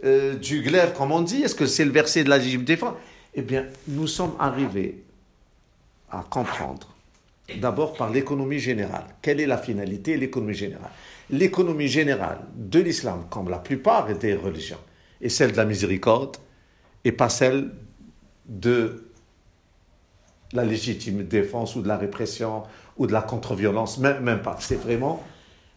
euh, 0.03 0.35
du 0.35 0.61
glaive, 0.61 0.93
comme 0.93 1.11
on 1.11 1.21
dit? 1.21 1.43
Est-ce 1.43 1.55
que 1.55 1.65
c'est 1.65 1.85
le 1.85 1.91
verset 1.91 2.23
de 2.23 2.29
la 2.29 2.37
légitime 2.37 2.63
défense 2.63 2.95
Eh 3.35 3.41
bien, 3.41 3.65
nous 3.87 4.07
sommes 4.07 4.33
arrivés 4.39 5.03
à 6.09 6.25
comprendre 6.29 6.95
d'abord 7.59 7.93
par 7.93 8.09
l'économie 8.09 8.59
générale. 8.59 9.05
Quelle 9.21 9.39
est 9.39 9.45
la 9.45 9.57
finalité 9.57 10.15
de 10.15 10.21
l'économie 10.21 10.53
générale? 10.53 10.91
L'économie 11.29 11.87
générale 11.87 12.39
de 12.55 12.79
l'islam, 12.79 13.25
comme 13.29 13.49
la 13.49 13.59
plupart 13.59 14.13
des 14.17 14.33
religions, 14.33 14.79
est 15.21 15.29
celle 15.29 15.51
de 15.51 15.57
la 15.57 15.65
miséricorde 15.65 16.37
et 17.03 17.11
pas 17.11 17.29
celle 17.29 17.71
de 18.47 19.09
la 20.53 20.63
légitime 20.63 21.23
défense 21.23 21.75
ou 21.75 21.81
de 21.81 21.87
la 21.87 21.97
répression 21.97 22.63
ou 22.97 23.07
de 23.07 23.13
la 23.13 23.21
contre-violence, 23.21 23.97
même, 23.97 24.23
même 24.23 24.41
pas. 24.41 24.57
C'est 24.59 24.75
vraiment 24.75 25.23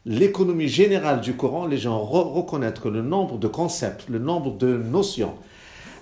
l'économie 0.06 0.68
générale 0.68 1.20
du 1.20 1.36
Coran. 1.36 1.66
Les 1.66 1.78
gens 1.78 1.98
reconnaissent 2.00 2.80
que 2.80 2.88
le 2.88 3.02
nombre 3.02 3.38
de 3.38 3.48
concepts, 3.48 4.08
le 4.08 4.18
nombre 4.18 4.56
de 4.56 4.76
notions, 4.76 5.36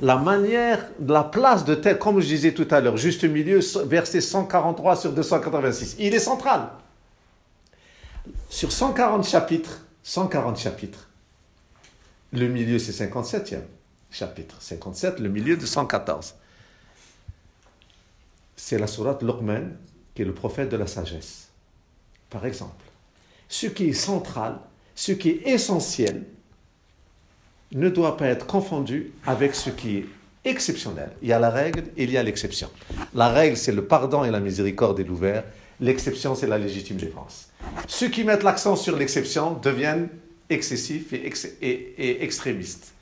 la 0.00 0.16
manière, 0.16 0.86
la 1.04 1.24
place 1.24 1.64
de 1.64 1.74
tel, 1.74 1.98
comme 1.98 2.20
je 2.20 2.26
disais 2.26 2.54
tout 2.54 2.68
à 2.70 2.80
l'heure, 2.80 2.96
juste 2.96 3.24
milieu, 3.24 3.60
verset 3.86 4.20
143 4.20 4.96
sur 4.96 5.12
286, 5.12 5.96
il 5.98 6.14
est 6.14 6.20
central. 6.20 6.68
Sur 8.48 8.70
140 8.70 9.26
chapitres, 9.26 9.84
140 10.04 10.58
chapitres, 10.58 11.08
le 12.32 12.46
milieu 12.46 12.78
c'est 12.78 12.92
57e 12.92 13.62
chapitre, 14.10 14.56
57, 14.60 15.18
le 15.18 15.28
milieu 15.28 15.56
de 15.56 15.66
114. 15.66 16.34
C'est 18.56 18.78
la 18.78 18.86
sourate 18.86 19.22
Luqman, 19.22 19.70
qui 20.14 20.22
est 20.22 20.24
le 20.24 20.34
prophète 20.34 20.68
de 20.68 20.76
la 20.76 20.86
sagesse. 20.86 21.48
Par 22.30 22.44
exemple, 22.46 22.84
ce 23.48 23.66
qui 23.66 23.88
est 23.88 23.94
central, 23.94 24.58
ce 24.94 25.12
qui 25.12 25.30
est 25.30 25.48
essentiel, 25.48 26.24
ne 27.72 27.88
doit 27.88 28.16
pas 28.16 28.26
être 28.26 28.46
confondu 28.46 29.12
avec 29.26 29.54
ce 29.54 29.70
qui 29.70 29.98
est 29.98 30.06
exceptionnel. 30.44 31.10
Il 31.22 31.28
y 31.28 31.32
a 31.32 31.38
la 31.38 31.50
règle 31.50 31.84
et 31.96 32.04
il 32.04 32.10
y 32.10 32.16
a 32.16 32.22
l'exception. 32.22 32.70
La 33.14 33.28
règle, 33.28 33.56
c'est 33.56 33.72
le 33.72 33.84
pardon 33.84 34.24
et 34.24 34.30
la 34.30 34.40
miséricorde 34.40 35.00
et 35.00 35.04
l'ouvert. 35.04 35.44
L'exception, 35.80 36.34
c'est 36.34 36.46
la 36.46 36.58
légitime 36.58 36.96
défense. 36.96 37.48
Ceux 37.86 38.08
qui 38.08 38.24
mettent 38.24 38.42
l'accent 38.42 38.76
sur 38.76 38.96
l'exception 38.96 39.52
deviennent 39.52 40.08
excessifs 40.50 41.12
et, 41.12 41.30
et, 41.60 42.24
extrémistes. 42.24 42.94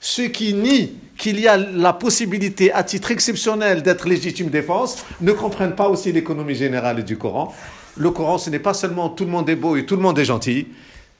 Ceux 0.00 0.28
qui 0.28 0.54
nient 0.54 0.92
qu'il 1.16 1.38
y 1.38 1.46
a 1.46 1.56
la 1.56 1.92
possibilité 1.92 2.72
à 2.72 2.82
titre 2.82 3.10
exceptionnel 3.10 3.82
d'être 3.82 4.08
légitime 4.08 4.48
défense 4.48 5.04
ne 5.20 5.32
comprennent 5.32 5.76
pas 5.76 5.88
aussi 5.88 6.12
l'économie 6.12 6.54
générale 6.54 7.04
du 7.04 7.18
Coran. 7.18 7.54
Le 7.96 8.10
Coran, 8.10 8.38
ce 8.38 8.50
n'est 8.50 8.58
pas 8.58 8.74
seulement 8.74 9.10
tout 9.10 9.24
le 9.24 9.30
monde 9.30 9.48
est 9.48 9.56
beau 9.56 9.76
et 9.76 9.84
tout 9.84 9.96
le 9.96 10.02
monde 10.02 10.18
est 10.18 10.24
gentil. 10.24 10.68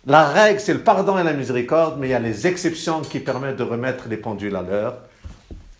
La 0.07 0.29
règle, 0.29 0.59
c'est 0.59 0.73
le 0.73 0.83
pardon 0.83 1.19
et 1.19 1.23
la 1.23 1.33
miséricorde, 1.33 1.99
mais 1.99 2.09
il 2.09 2.11
y 2.11 2.15
a 2.15 2.19
les 2.19 2.47
exceptions 2.47 3.03
qui 3.03 3.21
permettent 3.21 3.57
de 3.57 3.63
remettre 3.63 4.09
les 4.09 4.17
pendules 4.17 4.57
à 4.57 4.63
l'heure, 4.63 4.97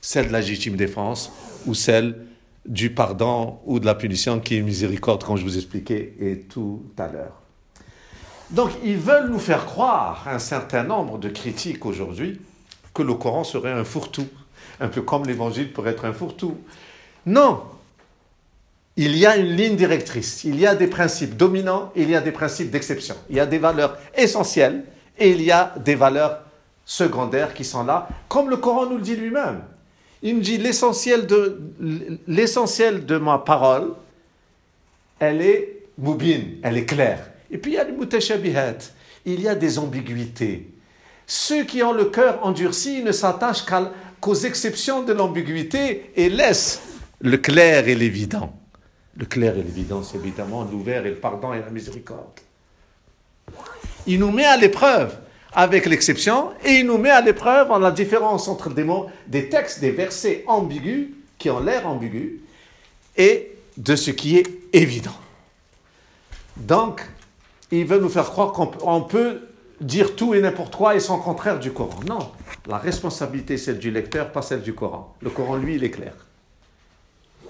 celle 0.01 0.29
de 0.29 0.33
la 0.33 0.41
légitime 0.41 0.77
défense 0.77 1.33
ou 1.67 1.75
celle 1.75 2.27
du 2.67 2.91
pardon 2.91 3.59
ou 3.65 3.81
de 3.81 3.87
la 3.87 3.95
punition 3.95 4.39
qui 4.39 4.59
est 4.59 4.63
miséricorde, 4.63 5.25
comme 5.25 5.37
je 5.37 5.43
vous 5.43 5.57
expliquais 5.57 6.15
et 6.21 6.41
tout 6.41 6.85
à 6.99 7.09
l'heure. 7.09 7.41
Donc, 8.51 8.71
ils 8.85 8.99
veulent 8.99 9.31
nous 9.31 9.39
faire 9.39 9.65
croire, 9.65 10.29
un 10.29 10.39
certain 10.39 10.85
nombre 10.85 11.19
de 11.19 11.31
critiques 11.31 11.87
aujourd'hui, 11.87 12.39
que 12.93 13.03
le 13.03 13.15
Coran 13.15 13.45
serait 13.45 13.73
un 13.73 13.83
fourre-tout, 13.83 14.29
un 14.79 14.89
peu 14.89 15.01
comme 15.01 15.25
l'Évangile 15.27 15.73
pourrait 15.73 15.93
être 15.93 16.05
un 16.05 16.13
fourre-tout. 16.13 16.59
Non, 17.25 17.63
il 18.97 19.17
y 19.17 19.25
a 19.25 19.37
une 19.37 19.57
ligne 19.57 19.77
directrice, 19.77 20.45
il 20.45 20.61
y 20.61 20.67
a 20.67 20.75
des 20.75 20.87
principes 20.87 21.37
dominants, 21.37 21.93
il 21.97 22.11
y 22.11 22.15
a 22.15 22.21
des 22.21 22.33
principes 22.33 22.71
d'exception. 22.71 23.17
Il 23.31 23.37
y 23.37 23.41
a 23.41 23.47
des 23.47 23.59
valeurs 23.59 23.97
essentielles 24.15 24.85
et 25.19 25.31
il 25.31 25.43
y 25.43 25.51
a 25.51 25.75
des 25.83 25.95
valeurs 25.95 26.41
secondaires 26.85 27.55
qui 27.55 27.65
sont 27.65 27.85
là, 27.85 28.09
comme 28.29 28.51
le 28.51 28.57
Coran 28.57 28.87
nous 28.87 28.97
le 28.97 29.03
dit 29.03 29.17
lui-même. 29.17 29.63
Il 30.23 30.37
nous 30.37 30.43
dit 30.43 30.59
l'essentiel 30.59 31.27
de, 31.27 31.61
de 32.27 33.17
ma 33.19 33.39
parole, 33.39 33.95
elle 35.19 35.41
est 35.41 35.79
moubine, 35.99 36.59
elle 36.63 36.77
est 36.77 36.85
claire. 36.85 37.31
Et 37.51 37.59
puis 37.59 37.73
il 37.73 37.75
y 37.75 37.79
a 37.79 37.85
les 37.85 37.93
mutashabihat, 37.93 38.79
il 39.25 39.41
y 39.41 39.49
a 39.49 39.55
des 39.55 39.79
ambiguïtés. 39.79 40.69
Ceux 41.27 41.65
qui 41.65 41.83
ont 41.83 41.93
le 41.93 42.07
cœur 42.07 42.45
endurci 42.45 43.03
ne 43.03 43.13
s'attachent 43.13 43.65
qu'aux 44.21 44.35
exceptions 44.35 45.03
de 45.03 45.13
l'ambiguïté 45.13 46.11
et 46.15 46.29
laissent 46.29 46.83
le 47.21 47.39
clair 47.39 47.89
et 47.89 47.95
l'évident. 47.95 48.53
Le 49.17 49.27
clair 49.27 49.57
et 49.57 49.63
l'évidence, 49.63 50.15
évidemment, 50.15 50.65
l'ouvert 50.65 51.05
et 51.05 51.11
le 51.11 51.17
pardon 51.17 51.53
et 51.53 51.61
la 51.61 51.71
miséricorde. 51.71 52.41
Il 54.07 54.19
nous 54.19 54.31
met 54.31 54.45
à 54.45 54.57
l'épreuve 54.57 55.19
avec 55.53 55.87
l'exception 55.87 56.51
et 56.65 56.77
il 56.77 56.87
nous 56.87 56.99
met 56.99 57.11
à 57.11 57.21
l'épreuve 57.21 57.71
en 57.71 57.79
la 57.79 57.91
différence 57.91 58.49
entre 58.49 58.71
des 58.71 58.85
mots, 58.85 59.07
des 59.27 59.49
textes, 59.49 59.81
des 59.81 59.91
versets 59.91 60.45
ambigus 60.47 61.09
qui 61.39 61.51
ont 61.51 61.61
l'air 61.61 61.87
ambigu 61.87 62.41
et 63.17 63.53
de 63.77 63.97
ce 63.97 64.11
qui 64.11 64.39
est 64.39 64.47
évident. 64.73 65.15
Donc, 66.57 67.03
il 67.71 67.85
veut 67.85 67.99
nous 67.99 68.09
faire 68.09 68.31
croire 68.31 68.53
qu'on 68.53 69.03
peut 69.03 69.49
dire 69.81 70.15
tout 70.15 70.35
et 70.35 70.41
n'importe 70.41 70.77
quoi 70.77 70.95
et 70.95 71.01
son 71.01 71.19
contraire 71.19 71.59
du 71.59 71.73
Coran. 71.73 72.01
Non, 72.07 72.31
la 72.69 72.79
responsabilité, 72.79 73.57
c'est 73.57 73.67
celle 73.67 73.79
du 73.79 73.91
lecteur, 73.91 74.31
pas 74.31 74.43
celle 74.43 74.63
du 74.63 74.75
Coran. 74.75 75.15
Le 75.21 75.31
Coran, 75.31 75.57
lui, 75.57 75.75
il 75.75 75.85
est 75.85 75.91
clair. 75.91 76.13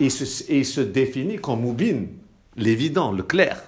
Et 0.01 0.07
il 0.07 0.65
se, 0.67 0.81
définit 0.81 1.37
comme 1.37 1.61
moubine, 1.61 2.09
l'évident, 2.57 3.13
le 3.13 3.23
clair. 3.23 3.63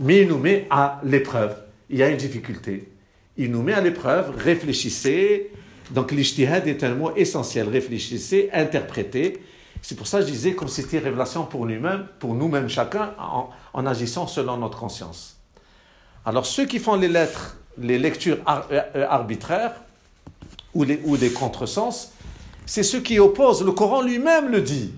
Mais 0.00 0.22
il 0.22 0.28
nous 0.28 0.38
met 0.38 0.66
à 0.70 1.00
l'épreuve. 1.04 1.56
Il 1.90 1.98
y 1.98 2.02
a 2.02 2.08
une 2.08 2.16
difficulté. 2.16 2.88
Il 3.36 3.50
nous 3.50 3.62
met 3.62 3.72
à 3.72 3.80
l'épreuve, 3.80 4.36
réfléchissez. 4.36 5.50
Donc 5.90 6.12
l'ijtihad 6.12 6.66
est 6.66 6.84
un 6.84 6.94
mot 6.94 7.14
essentiel. 7.16 7.68
Réfléchissez, 7.68 8.50
interprétez. 8.52 9.42
C'est 9.82 9.94
pour 9.94 10.06
ça 10.06 10.20
que 10.20 10.26
je 10.26 10.32
disais 10.32 10.54
comme 10.54 10.68
c'était 10.68 10.98
révélation 10.98 11.44
pour 11.44 11.66
nous-mêmes, 11.66 12.06
pour 12.18 12.34
nous-mêmes 12.34 12.68
chacun, 12.68 13.14
en 13.18 13.86
agissant 13.86 14.26
selon 14.26 14.56
notre 14.56 14.78
conscience. 14.78 15.38
Alors 16.28 16.44
ceux 16.44 16.66
qui 16.66 16.78
font 16.78 16.96
les 16.96 17.08
lettres, 17.08 17.56
les 17.78 17.98
lectures 17.98 18.38
euh, 18.70 19.06
arbitraires 19.08 19.72
ou 20.74 20.84
des 20.84 21.30
contresens, 21.32 22.12
c'est 22.68 22.82
ceux 22.82 23.00
qui 23.00 23.18
opposent. 23.18 23.64
Le 23.64 23.72
Coran 23.72 24.02
lui-même 24.02 24.50
le 24.50 24.60
dit. 24.60 24.92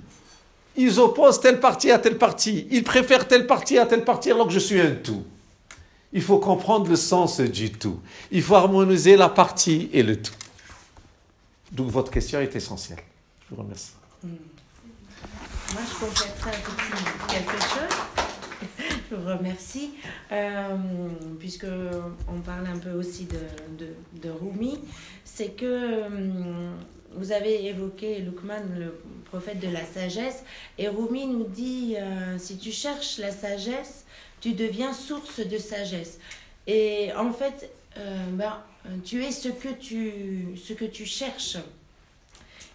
Ils 0.77 0.99
opposent 0.99 1.41
telle 1.41 1.61
partie 1.61 1.93
à 1.93 2.01
telle 2.01 2.19
partie. 2.19 2.67
Ils 2.71 2.83
préfèrent 2.83 3.29
telle 3.29 3.47
partie 3.47 3.79
à 3.79 3.87
telle 3.87 4.05
partie 4.05 4.33
alors 4.33 4.49
que 4.49 4.53
je 4.53 4.59
suis 4.59 4.81
un 4.81 4.91
tout. 4.91 5.23
Il 6.13 6.21
faut 6.21 6.39
comprendre 6.39 6.89
le 6.89 6.97
sens 6.97 7.41
du 7.41 7.71
tout. 7.71 8.01
Il 8.33 8.43
faut 8.43 8.57
harmoniser 8.57 9.17
la 9.17 9.29
partie 9.29 9.89
et 9.93 10.03
le 10.03 10.21
tout. 10.21 10.35
Donc 11.71 11.91
votre 11.91 12.11
question 12.11 12.41
est 12.41 12.57
essentielle. 12.57 12.99
Je 13.49 13.55
vous 13.55 13.63
remercie. 13.63 13.93
Hmm. 14.25 14.31
Moi, 15.73 15.83
je 15.89 16.05
compléterai 16.05 16.51
un 16.51 16.61
petit 16.63 17.35
quelque 17.35 17.63
chose. 17.63 17.97
Je 19.11 19.17
vous 19.17 19.29
remercie. 19.29 19.91
Euh, 20.33 20.77
puisque 21.39 21.67
on 22.29 22.41
parle 22.41 22.67
un 22.67 22.79
peu 22.79 22.91
aussi 22.91 23.27
de, 23.27 23.87
de, 24.21 24.31
Rumi, 24.31 24.79
c'est 25.25 25.51
que 25.57 25.65
euh, 25.65 26.71
vous 27.13 27.33
avez 27.33 27.67
évoqué 27.67 28.19
Lukman, 28.21 28.63
le 28.79 29.03
prophète 29.25 29.61
de 29.61 29.69
la 29.69 29.85
sagesse, 29.85 30.45
et 30.79 30.89
Rumi 30.89 31.27
nous 31.27 31.45
dit 31.45 31.97
euh, 31.99 32.39
si 32.39 32.57
tu 32.57 32.71
cherches 32.71 33.19
la 33.19 33.31
sagesse, 33.31 34.05
tu 34.41 34.53
deviens 34.53 34.93
source 34.93 35.41
de 35.41 35.59
sagesse. 35.59 36.19
Et 36.67 37.13
en 37.17 37.33
fait, 37.33 37.71
ben, 37.97 38.63
tu 39.05 39.25
es 39.25 39.33
ce 39.33 39.49
que 39.49 39.69
tu, 39.69 40.57
ce 40.57 40.73
que 40.73 40.85
tu 40.85 41.05
cherches. 41.05 41.59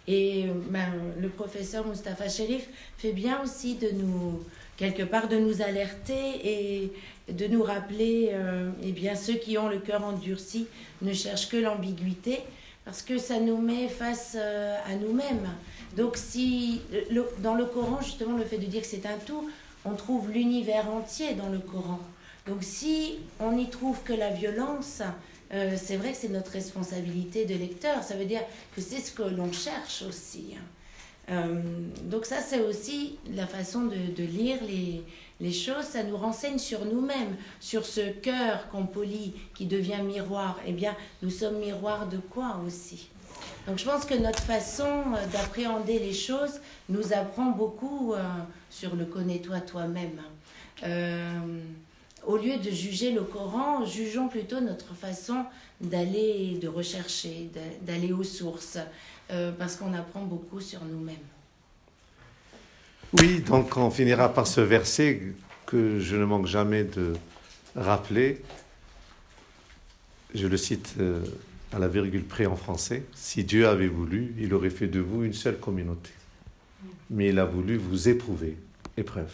Et 0.06 0.44
ben, 0.70 0.92
le 1.18 1.28
professeur 1.28 1.86
Mustapha 1.86 2.28
Sherif 2.28 2.68
fait 2.98 3.12
bien 3.12 3.42
aussi 3.42 3.74
de 3.74 3.90
nous 3.90 4.44
quelque 4.76 5.02
part 5.02 5.28
de 5.28 5.36
nous 5.36 5.62
alerter 5.62 6.40
et 6.44 6.92
de 7.32 7.46
nous 7.46 7.62
rappeler, 7.62 8.30
euh, 8.32 8.70
eh 8.82 8.92
bien, 8.92 9.14
ceux 9.14 9.34
qui 9.34 9.58
ont 9.58 9.68
le 9.68 9.78
cœur 9.78 10.04
endurci 10.04 10.66
ne 11.02 11.12
cherchent 11.12 11.48
que 11.48 11.56
l'ambiguïté, 11.56 12.40
parce 12.86 13.02
que 13.02 13.18
ça 13.18 13.40
nous 13.40 13.58
met 13.58 13.88
face 13.88 14.36
euh, 14.38 14.76
à 14.86 14.94
nous-mêmes. 14.94 15.50
Donc, 15.96 16.16
si 16.16 16.80
dans 17.42 17.54
le 17.54 17.66
Coran, 17.66 18.00
justement, 18.00 18.38
le 18.38 18.44
fait 18.44 18.58
de 18.58 18.66
dire 18.66 18.80
que 18.80 18.86
c'est 18.86 19.04
un 19.06 19.18
tout, 19.26 19.50
on 19.84 19.94
trouve 19.94 20.30
l'univers 20.30 20.88
entier 20.90 21.34
dans 21.34 21.48
le 21.48 21.58
Coran. 21.58 21.98
Donc, 22.46 22.62
si 22.62 23.18
on 23.40 23.52
n'y 23.52 23.68
trouve 23.68 24.02
que 24.04 24.12
la 24.12 24.30
violence, 24.30 25.02
euh, 25.52 25.76
c'est 25.76 25.96
vrai 25.96 26.12
que 26.12 26.18
c'est 26.18 26.28
notre 26.28 26.52
responsabilité 26.52 27.44
de 27.44 27.54
lecteur. 27.54 28.04
Ça 28.04 28.14
veut 28.14 28.24
dire 28.24 28.42
que 28.76 28.80
c'est 28.80 29.00
ce 29.00 29.10
que 29.10 29.22
l'on 29.22 29.52
cherche 29.52 30.04
aussi. 30.08 30.54
Hein. 30.54 30.62
Euh, 31.28 31.60
donc 32.04 32.24
ça, 32.24 32.40
c'est 32.40 32.60
aussi 32.60 33.18
la 33.34 33.46
façon 33.46 33.86
de, 33.86 34.22
lire 34.22 34.58
les, 34.66 35.02
les, 35.40 35.52
choses. 35.52 35.84
Ça 35.84 36.02
nous 36.02 36.16
renseigne 36.16 36.58
sur 36.58 36.84
nous-mêmes, 36.84 37.36
sur 37.60 37.84
ce 37.84 38.10
cœur 38.10 38.68
qu'on 38.70 38.86
polie, 38.86 39.34
qui 39.54 39.66
devient 39.66 40.02
miroir. 40.02 40.58
Eh 40.66 40.72
bien, 40.72 40.96
nous 41.22 41.30
sommes 41.30 41.58
miroir 41.58 42.06
de 42.08 42.18
quoi 42.18 42.60
aussi? 42.66 43.08
Donc 43.66 43.78
je 43.78 43.84
pense 43.84 44.04
que 44.04 44.14
notre 44.14 44.42
façon 44.42 44.84
euh, 44.84 45.26
d'appréhender 45.32 45.98
les 45.98 46.12
choses 46.14 46.60
nous 46.88 47.12
apprend 47.12 47.50
beaucoup 47.50 48.14
euh, 48.14 48.22
sur 48.70 48.94
le 48.94 49.04
connais-toi 49.04 49.60
toi-même. 49.60 50.20
au 52.26 52.36
lieu 52.36 52.56
de 52.58 52.70
juger 52.70 53.12
le 53.12 53.22
Coran, 53.22 53.84
jugeons 53.84 54.28
plutôt 54.28 54.60
notre 54.60 54.94
façon 54.94 55.44
d'aller, 55.80 56.58
de 56.60 56.68
rechercher, 56.68 57.50
d'aller 57.82 58.12
aux 58.12 58.24
sources, 58.24 58.78
euh, 59.30 59.52
parce 59.52 59.76
qu'on 59.76 59.92
apprend 59.94 60.22
beaucoup 60.22 60.60
sur 60.60 60.84
nous-mêmes. 60.84 61.16
Oui, 63.12 63.40
donc 63.40 63.76
on 63.76 63.90
finira 63.90 64.32
par 64.32 64.46
ce 64.46 64.60
verset 64.60 65.22
que 65.64 66.00
je 66.00 66.16
ne 66.16 66.24
manque 66.24 66.46
jamais 66.46 66.82
de 66.82 67.12
rappeler. 67.76 68.42
Je 70.34 70.48
le 70.48 70.56
cite 70.56 70.94
euh, 70.98 71.20
à 71.72 71.78
la 71.78 71.86
virgule 71.86 72.24
près 72.24 72.46
en 72.46 72.56
français. 72.56 73.04
Si 73.14 73.44
Dieu 73.44 73.68
avait 73.68 73.86
voulu, 73.86 74.34
il 74.38 74.52
aurait 74.52 74.70
fait 74.70 74.88
de 74.88 74.98
vous 74.98 75.22
une 75.22 75.32
seule 75.32 75.58
communauté. 75.58 76.10
Mais 77.08 77.28
il 77.28 77.38
a 77.38 77.44
voulu 77.44 77.76
vous 77.76 78.08
éprouver, 78.08 78.56
épreuve, 78.96 79.32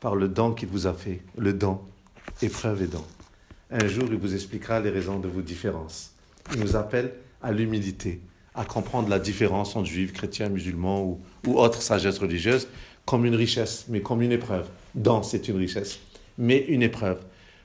par 0.00 0.16
le 0.16 0.26
don 0.26 0.52
qu'il 0.52 0.68
vous 0.68 0.88
a 0.88 0.92
fait, 0.92 1.22
le 1.36 1.52
don, 1.52 1.80
épreuve 2.42 2.82
et 2.82 2.88
don. 2.88 3.04
Un 3.70 3.86
jour, 3.86 4.08
il 4.10 4.16
vous 4.16 4.34
expliquera 4.34 4.80
les 4.80 4.90
raisons 4.90 5.20
de 5.20 5.28
vos 5.28 5.42
différences. 5.42 6.12
Il 6.52 6.60
nous 6.60 6.74
appelle 6.74 7.12
à 7.42 7.52
l'humilité, 7.52 8.20
à 8.56 8.64
comprendre 8.64 9.08
la 9.08 9.20
différence 9.20 9.76
entre 9.76 9.86
juifs, 9.86 10.12
chrétiens, 10.12 10.48
musulmans 10.48 11.04
ou, 11.04 11.20
ou 11.46 11.58
autres 11.60 11.80
sagesses 11.80 12.18
religieuses 12.18 12.66
comme 13.08 13.24
une 13.24 13.36
richesse, 13.36 13.86
mais 13.88 14.02
comme 14.02 14.20
une 14.20 14.32
épreuve. 14.32 14.68
Dans, 14.94 15.22
c'est 15.22 15.48
une 15.48 15.56
richesse, 15.56 15.98
mais 16.36 16.58
une 16.68 16.82
épreuve. 16.82 17.18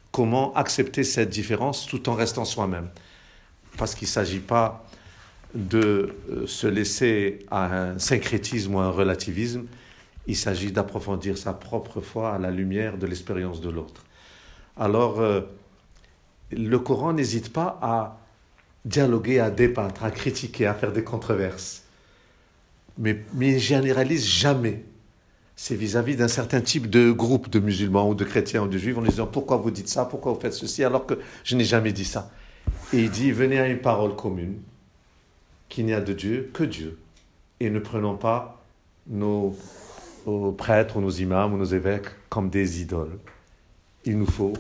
Comment 0.10 0.54
accepter 0.54 1.04
cette 1.04 1.30
différence 1.30 1.86
tout 1.86 2.08
en 2.08 2.14
restant 2.14 2.46
soi-même? 2.46 2.88
Parce 3.78 3.94
qu'il 3.94 4.08
ne 4.08 4.12
s'agit 4.12 4.40
pas 4.40 4.88
de 5.54 6.16
euh, 6.30 6.48
se 6.48 6.66
laisser 6.66 7.40
à 7.52 7.66
un 7.66 8.00
syncrétisme 8.00 8.76
ou 8.76 8.80
un 8.80 8.90
relativisme, 8.90 9.66
il 10.28 10.38
s'agit 10.38 10.72
d'approfondir 10.72 11.38
sa 11.38 11.52
propre 11.52 12.00
foi 12.00 12.36
à 12.36 12.40
la 12.40 12.50
lumière 12.50 12.98
de 12.98 13.06
l'expérience 13.06 13.60
de 13.60 13.70
l'autre. 13.70 14.06
Alors, 14.78 15.20
euh, 15.20 15.42
le 16.52 16.80
Coran 16.80 17.12
n'hésite 17.12 17.52
pas 17.52 17.78
à 17.82 18.18
dialoguer, 18.86 19.42
à 19.42 19.50
débattre, 19.50 20.06
à 20.06 20.12
critiquer, 20.12 20.68
à 20.68 20.74
faire 20.74 20.94
des 20.94 21.04
controverses. 21.04 21.84
Mais, 22.98 23.26
mais 23.34 23.56
il 23.56 23.60
généralise 23.60 24.26
jamais. 24.26 24.86
C'est 25.56 25.76
vis-à-vis 25.76 26.16
d'un 26.16 26.28
certain 26.28 26.62
type 26.62 26.90
de 26.90 27.12
groupe 27.12 27.50
de 27.50 27.60
musulmans 27.60 28.10
ou 28.10 28.16
de 28.16 28.24
chrétiens 28.24 28.64
ou 28.64 28.68
de 28.68 28.78
juifs 28.78 28.98
en 28.98 29.02
disant 29.02 29.28
pourquoi 29.28 29.58
vous 29.58 29.72
dites 29.72 29.88
ça, 29.88 30.06
pourquoi 30.06 30.34
vous 30.34 30.40
faites 30.40 30.54
ceci, 30.54 30.84
alors 30.84 31.06
que 31.06 31.20
je 31.44 31.56
n'ai 31.56 31.66
jamais 31.66 31.94
dit 31.94 32.06
ça. 32.06 32.32
Et 32.92 33.04
il 33.04 33.12
dit 33.12 33.32
venez 33.32 33.60
à 33.60 33.68
une 33.68 33.80
parole 33.80 34.16
commune, 34.16 34.60
qu'il 35.70 35.86
n'y 35.86 35.94
a 35.94 36.02
de 36.02 36.14
Dieu 36.14 36.50
que 36.54 36.64
Dieu. 36.64 37.00
Et 37.60 37.70
ne 37.70 37.80
prenons 37.80 38.16
pas 38.18 38.64
nos, 39.08 39.56
prêtres 40.58 40.98
ou 40.98 41.02
nos 41.02 41.10
imams 41.10 41.54
ou 41.54 41.58
nos 41.58 41.66
évêques 41.66 42.08
comme 42.30 42.50
des 42.50 42.82
idoles. 42.82 43.20
Il 44.06 44.18
nous 44.18 44.30
faut 44.30 44.54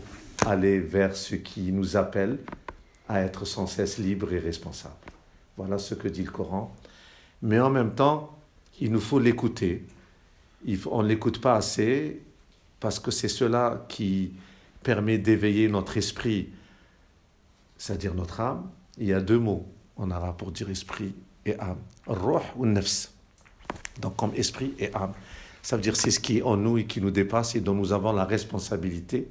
aller 0.46 0.80
vers 0.80 1.16
ce 1.16 1.36
qui 1.36 1.72
nous 1.72 1.98
appelle 1.98 2.38
à 3.10 3.22
être 3.22 3.46
sans 3.46 3.68
cesse 3.68 3.98
libre 3.98 4.34
et 4.34 4.40
responsable. 4.40 4.96
Voilà 5.58 5.78
ce 5.78 5.96
que 5.96 6.08
dit 6.08 6.24
le 6.24 6.32
Coran. 6.32 6.74
Mais 7.42 7.60
en 7.60 7.70
même 7.70 7.94
temps, 7.94 8.38
il 8.80 8.92
nous 8.92 9.02
faut 9.02 9.20
l'écouter. 9.20 9.86
On 10.90 11.04
ne 11.04 11.08
l'écoute 11.08 11.42
pas 11.42 11.56
assez 11.56 12.22
parce 12.80 13.00
que 13.00 13.12
c'est 13.12 13.28
cela 13.28 13.86
qui 13.90 14.34
permet 14.82 15.18
d'éveiller 15.18 15.68
notre 15.68 15.98
esprit, 15.98 16.50
c'est-à-dire 17.78 18.14
notre 18.14 18.40
âme. 18.40 18.70
Il 18.98 19.08
y 19.08 19.14
a 19.14 19.22
deux 19.22 19.40
mots 19.40 19.68
en 19.96 20.12
arabe 20.12 20.38
pour 20.38 20.52
dire 20.52 20.70
esprit 20.70 21.14
et 21.46 21.58
âme. 21.60 21.80
Roh 22.08 22.42
ou 22.58 22.66
nefs. 22.66 23.12
Donc 24.02 24.16
comme 24.16 24.34
esprit 24.36 24.74
et 24.80 24.94
âme. 24.94 25.14
Ça 25.62 25.78
veut 25.78 25.82
dire 25.82 25.96
c'est 25.96 26.12
ce 26.12 26.20
qui 26.20 26.40
est 26.40 26.42
en 26.42 26.58
nous 26.58 26.78
et 26.78 26.86
qui 26.86 27.02
nous 27.02 27.12
dépasse 27.12 27.56
et 27.56 27.62
dont 27.62 27.74
nous 27.74 27.94
avons 27.94 28.12
la 28.12 28.26
responsabilité 28.26 29.28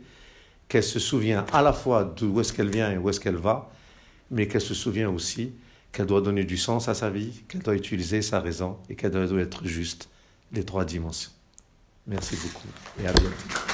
qu'elle 0.68 0.82
se 0.82 0.98
souvient 0.98 1.44
à 1.52 1.60
la 1.60 1.72
fois 1.72 2.04
d'où 2.04 2.40
est-ce 2.40 2.52
qu'elle 2.52 2.70
vient 2.70 2.90
et 2.90 2.96
où 2.96 3.10
est-ce 3.10 3.20
qu'elle 3.20 3.36
va, 3.36 3.70
mais 4.30 4.48
qu'elle 4.48 4.62
se 4.62 4.74
souvient 4.74 5.10
aussi 5.10 5.52
qu'elle 5.92 6.06
doit 6.06 6.22
donner 6.22 6.44
du 6.44 6.56
sens 6.56 6.88
à 6.88 6.94
sa 6.94 7.10
vie, 7.10 7.42
qu'elle 7.48 7.62
doit 7.62 7.76
utiliser 7.76 8.22
sa 8.22 8.40
raison 8.40 8.78
et 8.88 8.96
qu'elle 8.96 9.10
doit 9.10 9.40
être 9.40 9.66
juste, 9.66 10.08
les 10.52 10.64
trois 10.64 10.84
dimensions. 10.84 11.30
Merci 12.06 12.36
beaucoup 12.36 12.68
et 13.02 13.06
à 13.06 13.12
bientôt. 13.12 13.71